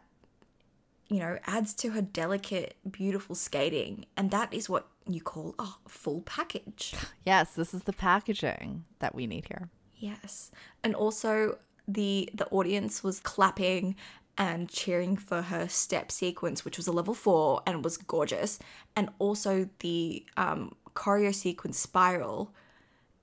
you 1.09 1.19
know 1.19 1.38
adds 1.45 1.73
to 1.76 1.91
her 1.91 2.01
delicate, 2.01 2.76
beautiful 2.89 3.35
skating, 3.35 4.05
and 4.18 4.31
that 4.31 4.53
is 4.53 4.69
what 4.69 4.88
you 5.07 5.22
call 5.22 5.55
a 5.59 5.68
full 5.88 6.22
package. 6.22 6.93
Yes, 7.26 7.53
this 7.53 7.73
is 7.73 7.84
the 7.84 7.93
packaging 7.93 8.84
that 8.99 9.13
we 9.13 9.27
need 9.27 9.45
here. 9.45 9.69
Yes. 9.95 10.51
And 10.84 10.95
also 10.95 11.59
the 11.88 12.30
the 12.34 12.47
audience 12.47 13.03
was 13.03 13.19
clapping 13.19 13.95
and 14.37 14.69
cheering 14.69 15.17
for 15.17 15.43
her 15.43 15.67
step 15.67 16.11
sequence, 16.11 16.63
which 16.65 16.77
was 16.77 16.87
a 16.87 16.91
level 16.91 17.13
four 17.13 17.61
and 17.67 17.83
was 17.83 17.97
gorgeous. 17.97 18.59
And 18.95 19.09
also 19.19 19.69
the 19.79 20.25
um, 20.37 20.75
choreo 20.95 21.33
sequence 21.33 21.77
spiral. 21.79 22.53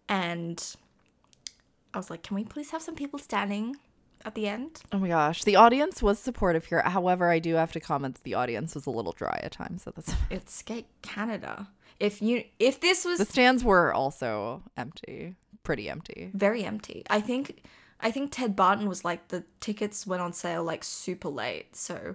And 0.08 0.62
I 1.94 1.98
was 1.98 2.10
like, 2.10 2.22
can 2.22 2.34
we 2.34 2.44
please 2.44 2.70
have 2.70 2.82
some 2.82 2.94
people 2.94 3.18
standing 3.18 3.76
at 4.24 4.34
the 4.34 4.48
end? 4.48 4.82
Oh 4.92 4.98
my 4.98 5.08
gosh. 5.08 5.44
The 5.44 5.56
audience 5.56 6.02
was 6.02 6.18
supportive 6.18 6.66
here. 6.66 6.82
However, 6.82 7.30
I 7.30 7.38
do 7.38 7.54
have 7.54 7.72
to 7.72 7.80
comment 7.80 8.16
that 8.16 8.24
the 8.24 8.34
audience 8.34 8.74
was 8.74 8.86
a 8.86 8.90
little 8.90 9.12
dry 9.12 9.40
at 9.42 9.52
times. 9.52 9.82
So 9.82 9.92
that's 9.94 10.14
It's 10.30 10.54
Skate 10.54 10.86
Canada. 11.02 11.68
If 11.98 12.22
you 12.22 12.44
if 12.60 12.80
this 12.80 13.04
was 13.04 13.18
the 13.18 13.24
stands 13.24 13.64
were 13.64 13.92
also 13.92 14.62
empty. 14.76 15.34
Pretty 15.64 15.90
empty. 15.90 16.30
very 16.32 16.64
empty. 16.64 17.02
I 17.10 17.20
think 17.20 17.62
I 18.00 18.10
think 18.10 18.30
Ted 18.30 18.54
Barton 18.54 18.88
was 18.88 19.04
like 19.04 19.28
the 19.28 19.44
tickets 19.60 20.06
went 20.06 20.22
on 20.22 20.32
sale 20.32 20.62
like 20.62 20.84
super 20.84 21.28
late, 21.28 21.74
so 21.74 22.14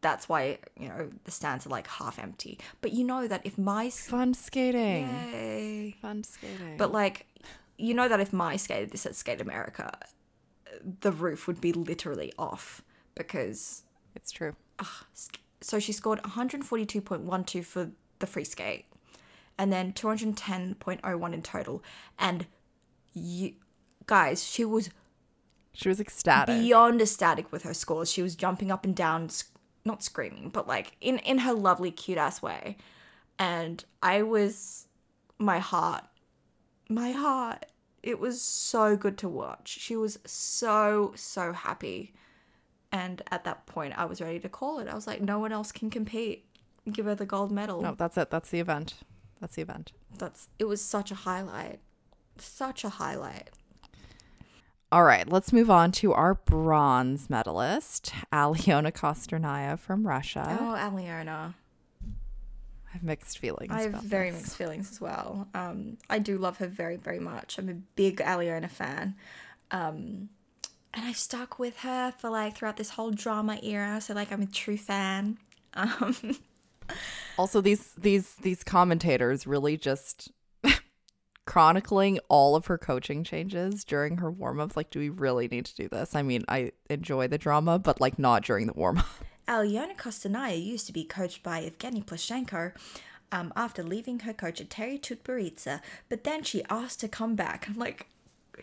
that's 0.00 0.28
why 0.28 0.58
you 0.78 0.88
know 0.88 1.10
the 1.24 1.30
stands 1.30 1.66
are 1.66 1.70
like 1.70 1.86
half 1.88 2.18
empty. 2.18 2.58
But 2.80 2.92
you 2.92 3.04
know 3.04 3.26
that 3.26 3.42
if 3.44 3.58
my 3.58 3.90
Fun 3.90 4.34
skating. 4.34 5.08
Yay. 5.32 5.96
Fun 6.00 6.22
skating. 6.24 6.76
but 6.76 6.92
like 6.92 7.26
you 7.78 7.92
know 7.92 8.08
that 8.08 8.20
if 8.20 8.32
Mai 8.32 8.56
skated 8.56 8.90
this 8.90 9.04
at 9.04 9.14
Skate 9.14 9.40
America, 9.40 9.98
the 11.00 11.12
roof 11.12 11.46
would 11.46 11.60
be 11.60 11.72
literally 11.72 12.32
off 12.38 12.82
because 13.14 13.82
it's 14.14 14.30
true. 14.30 14.54
Ah, 14.78 15.04
sk- 15.12 15.40
so 15.60 15.78
she 15.78 15.92
scored 15.92 16.22
142.12 16.22 17.64
for 17.64 17.90
the 18.18 18.26
free 18.26 18.44
skate 18.44 18.84
and 19.58 19.72
then 19.72 19.92
210.01 19.92 21.32
in 21.34 21.42
total 21.42 21.82
and 22.18 22.46
you 23.12 23.54
guys 24.06 24.44
she 24.44 24.64
was 24.64 24.90
She 25.76 25.88
was 25.88 26.00
ecstatic. 26.00 26.58
beyond 26.60 27.00
ecstatic 27.02 27.52
with 27.52 27.62
her 27.64 27.74
scores. 27.74 28.10
She 28.10 28.22
was 28.22 28.34
jumping 28.34 28.70
up 28.70 28.84
and 28.84 28.94
down, 28.96 29.28
sc- 29.28 29.52
not 29.84 30.02
screaming, 30.02 30.48
but 30.50 30.66
like 30.66 30.96
in 31.00 31.18
in 31.18 31.38
her 31.38 31.52
lovely 31.52 31.90
cute 31.90 32.18
ass 32.18 32.40
way. 32.42 32.76
And 33.38 33.84
I 34.02 34.22
was 34.22 34.86
my 35.38 35.58
heart, 35.58 36.04
my 36.88 37.10
heart. 37.12 37.66
It 38.02 38.18
was 38.20 38.40
so 38.40 38.96
good 38.96 39.18
to 39.18 39.28
watch. 39.28 39.68
She 39.80 39.96
was 39.96 40.18
so 40.24 41.12
so 41.16 41.52
happy 41.52 42.14
And 42.92 43.20
at 43.30 43.44
that 43.44 43.66
point, 43.66 43.94
I 43.98 44.04
was 44.06 44.20
ready 44.20 44.38
to 44.40 44.48
call 44.48 44.78
it. 44.78 44.88
I 44.88 44.94
was 44.94 45.06
like, 45.06 45.20
no 45.20 45.38
one 45.38 45.52
else 45.52 45.72
can 45.72 45.90
compete. 45.90 46.46
Give 46.90 47.04
her 47.06 47.14
the 47.16 47.26
gold 47.26 47.50
medal. 47.50 47.82
No, 47.82 47.94
that's 47.94 48.16
it. 48.16 48.30
That's 48.30 48.48
the 48.50 48.60
event. 48.60 48.94
That's 49.40 49.56
the 49.56 49.62
event. 49.62 49.92
That's 50.18 50.48
it 50.58 50.64
was 50.66 50.80
such 50.80 51.10
a 51.10 51.14
highlight. 51.16 51.80
Such 52.38 52.84
a 52.84 52.88
highlight. 52.88 53.50
All 54.92 55.02
right, 55.02 55.28
let's 55.28 55.52
move 55.52 55.68
on 55.68 55.90
to 55.92 56.12
our 56.12 56.34
bronze 56.34 57.28
medalist, 57.28 58.12
Aliona 58.32 58.92
Kostornaia 58.92 59.78
from 59.78 60.06
Russia. 60.06 60.56
Oh, 60.60 60.74
Aliona. 60.76 61.54
I 62.04 62.92
have 62.92 63.02
mixed 63.02 63.38
feelings. 63.38 63.72
I 63.72 63.82
have 63.82 63.94
very 63.94 64.30
this. 64.30 64.42
mixed 64.42 64.56
feelings 64.56 64.90
as 64.92 65.00
well. 65.00 65.48
Um, 65.54 65.98
I 66.08 66.20
do 66.20 66.38
love 66.38 66.58
her 66.58 66.68
very, 66.68 66.96
very 66.96 67.18
much. 67.18 67.58
I'm 67.58 67.68
a 67.68 67.74
big 67.74 68.18
Aliona 68.18 68.70
fan. 68.70 69.16
Um, 69.72 70.28
and 70.94 71.04
I've 71.04 71.16
stuck 71.18 71.58
with 71.58 71.78
her 71.78 72.12
for 72.16 72.30
like 72.30 72.56
throughout 72.56 72.76
this 72.76 72.90
whole 72.90 73.10
drama 73.10 73.58
era. 73.62 74.00
So 74.00 74.14
like 74.14 74.30
I'm 74.32 74.42
a 74.42 74.46
true 74.46 74.78
fan. 74.78 75.38
Um, 75.74 76.16
Also, 77.36 77.60
these 77.60 77.92
these 77.98 78.36
these 78.36 78.64
commentators 78.64 79.46
really 79.46 79.76
just 79.76 80.30
chronicling 81.46 82.18
all 82.28 82.54
of 82.56 82.66
her 82.66 82.76
coaching 82.76 83.24
changes 83.24 83.84
during 83.84 84.18
her 84.18 84.30
warm 84.30 84.60
up. 84.60 84.76
Like, 84.76 84.90
do 84.90 84.98
we 84.98 85.08
really 85.08 85.48
need 85.48 85.64
to 85.66 85.74
do 85.76 85.88
this? 85.88 86.14
I 86.14 86.22
mean, 86.22 86.44
I 86.48 86.72
enjoy 86.90 87.28
the 87.28 87.38
drama, 87.38 87.78
but 87.78 88.00
like 88.00 88.18
not 88.18 88.42
during 88.44 88.66
the 88.66 88.72
warm 88.74 88.98
up. 88.98 89.06
Aliona 89.48 89.96
Kostornaia 89.96 90.62
used 90.62 90.86
to 90.88 90.92
be 90.92 91.04
coached 91.04 91.42
by 91.44 91.62
Evgeni 91.62 92.04
Plushenko 92.04 92.72
um, 93.30 93.52
after 93.54 93.82
leaving 93.82 94.18
her 94.20 94.32
coach 94.32 94.60
Eteri 94.60 95.00
Tutberidze, 95.00 95.80
but 96.08 96.24
then 96.24 96.42
she 96.42 96.64
asked 96.68 96.98
to 97.00 97.08
come 97.08 97.36
back. 97.36 97.66
I'm 97.68 97.76
like, 97.78 98.06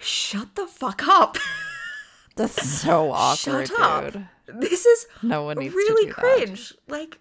shut 0.02 0.56
the 0.56 0.68
fuck 0.68 1.08
up. 1.08 1.38
That's 2.36 2.68
so 2.68 3.12
awkward, 3.14 3.68
Shut 3.70 3.80
up. 3.80 4.12
dude. 4.14 4.28
This 4.48 4.86
is 4.86 5.08
No 5.22 5.44
one 5.44 5.58
needs 5.58 5.74
really 5.74 6.08
to 6.10 6.14
do 6.14 6.22
that. 6.22 6.36
cringe. 6.38 6.74
Like, 6.90 7.20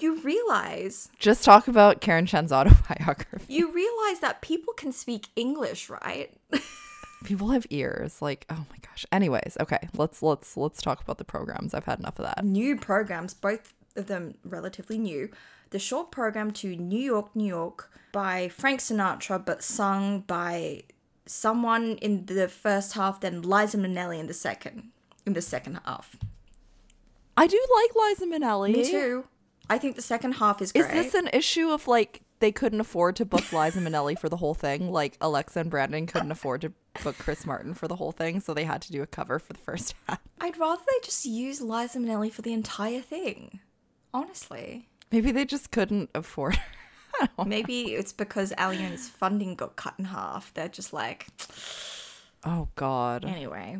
you 0.00 0.20
realize 0.20 1.08
Just 1.18 1.44
talk 1.44 1.68
about 1.68 2.00
Karen 2.00 2.26
Chen's 2.26 2.52
autobiography. 2.58 3.44
you 3.52 3.72
realize 3.72 4.20
that 4.20 4.40
people 4.42 4.72
can 4.74 4.92
speak 4.92 5.28
English, 5.36 5.88
right? 5.90 6.32
People 7.24 7.48
have 7.50 7.66
ears. 7.70 8.20
Like, 8.22 8.46
oh 8.50 8.66
my 8.70 8.76
gosh. 8.86 9.04
Anyways, 9.10 9.56
okay, 9.60 9.88
let's 9.96 10.22
let's 10.22 10.56
let's 10.56 10.80
talk 10.82 11.00
about 11.00 11.18
the 11.18 11.24
programs. 11.24 11.74
I've 11.74 11.86
had 11.86 11.98
enough 11.98 12.18
of 12.18 12.24
that. 12.26 12.44
new 12.44 12.76
programs, 12.76 13.34
both 13.34 13.72
of 13.96 14.06
them 14.06 14.34
relatively 14.44 14.98
new. 14.98 15.30
The 15.70 15.78
short 15.80 16.12
program 16.12 16.50
to 16.52 16.76
New 16.76 17.00
York, 17.00 17.34
New 17.34 17.46
York 17.46 17.90
by 18.12 18.48
Frank 18.48 18.80
Sinatra, 18.80 19.44
but 19.44 19.62
sung 19.62 20.20
by 20.20 20.82
someone 21.24 21.96
in 22.00 22.26
the 22.26 22.46
first 22.48 22.92
half, 22.92 23.20
then 23.20 23.42
Liza 23.42 23.78
Minnelli 23.78 24.20
in 24.20 24.26
the 24.28 24.34
second. 24.34 24.90
In 25.24 25.32
the 25.32 25.42
second 25.42 25.80
half. 25.84 26.14
I 27.36 27.46
do 27.48 27.60
like 27.74 27.90
Liza 28.08 28.26
Minnelli. 28.26 28.72
Me 28.72 28.90
too. 28.90 29.24
I 29.68 29.78
think 29.78 29.96
the 29.96 30.02
second 30.02 30.32
half 30.32 30.62
is 30.62 30.72
great. 30.72 30.84
Is 30.86 30.90
this 30.90 31.14
an 31.14 31.28
issue 31.32 31.70
of 31.70 31.88
like 31.88 32.22
they 32.38 32.52
couldn't 32.52 32.80
afford 32.80 33.16
to 33.16 33.24
book 33.24 33.52
Liza 33.52 33.80
Minnelli 33.80 34.18
for 34.18 34.28
the 34.28 34.36
whole 34.36 34.54
thing? 34.54 34.90
Like 34.92 35.16
Alexa 35.20 35.58
and 35.60 35.70
Brandon 35.70 36.06
couldn't 36.06 36.30
afford 36.30 36.60
to 36.62 36.72
book 37.02 37.16
Chris 37.18 37.44
Martin 37.46 37.74
for 37.74 37.88
the 37.88 37.96
whole 37.96 38.12
thing, 38.12 38.40
so 38.40 38.54
they 38.54 38.64
had 38.64 38.82
to 38.82 38.92
do 38.92 39.02
a 39.02 39.06
cover 39.06 39.38
for 39.38 39.52
the 39.52 39.58
first 39.58 39.94
half. 40.08 40.20
I'd 40.40 40.56
rather 40.58 40.82
they 40.86 41.04
just 41.04 41.24
use 41.24 41.60
Liza 41.60 41.98
Minnelli 41.98 42.32
for 42.32 42.42
the 42.42 42.52
entire 42.52 43.00
thing. 43.00 43.60
Honestly. 44.14 44.88
Maybe 45.12 45.30
they 45.32 45.44
just 45.44 45.70
couldn't 45.70 46.10
afford. 46.14 46.58
Maybe 47.46 47.94
it's 47.94 48.12
because 48.12 48.52
Aliona's 48.58 49.08
funding 49.08 49.54
got 49.54 49.76
cut 49.76 49.94
in 49.98 50.04
half. 50.06 50.52
They're 50.54 50.68
just 50.68 50.92
like, 50.92 51.26
Oh 52.44 52.68
God, 52.76 53.24
anyway. 53.24 53.78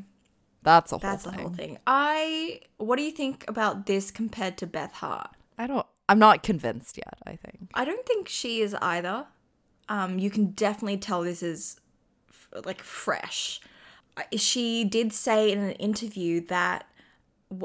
that's 0.62 0.90
a 0.92 0.94
whole 0.98 1.00
That's 1.10 1.24
the 1.24 1.30
thing. 1.30 1.40
whole 1.40 1.50
thing. 1.50 1.78
I. 1.86 2.60
What 2.78 2.96
do 2.96 3.02
you 3.02 3.10
think 3.12 3.44
about 3.48 3.86
this 3.86 4.10
compared 4.10 4.56
to 4.58 4.66
Beth 4.66 4.92
Hart? 4.94 5.30
I 5.58 5.66
don't. 5.66 5.86
I'm 6.08 6.18
not 6.18 6.42
convinced 6.42 6.96
yet. 6.96 7.18
I 7.26 7.36
think. 7.36 7.70
I 7.74 7.84
don't 7.84 8.06
think 8.06 8.28
she 8.28 8.60
is 8.60 8.74
either. 8.74 9.26
Um, 9.88 10.18
you 10.18 10.30
can 10.30 10.46
definitely 10.52 10.98
tell 10.98 11.22
this 11.22 11.42
is 11.42 11.80
f- 12.28 12.64
like 12.64 12.82
fresh. 12.82 13.60
She 14.36 14.84
did 14.84 15.12
say 15.12 15.52
in 15.52 15.58
an 15.58 15.72
interview 15.72 16.40
that 16.46 16.86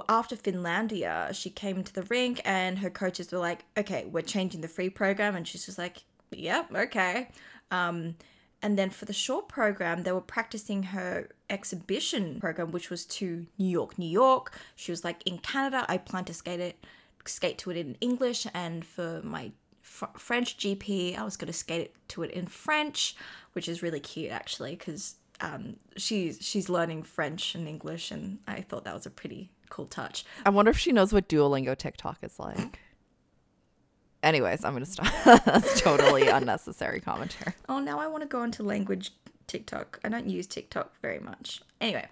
after 0.08 0.36
Finlandia, 0.36 1.34
she 1.34 1.50
came 1.50 1.84
to 1.84 1.94
the 1.94 2.04
rink 2.04 2.42
and 2.46 2.80
her 2.80 2.90
coaches 2.90 3.32
were 3.32 3.40
like, 3.40 3.66
"Okay, 3.78 4.06
we're 4.06 4.22
changing 4.22 4.62
the 4.62 4.68
free 4.68 4.90
program," 4.90 5.36
and 5.36 5.48
she's 5.48 5.66
just 5.66 5.78
like, 5.78 6.04
"Yep, 6.32 6.74
okay." 6.76 7.30
Um, 7.72 8.16
and 8.62 8.78
then 8.78 8.92
for 8.92 9.06
the 9.06 9.14
short 9.14 9.48
program, 9.48 10.04
they 10.04 10.12
were 10.12 10.22
practicing 10.22 10.84
her 10.84 11.30
exhibition 11.50 12.40
program, 12.40 12.72
which 12.72 12.90
was 12.90 13.06
to 13.06 13.48
New 13.58 13.68
York, 13.68 13.98
New 13.98 14.10
York. 14.10 14.54
She 14.76 14.92
was 14.92 15.04
like, 15.04 15.24
"In 15.26 15.40
Canada, 15.40 15.86
I 15.90 15.98
plan 15.98 16.26
to 16.26 16.34
skate 16.34 16.60
it, 16.60 16.86
skate 17.26 17.58
to 17.60 17.72
it 17.72 17.78
in 17.78 17.96
English, 18.02 18.48
and 18.54 18.86
for 18.86 19.22
my 19.24 19.52
fr- 19.82 20.06
French 20.18 20.58
GP, 20.58 21.18
I 21.18 21.24
was 21.24 21.38
going 21.38 21.48
to 21.48 21.54
skate 21.58 21.82
it 21.82 21.96
to 22.10 22.24
it 22.24 22.32
in 22.32 22.48
French, 22.48 23.16
which 23.54 23.68
is 23.68 23.82
really 23.84 24.00
cute 24.00 24.32
actually, 24.32 24.76
because 24.76 25.16
um, 25.42 25.78
she's 25.98 26.38
she's 26.42 26.70
learning 26.70 27.04
French 27.04 27.56
and 27.56 27.68
English, 27.68 28.12
and 28.12 28.40
I 28.48 28.62
thought 28.62 28.84
that 28.86 28.94
was 28.94 29.06
a 29.06 29.10
pretty 29.10 29.52
cool 29.70 29.86
touch. 29.86 30.26
I 30.46 30.50
wonder 30.50 30.72
if 30.72 30.78
she 30.78 30.92
knows 30.92 31.14
what 31.14 31.28
Duolingo 31.30 31.78
TikTok 31.78 32.20
is 32.24 32.40
like. 32.40 32.80
Anyways, 34.24 34.64
I'm 34.64 34.74
gonna 34.74 34.86
stop. 34.86 35.12
That's 35.46 35.82
totally 35.82 36.28
unnecessary 36.28 37.00
commentary. 37.00 37.54
Oh, 37.68 37.80
now 37.80 38.00
I 38.00 38.06
want 38.08 38.22
to 38.22 38.28
go 38.28 38.44
into 38.44 38.62
language 38.62 39.12
TikTok. 39.48 40.00
I 40.04 40.10
don't 40.10 40.30
use 40.30 40.46
TikTok 40.46 40.94
very 41.02 41.20
much. 41.20 41.62
Anyway, 41.80 42.08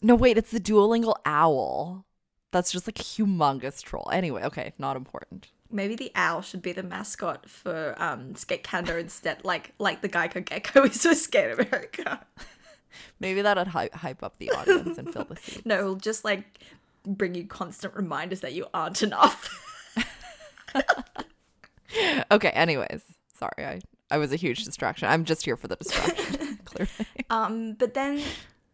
No, 0.00 0.14
wait, 0.14 0.38
it's 0.38 0.50
the 0.50 0.58
Duolingo 0.60 1.14
owl. 1.26 2.06
That's 2.52 2.72
just 2.72 2.86
like 2.88 2.98
a 2.98 3.02
humongous 3.02 3.82
troll. 3.82 4.08
Anyway, 4.12 4.42
okay, 4.42 4.72
not 4.78 4.96
important. 4.96 5.48
maybe 5.70 5.94
the 5.94 6.10
owl 6.16 6.42
should 6.42 6.62
be 6.62 6.72
the 6.72 6.82
mascot 6.82 7.48
for 7.48 7.94
um, 7.98 8.34
Skate 8.34 8.64
Canada 8.64 8.98
instead, 8.98 9.44
like 9.44 9.72
like 9.78 10.00
the 10.02 10.08
Geico 10.08 10.44
Gecko 10.44 10.82
is 10.86 11.02
for 11.02 11.14
Skate 11.14 11.52
America. 11.52 12.26
Maybe 13.20 13.40
that'd 13.42 13.68
hype, 13.68 13.94
hype 13.94 14.22
up 14.24 14.38
the 14.38 14.50
audience 14.50 14.98
and 14.98 15.12
fill 15.12 15.24
the 15.24 15.36
seat. 15.40 15.64
No, 15.64 15.78
it'll 15.78 15.94
just 15.94 16.24
like 16.24 16.58
bring 17.06 17.34
you 17.36 17.46
constant 17.46 17.94
reminders 17.94 18.40
that 18.40 18.52
you 18.52 18.66
aren't 18.74 19.00
enough. 19.02 19.48
Okay, 22.32 22.50
anyways, 22.50 23.02
sorry, 23.36 23.64
I, 23.66 23.80
I 24.10 24.18
was 24.18 24.32
a 24.32 24.36
huge 24.36 24.64
distraction. 24.64 25.08
I'm 25.08 25.24
just 25.24 25.44
here 25.44 25.56
for 25.56 25.66
the 25.66 25.76
distraction, 25.76 26.58
clearly. 26.64 26.90
Um, 27.28 27.72
but 27.74 27.94
then 27.94 28.22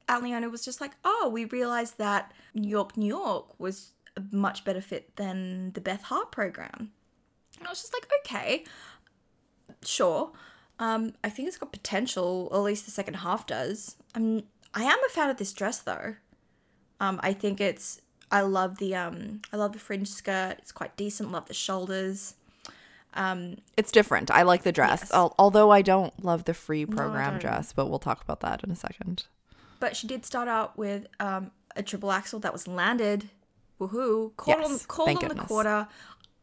Aliona 0.09 0.51
was 0.51 0.65
just 0.65 0.81
like, 0.81 0.93
oh, 1.05 1.31
we 1.33 1.45
realized 1.47 1.99
that 1.99 2.33
New 2.55 2.69
York, 2.69 2.97
New 2.97 3.07
York 3.09 3.59
was 3.59 3.93
a 4.17 4.23
much 4.35 4.65
better 4.65 4.81
fit 4.81 5.17
than 5.17 5.73
the 5.73 5.81
Beth 5.81 6.03
Hart 6.03 6.31
program. 6.33 6.93
And 7.59 7.67
I 7.67 7.71
was 7.71 7.81
just 7.81 7.93
like, 7.95 8.07
okay, 8.21 8.65
sure. 9.85 10.33
Um, 10.79 11.15
I 11.25 11.31
think 11.31 11.49
it's 11.49 11.57
got 11.59 11.73
potential, 11.73 12.49
or 12.51 12.59
at 12.59 12.65
least 12.65 12.85
the 12.85 12.91
second 12.91 13.15
half 13.15 13.47
does. 13.47 13.97
I'm, 14.15 14.43
I 14.75 14.85
am 14.85 14.99
a 15.07 15.09
fan 15.09 15.31
of 15.31 15.39
this 15.39 15.53
dress 15.53 15.79
though. 15.79 16.17
Um, 17.01 17.19
I 17.23 17.33
think 17.33 17.61
it's, 17.61 18.01
I 18.31 18.43
love 18.43 18.79
the, 18.79 18.95
um, 18.95 19.41
I 19.53 19.57
love 19.57 19.73
the 19.73 19.79
fringe 19.79 20.09
skirt. 20.09 20.57
It's 20.59 20.73
quite 20.73 20.97
decent. 20.97 21.33
Love 21.33 21.47
the 21.47 21.55
shoulders. 21.55 22.35
It's 23.79 23.91
different. 23.93 24.31
I 24.31 24.43
like 24.43 24.63
the 24.63 24.73
dress, 24.73 25.09
Yes. 25.11 25.31
although 25.39 25.71
I 25.71 25.81
don't 25.81 26.23
love 26.23 26.45
the 26.45 26.53
free 26.53 26.85
program 26.85 27.33
don't. 27.33 27.41
dress, 27.41 27.73
but 27.73 27.89
we'll 27.89 27.99
talk 27.99 28.23
about 28.23 28.41
that 28.41 28.63
in 28.63 28.71
a 28.71 28.77
second. 28.77 29.25
But 29.81 29.97
she 29.97 30.07
did 30.07 30.25
start 30.25 30.49
out 30.49 30.77
with 30.79 31.07
um, 31.21 31.51
a 31.75 31.83
triple 31.83 32.13
axel 32.13 32.41
that 32.41 32.53
was 32.53 32.67
landed. 32.67 33.29
Woohoo! 33.81 34.37
Called 34.37 34.65
on 34.65 34.71
Yes, 34.71 34.87
called 34.87 35.09
thank 35.09 35.23
on 35.23 35.29
the 35.29 35.43
quarter. 35.43 35.89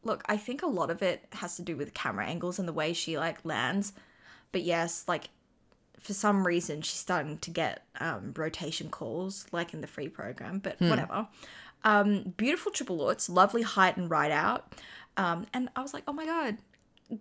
Look, 0.03 0.23
I 0.27 0.37
think 0.37 0.61
a 0.61 0.67
lot 0.67 0.91
of 0.91 1.01
it 1.01 1.25
has 1.33 1.55
to 1.55 1.61
do 1.61 1.75
with 1.77 1.93
camera 1.93 2.25
angles 2.27 2.59
and 2.59 2.67
the 2.67 2.73
way 2.73 2.93
she 2.93 3.17
like 3.17 3.43
lands. 3.45 3.93
But 4.51 4.63
yes, 4.63 5.05
like 5.07 5.29
for 5.99 6.13
some 6.13 6.45
reason 6.45 6.81
she's 6.81 6.99
starting 6.99 7.37
to 7.39 7.49
get 7.49 7.85
um, 7.99 8.33
rotation 8.35 8.89
calls 8.89 9.45
like 9.51 9.73
in 9.73 9.81
the 9.81 9.87
free 9.87 10.09
program. 10.09 10.59
But 10.59 10.77
Hmm. 10.77 10.89
whatever. 10.89 11.27
Um, 11.85 12.33
beautiful 12.37 12.71
triple 12.71 12.97
lutz, 12.97 13.29
lovely 13.29 13.61
height 13.61 13.97
and 13.97 14.09
ride 14.09 14.31
out. 14.31 14.73
Um, 15.17 15.45
and 15.53 15.69
I 15.75 15.81
was 15.81 15.93
like, 15.93 16.03
oh 16.07 16.13
my 16.13 16.25
god, 16.25 16.57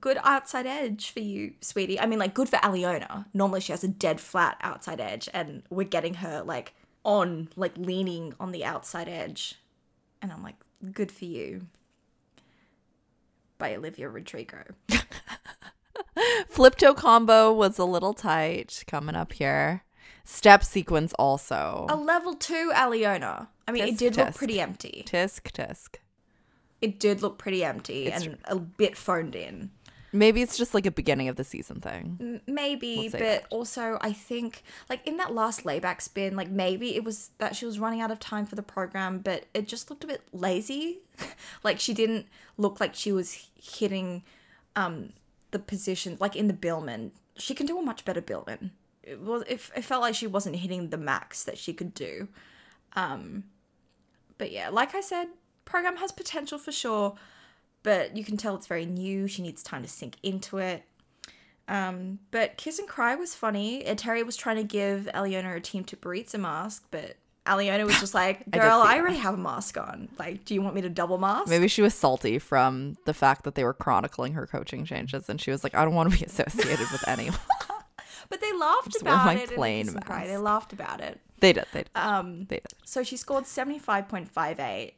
good 0.00 0.18
outside 0.22 0.66
edge 0.66 1.10
for 1.10 1.20
you, 1.20 1.54
sweetie. 1.60 2.00
I 2.00 2.06
mean, 2.06 2.18
like, 2.18 2.34
good 2.34 2.48
for 2.48 2.56
Aliona. 2.56 3.26
Normally 3.34 3.60
she 3.60 3.72
has 3.72 3.84
a 3.84 3.88
dead 3.88 4.20
flat 4.20 4.56
outside 4.60 5.00
edge, 5.00 5.28
and 5.32 5.62
we're 5.70 5.84
getting 5.84 6.14
her 6.14 6.42
like 6.44 6.74
on, 7.04 7.48
like 7.56 7.76
leaning 7.76 8.34
on 8.40 8.52
the 8.52 8.64
outside 8.64 9.08
edge. 9.08 9.56
And 10.20 10.32
I'm 10.32 10.42
like, 10.42 10.56
good 10.92 11.10
for 11.10 11.24
you. 11.24 11.66
By 13.58 13.74
Olivia 13.74 14.08
Rodrigo. 14.08 14.64
Flip 16.48 16.76
toe 16.76 16.94
combo 16.94 17.52
was 17.52 17.78
a 17.78 17.84
little 17.84 18.12
tight 18.12 18.84
coming 18.86 19.14
up 19.14 19.32
here. 19.32 19.84
Step 20.24 20.62
sequence 20.62 21.12
also. 21.18 21.86
A 21.88 21.96
level 21.96 22.34
two 22.34 22.70
Aliona. 22.74 23.48
I 23.66 23.72
mean, 23.72 23.84
it 23.84 23.94
Tisk, 23.94 23.98
did 23.98 24.16
look 24.16 24.34
pretty 24.34 24.60
empty. 24.60 25.04
Tisk 25.06 25.50
tisk. 25.52 25.96
It 26.82 26.98
did 26.98 27.22
look 27.22 27.38
pretty 27.38 27.64
empty 27.64 28.10
and 28.10 28.36
a 28.44 28.56
bit 28.56 28.96
phoned 28.96 29.34
in. 29.36 29.70
Maybe 30.14 30.42
it's 30.42 30.58
just 30.58 30.74
like 30.74 30.84
a 30.84 30.90
beginning 30.90 31.28
of 31.28 31.36
the 31.36 31.44
season 31.44 31.80
thing. 31.80 32.40
Maybe, 32.46 33.08
but 33.08 33.20
that. 33.20 33.46
also 33.48 33.96
I 34.02 34.12
think 34.12 34.62
like 34.90 35.06
in 35.06 35.16
that 35.16 35.32
last 35.34 35.64
layback 35.64 36.02
spin, 36.02 36.36
like 36.36 36.50
maybe 36.50 36.94
it 36.96 37.02
was 37.02 37.30
that 37.38 37.56
she 37.56 37.64
was 37.64 37.78
running 37.78 38.02
out 38.02 38.10
of 38.10 38.20
time 38.20 38.44
for 38.44 38.54
the 38.54 38.62
program, 38.62 39.20
but 39.20 39.46
it 39.54 39.66
just 39.66 39.88
looked 39.88 40.04
a 40.04 40.06
bit 40.06 40.20
lazy. 40.32 40.98
like 41.62 41.80
she 41.80 41.94
didn't 41.94 42.26
look 42.58 42.78
like 42.78 42.94
she 42.94 43.10
was 43.10 43.48
hitting 43.54 44.22
um 44.76 45.14
the 45.50 45.58
position 45.58 46.18
like 46.20 46.36
in 46.36 46.46
the 46.46 46.54
Biellmann. 46.54 47.12
She 47.38 47.54
can 47.54 47.64
do 47.64 47.78
a 47.78 47.82
much 47.82 48.04
better 48.04 48.20
Biellmann. 48.20 48.70
It 49.02 49.18
was 49.18 49.44
it, 49.48 49.62
it 49.74 49.84
felt 49.84 50.02
like 50.02 50.14
she 50.14 50.26
wasn't 50.26 50.56
hitting 50.56 50.90
the 50.90 50.98
max 50.98 51.42
that 51.44 51.56
she 51.56 51.72
could 51.72 51.94
do. 51.94 52.28
Um 52.94 53.44
but 54.36 54.52
yeah, 54.52 54.68
like 54.68 54.94
I 54.94 55.00
said, 55.00 55.28
program 55.64 55.96
has 55.96 56.12
potential 56.12 56.58
for 56.58 56.72
sure, 56.72 57.14
but 57.82 58.16
you 58.16 58.24
can 58.24 58.36
tell 58.36 58.54
it's 58.54 58.66
very 58.66 58.86
new. 58.86 59.26
She 59.28 59.42
needs 59.42 59.62
time 59.62 59.82
to 59.82 59.88
sink 59.88 60.16
into 60.22 60.58
it. 60.58 60.84
Um, 61.68 62.18
but 62.30 62.56
Kiss 62.56 62.78
and 62.78 62.88
Cry 62.88 63.14
was 63.14 63.34
funny. 63.34 63.82
Eteri 63.84 64.24
was 64.26 64.36
trying 64.36 64.56
to 64.56 64.64
give 64.64 65.08
Aliona 65.14 65.56
a 65.56 65.60
Team 65.60 65.84
Tutberidze 65.84 66.38
mask, 66.38 66.84
but 66.90 67.16
Aliona 67.46 67.84
was 67.86 67.98
just 68.00 68.14
like, 68.22 68.50
"Girl, 68.50 68.80
I, 68.82 68.94
that. 68.94 69.00
already 69.00 69.16
have 69.18 69.34
a 69.34 69.38
mask 69.38 69.78
on. 69.78 70.08
Like, 70.18 70.44
do 70.44 70.54
you 70.54 70.62
want 70.62 70.74
me 70.74 70.82
to 70.82 70.88
double 70.90 71.18
mask?" 71.18 71.48
Maybe 71.48 71.68
she 71.68 71.80
was 71.80 71.94
salty 71.94 72.38
from 72.38 72.96
the 73.06 73.14
fact 73.14 73.44
that 73.44 73.54
they 73.54 73.64
were 73.64 73.74
chronicling 73.74 74.32
her 74.34 74.46
coaching 74.46 74.84
changes, 74.84 75.28
and 75.28 75.40
she 75.40 75.50
was 75.50 75.62
like, 75.64 75.74
"I 75.74 75.84
don't 75.84 75.94
want 75.94 76.12
to 76.12 76.18
be 76.18 76.24
associated 76.26 76.90
with 76.90 77.06
anyone." 77.08 77.38
But 78.28 78.40
they 78.40 78.52
laughed 78.54 78.96
about 79.02 79.26
my 79.26 79.34
it. 79.36 79.50
plain 79.54 79.88
and 79.88 80.02
Cry. 80.06 80.26
They 80.26 80.38
laughed 80.38 80.72
about 80.72 81.02
it. 81.02 81.20
they 81.40 81.52
did. 81.52 81.66
They 81.74 81.80
did. 81.80 81.90
Um, 81.94 82.46
they 82.46 82.56
did. 82.56 82.72
So 82.82 83.02
she 83.02 83.18
scored 83.18 83.44
75.58 83.44 84.92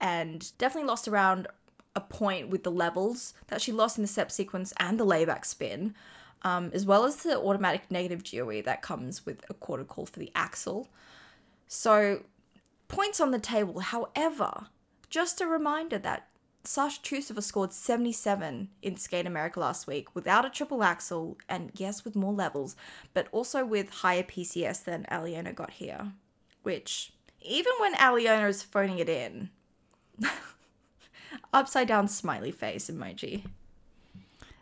and 0.00 0.52
definitely 0.58 0.88
lost 0.88 1.08
around 1.08 1.48
a 1.94 2.00
point 2.00 2.50
with 2.50 2.62
the 2.62 2.70
levels 2.70 3.34
that 3.48 3.62
she 3.62 3.72
lost 3.72 3.96
in 3.96 4.02
the 4.02 4.08
step 4.08 4.30
sequence 4.30 4.72
and 4.78 5.00
the 5.00 5.04
layback 5.04 5.44
spin, 5.44 5.94
um, 6.42 6.70
as 6.74 6.84
well 6.84 7.04
as 7.04 7.16
the 7.16 7.38
automatic 7.38 7.90
negative 7.90 8.22
GOE 8.22 8.62
that 8.62 8.82
comes 8.82 9.24
with 9.24 9.44
a 9.48 9.54
quarter 9.54 9.84
call 9.84 10.06
for 10.06 10.18
the 10.18 10.30
axel. 10.34 10.88
So 11.66 12.22
points 12.88 13.20
on 13.20 13.30
the 13.30 13.38
table. 13.38 13.80
However, 13.80 14.66
just 15.08 15.40
a 15.40 15.46
reminder 15.46 15.98
that 15.98 16.28
Sasha 16.64 17.00
Trusova 17.00 17.42
scored 17.42 17.72
77 17.72 18.68
in 18.82 18.96
Skate 18.96 19.26
America 19.26 19.60
last 19.60 19.86
week 19.86 20.14
without 20.14 20.44
a 20.44 20.50
triple 20.50 20.82
axel 20.82 21.38
and 21.48 21.70
yes, 21.76 22.04
with 22.04 22.16
more 22.16 22.32
levels, 22.32 22.76
but 23.14 23.28
also 23.30 23.64
with 23.64 23.88
higher 23.90 24.24
PCS 24.24 24.84
than 24.84 25.06
Aliona 25.10 25.54
got 25.54 25.70
here. 25.70 26.12
Which, 26.62 27.12
even 27.40 27.72
when 27.78 27.94
Aliona 27.94 28.48
is 28.48 28.64
phoning 28.64 28.98
it 28.98 29.08
in, 29.08 29.50
upside 31.52 31.88
down 31.88 32.08
smiley 32.08 32.50
face 32.50 32.90
emoji. 32.90 33.44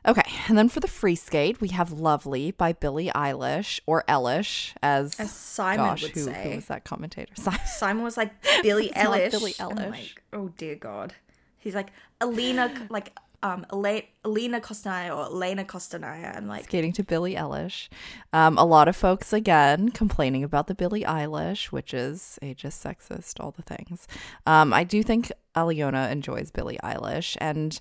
Okay, 0.07 0.31
and 0.49 0.59
then 0.59 0.69
for 0.69 0.81
the 0.81 0.89
free 0.89 1.15
skate, 1.15 1.63
we 1.63 1.69
have 1.69 1.91
"Lovely" 1.91 2.51
by 2.51 2.75
Billie 2.75 3.11
Eilish 3.15 3.81
or 3.87 4.05
Elish, 4.07 4.75
as, 4.83 5.19
As 5.19 5.31
Simon 5.31 5.87
gosh, 5.87 6.03
would 6.03 6.11
who, 6.11 6.25
say. 6.25 6.51
who 6.51 6.57
was 6.57 6.67
that 6.67 6.85
commentator? 6.85 7.33
Simon. 7.37 7.61
Simon 7.67 8.05
was 8.05 8.17
like 8.19 8.33
not 8.45 8.63
Eilish. 8.65 9.31
Billie 9.31 9.53
Eilish. 9.55 9.91
like, 9.91 10.23
oh 10.33 10.49
dear 10.59 10.75
God. 10.75 11.15
He's 11.57 11.75
like 11.75 11.89
Alina, 12.21 12.87
like 12.91 13.17
um, 13.43 13.65
Ele- 13.73 14.03
Alina 14.25 14.61
Costanaya 14.61 15.17
or 15.17 15.25
Elena 15.25 15.65
Costanaya, 15.65 16.37
and 16.37 16.49
like 16.49 16.65
skating 16.65 16.93
to 16.93 17.03
Billie 17.03 17.35
Eilish. 17.35 17.89
Um, 18.35 18.59
a 18.59 18.65
lot 18.67 18.89
of 18.89 18.97
folks 18.97 19.33
again 19.33 19.91
complaining 19.91 20.45
about 20.45 20.67
the 20.67 20.75
Billie 20.75 21.05
Eilish, 21.05 21.67
which 21.67 21.95
is 21.95 22.39
ageist, 22.43 22.85
sexist, 22.85 23.43
all 23.43 23.53
the 23.53 23.63
things. 23.63 24.07
Um, 24.47 24.75
I 24.75 24.85
do 24.85 25.03
think 25.03 25.33
Aliona 25.55 26.11
enjoys 26.11 26.51
Billie 26.51 26.79
Eilish, 26.83 27.37
and 27.41 27.79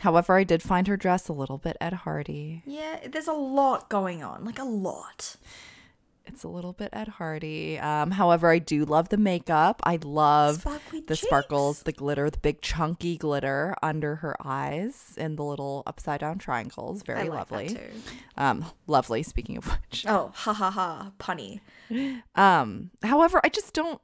however, 0.00 0.36
I 0.36 0.44
did 0.44 0.62
find 0.62 0.86
her 0.88 0.96
dress 0.96 1.28
a 1.28 1.32
little 1.32 1.58
bit 1.58 1.76
Ed 1.80 1.92
Hardy. 1.92 2.62
yeah, 2.66 3.06
there's 3.08 3.28
a 3.28 3.32
lot 3.32 3.88
going 3.88 4.22
on, 4.22 4.44
like 4.44 4.58
a 4.58 4.64
lot. 4.64 5.36
It's 6.30 6.44
a 6.44 6.48
little 6.48 6.74
bit 6.74 6.90
Ed 6.92 7.08
Hardy. 7.08 7.78
Um, 7.78 8.10
however, 8.10 8.50
I 8.50 8.58
do 8.58 8.84
love 8.84 9.08
the 9.08 9.16
makeup. 9.16 9.80
I 9.84 9.98
love 10.04 10.60
Sparkly 10.60 11.00
the 11.00 11.16
cheeks. 11.16 11.26
sparkles, 11.26 11.82
the 11.84 11.92
glitter, 11.92 12.28
the 12.28 12.38
big 12.38 12.60
chunky 12.60 13.16
glitter 13.16 13.74
under 13.82 14.16
her 14.16 14.36
eyes, 14.44 15.14
and 15.16 15.38
the 15.38 15.42
little 15.42 15.82
upside 15.86 16.20
down 16.20 16.36
triangles. 16.36 17.02
Very 17.02 17.20
I 17.20 17.22
like 17.28 17.50
lovely. 17.50 17.78
Um, 18.36 18.66
lovely. 18.86 19.22
Speaking 19.22 19.56
of 19.56 19.68
which. 19.70 20.04
Oh, 20.06 20.30
ha 20.34 20.52
ha 20.52 20.70
ha, 20.70 21.12
punny. 21.18 21.60
Um, 22.34 22.90
however, 23.02 23.40
I 23.42 23.48
just 23.48 23.72
don't 23.72 24.00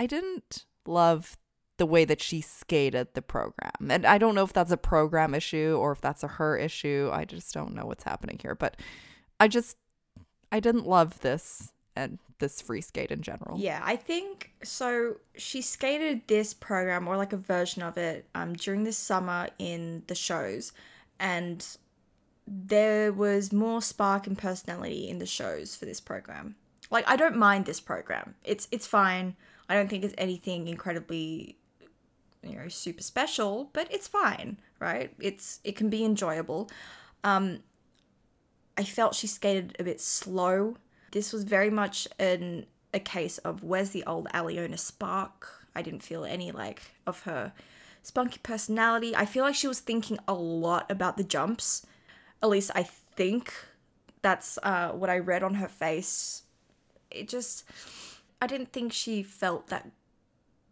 I 0.00 0.06
didn't 0.06 0.64
love 0.86 1.36
the 1.80 1.86
way 1.86 2.04
that 2.04 2.20
she 2.20 2.42
skated 2.42 3.08
the 3.14 3.22
program. 3.22 3.90
And 3.90 4.04
I 4.04 4.18
don't 4.18 4.34
know 4.34 4.44
if 4.44 4.52
that's 4.52 4.70
a 4.70 4.76
program 4.76 5.34
issue 5.34 5.78
or 5.80 5.92
if 5.92 6.00
that's 6.02 6.22
a 6.22 6.28
her 6.28 6.58
issue. 6.58 7.08
I 7.10 7.24
just 7.24 7.54
don't 7.54 7.74
know 7.74 7.86
what's 7.86 8.04
happening 8.04 8.38
here, 8.38 8.54
but 8.54 8.76
I 9.40 9.48
just 9.48 9.78
I 10.52 10.60
didn't 10.60 10.86
love 10.86 11.20
this 11.20 11.72
and 11.96 12.18
this 12.38 12.60
free 12.60 12.82
skate 12.82 13.10
in 13.10 13.22
general. 13.22 13.58
Yeah, 13.58 13.80
I 13.82 13.96
think 13.96 14.52
so. 14.62 15.16
She 15.38 15.62
skated 15.62 16.28
this 16.28 16.52
program 16.52 17.08
or 17.08 17.16
like 17.16 17.32
a 17.32 17.38
version 17.38 17.82
of 17.82 17.96
it 17.96 18.26
um, 18.34 18.52
during 18.52 18.84
the 18.84 18.92
summer 18.92 19.48
in 19.58 20.02
the 20.06 20.14
shows, 20.14 20.74
and 21.18 21.66
there 22.46 23.10
was 23.10 23.54
more 23.54 23.80
spark 23.80 24.26
and 24.26 24.36
personality 24.36 25.08
in 25.08 25.18
the 25.18 25.24
shows 25.24 25.76
for 25.76 25.86
this 25.86 26.00
program. 26.00 26.56
Like, 26.90 27.08
I 27.08 27.16
don't 27.16 27.36
mind 27.36 27.64
this 27.64 27.80
program. 27.80 28.34
It's 28.44 28.68
it's 28.70 28.86
fine. 28.86 29.34
I 29.70 29.74
don't 29.74 29.88
think 29.88 30.02
it's 30.02 30.14
anything 30.18 30.66
incredibly, 30.66 31.56
you 32.42 32.56
know, 32.56 32.68
super 32.68 33.02
special, 33.02 33.70
but 33.72 33.86
it's 33.92 34.08
fine, 34.08 34.58
right? 34.78 35.12
It's 35.18 35.60
it 35.64 35.76
can 35.76 35.90
be 35.90 36.04
enjoyable. 36.04 36.70
Um, 37.24 37.60
I 38.76 38.84
felt 38.84 39.14
she 39.14 39.26
skated 39.26 39.76
a 39.78 39.84
bit 39.84 40.00
slow. 40.00 40.76
This 41.12 41.32
was 41.32 41.44
very 41.44 41.70
much 41.70 42.08
an 42.18 42.66
a 42.92 43.00
case 43.00 43.38
of 43.38 43.62
where's 43.62 43.90
the 43.90 44.04
old 44.04 44.28
Aliona 44.34 44.78
spark? 44.78 45.66
I 45.74 45.82
didn't 45.82 46.02
feel 46.02 46.24
any 46.24 46.50
like 46.50 46.82
of 47.06 47.22
her 47.22 47.52
spunky 48.02 48.40
personality. 48.42 49.14
I 49.14 49.26
feel 49.26 49.44
like 49.44 49.54
she 49.54 49.68
was 49.68 49.80
thinking 49.80 50.18
a 50.26 50.34
lot 50.34 50.90
about 50.90 51.16
the 51.16 51.24
jumps. 51.24 51.86
At 52.42 52.48
least 52.48 52.70
I 52.74 52.82
think 52.82 53.52
that's 54.22 54.58
uh, 54.62 54.90
what 54.90 55.10
I 55.10 55.18
read 55.18 55.42
on 55.42 55.54
her 55.54 55.68
face. 55.68 56.42
It 57.10 57.28
just, 57.28 57.64
I 58.40 58.46
didn't 58.46 58.72
think 58.72 58.92
she 58.92 59.22
felt 59.22 59.68
that 59.68 59.90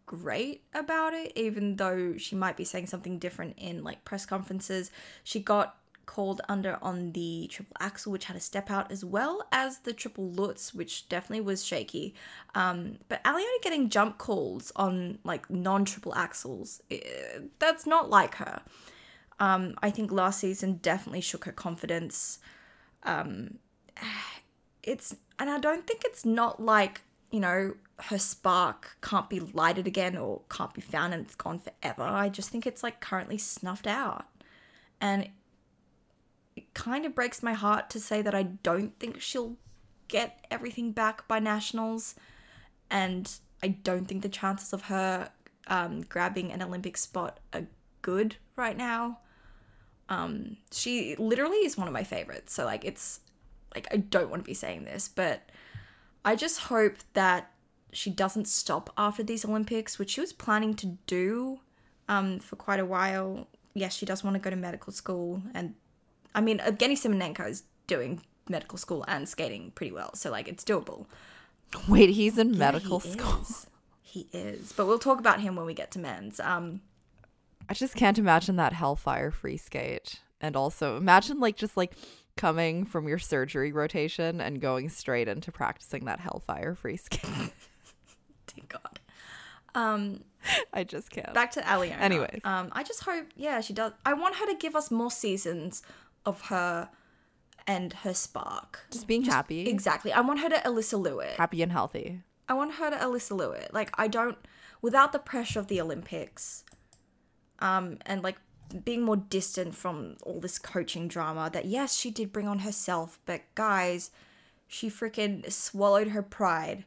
great 0.09 0.63
about 0.73 1.13
it, 1.13 1.31
even 1.35 1.75
though 1.75 2.17
she 2.17 2.35
might 2.35 2.57
be 2.57 2.63
saying 2.63 2.87
something 2.87 3.19
different 3.19 3.53
in 3.59 3.83
like 3.83 4.03
press 4.05 4.25
conferences. 4.25 4.89
She 5.23 5.39
got 5.39 5.77
called 6.07 6.41
under 6.49 6.79
on 6.81 7.11
the 7.11 7.47
triple 7.51 7.75
axel, 7.79 8.11
which 8.11 8.25
had 8.25 8.35
a 8.35 8.39
step 8.39 8.71
out, 8.71 8.91
as 8.91 9.05
well 9.05 9.47
as 9.51 9.77
the 9.81 9.93
triple 9.93 10.31
lutz, 10.31 10.73
which 10.73 11.07
definitely 11.09 11.41
was 11.41 11.63
shaky. 11.63 12.15
Um, 12.55 12.97
but 13.07 13.23
Aliona 13.23 13.61
getting 13.61 13.87
jump 13.87 14.17
calls 14.17 14.71
on 14.75 15.19
like 15.23 15.47
non 15.51 15.85
triple 15.85 16.13
axels, 16.13 16.81
eh, 16.89 16.97
that's 17.59 17.85
not 17.85 18.09
like 18.09 18.35
her. 18.35 18.63
Um, 19.39 19.75
I 19.83 19.91
think 19.91 20.11
last 20.11 20.39
season 20.39 20.79
definitely 20.81 21.21
shook 21.21 21.45
her 21.45 21.51
confidence. 21.51 22.39
Um, 23.03 23.59
it's 24.81 25.15
and 25.37 25.51
I 25.51 25.59
don't 25.59 25.85
think 25.85 26.01
it's 26.03 26.25
not 26.25 26.59
like 26.59 27.01
you 27.29 27.39
know 27.39 27.75
her 28.03 28.17
spark 28.17 28.97
can't 29.01 29.29
be 29.29 29.39
lighted 29.39 29.87
again 29.87 30.17
or 30.17 30.41
can't 30.49 30.73
be 30.73 30.81
found 30.81 31.13
and 31.13 31.25
it's 31.25 31.35
gone 31.35 31.59
forever. 31.59 32.03
I 32.03 32.29
just 32.29 32.49
think 32.49 32.65
it's 32.65 32.83
like 32.83 32.99
currently 32.99 33.37
snuffed 33.37 33.87
out, 33.87 34.25
and 35.01 35.29
it 36.55 36.73
kind 36.73 37.05
of 37.05 37.15
breaks 37.15 37.43
my 37.43 37.53
heart 37.53 37.89
to 37.91 37.99
say 37.99 38.21
that 38.21 38.35
I 38.35 38.43
don't 38.43 38.97
think 38.99 39.21
she'll 39.21 39.55
get 40.07 40.45
everything 40.49 40.91
back 40.91 41.27
by 41.27 41.39
nationals, 41.39 42.15
and 42.89 43.31
I 43.61 43.69
don't 43.69 44.05
think 44.05 44.23
the 44.23 44.29
chances 44.29 44.73
of 44.73 44.83
her 44.83 45.29
um, 45.67 46.01
grabbing 46.01 46.51
an 46.51 46.61
Olympic 46.61 46.97
spot 46.97 47.39
are 47.53 47.67
good 48.01 48.37
right 48.55 48.77
now. 48.77 49.19
Um, 50.09 50.57
she 50.71 51.15
literally 51.17 51.57
is 51.57 51.77
one 51.77 51.87
of 51.87 51.93
my 51.93 52.03
favorites. 52.03 52.53
So 52.53 52.65
like 52.65 52.83
it's 52.83 53.19
like 53.75 53.87
I 53.91 53.97
don't 53.97 54.29
want 54.29 54.43
to 54.43 54.47
be 54.47 54.55
saying 54.55 54.85
this, 54.85 55.07
but 55.07 55.49
I 56.25 56.35
just 56.35 56.59
hope 56.61 56.95
that 57.13 57.51
she 57.91 58.09
doesn't 58.09 58.47
stop 58.47 58.91
after 58.97 59.23
these 59.23 59.43
Olympics, 59.45 59.97
which 59.99 60.11
she 60.11 60.21
was 60.21 60.33
planning 60.33 60.73
to 60.75 60.97
do 61.07 61.59
um, 62.07 62.39
for 62.39 62.55
quite 62.55 62.79
a 62.79 62.85
while. 62.85 63.47
Yes, 63.73 63.93
she 63.95 64.05
does 64.05 64.23
want 64.23 64.35
to 64.35 64.39
go 64.39 64.49
to 64.49 64.55
medical 64.55 64.91
school, 64.91 65.41
and 65.53 65.75
I 66.35 66.41
mean, 66.41 66.59
Evgeny 66.59 66.93
Semenenko 66.93 67.47
is 67.49 67.63
doing 67.87 68.21
medical 68.47 68.77
school 68.77 69.05
and 69.07 69.27
skating 69.29 69.71
pretty 69.75 69.91
well, 69.91 70.13
so 70.15 70.31
like 70.31 70.47
it's 70.47 70.63
doable. 70.63 71.05
Wait, 71.87 72.09
he's 72.11 72.37
in 72.37 72.53
Yeah, 72.53 72.59
medical 72.59 72.99
he 72.99 73.11
school. 73.11 73.41
is. 73.41 73.67
He 74.01 74.27
is, 74.33 74.73
but 74.73 74.87
we'll 74.87 74.97
talk 74.99 75.19
about 75.19 75.39
him 75.41 75.55
when 75.55 75.67
we 75.67 75.75
get 75.75 75.91
to 75.91 75.99
men's. 75.99 76.39
Um, 76.39 76.81
I 77.69 77.75
just 77.75 77.95
can't 77.95 78.17
imagine 78.17 78.55
that 78.55 78.73
hellfire 78.73 79.29
free 79.29 79.57
skate. 79.57 80.19
And 80.41 80.55
also 80.55 80.97
imagine 80.97 81.39
like 81.39 81.57
just 81.57 81.77
like 81.77 81.93
coming 82.37 82.85
from 82.85 83.07
your 83.07 83.19
surgery 83.19 83.71
rotation 83.71 84.41
and 84.41 84.59
going 84.59 84.89
straight 84.89 85.27
into 85.27 85.51
practicing 85.51 86.05
that 86.05 86.19
hellfire 86.21 86.73
free 86.73 86.97
skate. 86.97 87.21
Dear 88.55 88.65
God. 88.67 88.99
Um, 89.75 90.23
I 90.73 90.83
just 90.83 91.09
can't. 91.11 91.33
back 91.33 91.51
to 91.51 91.61
Aliona. 91.61 91.99
Anyways. 91.99 92.41
um, 92.43 92.69
I 92.71 92.83
just 92.83 93.03
hope, 93.03 93.27
yeah, 93.35 93.61
she 93.61 93.73
does. 93.73 93.93
I 94.05 94.13
want 94.13 94.35
her 94.37 94.45
to 94.47 94.55
give 94.55 94.75
us 94.75 94.89
more 94.89 95.11
seasons 95.11 95.83
of 96.25 96.41
her 96.43 96.89
and 97.67 97.93
her 97.93 98.13
spark. 98.13 98.81
just 98.91 99.07
being 99.07 99.23
happy, 99.23 99.67
Exactly. 99.69 100.11
I 100.11 100.21
want 100.21 100.39
her 100.39 100.49
to 100.49 100.55
Alyssa 100.57 101.01
Lewitt. 101.03 101.35
happy 101.35 101.61
and 101.61 101.71
healthy. 101.71 102.21
I 102.47 102.53
want 102.53 102.73
her 102.75 102.89
to 102.89 102.95
Alyssa 102.97 103.37
Lewitt. 103.37 103.71
Like 103.73 103.91
I 103.97 104.07
don't 104.07 104.37
without 104.81 105.11
the 105.11 105.19
pressure 105.19 105.59
of 105.59 105.67
the 105.67 105.79
Olympics, 105.79 106.63
um, 107.59 107.99
and 108.07 108.23
like 108.23 108.37
being 108.85 109.03
more 109.03 109.17
distant 109.17 109.75
from 109.75 110.15
all 110.23 110.39
this 110.39 110.57
coaching 110.57 111.07
drama 111.07 111.49
that 111.53 111.65
yes, 111.65 111.95
she 111.95 112.09
did 112.09 112.31
bring 112.31 112.47
on 112.47 112.59
herself, 112.59 113.19
but 113.27 113.41
guys, 113.53 114.09
she 114.67 114.89
freaking 114.89 115.51
swallowed 115.51 116.07
her 116.09 116.23
pride 116.23 116.85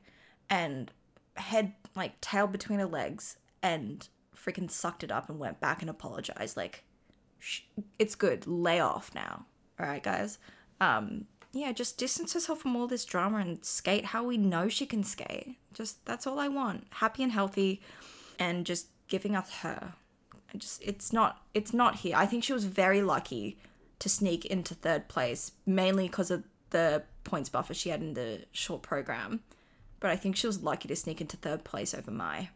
and 0.50 0.90
head 1.36 1.72
like 1.94 2.20
tail 2.20 2.46
between 2.46 2.78
her 2.78 2.86
legs 2.86 3.36
and 3.62 4.08
freaking 4.36 4.70
sucked 4.70 5.04
it 5.04 5.12
up 5.12 5.28
and 5.28 5.38
went 5.38 5.60
back 5.60 5.80
and 5.80 5.90
apologized. 5.90 6.56
Like, 6.56 6.84
it's 7.98 8.14
good. 8.14 8.46
Lay 8.46 8.80
off 8.80 9.14
now. 9.14 9.46
All 9.78 9.86
right, 9.86 10.02
guys. 10.02 10.38
Um, 10.80 11.26
yeah, 11.52 11.72
just 11.72 11.98
distance 11.98 12.32
herself 12.32 12.60
from 12.60 12.76
all 12.76 12.86
this 12.86 13.04
drama 13.04 13.38
and 13.38 13.64
skate 13.64 14.06
how 14.06 14.24
we 14.24 14.36
know 14.36 14.68
she 14.68 14.86
can 14.86 15.04
skate. 15.04 15.56
Just 15.74 16.04
that's 16.06 16.26
all 16.26 16.38
I 16.38 16.48
want. 16.48 16.86
Happy 16.90 17.22
and 17.22 17.32
healthy, 17.32 17.82
and 18.38 18.64
just 18.64 18.88
giving 19.08 19.36
us 19.36 19.50
her. 19.58 19.94
I 20.52 20.58
just 20.58 20.82
it's 20.82 21.12
not 21.12 21.42
it's 21.52 21.74
not 21.74 21.96
here. 21.96 22.16
I 22.16 22.26
think 22.26 22.42
she 22.42 22.52
was 22.52 22.64
very 22.64 23.02
lucky 23.02 23.58
to 23.98 24.08
sneak 24.08 24.46
into 24.46 24.74
third 24.74 25.08
place, 25.08 25.52
mainly 25.66 26.08
because 26.08 26.30
of 26.30 26.44
the 26.70 27.04
points 27.24 27.48
buffer 27.48 27.74
she 27.74 27.90
had 27.90 28.00
in 28.00 28.14
the 28.14 28.40
short 28.52 28.82
program. 28.82 29.40
But 30.02 30.10
I 30.10 30.16
think 30.16 30.34
she 30.34 30.48
was 30.48 30.62
lucky 30.62 30.88
to 30.88 30.96
sneak 30.96 31.20
into 31.20 31.36
third 31.36 31.62
place 31.62 31.94
over 31.94 32.10
Mai. 32.10 32.50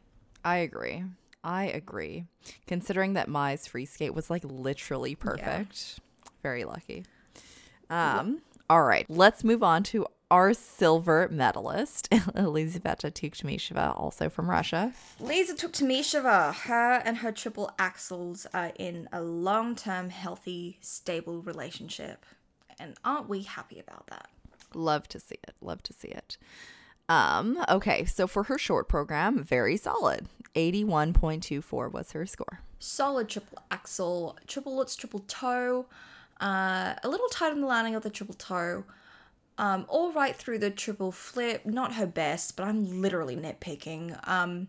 I 0.44 0.56
agree. 0.56 1.04
I 1.44 1.66
agree. 1.66 2.24
Considering 2.66 3.12
that 3.12 3.28
Mai's 3.28 3.68
free 3.68 3.86
skate 3.86 4.14
was 4.14 4.28
like 4.28 4.42
literally 4.44 5.14
perfect. 5.14 6.00
Very 6.42 6.64
lucky. 6.64 7.04
Um 7.88 8.42
all 8.68 8.82
right, 8.82 9.06
let's 9.08 9.44
move 9.44 9.62
on 9.62 9.84
to 9.84 10.06
our 10.28 10.52
silver 10.54 11.28
medalist, 11.30 12.08
Elizaveta 12.34 13.12
Tuktamisheva, 13.12 13.96
also 13.96 14.28
from 14.28 14.50
Russia. 14.50 14.92
Lisa 15.20 15.54
Tuktamisheva, 15.54 16.52
her 16.52 17.00
and 17.04 17.18
her 17.18 17.30
triple 17.30 17.70
axels 17.78 18.44
are 18.52 18.72
in 18.76 19.08
a 19.12 19.22
long 19.22 19.76
term, 19.76 20.10
healthy, 20.10 20.78
stable 20.80 21.42
relationship. 21.42 22.26
And 22.80 22.96
aren't 23.04 23.28
we 23.28 23.42
happy 23.42 23.78
about 23.78 24.08
that? 24.08 24.28
Love 24.74 25.06
to 25.08 25.20
see 25.20 25.38
it. 25.46 25.54
Love 25.60 25.84
to 25.84 25.92
see 25.92 26.08
it. 26.08 26.38
Um, 27.08 27.62
okay, 27.68 28.04
so 28.04 28.26
for 28.26 28.44
her 28.44 28.58
short 28.58 28.88
program, 28.88 29.42
very 29.42 29.76
solid. 29.76 30.26
81.24 30.54 31.92
was 31.92 32.12
her 32.12 32.26
score. 32.26 32.60
Solid 32.78 33.28
triple 33.28 33.58
axel, 33.70 34.36
triple 34.46 34.76
lutz, 34.76 34.96
triple 34.96 35.20
toe, 35.20 35.86
uh, 36.40 36.94
a 37.02 37.08
little 37.08 37.28
tight 37.28 37.52
on 37.52 37.60
the 37.60 37.66
landing 37.66 37.94
of 37.94 38.02
the 38.02 38.10
triple 38.10 38.34
toe. 38.34 38.84
Um, 39.58 39.86
all 39.88 40.12
right 40.12 40.36
through 40.36 40.58
the 40.58 40.70
triple 40.70 41.12
flip. 41.12 41.64
Not 41.64 41.94
her 41.94 42.06
best, 42.06 42.56
but 42.56 42.64
I'm 42.64 43.00
literally 43.00 43.36
nitpicking. 43.36 44.28
Um, 44.28 44.68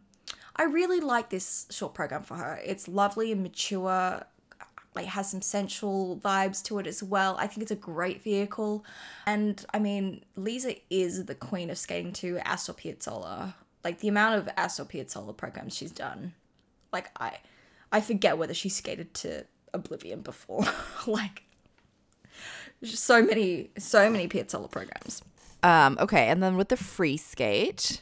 I 0.56 0.64
really 0.64 1.00
like 1.00 1.30
this 1.30 1.68
short 1.70 1.94
program 1.94 2.24
for 2.24 2.36
her. 2.36 2.60
It's 2.66 2.88
lovely 2.88 3.32
and 3.32 3.44
mature. 3.44 4.24
Like 4.98 5.06
has 5.06 5.30
some 5.30 5.44
sensual 5.44 6.20
vibes 6.24 6.64
to 6.64 6.80
it 6.80 6.88
as 6.88 7.04
well. 7.04 7.36
I 7.38 7.46
think 7.46 7.62
it's 7.62 7.70
a 7.70 7.76
great 7.76 8.24
vehicle, 8.24 8.84
and 9.28 9.64
I 9.72 9.78
mean 9.78 10.26
Lisa 10.36 10.74
is 10.90 11.26
the 11.26 11.36
queen 11.36 11.70
of 11.70 11.78
skating 11.78 12.14
to 12.14 12.40
Astor 12.40 12.74
Piazzolla. 12.74 13.54
Like 13.84 14.00
the 14.00 14.08
amount 14.08 14.40
of 14.40 14.50
Astor 14.58 14.86
Piazzolla 14.86 15.38
programs 15.38 15.76
she's 15.76 15.92
done, 15.92 16.34
like 16.92 17.12
I, 17.22 17.38
I 17.92 18.02
forget 18.02 18.40
whether 18.40 18.56
she 18.56 18.70
skated 18.70 19.14
to 19.16 19.46
Oblivion 19.72 20.22
before. 20.22 20.66
like 21.06 21.44
just 22.84 23.04
so 23.04 23.22
many, 23.22 23.70
so 23.78 24.10
many 24.10 24.28
Piazzolla 24.28 24.72
programs. 24.72 25.22
Um, 25.62 26.00
okay, 26.02 26.28
and 26.28 26.42
then 26.42 26.58
with 26.58 26.70
the 26.70 26.78
free 26.78 27.18
skate, 27.18 28.02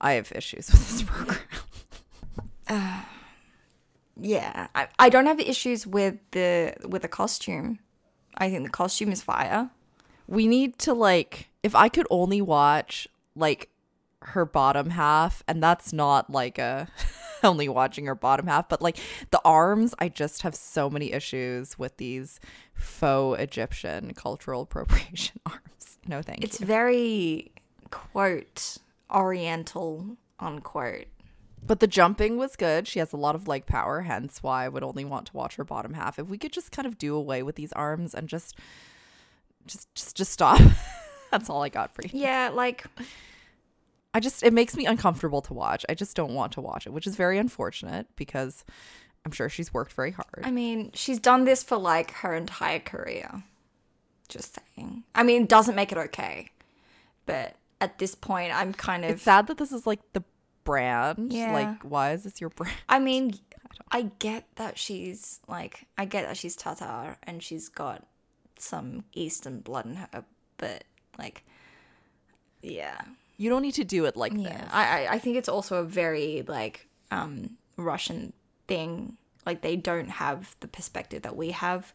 I 0.00 0.12
have 0.12 0.30
issues 0.36 0.70
with 0.70 0.88
this 0.88 1.02
program. 1.02 1.40
Yeah, 4.18 4.68
I, 4.74 4.88
I 4.98 5.08
don't 5.08 5.26
have 5.26 5.40
issues 5.40 5.86
with 5.86 6.16
the 6.32 6.74
with 6.88 7.02
the 7.02 7.08
costume. 7.08 7.78
I 8.36 8.50
think 8.50 8.64
the 8.64 8.70
costume 8.70 9.12
is 9.12 9.22
fire. 9.22 9.70
we 10.26 10.46
need 10.46 10.78
to 10.80 10.94
like 10.94 11.48
if 11.62 11.74
I 11.74 11.88
could 11.88 12.06
only 12.10 12.40
watch 12.40 13.08
like 13.34 13.68
her 14.22 14.44
bottom 14.44 14.90
half 14.90 15.42
and 15.48 15.62
that's 15.62 15.92
not 15.92 16.30
like 16.30 16.58
a 16.58 16.88
only 17.42 17.68
watching 17.68 18.06
her 18.06 18.14
bottom 18.14 18.46
half 18.46 18.68
but 18.68 18.80
like 18.82 18.98
the 19.30 19.40
arms 19.44 19.94
I 19.98 20.08
just 20.10 20.42
have 20.42 20.54
so 20.54 20.90
many 20.90 21.12
issues 21.12 21.78
with 21.78 21.96
these 21.96 22.38
faux 22.74 23.40
Egyptian 23.40 24.12
cultural 24.14 24.62
appropriation 24.68 25.40
arms. 25.46 25.98
No 26.06 26.22
thank 26.22 26.44
It's 26.44 26.60
you. 26.60 26.66
very 26.66 27.50
quote 27.90 28.78
oriental 29.12 30.16
unquote. 30.38 31.06
But 31.66 31.80
the 31.80 31.86
jumping 31.86 32.36
was 32.36 32.56
good. 32.56 32.88
She 32.88 32.98
has 32.98 33.12
a 33.12 33.16
lot 33.16 33.34
of 33.34 33.46
leg 33.46 33.66
power, 33.66 34.02
hence 34.02 34.42
why 34.42 34.64
I 34.64 34.68
would 34.68 34.82
only 34.82 35.04
want 35.04 35.26
to 35.26 35.36
watch 35.36 35.56
her 35.56 35.64
bottom 35.64 35.94
half. 35.94 36.18
If 36.18 36.28
we 36.28 36.38
could 36.38 36.52
just 36.52 36.72
kind 36.72 36.86
of 36.86 36.98
do 36.98 37.14
away 37.14 37.42
with 37.42 37.56
these 37.56 37.72
arms 37.72 38.14
and 38.14 38.28
just 38.28 38.56
just 39.66 39.94
just 39.94 40.16
just 40.16 40.32
stop. 40.32 40.60
That's 41.30 41.48
all 41.48 41.62
I 41.62 41.68
got 41.68 41.94
for 41.94 42.02
you. 42.02 42.10
Yeah, 42.12 42.50
like 42.52 42.84
I 44.12 44.20
just 44.20 44.42
it 44.42 44.52
makes 44.52 44.76
me 44.76 44.86
uncomfortable 44.86 45.42
to 45.42 45.54
watch. 45.54 45.86
I 45.88 45.94
just 45.94 46.16
don't 46.16 46.34
want 46.34 46.52
to 46.52 46.60
watch 46.60 46.86
it, 46.86 46.92
which 46.92 47.06
is 47.06 47.14
very 47.14 47.38
unfortunate 47.38 48.06
because 48.16 48.64
I'm 49.24 49.32
sure 49.32 49.48
she's 49.48 49.72
worked 49.72 49.92
very 49.92 50.10
hard. 50.12 50.42
I 50.42 50.50
mean, 50.50 50.90
she's 50.94 51.18
done 51.18 51.44
this 51.44 51.62
for 51.62 51.76
like 51.76 52.10
her 52.12 52.34
entire 52.34 52.80
career. 52.80 53.44
Just 54.28 54.58
saying. 54.76 55.04
I 55.14 55.22
mean, 55.22 55.46
doesn't 55.46 55.74
make 55.74 55.92
it 55.92 55.98
okay. 55.98 56.50
But 57.26 57.54
at 57.80 57.98
this 57.98 58.14
point, 58.14 58.54
I'm 58.54 58.72
kind 58.72 59.04
of 59.04 59.12
it's 59.12 59.22
sad 59.22 59.46
that 59.48 59.58
this 59.58 59.72
is 59.72 59.86
like 59.86 60.00
the 60.12 60.24
brand. 60.70 61.32
Yeah. 61.32 61.52
Like, 61.52 61.82
why 61.82 62.12
is 62.12 62.22
this 62.24 62.40
your 62.40 62.50
brand? 62.58 62.76
I 62.88 62.98
mean, 62.98 63.34
I 63.90 64.10
get 64.18 64.44
that 64.56 64.78
she's 64.78 65.40
like, 65.48 65.86
I 65.98 66.04
get 66.04 66.26
that 66.26 66.36
she's 66.36 66.56
Tatar 66.56 67.16
and 67.24 67.42
she's 67.42 67.68
got 67.68 68.06
some 68.58 69.04
Eastern 69.14 69.60
blood 69.60 69.86
in 69.86 69.96
her, 69.96 70.24
but 70.58 70.84
like, 71.18 71.44
yeah, 72.62 73.00
You 73.38 73.48
don't 73.50 73.62
need 73.62 73.74
to 73.74 73.84
do 73.84 74.04
it 74.04 74.16
like 74.16 74.32
yeah. 74.36 74.42
this. 74.58 74.68
I, 74.72 74.84
I 75.06 75.12
I 75.14 75.18
think 75.18 75.36
it's 75.36 75.48
also 75.48 75.76
a 75.76 75.84
very 75.84 76.42
like 76.46 76.86
um 77.10 77.56
Russian 77.76 78.32
thing. 78.68 79.16
Like 79.46 79.62
they 79.62 79.76
don't 79.76 80.10
have 80.10 80.54
the 80.60 80.68
perspective 80.68 81.22
that 81.22 81.34
we 81.36 81.50
have. 81.52 81.94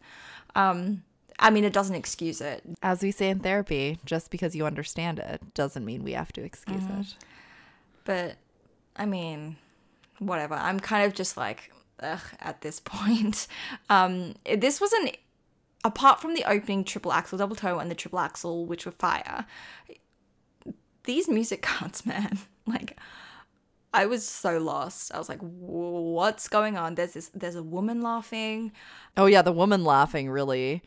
Um, 0.56 1.04
I 1.38 1.52
mean, 1.52 1.64
it 1.64 1.74
doesn't 1.74 1.96
excuse 1.96 2.42
it. 2.42 2.64
As 2.82 3.04
we 3.04 3.12
say 3.12 3.30
in 3.30 3.40
therapy, 3.40 4.00
just 4.06 4.32
because 4.32 4.56
you 4.56 4.66
understand 4.66 5.20
it 5.20 5.54
doesn't 5.54 5.86
mean 5.86 6.04
we 6.04 6.14
have 6.14 6.32
to 6.34 6.42
excuse 6.44 6.82
Mm-hmm. 6.82 7.02
it. 7.02 7.16
But 8.06 8.36
I 8.96 9.06
mean, 9.06 9.58
whatever. 10.20 10.56
I'm 10.56 10.80
kind 10.80 11.06
of 11.06 11.14
just 11.14 11.38
like, 11.38 11.72
ugh, 12.02 12.22
at 12.40 12.62
this 12.62 12.80
point. 12.84 13.48
Um, 13.90 14.36
this 14.58 14.80
was 14.80 14.94
an 14.94 15.10
apart 15.84 16.20
from 16.20 16.34
the 16.34 16.44
opening 16.46 16.84
triple 16.84 17.14
axel, 17.14 17.38
double 17.38 17.56
toe, 17.56 17.80
and 17.80 17.92
the 17.92 17.96
triple 17.96 18.20
axel, 18.20 18.66
which 18.66 18.86
were 18.86 18.92
fire. 18.92 19.46
These 21.04 21.30
music 21.30 21.62
cards, 21.62 22.06
man, 22.06 22.40
like. 22.66 22.98
I 23.94 24.08
was 24.08 24.28
so 24.28 24.58
lost. 24.58 25.14
I 25.14 25.18
was 25.18 25.30
like, 25.30 25.40
"What's 25.40 26.50
going 26.50 26.76
on?" 26.76 26.96
There's 26.96 27.14
this. 27.14 27.32
There's 27.34 27.56
a 27.56 27.64
woman 27.64 28.02
laughing. 28.02 28.74
Oh 29.16 29.26
yeah, 29.26 29.42
the 29.42 29.54
woman 29.54 29.86
laughing 29.86 30.30
really 30.30 30.84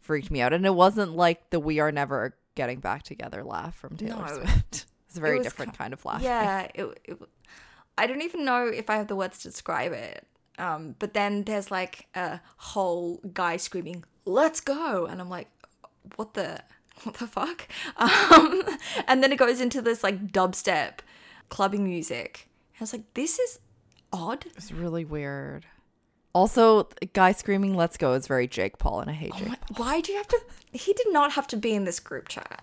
freaked 0.00 0.28
me 0.32 0.40
out, 0.40 0.52
and 0.52 0.66
it 0.66 0.74
wasn't 0.74 1.14
like 1.14 1.50
the 1.50 1.60
"We 1.60 1.78
are 1.78 1.92
never 1.92 2.36
getting 2.56 2.80
back 2.80 3.04
together" 3.04 3.44
laugh 3.44 3.76
from 3.76 3.96
Taylor 3.96 4.26
No. 4.26 4.42
Swift. 4.42 4.86
A 5.18 5.20
very 5.20 5.40
different 5.40 5.72
ki- 5.72 5.78
kind 5.78 5.92
of 5.92 6.04
laugh. 6.04 6.22
Yeah, 6.22 6.68
it, 6.74 7.00
it. 7.04 7.18
I 7.96 8.06
don't 8.06 8.22
even 8.22 8.44
know 8.44 8.66
if 8.66 8.88
I 8.90 8.96
have 8.96 9.08
the 9.08 9.16
words 9.16 9.38
to 9.38 9.48
describe 9.48 9.92
it. 9.92 10.26
Um, 10.58 10.94
but 10.98 11.12
then 11.14 11.44
there's 11.44 11.70
like 11.70 12.06
a 12.14 12.40
whole 12.56 13.20
guy 13.32 13.56
screaming, 13.58 14.04
"Let's 14.24 14.60
go!" 14.60 15.06
and 15.06 15.20
I'm 15.20 15.28
like, 15.30 15.48
"What 16.16 16.34
the, 16.34 16.60
what 17.04 17.16
the 17.16 17.26
fuck?" 17.26 17.68
Um, 17.96 18.62
and 19.06 19.22
then 19.22 19.30
it 19.32 19.36
goes 19.38 19.60
into 19.60 19.80
this 19.82 20.02
like 20.02 20.28
dubstep, 20.32 20.98
clubbing 21.48 21.84
music. 21.84 22.48
I 22.80 22.82
was 22.82 22.92
like, 22.92 23.14
"This 23.14 23.38
is 23.38 23.58
odd." 24.12 24.46
It's 24.56 24.72
really 24.72 25.04
weird. 25.04 25.66
Also, 26.34 26.84
the 27.00 27.06
guy 27.06 27.32
screaming 27.32 27.74
"Let's 27.74 27.96
go" 27.96 28.12
is 28.14 28.26
very 28.26 28.46
Jake 28.48 28.78
Paul, 28.78 29.00
and 29.00 29.10
I 29.10 29.14
hate 29.14 29.34
Jake. 29.36 29.48
Why- 29.48 29.56
Why 29.76 30.00
do 30.00 30.12
you 30.12 30.18
have 30.18 30.28
to? 30.28 30.40
He 30.72 30.92
did 30.92 31.12
not 31.12 31.32
have 31.32 31.46
to 31.48 31.56
be 31.56 31.72
in 31.74 31.84
this 31.84 31.98
group 32.00 32.28
chat. 32.28 32.62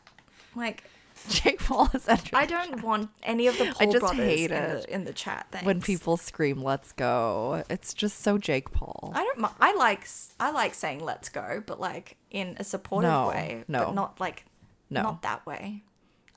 Like, 0.55 0.83
Jake 1.29 1.59
Paul 1.59 1.89
is 1.93 2.07
entering 2.07 2.41
I 2.41 2.45
don't 2.45 2.83
want 2.83 3.09
any 3.23 3.47
of 3.47 3.57
the 3.57 3.65
Paul 3.73 3.91
just 3.91 3.99
brothers 4.01 4.17
hate 4.25 4.51
in, 4.51 4.57
it 4.57 4.81
the, 4.87 4.93
in 4.93 5.03
the 5.05 5.13
chat. 5.13 5.47
Thanks. 5.51 5.65
when 5.65 5.81
people 5.81 6.17
scream 6.17 6.61
"Let's 6.61 6.91
go." 6.91 7.63
It's 7.69 7.93
just 7.93 8.21
so 8.21 8.37
Jake 8.37 8.71
Paul. 8.71 9.11
I 9.15 9.23
don't. 9.23 9.51
I 9.59 9.73
like. 9.75 10.07
I 10.39 10.51
like 10.51 10.73
saying 10.73 11.03
"let's 11.03 11.29
go," 11.29 11.63
but 11.65 11.79
like 11.79 12.17
in 12.31 12.55
a 12.59 12.63
supportive 12.63 13.09
No, 13.09 13.29
way. 13.29 13.63
no. 13.67 13.85
But 13.85 13.95
not 13.95 14.19
like. 14.19 14.45
No. 14.89 15.01
Not 15.01 15.21
that 15.23 15.45
way. 15.45 15.83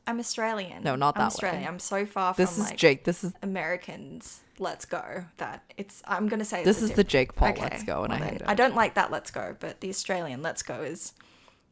I'm 0.06 0.18
Australian. 0.20 0.82
No, 0.82 0.96
not 0.96 1.16
I'm 1.16 1.20
that 1.20 1.26
Australian. 1.26 1.62
way. 1.62 1.68
I'm 1.68 1.78
so 1.78 2.06
far 2.06 2.32
from 2.32 2.42
This 2.42 2.54
from 2.54 2.64
is 2.64 2.70
like 2.70 2.78
Jake. 2.78 3.04
This 3.04 3.22
is 3.24 3.34
Americans. 3.42 4.40
Let's 4.58 4.86
go. 4.86 5.26
That 5.36 5.62
it's. 5.76 6.02
I'm 6.06 6.28
gonna 6.28 6.46
say 6.46 6.64
this 6.64 6.80
is 6.80 6.92
the 6.92 7.04
Jake 7.04 7.34
Paul 7.34 7.50
Okay, 7.50 7.60
let's 7.62 7.82
go 7.84 8.04
and 8.04 8.12
well 8.12 8.16
I 8.16 8.24
then, 8.24 8.28
hate 8.32 8.40
it. 8.40 8.48
I 8.48 8.54
don't 8.54 8.74
like 8.74 8.94
that 8.94 9.10
let's 9.10 9.30
go, 9.30 9.54
but 9.60 9.80
the 9.80 9.90
Australian 9.90 10.40
let's 10.42 10.62
go 10.62 10.80
is 10.82 11.12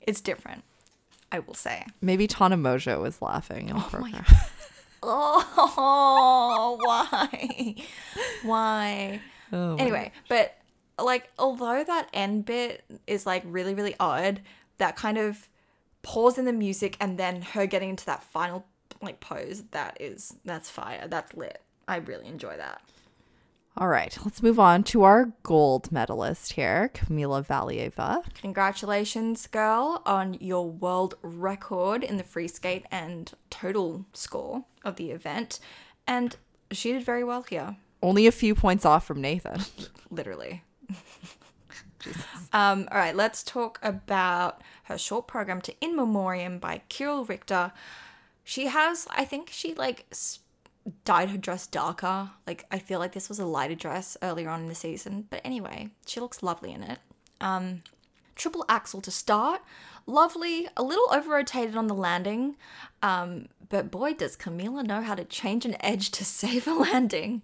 it's 0.02 0.20
different. 0.20 0.64
I 1.32 1.40
will 1.40 1.54
say. 1.54 1.84
Maybe 2.00 2.26
Tana 2.26 2.56
Mojo 2.56 3.00
was 3.00 3.20
laughing. 3.20 3.72
Oh 3.74 3.86
program. 3.90 4.24
Oh, 5.08 6.78
why? 6.82 7.74
Why? 8.42 9.20
Oh 9.52 9.76
my 9.76 9.82
anyway, 9.82 10.12
but 10.28 10.56
like, 10.98 11.30
although 11.38 11.84
that 11.84 12.08
end 12.12 12.44
bit 12.44 12.82
is 13.06 13.26
like 13.26 13.42
really, 13.46 13.74
really 13.74 13.94
odd, 14.00 14.40
that 14.78 14.96
kind 14.96 15.18
of 15.18 15.48
pause 16.02 16.38
in 16.38 16.44
the 16.44 16.52
music 16.52 16.96
and 17.00 17.18
then 17.18 17.42
her 17.42 17.66
getting 17.66 17.90
into 17.90 18.06
that 18.06 18.22
final 18.22 18.64
like 19.02 19.20
pose, 19.20 19.62
that 19.70 19.96
is, 20.00 20.34
that's 20.44 20.70
fire. 20.70 21.06
That's 21.06 21.34
lit. 21.34 21.60
I 21.86 21.96
really 21.96 22.26
enjoy 22.26 22.56
that. 22.56 22.80
All 23.78 23.88
right, 23.88 24.16
let's 24.24 24.42
move 24.42 24.58
on 24.58 24.84
to 24.84 25.02
our 25.02 25.32
gold 25.42 25.92
medalist 25.92 26.54
here, 26.54 26.90
Kamila 26.94 27.46
Valieva. 27.46 28.24
Congratulations, 28.40 29.46
girl, 29.48 30.00
on 30.06 30.38
your 30.40 30.66
world 30.66 31.16
record 31.20 32.02
in 32.02 32.16
the 32.16 32.24
free 32.24 32.48
skate 32.48 32.86
and 32.90 33.30
total 33.50 34.06
score 34.14 34.64
of 34.82 34.96
the 34.96 35.10
event. 35.10 35.60
And 36.06 36.36
she 36.70 36.92
did 36.92 37.04
very 37.04 37.22
well 37.22 37.42
here. 37.42 37.76
Only 38.02 38.26
a 38.26 38.32
few 38.32 38.54
points 38.54 38.86
off 38.86 39.06
from 39.06 39.20
Nathan. 39.20 39.60
literally. 40.10 40.62
um, 42.54 42.88
all 42.90 42.98
right, 42.98 43.14
let's 43.14 43.42
talk 43.42 43.78
about 43.82 44.62
her 44.84 44.96
short 44.96 45.26
program 45.26 45.60
to 45.60 45.74
In 45.82 45.94
Memoriam 45.96 46.58
by 46.58 46.80
Kirill 46.88 47.26
Richter. 47.26 47.72
She 48.42 48.68
has, 48.68 49.06
I 49.10 49.26
think 49.26 49.50
she 49.52 49.74
like 49.74 50.06
s- 50.10 50.38
dyed 51.04 51.30
her 51.30 51.38
dress 51.38 51.66
darker. 51.66 52.30
Like, 52.46 52.66
I 52.70 52.78
feel 52.78 52.98
like 52.98 53.12
this 53.12 53.28
was 53.28 53.38
a 53.38 53.46
lighter 53.46 53.74
dress 53.74 54.16
earlier 54.22 54.48
on 54.48 54.62
in 54.62 54.68
the 54.68 54.74
season. 54.74 55.26
But 55.30 55.40
anyway, 55.44 55.90
she 56.06 56.20
looks 56.20 56.42
lovely 56.42 56.72
in 56.72 56.82
it. 56.82 56.98
Um, 57.40 57.82
triple 58.34 58.64
axel 58.68 59.00
to 59.02 59.10
start. 59.10 59.62
Lovely, 60.06 60.68
a 60.76 60.82
little 60.82 61.06
over 61.12 61.30
rotated 61.30 61.76
on 61.76 61.88
the 61.88 61.94
landing. 61.94 62.56
Um, 63.02 63.48
but 63.68 63.90
boy, 63.90 64.14
does 64.14 64.36
Kamila 64.36 64.86
know 64.86 65.02
how 65.02 65.14
to 65.14 65.24
change 65.24 65.64
an 65.64 65.76
edge 65.80 66.10
to 66.12 66.24
save 66.24 66.66
a 66.66 66.74
landing. 66.74 67.42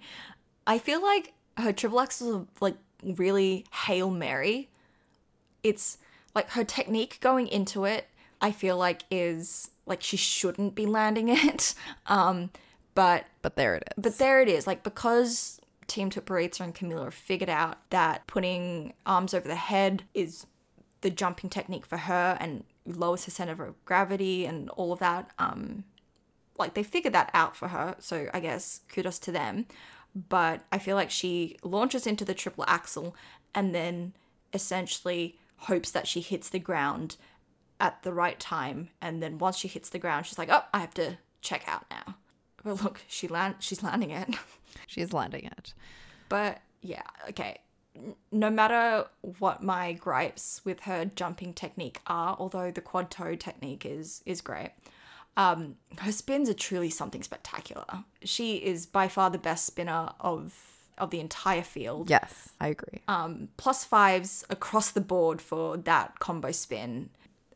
I 0.67 0.79
feel 0.79 1.03
like 1.03 1.35
her 1.57 1.73
triple 1.73 2.01
axles 2.01 2.35
are 2.35 2.47
like 2.61 2.77
really 3.03 3.67
Hail 3.73 4.11
Mary. 4.11 4.69
It's 5.63 5.99
like 6.35 6.51
her 6.51 6.65
technique 6.65 7.19
going 7.21 7.49
into 7.49 7.85
it, 7.85 8.09
I 8.41 8.51
feel 8.51 8.77
like 8.77 9.03
is 9.11 9.71
like 9.87 10.03
she 10.03 10.17
shouldn't 10.17 10.75
be 10.75 10.87
landing 10.87 11.29
it. 11.31 11.75
Um, 12.07 12.51
but 12.95 13.25
But 13.43 13.57
there 13.57 13.75
it 13.77 13.85
is. 13.97 14.03
but 14.03 14.19
there 14.19 14.41
it 14.41 14.49
is. 14.49 14.67
Like 14.67 14.83
because 14.83 15.61
Team 15.87 16.11
Tutberidze 16.11 16.61
and 16.61 16.75
Kamila 16.75 17.05
have 17.05 17.15
figured 17.15 17.51
out 17.51 17.79
that 17.91 18.27
putting 18.27 18.95
arms 19.07 19.35
over 19.35 19.49
the 19.49 19.57
head 19.57 20.05
is 20.15 20.47
the 21.01 21.11
jumping 21.11 21.51
technique 21.51 21.85
for 21.87 21.97
her 21.99 22.37
and 22.41 22.65
lowers 22.87 23.25
her 23.25 23.31
center 23.31 23.65
of 23.65 23.85
gravity 23.85 24.45
and 24.47 24.71
all 24.71 24.93
of 24.93 24.99
that. 25.01 25.31
Um, 25.39 25.85
like 26.59 26.75
they 26.75 26.83
figured 26.83 27.15
that 27.15 27.31
out 27.35 27.57
for 27.57 27.69
her. 27.69 27.97
So 27.99 28.29
I 28.33 28.41
guess 28.41 28.81
kudos 28.89 29.19
to 29.21 29.33
them. 29.33 29.67
But 30.15 30.63
I 30.71 30.79
feel 30.79 30.95
like 30.97 31.11
she 31.11 31.57
launches 31.63 32.07
into 32.07 32.25
the 32.25 32.35
triple 32.35 32.65
axle 32.69 33.17
and 33.55 33.75
then 33.75 34.13
essentially 34.53 35.39
hopes 35.57 35.91
that 35.91 36.07
she 36.07 36.21
hits 36.21 36.49
the 36.51 36.59
ground 36.59 37.17
at 37.81 38.03
the 38.03 38.13
right 38.13 38.39
time. 38.39 38.91
And 39.01 39.23
then 39.23 39.39
once 39.39 39.57
she 39.57 39.69
hits 39.69 39.89
the 39.89 39.99
ground, 39.99 40.27
she's 40.27 40.39
like, 40.39 40.51
oh, 40.51 40.65
I 40.73 40.81
have 40.81 40.95
to 40.95 41.19
check 41.41 41.65
out 41.67 41.87
now. 41.91 42.17
But 42.65 42.83
look, 42.83 43.03
she 43.09 43.29
land 43.29 43.57
she's 43.61 43.83
landing 43.83 44.11
it. 44.11 44.37
She's 44.87 45.13
landing 45.13 45.45
it. 45.45 45.75
But 46.29 46.61
yeah, 46.81 47.03
okay. 47.29 47.59
No 48.31 48.51
matter 48.51 49.07
what 49.39 49.63
my 49.63 49.93
gripes 49.93 50.63
with 50.65 50.81
her 50.81 51.05
jumping 51.05 51.53
technique 51.53 52.01
are, 52.07 52.37
although 52.39 52.71
the 52.71 52.81
quad 52.81 53.11
toe 53.11 53.37
technique 53.37 53.85
is 53.87 54.23
is 54.27 54.41
great, 54.41 54.71
um, 55.37 55.77
her 55.99 56.13
spins 56.13 56.49
are 56.49 56.55
truly 56.55 56.91
something 56.91 57.23
spectacular. 57.23 58.05
She 58.23 58.57
is 58.57 58.87
by 58.87 59.09
far 59.09 59.31
the 59.31 59.39
best 59.39 59.67
spinner 59.67 60.11
of 60.21 60.73
of 60.99 61.11
the 61.11 61.21
entire 61.21 61.63
field. 61.63 62.11
Yes, 62.11 62.51
I 62.61 62.69
agree. 62.69 63.01
Um, 63.09 63.49
plus 63.57 63.85
fives 63.85 64.45
across 64.51 64.91
the 64.91 65.01
board 65.01 65.41
for 65.41 65.77
that 65.79 66.19
combo 66.21 66.53
spin. 66.53 67.11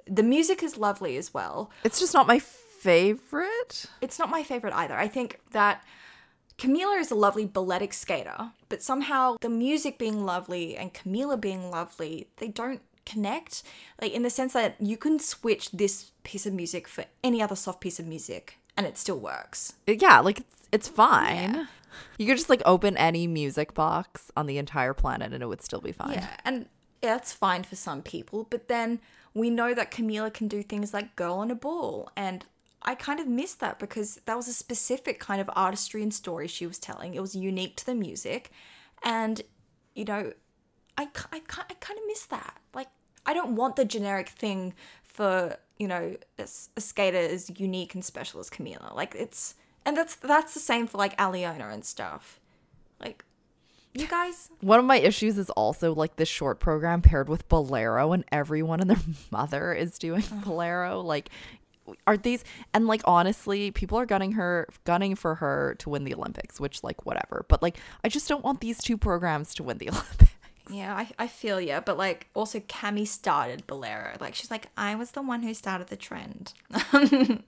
The 0.06 0.22
music 0.22 0.62
is 0.62 0.78
lovely 0.78 1.16
as 1.16 1.34
well. 1.34 1.70
It's 1.84 2.00
just 2.00 2.14
not 2.14 2.26
my 2.26 2.38
favorite. 2.86 3.86
it's 4.00 4.18
not 4.18 4.30
my 4.30 4.42
favorite 4.42 4.74
either. 4.74 4.94
I 4.94 5.08
think 5.08 5.40
that 5.52 5.84
Kamila 6.58 7.00
is 7.00 7.10
a 7.10 7.14
lovely 7.14 7.44
balletic 7.44 7.92
skater, 7.92 8.52
but 8.68 8.82
somehow 8.82 9.36
the 9.40 9.50
music 9.50 9.98
being 9.98 10.24
lovely 10.24 10.76
and 10.76 10.94
Kamila 10.94 11.40
being 11.40 11.70
lovely, 11.70 12.28
they 12.36 12.48
don't 12.48 12.80
connect. 13.04 13.62
Like 14.00 14.12
in 14.12 14.22
the 14.22 14.30
sense 14.30 14.54
that 14.54 14.76
you 14.80 14.96
can 14.96 15.18
switch 15.18 15.70
this 15.70 16.12
piece 16.24 16.46
of 16.46 16.52
music 16.52 16.88
for 16.88 17.04
any 17.22 17.42
other 17.42 17.56
soft 17.56 17.80
piece 17.80 17.98
of 18.00 18.06
music 18.06 18.58
and 18.76 18.86
it 18.86 18.98
still 18.98 19.18
works. 19.18 19.74
Uh, 19.88 19.92
yeah, 19.92 20.20
like 20.20 20.40
it's 20.40 20.68
it's 20.72 20.88
fine. 20.88 21.68
You 22.18 22.26
could 22.26 22.36
just 22.36 22.50
like 22.50 22.62
open 22.66 22.96
any 22.96 23.26
music 23.26 23.72
box 23.72 24.30
on 24.36 24.46
the 24.46 24.58
entire 24.58 24.92
planet 24.92 25.32
and 25.32 25.42
it 25.42 25.46
would 25.46 25.62
still 25.62 25.80
be 25.80 25.92
fine. 25.92 26.14
Yeah, 26.14 26.28
and 26.44 26.66
that's 27.00 27.32
fine 27.32 27.62
for 27.62 27.76
some 27.76 28.02
people, 28.02 28.46
but 28.50 28.68
then 28.68 29.00
we 29.32 29.50
know 29.50 29.74
that 29.74 29.90
Kamila 29.90 30.32
can 30.32 30.48
do 30.48 30.62
things 30.62 30.92
like 30.92 31.16
Girl 31.16 31.34
on 31.34 31.50
a 31.50 31.54
Ball, 31.54 32.10
and 32.16 32.44
I 32.82 32.94
kind 32.94 33.18
of 33.18 33.26
missed 33.26 33.60
that 33.60 33.78
because 33.78 34.20
that 34.26 34.36
was 34.36 34.48
a 34.48 34.52
specific 34.52 35.18
kind 35.18 35.40
of 35.40 35.50
artistry 35.54 36.02
and 36.02 36.14
story 36.14 36.46
she 36.46 36.66
was 36.66 36.78
telling. 36.78 37.14
It 37.14 37.20
was 37.20 37.34
unique 37.34 37.76
to 37.76 37.86
the 37.86 37.94
music, 37.94 38.50
and 39.02 39.42
you 39.94 40.04
know, 40.04 40.32
I, 40.98 41.08
I, 41.32 41.40
I 41.58 41.74
kind 41.80 41.98
of 41.98 42.06
miss 42.06 42.26
that. 42.26 42.58
Like, 42.74 42.88
I 43.24 43.34
don't 43.34 43.56
want 43.56 43.76
the 43.76 43.84
generic 43.84 44.28
thing 44.28 44.74
for 45.02 45.56
you 45.78 45.88
know 45.88 46.16
a, 46.38 46.48
a 46.76 46.80
skater 46.80 47.18
as 47.18 47.50
unique 47.58 47.94
and 47.94 48.04
special 48.04 48.40
as 48.40 48.50
Kamila. 48.50 48.94
Like, 48.94 49.14
it's 49.14 49.54
and 49.84 49.96
that's 49.96 50.16
that's 50.16 50.54
the 50.54 50.60
same 50.60 50.86
for 50.86 50.98
like 50.98 51.16
Aliona 51.16 51.72
and 51.72 51.84
stuff. 51.84 52.40
Like, 53.00 53.24
you 53.94 54.06
guys. 54.08 54.50
One 54.60 54.78
of 54.78 54.84
my 54.84 54.98
issues 54.98 55.38
is 55.38 55.50
also 55.50 55.94
like 55.94 56.16
this 56.16 56.28
short 56.28 56.60
program 56.60 57.02
paired 57.02 57.28
with 57.28 57.48
Bolero 57.48 58.12
and 58.12 58.24
everyone 58.30 58.80
and 58.80 58.90
their 58.90 59.02
mother 59.30 59.72
is 59.72 59.98
doing 59.98 60.24
Bolero. 60.44 61.00
Like 61.00 61.30
are 62.06 62.16
these 62.16 62.44
and 62.74 62.86
like 62.86 63.02
honestly, 63.04 63.70
people 63.70 63.98
are 63.98 64.06
gunning 64.06 64.32
her 64.32 64.68
gunning 64.84 65.14
for 65.14 65.36
her 65.36 65.76
to 65.78 65.90
win 65.90 66.04
the 66.04 66.14
Olympics, 66.14 66.60
which 66.60 66.82
like 66.82 67.06
whatever. 67.06 67.44
But 67.48 67.62
like 67.62 67.78
I 68.04 68.08
just 68.08 68.28
don't 68.28 68.44
want 68.44 68.60
these 68.60 68.78
two 68.78 68.96
programs 68.96 69.54
to 69.54 69.62
win 69.62 69.78
the 69.78 69.90
Olympics. 69.90 70.32
Yeah, 70.68 70.94
I, 70.94 71.08
I 71.18 71.26
feel 71.28 71.60
you, 71.60 71.80
but 71.84 71.96
like 71.96 72.28
also 72.34 72.58
Cami 72.60 73.06
started 73.06 73.66
Bolero. 73.66 74.16
Like 74.20 74.34
she's 74.34 74.50
like, 74.50 74.66
I 74.76 74.96
was 74.96 75.12
the 75.12 75.22
one 75.22 75.42
who 75.42 75.54
started 75.54 75.86
the 75.88 75.96
trend. 75.96 76.54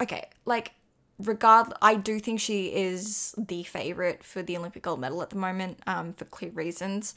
okay, 0.00 0.28
like 0.44 0.72
regard 1.18 1.72
I 1.80 1.94
do 1.94 2.20
think 2.20 2.40
she 2.40 2.66
is 2.66 3.34
the 3.36 3.62
favorite 3.64 4.22
for 4.22 4.42
the 4.42 4.56
Olympic 4.56 4.82
gold 4.82 5.00
medal 5.00 5.22
at 5.22 5.30
the 5.30 5.36
moment, 5.36 5.80
um, 5.86 6.12
for 6.12 6.26
clear 6.26 6.50
reasons. 6.52 7.14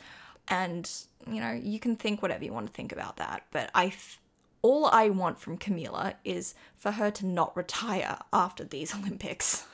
And, 0.47 0.89
you 1.29 1.39
know, 1.41 1.51
you 1.51 1.79
can 1.79 1.95
think 1.95 2.21
whatever 2.21 2.43
you 2.43 2.53
want 2.53 2.67
to 2.67 2.73
think 2.73 2.91
about 2.91 3.17
that. 3.17 3.43
But 3.51 3.69
I 3.75 3.87
f- 3.87 4.19
all 4.61 4.85
I 4.87 5.09
want 5.09 5.39
from 5.39 5.57
Kamila 5.57 6.15
is 6.23 6.53
for 6.77 6.91
her 6.91 7.09
to 7.11 7.25
not 7.25 7.55
retire 7.55 8.17
after 8.33 8.63
these 8.63 8.93
Olympics. 8.99 9.65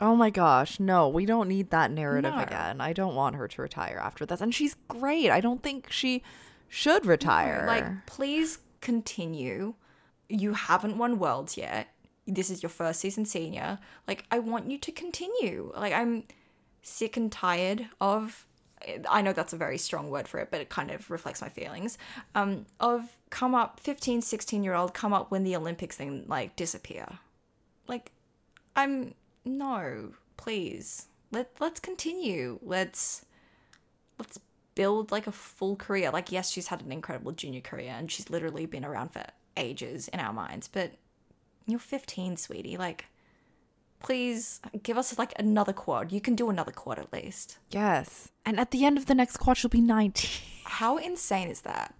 Oh 0.00 0.16
my 0.16 0.30
gosh, 0.30 0.80
no, 0.80 1.08
we 1.08 1.24
don't 1.24 1.48
need 1.48 1.70
that 1.70 1.90
narrative 1.90 2.34
No. 2.34 2.42
again. 2.42 2.80
I 2.80 2.92
don't 2.92 3.14
want 3.14 3.36
her 3.36 3.46
to 3.46 3.62
retire 3.62 3.98
after 4.02 4.26
this. 4.26 4.40
And 4.40 4.54
she's 4.54 4.74
great. 4.88 5.30
I 5.30 5.40
don't 5.40 5.62
think 5.62 5.90
she 5.92 6.22
should 6.68 7.06
retire. 7.06 7.64
Like, 7.66 8.06
please 8.06 8.58
continue. 8.80 9.74
You 10.28 10.54
haven't 10.54 10.98
won 10.98 11.18
worlds 11.20 11.56
yet. 11.56 11.88
This 12.26 12.50
is 12.50 12.62
your 12.62 12.70
first 12.70 13.00
season 13.00 13.24
senior. 13.24 13.78
Like, 14.08 14.24
I 14.30 14.40
want 14.40 14.68
you 14.70 14.78
to 14.78 14.90
continue. 14.90 15.70
Like, 15.76 15.92
I'm 15.92 16.24
sick 16.82 17.16
and 17.16 17.30
tired 17.30 17.86
of. 18.00 18.46
I 19.08 19.22
know 19.22 19.32
that's 19.32 19.52
a 19.52 19.56
very 19.56 19.78
strong 19.78 20.10
word 20.10 20.28
for 20.28 20.40
it, 20.40 20.48
but 20.50 20.60
it 20.60 20.68
kind 20.68 20.90
of 20.90 21.10
reflects 21.10 21.40
my 21.40 21.48
feelings. 21.48 21.98
Um, 22.34 22.66
of 22.80 23.16
come 23.30 23.54
up, 23.54 23.80
15, 23.80 24.22
16 24.22 24.62
year 24.64 24.74
old, 24.74 24.94
come 24.94 25.12
up, 25.12 25.30
when 25.30 25.44
the 25.44 25.56
Olympics, 25.56 25.96
thing 25.96 26.24
like 26.28 26.56
disappear. 26.56 27.06
Like, 27.86 28.12
I'm 28.76 29.14
no, 29.44 30.12
please. 30.36 31.08
Let 31.30 31.50
let's 31.60 31.80
continue. 31.80 32.58
Let's 32.62 33.24
let's 34.18 34.38
build 34.74 35.12
like 35.12 35.26
a 35.26 35.32
full 35.32 35.76
career. 35.76 36.10
Like, 36.10 36.32
yes, 36.32 36.50
she's 36.50 36.68
had 36.68 36.82
an 36.82 36.92
incredible 36.92 37.32
junior 37.32 37.60
career 37.60 37.94
and 37.96 38.10
she's 38.10 38.30
literally 38.30 38.66
been 38.66 38.84
around 38.84 39.12
for 39.12 39.24
ages 39.56 40.08
in 40.08 40.20
our 40.20 40.32
minds, 40.32 40.68
but 40.68 40.92
you're 41.66 41.78
15, 41.78 42.36
sweetie. 42.36 42.76
Like, 42.76 43.06
please 44.04 44.60
give 44.82 44.96
us 44.98 45.18
like 45.18 45.32
another 45.38 45.72
quad. 45.72 46.12
You 46.12 46.20
can 46.20 46.34
do 46.34 46.48
another 46.50 46.72
quad 46.72 46.98
at 46.98 47.12
least. 47.12 47.58
yes. 47.70 48.30
And 48.46 48.60
at 48.60 48.70
the 48.70 48.84
end 48.84 48.98
of 48.98 49.06
the 49.06 49.14
next 49.14 49.38
quad, 49.38 49.56
she'll 49.56 49.70
be 49.70 49.80
19. 49.80 50.30
How 50.64 50.98
insane 50.98 51.48
is 51.48 51.62
that? 51.62 51.94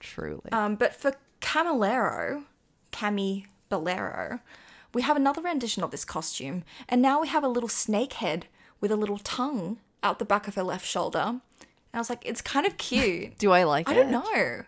Truly. 0.00 0.50
Um, 0.52 0.76
but 0.76 0.94
for 0.94 1.14
Camilero, 1.40 2.44
Cami 2.92 3.46
Bolero, 3.68 4.40
we 4.92 5.02
have 5.02 5.16
another 5.16 5.42
rendition 5.42 5.82
of 5.84 5.90
this 5.90 6.04
costume, 6.04 6.64
and 6.88 7.00
now 7.00 7.20
we 7.20 7.28
have 7.28 7.44
a 7.44 7.48
little 7.48 7.68
snake 7.68 8.14
head 8.14 8.46
with 8.80 8.90
a 8.90 8.96
little 8.96 9.18
tongue 9.18 9.78
out 10.02 10.18
the 10.18 10.24
back 10.24 10.48
of 10.48 10.54
her 10.56 10.62
left 10.62 10.86
shoulder. 10.86 11.18
And 11.20 11.40
I 11.94 11.98
was 11.98 12.10
like, 12.10 12.24
it's 12.24 12.40
kind 12.40 12.66
of 12.66 12.76
cute. 12.88 13.38
Do 13.38 13.52
I 13.52 13.64
like 13.64 13.88
I 13.88 13.92
it? 13.92 13.94
I 13.94 14.02
don't 14.02 14.10
know. 14.10 14.62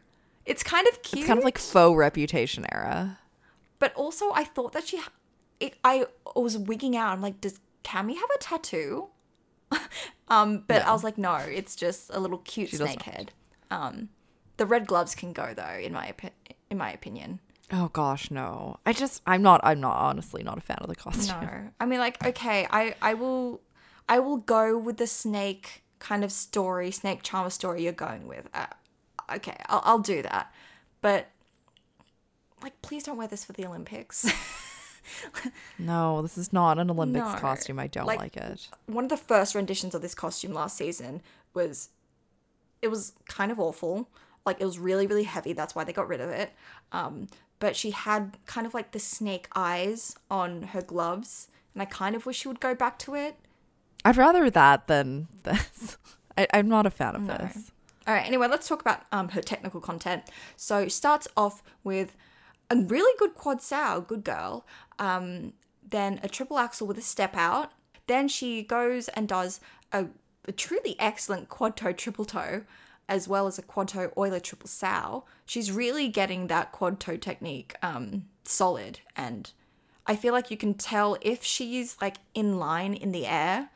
It's 0.45 0.63
kind 0.63 0.87
of 0.89 1.03
cute. 1.03 1.21
It's 1.21 1.27
kind 1.27 1.39
of 1.39 1.45
like 1.45 1.59
faux 1.59 1.97
reputation 1.97 2.67
era. 2.71 3.19
but 3.79 3.95
also 3.95 4.31
I 4.33 4.45
thought 4.45 4.73
that 4.73 4.87
she, 4.89 5.01
it, 5.63 5.75
I 5.85 6.07
was 6.35 6.59
wigging 6.59 6.97
out. 6.97 7.13
I'm 7.13 7.23
like, 7.23 7.41
does 7.41 7.61
Cami 7.85 8.17
have 8.17 8.31
a 8.35 8.39
tattoo? 8.39 9.09
um, 10.29 10.65
but 10.67 10.83
I 10.83 10.93
was 10.93 11.05
like, 11.05 11.19
no, 11.19 11.37
it's 11.37 11.77
just 11.77 12.11
a 12.13 12.21
little 12.21 12.39
cute 12.39 12.71
does 12.71 12.81
snake 12.81 13.03
head. 13.03 13.33
Um, 13.71 14.11
the 14.57 14.67
red 14.67 14.87
gloves 14.87 15.15
can 15.15 15.33
go 15.33 15.55
though, 15.55 15.79
in 15.81 15.93
my 15.93 16.13
opi- 16.13 16.55
in 16.71 16.79
my 16.79 16.93
opinion. 16.93 17.41
Oh 17.73 17.89
gosh, 17.89 18.31
no. 18.31 18.79
I 18.85 18.93
just 18.93 19.23
I'm 19.27 19.43
not 19.43 19.61
I'm 19.65 19.81
not 19.81 19.97
honestly 19.97 20.43
not 20.43 20.59
a 20.59 20.61
fan 20.61 20.79
of 20.81 20.89
the 20.89 20.97
costume. 20.97 21.41
No, 21.41 21.69
I 21.81 21.87
mean, 21.87 22.01
like, 22.01 22.25
okay, 22.27 22.67
I 22.71 22.95
I 23.01 23.15
will, 23.15 23.61
I 24.09 24.19
will 24.19 24.37
go 24.37 24.77
with 24.77 24.99
the 24.99 25.07
snake 25.07 25.83
kind 26.01 26.23
of 26.25 26.33
story, 26.33 26.91
snake 26.91 27.23
charmer 27.23 27.51
story 27.51 27.85
you're 27.85 27.93
going 27.93 28.27
with. 28.27 28.49
Uh, 28.53 28.67
okay, 29.37 29.57
I'll 29.67 29.83
I'll 29.85 29.99
do 30.01 30.23
that, 30.23 30.53
but 31.01 31.29
like, 32.63 32.81
please 32.83 33.05
don't 33.05 33.17
wear 33.17 33.29
this 33.29 33.45
for 33.45 33.53
the 33.53 33.65
Olympics. 33.65 34.31
No, 35.79 36.23
this 36.23 36.39
is 36.39 36.53
not 36.53 36.79
an 36.79 36.91
Olympics 36.91 37.25
No, 37.27 37.39
costume. 37.39 37.79
I 37.79 37.87
don't 37.87 38.07
like- 38.07 38.19
like 38.19 38.37
it. 38.37 38.69
One 38.87 39.05
of 39.05 39.11
the 39.11 39.17
first 39.17 39.55
renditions 39.55 39.95
of 39.95 40.03
this 40.03 40.15
costume 40.15 40.53
last 40.53 40.77
season 40.77 41.23
was, 41.55 41.91
it 42.81 42.89
was 42.89 43.13
kind 43.29 43.51
of 43.53 43.59
awful. 43.61 44.09
Like, 44.45 44.61
it 44.61 44.65
was 44.65 44.79
really 44.79 45.07
really 45.07 45.25
heavy. 45.25 45.53
That's 45.53 45.75
why 45.75 45.85
they 45.85 45.93
got 45.93 46.09
rid 46.09 46.21
of 46.21 46.31
it. 46.31 46.53
Um, 46.93 47.29
but 47.59 47.77
she 47.77 47.91
had 47.93 48.39
kind 48.47 48.67
of 48.67 48.75
like 48.75 48.91
the 48.93 48.99
snake 48.99 49.49
eyes 49.55 50.17
on 50.31 50.63
her 50.63 50.83
gloves, 50.83 51.49
and 51.75 51.83
I 51.83 51.85
kind 51.87 52.17
of 52.17 52.27
wish 52.27 52.39
she 52.39 52.49
would 52.49 52.59
go 52.61 52.75
back 52.75 52.99
to 53.01 53.15
it. 53.15 53.37
I'd 54.05 54.17
rather 54.17 54.51
that 54.51 54.89
than 54.89 55.29
this. 55.45 55.97
I, 56.37 56.49
I'm 56.53 56.69
not 56.69 56.87
a 56.87 56.91
fan 56.91 57.15
of 57.15 57.27
this. 57.29 57.71
All 58.07 58.15
right. 58.15 58.27
Anyway, 58.27 58.49
let's 58.49 58.67
talk 58.67 58.81
about 58.81 59.03
um, 59.13 59.29
her 59.29 59.41
technical 59.41 59.81
content. 59.81 60.25
So 60.57 60.89
starts 60.89 61.29
off 61.37 61.63
with 61.85 62.17
a 62.73 62.77
really 62.77 63.13
good 63.19 63.35
quad 63.35 63.61
sal, 63.61 64.01
good 64.01 64.25
girl. 64.25 64.67
Um, 64.99 65.53
then 65.87 66.19
a 66.23 66.29
triple 66.29 66.59
axel 66.59 66.87
with 66.87 66.97
a 66.97 67.03
step 67.03 67.37
out. 67.37 67.73
Then 68.07 68.29
she 68.29 68.63
goes 68.63 69.09
and 69.09 69.29
does 69.29 69.61
a, 69.93 70.07
a 70.47 70.53
truly 70.53 70.97
excellent 70.99 71.49
quad 71.49 71.77
toe 71.77 71.93
triple 71.93 72.25
toe, 72.25 72.63
as 73.09 73.29
well 73.29 73.47
as 73.47 73.59
a 73.59 73.63
quad 73.63 73.89
toe 73.89 74.11
Euler 74.17 74.41
triple 74.41 74.69
sal. 74.69 75.27
She's 75.45 75.71
really 75.71 76.09
getting 76.09 76.47
that 76.47 76.73
quad 76.73 76.99
toe 76.99 77.17
technique 77.17 77.75
um, 77.83 78.25
solid, 78.45 79.01
and 79.15 79.51
I 80.07 80.17
feel 80.17 80.33
like 80.33 80.51
you 80.51 80.57
can 80.57 80.75
tell 80.75 81.19
if 81.21 81.45
she's 81.45 81.97
like 82.01 82.17
in 82.35 82.59
line 82.59 82.95
in 82.95 83.13
the 83.13 83.27
air 83.27 83.71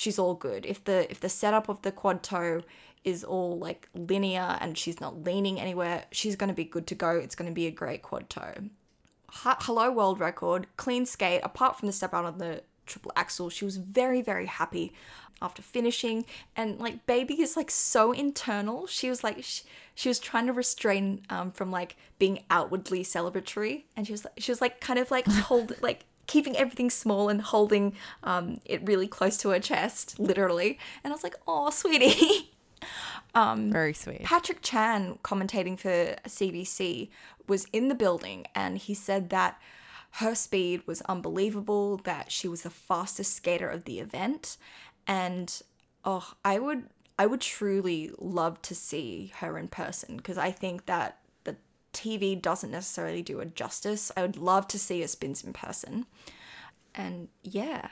she's 0.00 0.18
all 0.18 0.34
good. 0.34 0.64
If 0.64 0.82
the 0.84 1.10
if 1.10 1.20
the 1.20 1.28
setup 1.28 1.68
of 1.68 1.82
the 1.82 1.92
quad 1.92 2.22
toe 2.22 2.62
is 3.04 3.24
all 3.24 3.58
like 3.58 3.88
linear 3.94 4.58
and 4.60 4.76
she's 4.76 5.00
not 5.00 5.24
leaning 5.24 5.60
anywhere, 5.60 6.04
she's 6.10 6.36
going 6.36 6.48
to 6.48 6.54
be 6.54 6.64
good 6.64 6.86
to 6.88 6.94
go. 6.94 7.10
It's 7.10 7.34
going 7.34 7.50
to 7.50 7.54
be 7.54 7.66
a 7.66 7.70
great 7.70 8.02
quad 8.02 8.28
toe. 8.28 8.54
Ha- 9.28 9.58
Hello 9.60 9.90
world 9.90 10.20
record, 10.20 10.66
clean 10.76 11.06
skate. 11.06 11.40
Apart 11.44 11.78
from 11.78 11.86
the 11.86 11.92
step 11.92 12.12
out 12.12 12.24
on 12.24 12.38
the 12.38 12.62
triple 12.86 13.12
axel, 13.16 13.48
she 13.48 13.64
was 13.64 13.76
very 13.76 14.22
very 14.22 14.46
happy 14.46 14.92
after 15.42 15.62
finishing. 15.62 16.26
And 16.56 16.78
like 16.78 17.06
baby 17.06 17.40
is 17.40 17.56
like 17.56 17.70
so 17.70 18.12
internal. 18.12 18.86
She 18.86 19.08
was 19.08 19.24
like 19.24 19.42
she, 19.42 19.62
she 19.94 20.08
was 20.08 20.18
trying 20.18 20.46
to 20.46 20.52
restrain 20.52 21.22
um, 21.30 21.52
from 21.52 21.70
like 21.70 21.96
being 22.18 22.44
outwardly 22.50 23.02
celebratory, 23.04 23.84
and 23.96 24.06
she 24.06 24.12
was 24.12 24.24
like, 24.24 24.34
she 24.38 24.50
was 24.50 24.60
like 24.60 24.80
kind 24.80 24.98
of 24.98 25.10
like 25.10 25.26
hold 25.28 25.80
like 25.80 26.04
keeping 26.26 26.56
everything 26.56 26.90
small 26.90 27.28
and 27.28 27.42
holding 27.42 27.92
um, 28.22 28.60
it 28.64 28.80
really 28.86 29.08
close 29.08 29.36
to 29.38 29.48
her 29.50 29.58
chest, 29.58 30.18
literally. 30.20 30.78
And 31.02 31.12
I 31.12 31.14
was 31.14 31.24
like, 31.24 31.34
oh, 31.48 31.70
sweetie. 31.70 32.50
Um, 33.34 33.70
Very 33.70 33.94
sweet. 33.94 34.22
Patrick 34.24 34.62
Chan, 34.62 35.18
commentating 35.22 35.78
for 35.78 36.16
CBC, 36.28 37.08
was 37.46 37.66
in 37.72 37.88
the 37.88 37.94
building 37.94 38.46
and 38.54 38.78
he 38.78 38.94
said 38.94 39.30
that 39.30 39.60
her 40.14 40.34
speed 40.34 40.82
was 40.86 41.02
unbelievable, 41.02 41.98
that 41.98 42.32
she 42.32 42.48
was 42.48 42.62
the 42.62 42.70
fastest 42.70 43.34
skater 43.34 43.68
of 43.68 43.84
the 43.84 44.00
event. 44.00 44.56
And 45.06 45.60
oh, 46.04 46.32
I 46.44 46.58
would 46.58 46.88
I 47.18 47.26
would 47.26 47.42
truly 47.42 48.10
love 48.18 48.62
to 48.62 48.74
see 48.74 49.30
her 49.36 49.58
in 49.58 49.68
person 49.68 50.16
because 50.16 50.38
I 50.38 50.50
think 50.50 50.86
that 50.86 51.18
the 51.44 51.56
TV 51.92 52.40
doesn't 52.40 52.70
necessarily 52.70 53.22
do 53.22 53.38
her 53.38 53.44
justice. 53.44 54.10
I 54.16 54.22
would 54.22 54.38
love 54.38 54.66
to 54.68 54.78
see 54.78 55.02
her 55.02 55.06
spins 55.06 55.44
in 55.44 55.52
person. 55.52 56.06
And 56.94 57.28
yeah, 57.42 57.90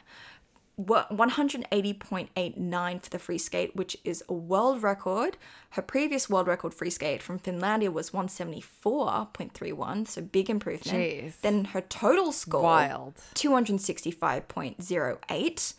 180.89 0.78 3.02
for 3.02 3.10
the 3.10 3.18
free 3.18 3.38
skate, 3.38 3.74
which 3.74 3.96
is 4.05 4.22
a 4.28 4.32
world 4.32 4.80
record. 4.82 5.36
Her 5.70 5.82
previous 5.82 6.30
world 6.30 6.46
record 6.46 6.72
free 6.72 6.90
skate 6.90 7.20
from 7.22 7.40
Finlandia 7.40 7.92
was 7.92 8.10
174.31, 8.10 10.06
so 10.06 10.22
big 10.22 10.48
improvement. 10.48 10.96
Jeez. 10.96 11.40
Then 11.40 11.64
her 11.66 11.80
total 11.80 12.30
score 12.32 12.62
Wild. 12.62 13.14
265.08, 13.34 15.74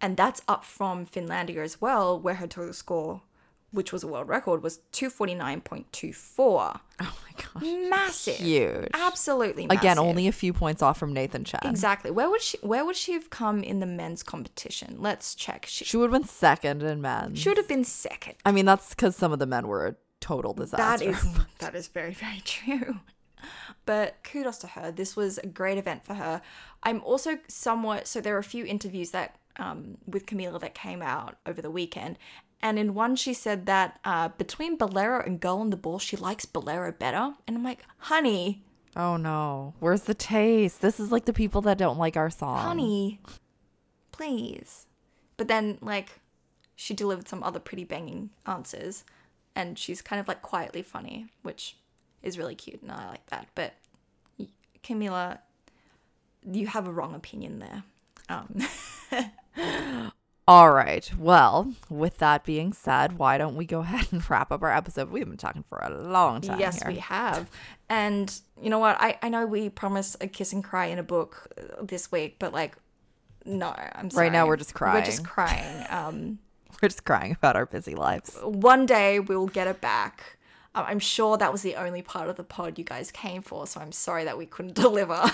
and 0.00 0.16
that's 0.16 0.40
up 0.48 0.64
from 0.64 1.04
Finlandia 1.04 1.62
as 1.62 1.78
well, 1.80 2.18
where 2.18 2.36
her 2.36 2.46
total 2.46 2.72
score, 2.72 3.20
which 3.72 3.92
was 3.92 4.02
a 4.02 4.06
world 4.06 4.28
record, 4.28 4.62
was 4.62 4.80
249.24. 4.92 6.40
Oh 6.48 6.80
my 6.98 7.10
gosh. 7.36 7.88
Massive. 7.88 8.36
Huge. 8.36 8.88
Absolutely 8.94 9.66
massive. 9.66 9.80
Again, 9.80 9.98
only 9.98 10.26
a 10.26 10.32
few 10.32 10.52
points 10.52 10.82
off 10.82 10.98
from 10.98 11.12
Nathan 11.12 11.44
Chen. 11.44 11.60
Exactly. 11.64 12.10
Where 12.10 12.28
would 12.28 12.42
she 12.42 12.58
where 12.62 12.84
would 12.84 12.96
she 12.96 13.12
have 13.12 13.30
come 13.30 13.62
in 13.62 13.80
the 13.80 13.86
men's 13.86 14.22
competition? 14.22 14.96
Let's 14.98 15.34
check. 15.34 15.66
She 15.66 15.84
She 15.84 15.96
would 15.96 16.12
have 16.12 16.20
been 16.20 16.28
second 16.28 16.82
in 16.82 17.00
men. 17.00 17.34
She 17.34 17.48
would 17.48 17.58
have 17.58 17.68
been 17.68 17.84
second. 17.84 18.34
I 18.44 18.52
mean, 18.52 18.66
that's 18.66 18.90
because 18.90 19.16
some 19.16 19.32
of 19.32 19.38
the 19.38 19.46
men 19.46 19.68
were 19.68 19.86
a 19.86 19.94
total 20.20 20.52
disaster. 20.52 20.82
That 20.82 21.02
is 21.02 21.38
that 21.58 21.74
is 21.74 21.88
very 21.88 22.14
very 22.14 22.40
true. 22.44 22.96
But 23.86 24.16
kudos 24.22 24.58
to 24.58 24.66
her. 24.68 24.92
This 24.92 25.16
was 25.16 25.38
a 25.38 25.46
great 25.46 25.78
event 25.78 26.04
for 26.04 26.14
her. 26.14 26.42
I'm 26.82 27.00
also 27.02 27.38
somewhat 27.48 28.06
so 28.06 28.20
there 28.20 28.34
are 28.34 28.40
a 28.40 28.44
few 28.44 28.66
interviews 28.66 29.12
that 29.12 29.36
um, 29.58 29.98
with 30.06 30.26
Kamila 30.26 30.60
that 30.60 30.74
came 30.74 31.02
out 31.02 31.36
over 31.46 31.60
the 31.60 31.70
weekend, 31.70 32.18
and 32.62 32.78
in 32.78 32.94
one 32.94 33.16
she 33.16 33.32
said 33.34 33.66
that 33.66 33.98
uh, 34.04 34.28
between 34.28 34.76
Bolero 34.76 35.22
and 35.24 35.40
Girl 35.40 35.58
on 35.58 35.70
the 35.70 35.76
Ball, 35.76 35.98
she 35.98 36.16
likes 36.16 36.44
Bolero 36.44 36.92
better. 36.92 37.34
And 37.46 37.56
I'm 37.56 37.64
like, 37.64 37.80
honey, 37.98 38.62
Oh 38.96 39.16
no. 39.16 39.74
Where's 39.78 40.02
the 40.02 40.14
taste? 40.14 40.80
This 40.80 40.98
is 40.98 41.12
like 41.12 41.24
the 41.24 41.32
people 41.32 41.60
that 41.62 41.78
don't 41.78 41.98
like 41.98 42.16
our 42.16 42.30
song. 42.30 42.58
honey, 42.58 43.20
please. 44.12 44.86
But 45.36 45.48
then, 45.48 45.78
like, 45.80 46.20
she 46.76 46.92
delivered 46.92 47.28
some 47.28 47.42
other 47.42 47.60
pretty 47.60 47.84
banging 47.84 48.30
answers, 48.46 49.04
and 49.54 49.78
she's 49.78 50.02
kind 50.02 50.20
of 50.20 50.28
like 50.28 50.42
quietly 50.42 50.82
funny, 50.82 51.28
which 51.42 51.76
is 52.22 52.36
really 52.36 52.54
cute, 52.54 52.82
and 52.82 52.90
I 52.92 53.08
like 53.08 53.26
that. 53.26 53.46
But 53.54 53.74
Kamila, 54.82 55.38
you 56.50 56.66
have 56.66 56.86
a 56.88 56.92
wrong 56.92 57.14
opinion 57.14 57.60
there. 57.60 57.84
Um, 58.28 58.62
All 60.50 60.72
right. 60.72 61.08
Well, 61.16 61.74
with 61.88 62.18
that 62.18 62.42
being 62.42 62.72
said, 62.72 63.18
why 63.18 63.38
don't 63.38 63.54
we 63.54 63.64
go 63.64 63.78
ahead 63.86 64.08
and 64.10 64.28
wrap 64.28 64.50
up 64.50 64.64
our 64.64 64.76
episode? 64.76 65.08
We've 65.08 65.24
been 65.24 65.36
talking 65.36 65.62
for 65.68 65.78
a 65.78 65.90
long 65.96 66.40
time. 66.40 66.58
yes, 66.58 66.82
here. 66.82 66.90
we 66.90 66.98
have. 66.98 67.48
And 67.88 68.36
you 68.60 68.68
know 68.68 68.80
what? 68.80 68.96
I, 69.00 69.16
I 69.22 69.28
know 69.28 69.46
we 69.46 69.68
promised 69.68 70.16
a 70.20 70.26
kiss 70.26 70.52
and 70.52 70.64
cry 70.64 70.86
in 70.86 70.98
a 70.98 71.04
book 71.04 71.46
uh, 71.56 71.84
this 71.84 72.10
week, 72.10 72.40
but 72.40 72.52
like, 72.52 72.76
no, 73.44 73.72
I'm 73.94 74.10
sorry. 74.10 74.26
Right 74.26 74.32
now 74.32 74.48
we're 74.48 74.56
just 74.56 74.74
crying. 74.74 74.96
We're 74.96 75.06
just 75.06 75.24
crying. 75.24 75.86
Um, 75.90 76.40
We're 76.82 76.88
just 76.88 77.04
crying 77.04 77.30
about 77.30 77.54
our 77.54 77.66
busy 77.66 77.94
lives. 77.94 78.36
one 78.42 78.86
day 78.86 79.20
we'll 79.20 79.46
get 79.46 79.68
it 79.68 79.80
back. 79.80 80.36
I'm 80.74 80.98
sure 80.98 81.36
that 81.36 81.52
was 81.52 81.62
the 81.62 81.76
only 81.76 82.02
part 82.02 82.28
of 82.28 82.34
the 82.34 82.44
pod 82.44 82.76
you 82.76 82.84
guys 82.84 83.12
came 83.12 83.42
for, 83.42 83.68
so 83.68 83.80
I'm 83.80 83.92
sorry 83.92 84.24
that 84.24 84.36
we 84.36 84.46
couldn't 84.46 84.74
deliver. 84.86 85.30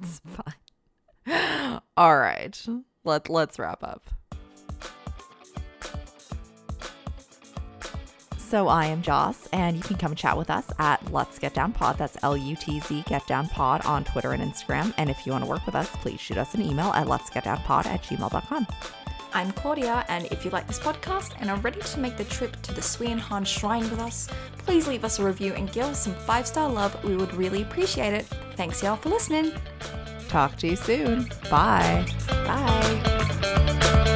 It's 0.00 0.20
fine. 0.24 1.80
All 1.96 2.16
right. 2.16 2.64
Let 3.02 3.28
let's 3.28 3.58
wrap 3.58 3.82
up. 3.82 4.08
So 8.48 8.68
I 8.68 8.86
am 8.86 9.02
Joss, 9.02 9.48
and 9.52 9.76
you 9.76 9.82
can 9.82 9.96
come 9.96 10.14
chat 10.14 10.38
with 10.38 10.50
us 10.50 10.70
at 10.78 11.12
Let's 11.12 11.36
Get 11.36 11.52
Down 11.52 11.72
Pod. 11.72 11.98
That's 11.98 12.16
L 12.22 12.36
U 12.36 12.54
T 12.54 12.78
Z 12.78 13.02
Get 13.08 13.26
Down 13.26 13.48
Pod 13.48 13.84
on 13.84 14.04
Twitter 14.04 14.30
and 14.30 14.40
Instagram. 14.40 14.94
And 14.98 15.10
if 15.10 15.26
you 15.26 15.32
want 15.32 15.42
to 15.42 15.50
work 15.50 15.66
with 15.66 15.74
us, 15.74 15.88
please 15.96 16.20
shoot 16.20 16.38
us 16.38 16.54
an 16.54 16.62
email 16.62 16.92
at 16.92 17.08
Let's 17.08 17.28
Get 17.28 17.42
Down 17.42 17.58
Pod 17.58 17.88
at 17.88 18.04
gmail.com. 18.04 18.68
I'm 19.34 19.50
Claudia, 19.50 20.04
and 20.08 20.26
if 20.26 20.44
you 20.44 20.52
like 20.52 20.68
this 20.68 20.78
podcast 20.78 21.32
and 21.40 21.50
are 21.50 21.58
ready 21.58 21.80
to 21.80 21.98
make 21.98 22.16
the 22.16 22.24
trip 22.24 22.62
to 22.62 22.72
the 22.72 22.80
Sui 22.80 23.10
and 23.10 23.20
Han 23.20 23.44
Shrine 23.44 23.82
with 23.90 23.98
us, 23.98 24.28
please 24.58 24.86
leave 24.86 25.04
us 25.04 25.18
a 25.18 25.24
review 25.24 25.52
and 25.54 25.72
give 25.72 25.86
us 25.86 26.04
some 26.04 26.14
five 26.14 26.46
star 26.46 26.70
love. 26.70 27.02
We 27.02 27.16
would 27.16 27.34
really 27.34 27.62
appreciate 27.62 28.14
it. 28.14 28.26
Thanks, 28.54 28.80
y'all, 28.80 28.94
for 28.94 29.08
listening. 29.08 29.50
Talk 30.28 30.56
to 30.58 30.68
you 30.68 30.76
soon. 30.76 31.28
Bye. 31.50 32.06
Bye. 32.28 34.12